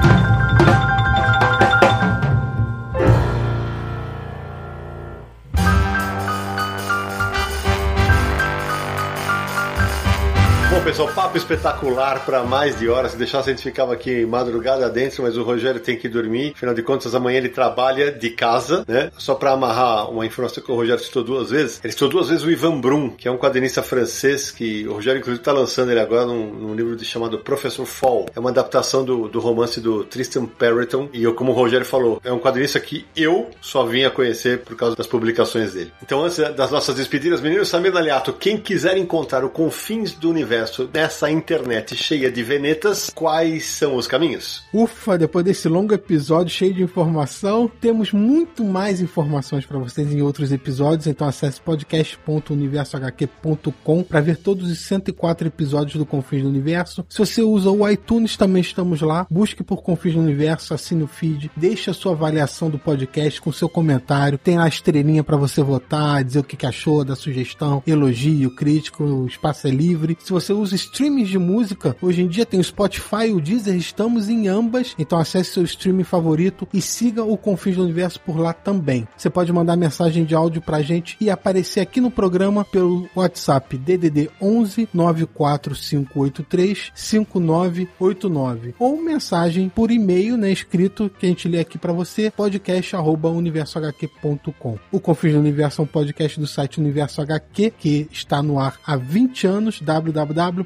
Pessoal, 11.00 11.14
papo 11.14 11.38
espetacular 11.38 12.26
para 12.26 12.42
mais 12.42 12.78
de 12.78 12.86
horas. 12.86 13.12
Se 13.12 13.16
deixasse, 13.16 13.48
a 13.48 13.52
gente 13.54 13.62
ficava 13.62 13.94
aqui 13.94 14.26
madrugada 14.26 14.86
dentro, 14.90 15.22
mas 15.22 15.34
o 15.34 15.42
Rogério 15.42 15.80
tem 15.80 15.96
que 15.96 16.10
dormir. 16.10 16.52
Afinal 16.54 16.74
de 16.74 16.82
contas, 16.82 17.14
amanhã 17.14 17.38
ele 17.38 17.48
trabalha 17.48 18.12
de 18.12 18.28
casa, 18.28 18.84
né? 18.86 19.10
Só 19.16 19.34
para 19.34 19.52
amarrar 19.52 20.10
uma 20.10 20.26
informação 20.26 20.62
que 20.62 20.70
o 20.70 20.74
Rogério 20.74 21.02
citou 21.02 21.24
duas 21.24 21.48
vezes. 21.48 21.80
Ele 21.82 21.90
citou 21.90 22.06
duas 22.06 22.28
vezes 22.28 22.44
o 22.44 22.50
Ivan 22.50 22.78
Brum, 22.78 23.08
que 23.08 23.26
é 23.26 23.30
um 23.30 23.38
quadrinista 23.38 23.82
francês 23.82 24.50
que 24.50 24.86
o 24.86 24.92
Rogério, 24.92 25.20
inclusive, 25.20 25.40
está 25.40 25.52
lançando 25.52 25.90
ele 25.90 26.00
agora 26.00 26.26
num, 26.26 26.52
num 26.52 26.74
livro 26.74 26.94
de, 26.94 27.06
chamado 27.06 27.38
Professor 27.38 27.86
Fall. 27.86 28.26
É 28.36 28.38
uma 28.38 28.50
adaptação 28.50 29.02
do, 29.02 29.26
do 29.26 29.40
romance 29.40 29.80
do 29.80 30.04
Tristan 30.04 30.44
Perriton. 30.44 31.08
E 31.14 31.24
eu, 31.24 31.32
como 31.32 31.52
o 31.52 31.54
Rogério 31.54 31.86
falou, 31.86 32.20
é 32.22 32.30
um 32.30 32.38
quadrinista 32.38 32.78
que 32.78 33.06
eu 33.16 33.48
só 33.62 33.86
vim 33.86 34.04
a 34.04 34.10
conhecer 34.10 34.58
por 34.64 34.76
causa 34.76 34.94
das 34.96 35.06
publicações 35.06 35.72
dele. 35.72 35.94
Então, 36.02 36.22
antes 36.22 36.36
das 36.36 36.70
nossas 36.70 36.94
despedidas, 36.94 37.40
meninos, 37.40 37.68
Samir 37.68 37.90
Naliato, 37.90 38.34
quem 38.34 38.58
quiser 38.58 38.98
encontrar 38.98 39.46
o 39.46 39.48
Confins 39.48 40.12
do 40.12 40.28
Universo 40.28 40.89
nessa 40.92 41.30
internet 41.30 41.96
cheia 41.96 42.30
de 42.30 42.42
venetas, 42.42 43.10
quais 43.14 43.64
são 43.66 43.96
os 43.96 44.06
caminhos? 44.06 44.62
Ufa, 44.72 45.18
depois 45.18 45.44
desse 45.44 45.68
longo 45.68 45.92
episódio 45.94 46.52
cheio 46.52 46.74
de 46.74 46.82
informação, 46.82 47.70
temos 47.80 48.12
muito 48.12 48.64
mais 48.64 49.00
informações 49.00 49.64
para 49.64 49.78
vocês 49.78 50.12
em 50.12 50.20
outros 50.22 50.50
episódios, 50.52 51.06
então 51.06 51.28
acesse 51.28 51.60
podcast.universohq.com 51.60 54.02
para 54.02 54.20
ver 54.20 54.36
todos 54.36 54.68
os 54.70 54.80
104 54.80 55.48
episódios 55.48 55.96
do 55.96 56.06
Confins 56.06 56.42
do 56.42 56.48
Universo. 56.48 57.04
Se 57.08 57.18
você 57.18 57.42
usa 57.42 57.70
o 57.70 57.88
iTunes, 57.88 58.36
também 58.36 58.60
estamos 58.60 59.00
lá. 59.00 59.26
Busque 59.30 59.62
por 59.62 59.82
Confins 59.82 60.14
do 60.14 60.20
Universo, 60.20 60.74
assine 60.74 61.02
o 61.02 61.06
feed, 61.06 61.50
deixe 61.56 61.90
a 61.90 61.94
sua 61.94 62.12
avaliação 62.12 62.70
do 62.70 62.78
podcast 62.78 63.40
com 63.40 63.52
seu 63.52 63.68
comentário. 63.68 64.38
Tem 64.38 64.58
lá 64.58 64.64
a 64.64 64.68
estrelinha 64.68 65.22
para 65.22 65.36
você 65.36 65.62
votar, 65.62 66.24
dizer 66.24 66.40
o 66.40 66.44
que 66.44 66.66
achou 66.66 67.04
da 67.04 67.16
sugestão, 67.16 67.82
elogio, 67.86 68.54
crítico, 68.54 69.04
o 69.04 69.26
espaço 69.26 69.66
é 69.66 69.70
livre. 69.70 70.16
Se 70.20 70.32
você 70.32 70.52
usa 70.52 70.74
streamings 70.80 71.28
de 71.28 71.38
música, 71.38 71.94
hoje 72.00 72.22
em 72.22 72.28
dia 72.28 72.46
tem 72.46 72.60
o 72.60 72.64
Spotify 72.64 73.26
e 73.28 73.32
o 73.32 73.40
Deezer, 73.40 73.76
estamos 73.76 74.28
em 74.28 74.46
ambas, 74.48 74.94
então 74.98 75.18
acesse 75.18 75.52
seu 75.52 75.62
streaming 75.64 76.04
favorito 76.04 76.68
e 76.72 76.80
siga 76.80 77.24
o 77.24 77.36
Confins 77.36 77.76
do 77.76 77.84
Universo 77.84 78.20
por 78.20 78.38
lá 78.38 78.52
também. 78.52 79.08
Você 79.16 79.30
pode 79.30 79.52
mandar 79.52 79.76
mensagem 79.76 80.24
de 80.24 80.34
áudio 80.34 80.62
pra 80.62 80.82
gente 80.82 81.16
e 81.20 81.30
aparecer 81.30 81.80
aqui 81.80 82.00
no 82.00 82.10
programa 82.10 82.64
pelo 82.64 83.08
WhatsApp 83.14 83.76
DDD 83.76 84.30
11 84.40 84.88
94583 84.92 86.92
5989 86.94 88.74
ou 88.78 89.02
mensagem 89.02 89.68
por 89.68 89.90
e-mail, 89.90 90.36
né, 90.36 90.50
escrito 90.50 91.10
que 91.18 91.26
a 91.26 91.28
gente 91.28 91.48
lê 91.48 91.58
aqui 91.60 91.76
para 91.78 91.92
você, 91.92 92.30
podcast@universohq.com. 92.30 94.78
O 94.90 95.00
Confins 95.00 95.34
do 95.34 95.40
Universo 95.40 95.82
é 95.82 95.84
um 95.84 95.86
podcast 95.86 96.40
do 96.40 96.46
site 96.46 96.80
Universo 96.80 97.20
HQ 97.20 97.74
que 97.78 98.08
está 98.10 98.42
no 98.42 98.58
ar 98.58 98.78
há 98.86 98.96
20 98.96 99.46
anos, 99.46 99.82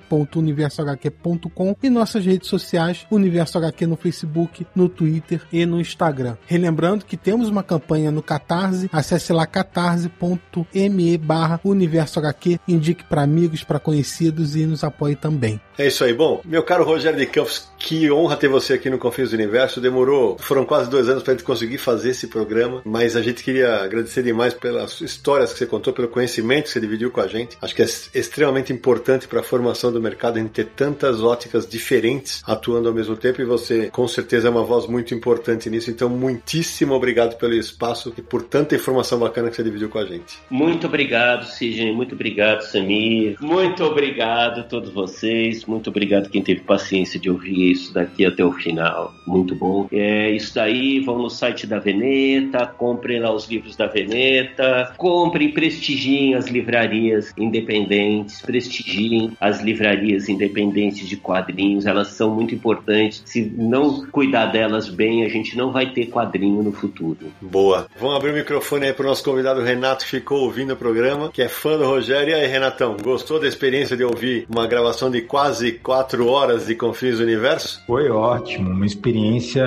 www.universohq.com 0.08 1.76
e 1.82 1.90
nossas 1.90 2.24
redes 2.24 2.48
sociais, 2.48 3.06
Universo 3.10 3.58
HQ 3.58 3.86
no 3.86 3.96
Facebook, 3.96 4.66
no 4.74 4.88
Twitter 4.88 5.42
e 5.52 5.64
no 5.66 5.80
Instagram. 5.80 6.36
Relembrando 6.46 7.04
que 7.04 7.16
temos 7.16 7.48
uma 7.48 7.62
campanha 7.62 8.10
no 8.10 8.22
Catarse, 8.22 8.88
acesse 8.92 9.32
lá 9.32 9.46
catarse.me 9.46 11.18
barra 11.18 11.60
Universo 11.64 12.18
HQ, 12.18 12.60
indique 12.68 13.04
para 13.04 13.22
amigos, 13.22 13.64
para 13.64 13.78
conhecidos 13.78 14.56
e 14.56 14.66
nos 14.66 14.84
apoie 14.84 15.16
também. 15.16 15.60
É 15.78 15.86
isso 15.86 16.04
aí. 16.04 16.12
Bom, 16.12 16.40
meu 16.44 16.62
caro 16.62 16.84
Rogério 16.84 17.18
de 17.18 17.26
Campos, 17.26 17.68
que 17.78 18.10
honra 18.10 18.36
ter 18.36 18.48
você 18.48 18.74
aqui 18.74 18.88
no 18.88 18.98
Confins 18.98 19.30
do 19.30 19.34
Universo. 19.34 19.80
Demorou, 19.80 20.36
foram 20.38 20.64
quase 20.64 20.88
dois 20.88 21.08
anos 21.08 21.22
para 21.22 21.32
a 21.32 21.36
gente 21.36 21.44
conseguir 21.44 21.78
fazer 21.78 22.10
esse 22.10 22.28
programa, 22.28 22.80
mas 22.84 23.16
a 23.16 23.22
gente 23.22 23.42
queria 23.42 23.82
agradecer 23.82 24.22
demais 24.22 24.54
pelas 24.54 25.00
histórias 25.00 25.52
que 25.52 25.58
você 25.58 25.66
contou, 25.66 25.92
pelo 25.92 26.08
conhecimento 26.08 26.64
que 26.64 26.70
você 26.70 26.80
dividiu 26.80 27.10
com 27.10 27.20
a 27.20 27.26
gente. 27.26 27.56
Acho 27.60 27.74
que 27.74 27.82
é 27.82 27.84
extremamente 27.84 28.72
importante 28.72 29.26
para 29.26 29.40
a 29.40 29.42
formação 29.42 29.92
do 29.92 30.00
mercado 30.00 30.36
a 30.36 30.40
gente 30.40 30.52
ter 30.52 30.66
tantas 30.66 31.22
óticas 31.22 31.66
diferentes 31.68 32.42
atuando 32.46 32.88
ao 32.88 32.94
mesmo 32.94 33.16
tempo 33.16 33.42
e 33.42 33.44
você, 33.44 33.90
com 33.90 34.06
certeza, 34.06 34.48
é 34.48 34.50
uma 34.50 34.64
voz 34.64 34.86
muito 34.86 35.14
importante 35.14 35.68
nisso. 35.68 35.90
Então, 35.90 36.08
muitíssimo 36.08 36.94
obrigado 36.94 37.36
pelo 37.36 37.54
espaço 37.54 38.14
e 38.16 38.22
por 38.22 38.42
tanta 38.42 38.74
informação 38.74 39.18
bacana 39.18 39.50
que 39.50 39.56
você 39.56 39.64
dividiu 39.64 39.88
com 39.88 39.98
a 39.98 40.04
gente. 40.04 40.38
Muito 40.48 40.86
obrigado, 40.86 41.46
Sidney. 41.46 41.92
Muito 41.92 42.14
obrigado, 42.14 42.62
Samir. 42.62 43.36
Muito 43.40 43.84
obrigado 43.84 44.60
a 44.60 44.62
todos 44.62 44.90
vocês. 44.92 45.63
Muito 45.66 45.90
obrigado 45.90 46.30
quem 46.30 46.42
teve 46.42 46.60
paciência 46.60 47.18
de 47.18 47.30
ouvir 47.30 47.70
isso 47.70 47.92
daqui 47.92 48.24
até 48.24 48.44
o 48.44 48.52
final. 48.52 49.12
Muito 49.26 49.54
bom. 49.54 49.88
É 49.92 50.30
isso 50.30 50.54
daí. 50.54 51.00
Vão 51.00 51.18
no 51.18 51.30
site 51.30 51.66
da 51.66 51.78
Veneta, 51.78 52.66
comprem 52.66 53.20
lá 53.20 53.32
os 53.32 53.48
livros 53.48 53.76
da 53.76 53.86
Veneta, 53.86 54.92
comprem, 54.96 55.50
prestigiem 55.50 56.34
as 56.34 56.46
livrarias 56.46 57.32
independentes, 57.36 58.40
prestigiem 58.42 59.32
as 59.40 59.60
livrarias 59.60 60.28
independentes 60.28 61.08
de 61.08 61.16
quadrinhos. 61.16 61.86
Elas 61.86 62.08
são 62.08 62.34
muito 62.34 62.54
importantes. 62.54 63.22
Se 63.24 63.42
não 63.56 64.06
cuidar 64.06 64.46
delas 64.46 64.88
bem, 64.88 65.24
a 65.24 65.28
gente 65.28 65.56
não 65.56 65.72
vai 65.72 65.92
ter 65.92 66.06
quadrinho 66.06 66.62
no 66.62 66.72
futuro. 66.72 67.32
Boa. 67.40 67.86
Vamos 67.98 68.16
abrir 68.16 68.30
o 68.30 68.34
microfone 68.34 68.86
aí 68.86 68.92
para 68.92 69.04
o 69.04 69.08
nosso 69.08 69.24
convidado 69.24 69.62
Renato, 69.62 70.04
que 70.04 70.10
ficou 70.10 70.42
ouvindo 70.42 70.74
o 70.74 70.76
programa, 70.76 71.30
que 71.30 71.42
é 71.42 71.48
fã 71.48 71.76
do 71.76 71.84
Rogério. 71.84 72.30
E 72.30 72.34
aí, 72.34 72.46
Renatão, 72.46 72.96
gostou 73.02 73.40
da 73.40 73.46
experiência 73.46 73.96
de 73.96 74.04
ouvir 74.04 74.46
uma 74.48 74.66
gravação 74.66 75.10
de 75.10 75.20
quase 75.20 75.53
quase 75.54 75.72
quatro 75.72 76.26
horas 76.26 76.66
de 76.66 76.74
Confins 76.74 77.20
Universo? 77.20 77.80
Foi 77.86 78.10
ótimo, 78.10 78.70
uma 78.70 78.86
experiência 78.86 79.64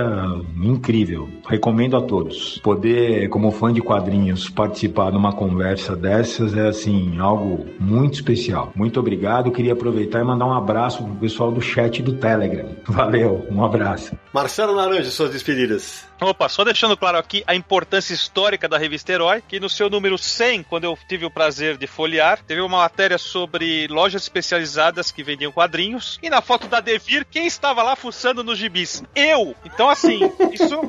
incrível. 0.62 1.30
Recomendo 1.48 1.96
a 1.96 2.02
todos. 2.02 2.60
Poder, 2.60 3.30
como 3.30 3.52
fã 3.52 3.72
de 3.72 3.82
quadrinhos, 3.82 4.50
participar 4.50 5.12
de 5.12 5.18
uma 5.18 5.32
conversa 5.32 5.96
dessas 5.96 6.56
é 6.58 6.68
assim, 6.68 7.18
algo 7.20 7.66
muito 7.80 8.16
especial. 8.16 8.74
Muito 8.76 9.00
obrigado. 9.00 9.52
Queria 9.52 9.74
aproveitar 9.74 10.20
e 10.20 10.24
mandar 10.26 10.46
um 10.46 10.54
abraço 10.54 11.04
pro 11.04 11.16
pessoal 11.16 11.52
do 11.52 11.62
chat 11.62 12.02
do 12.04 12.14
Telegram. 12.14 12.70
Valeu, 12.86 13.46
um 13.50 13.64
abraço. 13.64 14.18
Marcelo 14.34 14.76
Naranja, 14.76 15.10
suas 15.10 15.32
despedidas. 15.32 16.07
Opa, 16.20 16.50
só 16.50 16.64
deixando 16.64 16.98
claro 16.98 17.18
aqui 17.18 17.44
a 17.46 17.54
importância 17.54 18.14
histórica 18.14 18.68
da 18.68 18.78
revista 18.78 19.12
Herói, 19.12 19.44
que 19.48 19.60
no 19.60 19.70
seu 19.70 19.90
número 19.90 20.18
100, 20.18 20.64
quando 20.64 20.86
eu 20.86 20.98
tive 21.08 21.26
o 21.26 21.32
prazer 21.32 21.78
de 21.78 21.86
folhear, 21.86 22.40
teve 22.44 22.62
uma 22.62 22.80
matéria 22.80 23.18
sobre 23.18 23.88
lojas 23.88 24.24
especializadas 24.24 25.12
que 25.12 25.24
vendiam 25.24 25.52
quadrinhos, 25.52 26.18
e 26.22 26.30
na 26.30 26.42
foto 26.42 26.68
da 26.68 26.80
Devir, 26.80 27.26
quem 27.30 27.46
estava 27.46 27.84
lá 27.84 27.96
fuçando 27.96 28.44
nos 28.44 28.58
gibis? 28.58 29.04
Eu! 29.16 29.56
Então, 29.64 29.90
assim, 29.90 30.20
isso. 30.52 30.82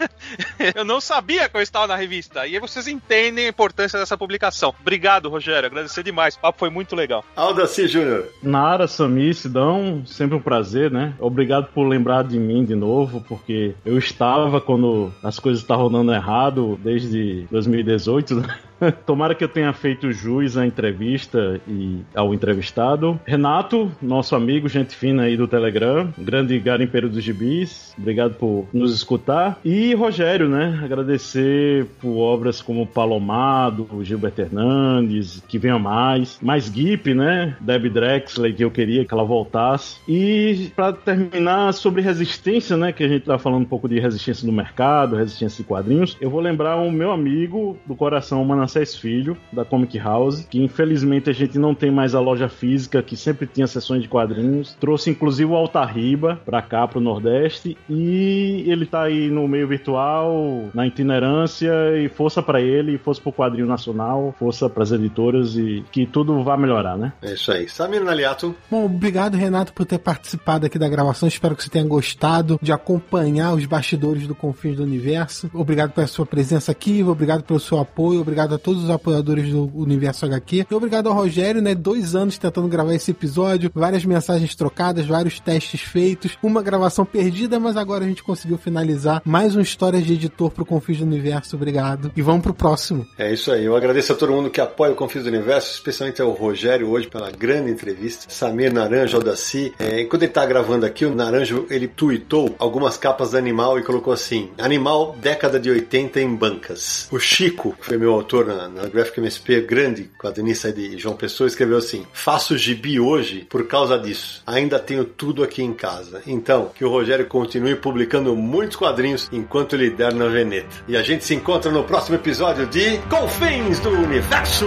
eu 0.74 0.84
não 0.84 1.00
sabia 1.00 1.48
que 1.48 1.56
eu 1.56 1.62
estava 1.62 1.86
na 1.86 1.96
revista. 1.96 2.46
E 2.46 2.54
aí 2.54 2.60
vocês 2.60 2.86
entendem 2.86 3.46
a 3.46 3.48
importância 3.48 3.98
dessa 3.98 4.16
publicação. 4.16 4.74
Obrigado, 4.80 5.28
Rogério. 5.28 5.66
Agradecer 5.66 6.02
demais. 6.02 6.34
O 6.34 6.40
papo 6.40 6.58
foi 6.58 6.70
muito 6.70 6.94
legal. 6.94 7.24
Aldaci 7.34 7.86
Júnior. 7.86 8.26
Nara, 8.42 8.86
Sami, 8.86 9.32
Sidão, 9.34 10.02
sempre 10.06 10.36
um 10.36 10.40
prazer, 10.40 10.90
né? 10.90 11.14
Obrigado 11.18 11.68
por 11.72 11.86
lembrar 11.86 12.24
de 12.24 12.38
mim 12.38 12.64
de 12.64 12.74
novo, 12.74 13.24
porque 13.26 13.74
eu 13.84 13.98
estava 13.98 14.45
quando 14.60 15.12
as 15.22 15.38
coisas 15.38 15.62
estavam 15.62 15.84
rodando 15.84 16.12
errado 16.12 16.78
desde 16.82 17.46
2018, 17.50 18.34
né? 18.36 18.58
Tomara 19.06 19.34
que 19.34 19.44
eu 19.44 19.48
tenha 19.48 19.72
feito 19.72 20.12
jus 20.12 20.56
à 20.56 20.66
entrevista 20.66 21.60
e 21.66 22.00
ao 22.14 22.34
entrevistado. 22.34 23.18
Renato, 23.26 23.90
nosso 24.00 24.34
amigo, 24.34 24.68
gente 24.68 24.94
fina 24.94 25.22
aí 25.22 25.36
do 25.36 25.48
Telegram, 25.48 26.12
grande 26.18 26.58
garimpeiro 26.58 27.08
dos 27.08 27.22
gibis, 27.22 27.94
obrigado 27.98 28.34
por 28.34 28.66
nos 28.72 28.94
escutar. 28.94 29.58
E 29.64 29.94
Rogério, 29.94 30.48
né? 30.48 30.80
Agradecer 30.82 31.86
por 32.00 32.18
obras 32.18 32.60
como 32.60 32.86
Palomado, 32.86 33.88
Gilberto 34.02 34.42
Hernandes, 34.42 35.42
que 35.48 35.58
venha 35.58 35.78
mais. 35.78 36.38
Mais 36.42 36.66
Gip, 36.66 37.14
né? 37.14 37.56
Debbie 37.60 37.90
Drexler, 37.90 38.54
que 38.54 38.64
eu 38.64 38.70
queria 38.70 39.04
que 39.04 39.14
ela 39.14 39.24
voltasse. 39.24 39.98
E 40.08 40.70
para 40.74 40.92
terminar, 40.92 41.72
sobre 41.72 42.02
resistência, 42.02 42.76
né? 42.76 42.92
Que 42.92 43.04
a 43.04 43.08
gente 43.08 43.24
tá 43.24 43.38
falando 43.38 43.62
um 43.62 43.66
pouco 43.66 43.88
de 43.88 43.98
resistência 43.98 44.46
no 44.46 44.52
mercado, 44.52 45.16
resistência 45.16 45.62
de 45.62 45.68
quadrinhos. 45.68 46.16
Eu 46.20 46.30
vou 46.30 46.40
lembrar 46.40 46.76
o 46.76 46.90
meu 46.90 47.12
amigo 47.12 47.78
do 47.86 47.94
coração 47.94 48.42
humano 48.42 48.65
Manassés 48.66 48.96
Filho, 48.96 49.36
da 49.52 49.64
Comic 49.64 49.96
House, 49.98 50.44
que 50.50 50.62
infelizmente 50.62 51.30
a 51.30 51.32
gente 51.32 51.58
não 51.58 51.74
tem 51.74 51.90
mais 51.90 52.14
a 52.14 52.20
loja 52.20 52.48
física, 52.48 53.02
que 53.02 53.16
sempre 53.16 53.46
tinha 53.46 53.66
sessões 53.66 54.02
de 54.02 54.08
quadrinhos. 54.08 54.76
Trouxe 54.80 55.10
inclusive 55.10 55.50
o 55.50 55.54
Altarriba 55.54 56.40
pra 56.44 56.60
cá, 56.60 56.86
pro 56.86 57.00
Nordeste, 57.00 57.76
e 57.88 58.64
ele 58.66 58.84
tá 58.84 59.02
aí 59.02 59.30
no 59.30 59.46
meio 59.46 59.68
virtual, 59.68 60.68
na 60.74 60.86
itinerância, 60.86 61.72
e 61.96 62.08
força 62.08 62.42
para 62.42 62.60
ele, 62.60 62.98
força 62.98 63.20
pro 63.20 63.32
quadrinho 63.32 63.66
nacional, 63.66 64.34
força 64.38 64.68
pras 64.68 64.90
editoras 64.90 65.56
e 65.56 65.84
que 65.92 66.04
tudo 66.04 66.42
vá 66.42 66.56
melhorar, 66.56 66.96
né? 66.96 67.12
É 67.22 67.34
isso 67.34 67.52
aí. 67.52 67.68
Samir 67.68 68.02
Naliato. 68.02 68.54
Bom, 68.70 68.86
obrigado, 68.86 69.36
Renato, 69.36 69.72
por 69.72 69.86
ter 69.86 69.98
participado 69.98 70.66
aqui 70.66 70.78
da 70.78 70.88
gravação. 70.88 71.28
Espero 71.28 71.54
que 71.54 71.62
você 71.62 71.70
tenha 71.70 71.86
gostado 71.86 72.58
de 72.60 72.72
acompanhar 72.72 73.54
os 73.54 73.64
bastidores 73.64 74.26
do 74.26 74.34
Confins 74.34 74.76
do 74.76 74.82
Universo. 74.82 75.48
Obrigado 75.54 75.92
pela 75.92 76.06
sua 76.06 76.26
presença 76.26 76.72
aqui, 76.72 77.02
obrigado 77.04 77.44
pelo 77.44 77.60
seu 77.60 77.78
apoio, 77.78 78.20
obrigado 78.20 78.55
a 78.56 78.58
todos 78.58 78.84
os 78.84 78.90
apoiadores 78.90 79.50
do 79.50 79.70
Universo 79.74 80.26
HQ. 80.26 80.66
E 80.70 80.74
obrigado 80.74 81.08
ao 81.08 81.14
Rogério, 81.14 81.62
né? 81.62 81.74
Dois 81.74 82.14
anos 82.14 82.38
tentando 82.38 82.68
gravar 82.68 82.94
esse 82.94 83.10
episódio, 83.10 83.70
várias 83.74 84.04
mensagens 84.04 84.54
trocadas, 84.54 85.06
vários 85.06 85.38
testes 85.38 85.80
feitos, 85.80 86.36
uma 86.42 86.62
gravação 86.62 87.04
perdida, 87.04 87.60
mas 87.60 87.76
agora 87.76 88.04
a 88.04 88.08
gente 88.08 88.22
conseguiu 88.22 88.58
finalizar 88.58 89.22
mais 89.24 89.54
uma 89.54 89.62
história 89.62 90.00
de 90.00 90.14
editor 90.14 90.50
pro 90.50 90.64
Confis 90.64 90.98
do 90.98 91.04
Universo. 91.04 91.56
Obrigado. 91.56 92.10
E 92.16 92.22
vamos 92.22 92.42
pro 92.42 92.54
próximo. 92.54 93.06
É 93.18 93.32
isso 93.32 93.52
aí. 93.52 93.64
Eu 93.64 93.76
agradeço 93.76 94.12
a 94.12 94.16
todo 94.16 94.32
mundo 94.32 94.50
que 94.50 94.60
apoia 94.60 94.92
o 94.92 94.96
Confis 94.96 95.22
do 95.22 95.28
Universo, 95.28 95.74
especialmente 95.74 96.20
ao 96.20 96.30
Rogério 96.30 96.90
hoje 96.90 97.06
pela 97.08 97.30
grande 97.30 97.70
entrevista. 97.70 98.26
Samir 98.28 98.72
Naranjo, 98.72 99.16
Aldaci. 99.16 99.72
É, 99.78 100.00
enquanto 100.00 100.22
ele 100.22 100.32
tá 100.32 100.44
gravando 100.44 100.86
aqui, 100.86 101.04
o 101.04 101.14
Naranjo 101.14 101.66
ele 101.70 101.88
tweetou 101.88 102.54
algumas 102.58 102.96
capas 102.96 103.30
da 103.32 103.38
Animal 103.38 103.78
e 103.78 103.82
colocou 103.82 104.12
assim: 104.12 104.50
Animal, 104.58 105.14
década 105.20 105.60
de 105.60 105.70
80 105.70 106.20
em 106.20 106.34
bancas. 106.34 107.08
O 107.10 107.18
Chico, 107.18 107.76
que 107.78 107.86
foi 107.86 107.96
meu 107.96 108.12
autor 108.12 108.45
na, 108.46 108.68
na 108.68 108.86
Graphic 108.88 109.18
MSP, 109.18 109.60
grande 109.62 110.10
quadrinista 110.18 110.72
de 110.72 110.98
João 110.98 111.16
Pessoa, 111.16 111.46
escreveu 111.46 111.78
assim: 111.78 112.06
Faço 112.12 112.56
gibi 112.56 113.00
hoje 113.00 113.46
por 113.48 113.66
causa 113.66 113.98
disso. 113.98 114.42
Ainda 114.46 114.78
tenho 114.78 115.04
tudo 115.04 115.42
aqui 115.42 115.62
em 115.62 115.72
casa. 115.72 116.22
Então, 116.26 116.70
que 116.74 116.84
o 116.84 116.90
Rogério 116.90 117.26
continue 117.26 117.76
publicando 117.76 118.34
muitos 118.36 118.76
quadrinhos 118.76 119.28
enquanto 119.32 119.74
ele 119.74 119.90
der 119.90 120.14
na 120.14 120.28
Veneta. 120.28 120.84
E 120.88 120.96
a 120.96 121.02
gente 121.02 121.24
se 121.24 121.34
encontra 121.34 121.70
no 121.70 121.84
próximo 121.84 122.16
episódio 122.16 122.66
de 122.66 122.98
Confins 123.08 123.80
do 123.80 123.90
Universo! 123.90 124.66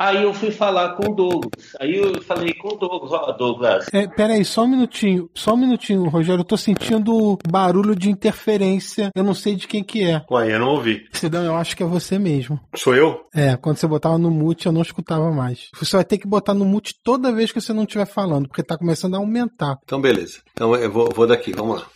Aí 0.00 0.22
eu 0.22 0.32
fui 0.32 0.50
falar 0.50 0.94
com 0.94 1.10
o 1.10 1.14
Douglas. 1.14 1.74
Aí 1.78 1.94
eu 1.94 2.22
falei 2.22 2.54
com 2.54 2.68
o 2.68 2.78
Douglas, 2.78 3.12
ó, 3.12 3.32
Douglas. 3.32 3.86
É, 3.92 4.08
peraí, 4.08 4.42
só 4.46 4.64
um 4.64 4.68
minutinho, 4.68 5.28
só 5.34 5.52
um 5.52 5.58
minutinho, 5.58 6.08
Rogério. 6.08 6.40
Eu 6.40 6.44
tô 6.44 6.56
sentindo 6.56 7.38
barulho 7.46 7.94
de 7.94 8.08
interferência. 8.08 9.10
Eu 9.14 9.22
não 9.22 9.34
sei 9.34 9.56
de 9.56 9.68
quem 9.68 9.84
que 9.84 10.02
é. 10.02 10.24
Ué, 10.30 10.54
eu 10.54 10.58
não 10.58 10.68
ouvi. 10.68 11.06
Sidão, 11.12 11.44
eu 11.44 11.54
acho 11.54 11.76
que 11.76 11.82
é 11.82 11.86
você 11.86 12.18
mesmo. 12.18 12.58
Sou 12.74 12.94
eu? 12.94 13.26
É, 13.34 13.58
quando 13.58 13.76
você 13.76 13.86
botava 13.86 14.16
no 14.16 14.30
mute, 14.30 14.64
eu 14.64 14.72
não 14.72 14.80
escutava 14.80 15.30
mais. 15.32 15.68
Você 15.78 15.94
vai 15.94 16.04
ter 16.06 16.16
que 16.16 16.26
botar 16.26 16.54
no 16.54 16.64
mute 16.64 16.94
toda 17.04 17.30
vez 17.30 17.52
que 17.52 17.60
você 17.60 17.74
não 17.74 17.82
estiver 17.82 18.06
falando, 18.06 18.48
porque 18.48 18.62
tá 18.62 18.78
começando 18.78 19.16
a 19.16 19.18
aumentar. 19.18 19.76
Então, 19.84 20.00
beleza. 20.00 20.38
Então 20.54 20.74
eu 20.76 20.90
vou, 20.90 21.10
vou 21.14 21.26
daqui, 21.26 21.52
vamos 21.52 21.78
lá. 21.78 21.86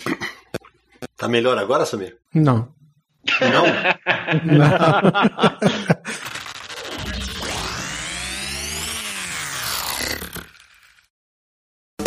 Tá 1.16 1.26
melhor 1.26 1.56
agora, 1.56 1.86
Samir? 1.86 2.18
Não. 2.34 2.68
Não? 3.40 3.64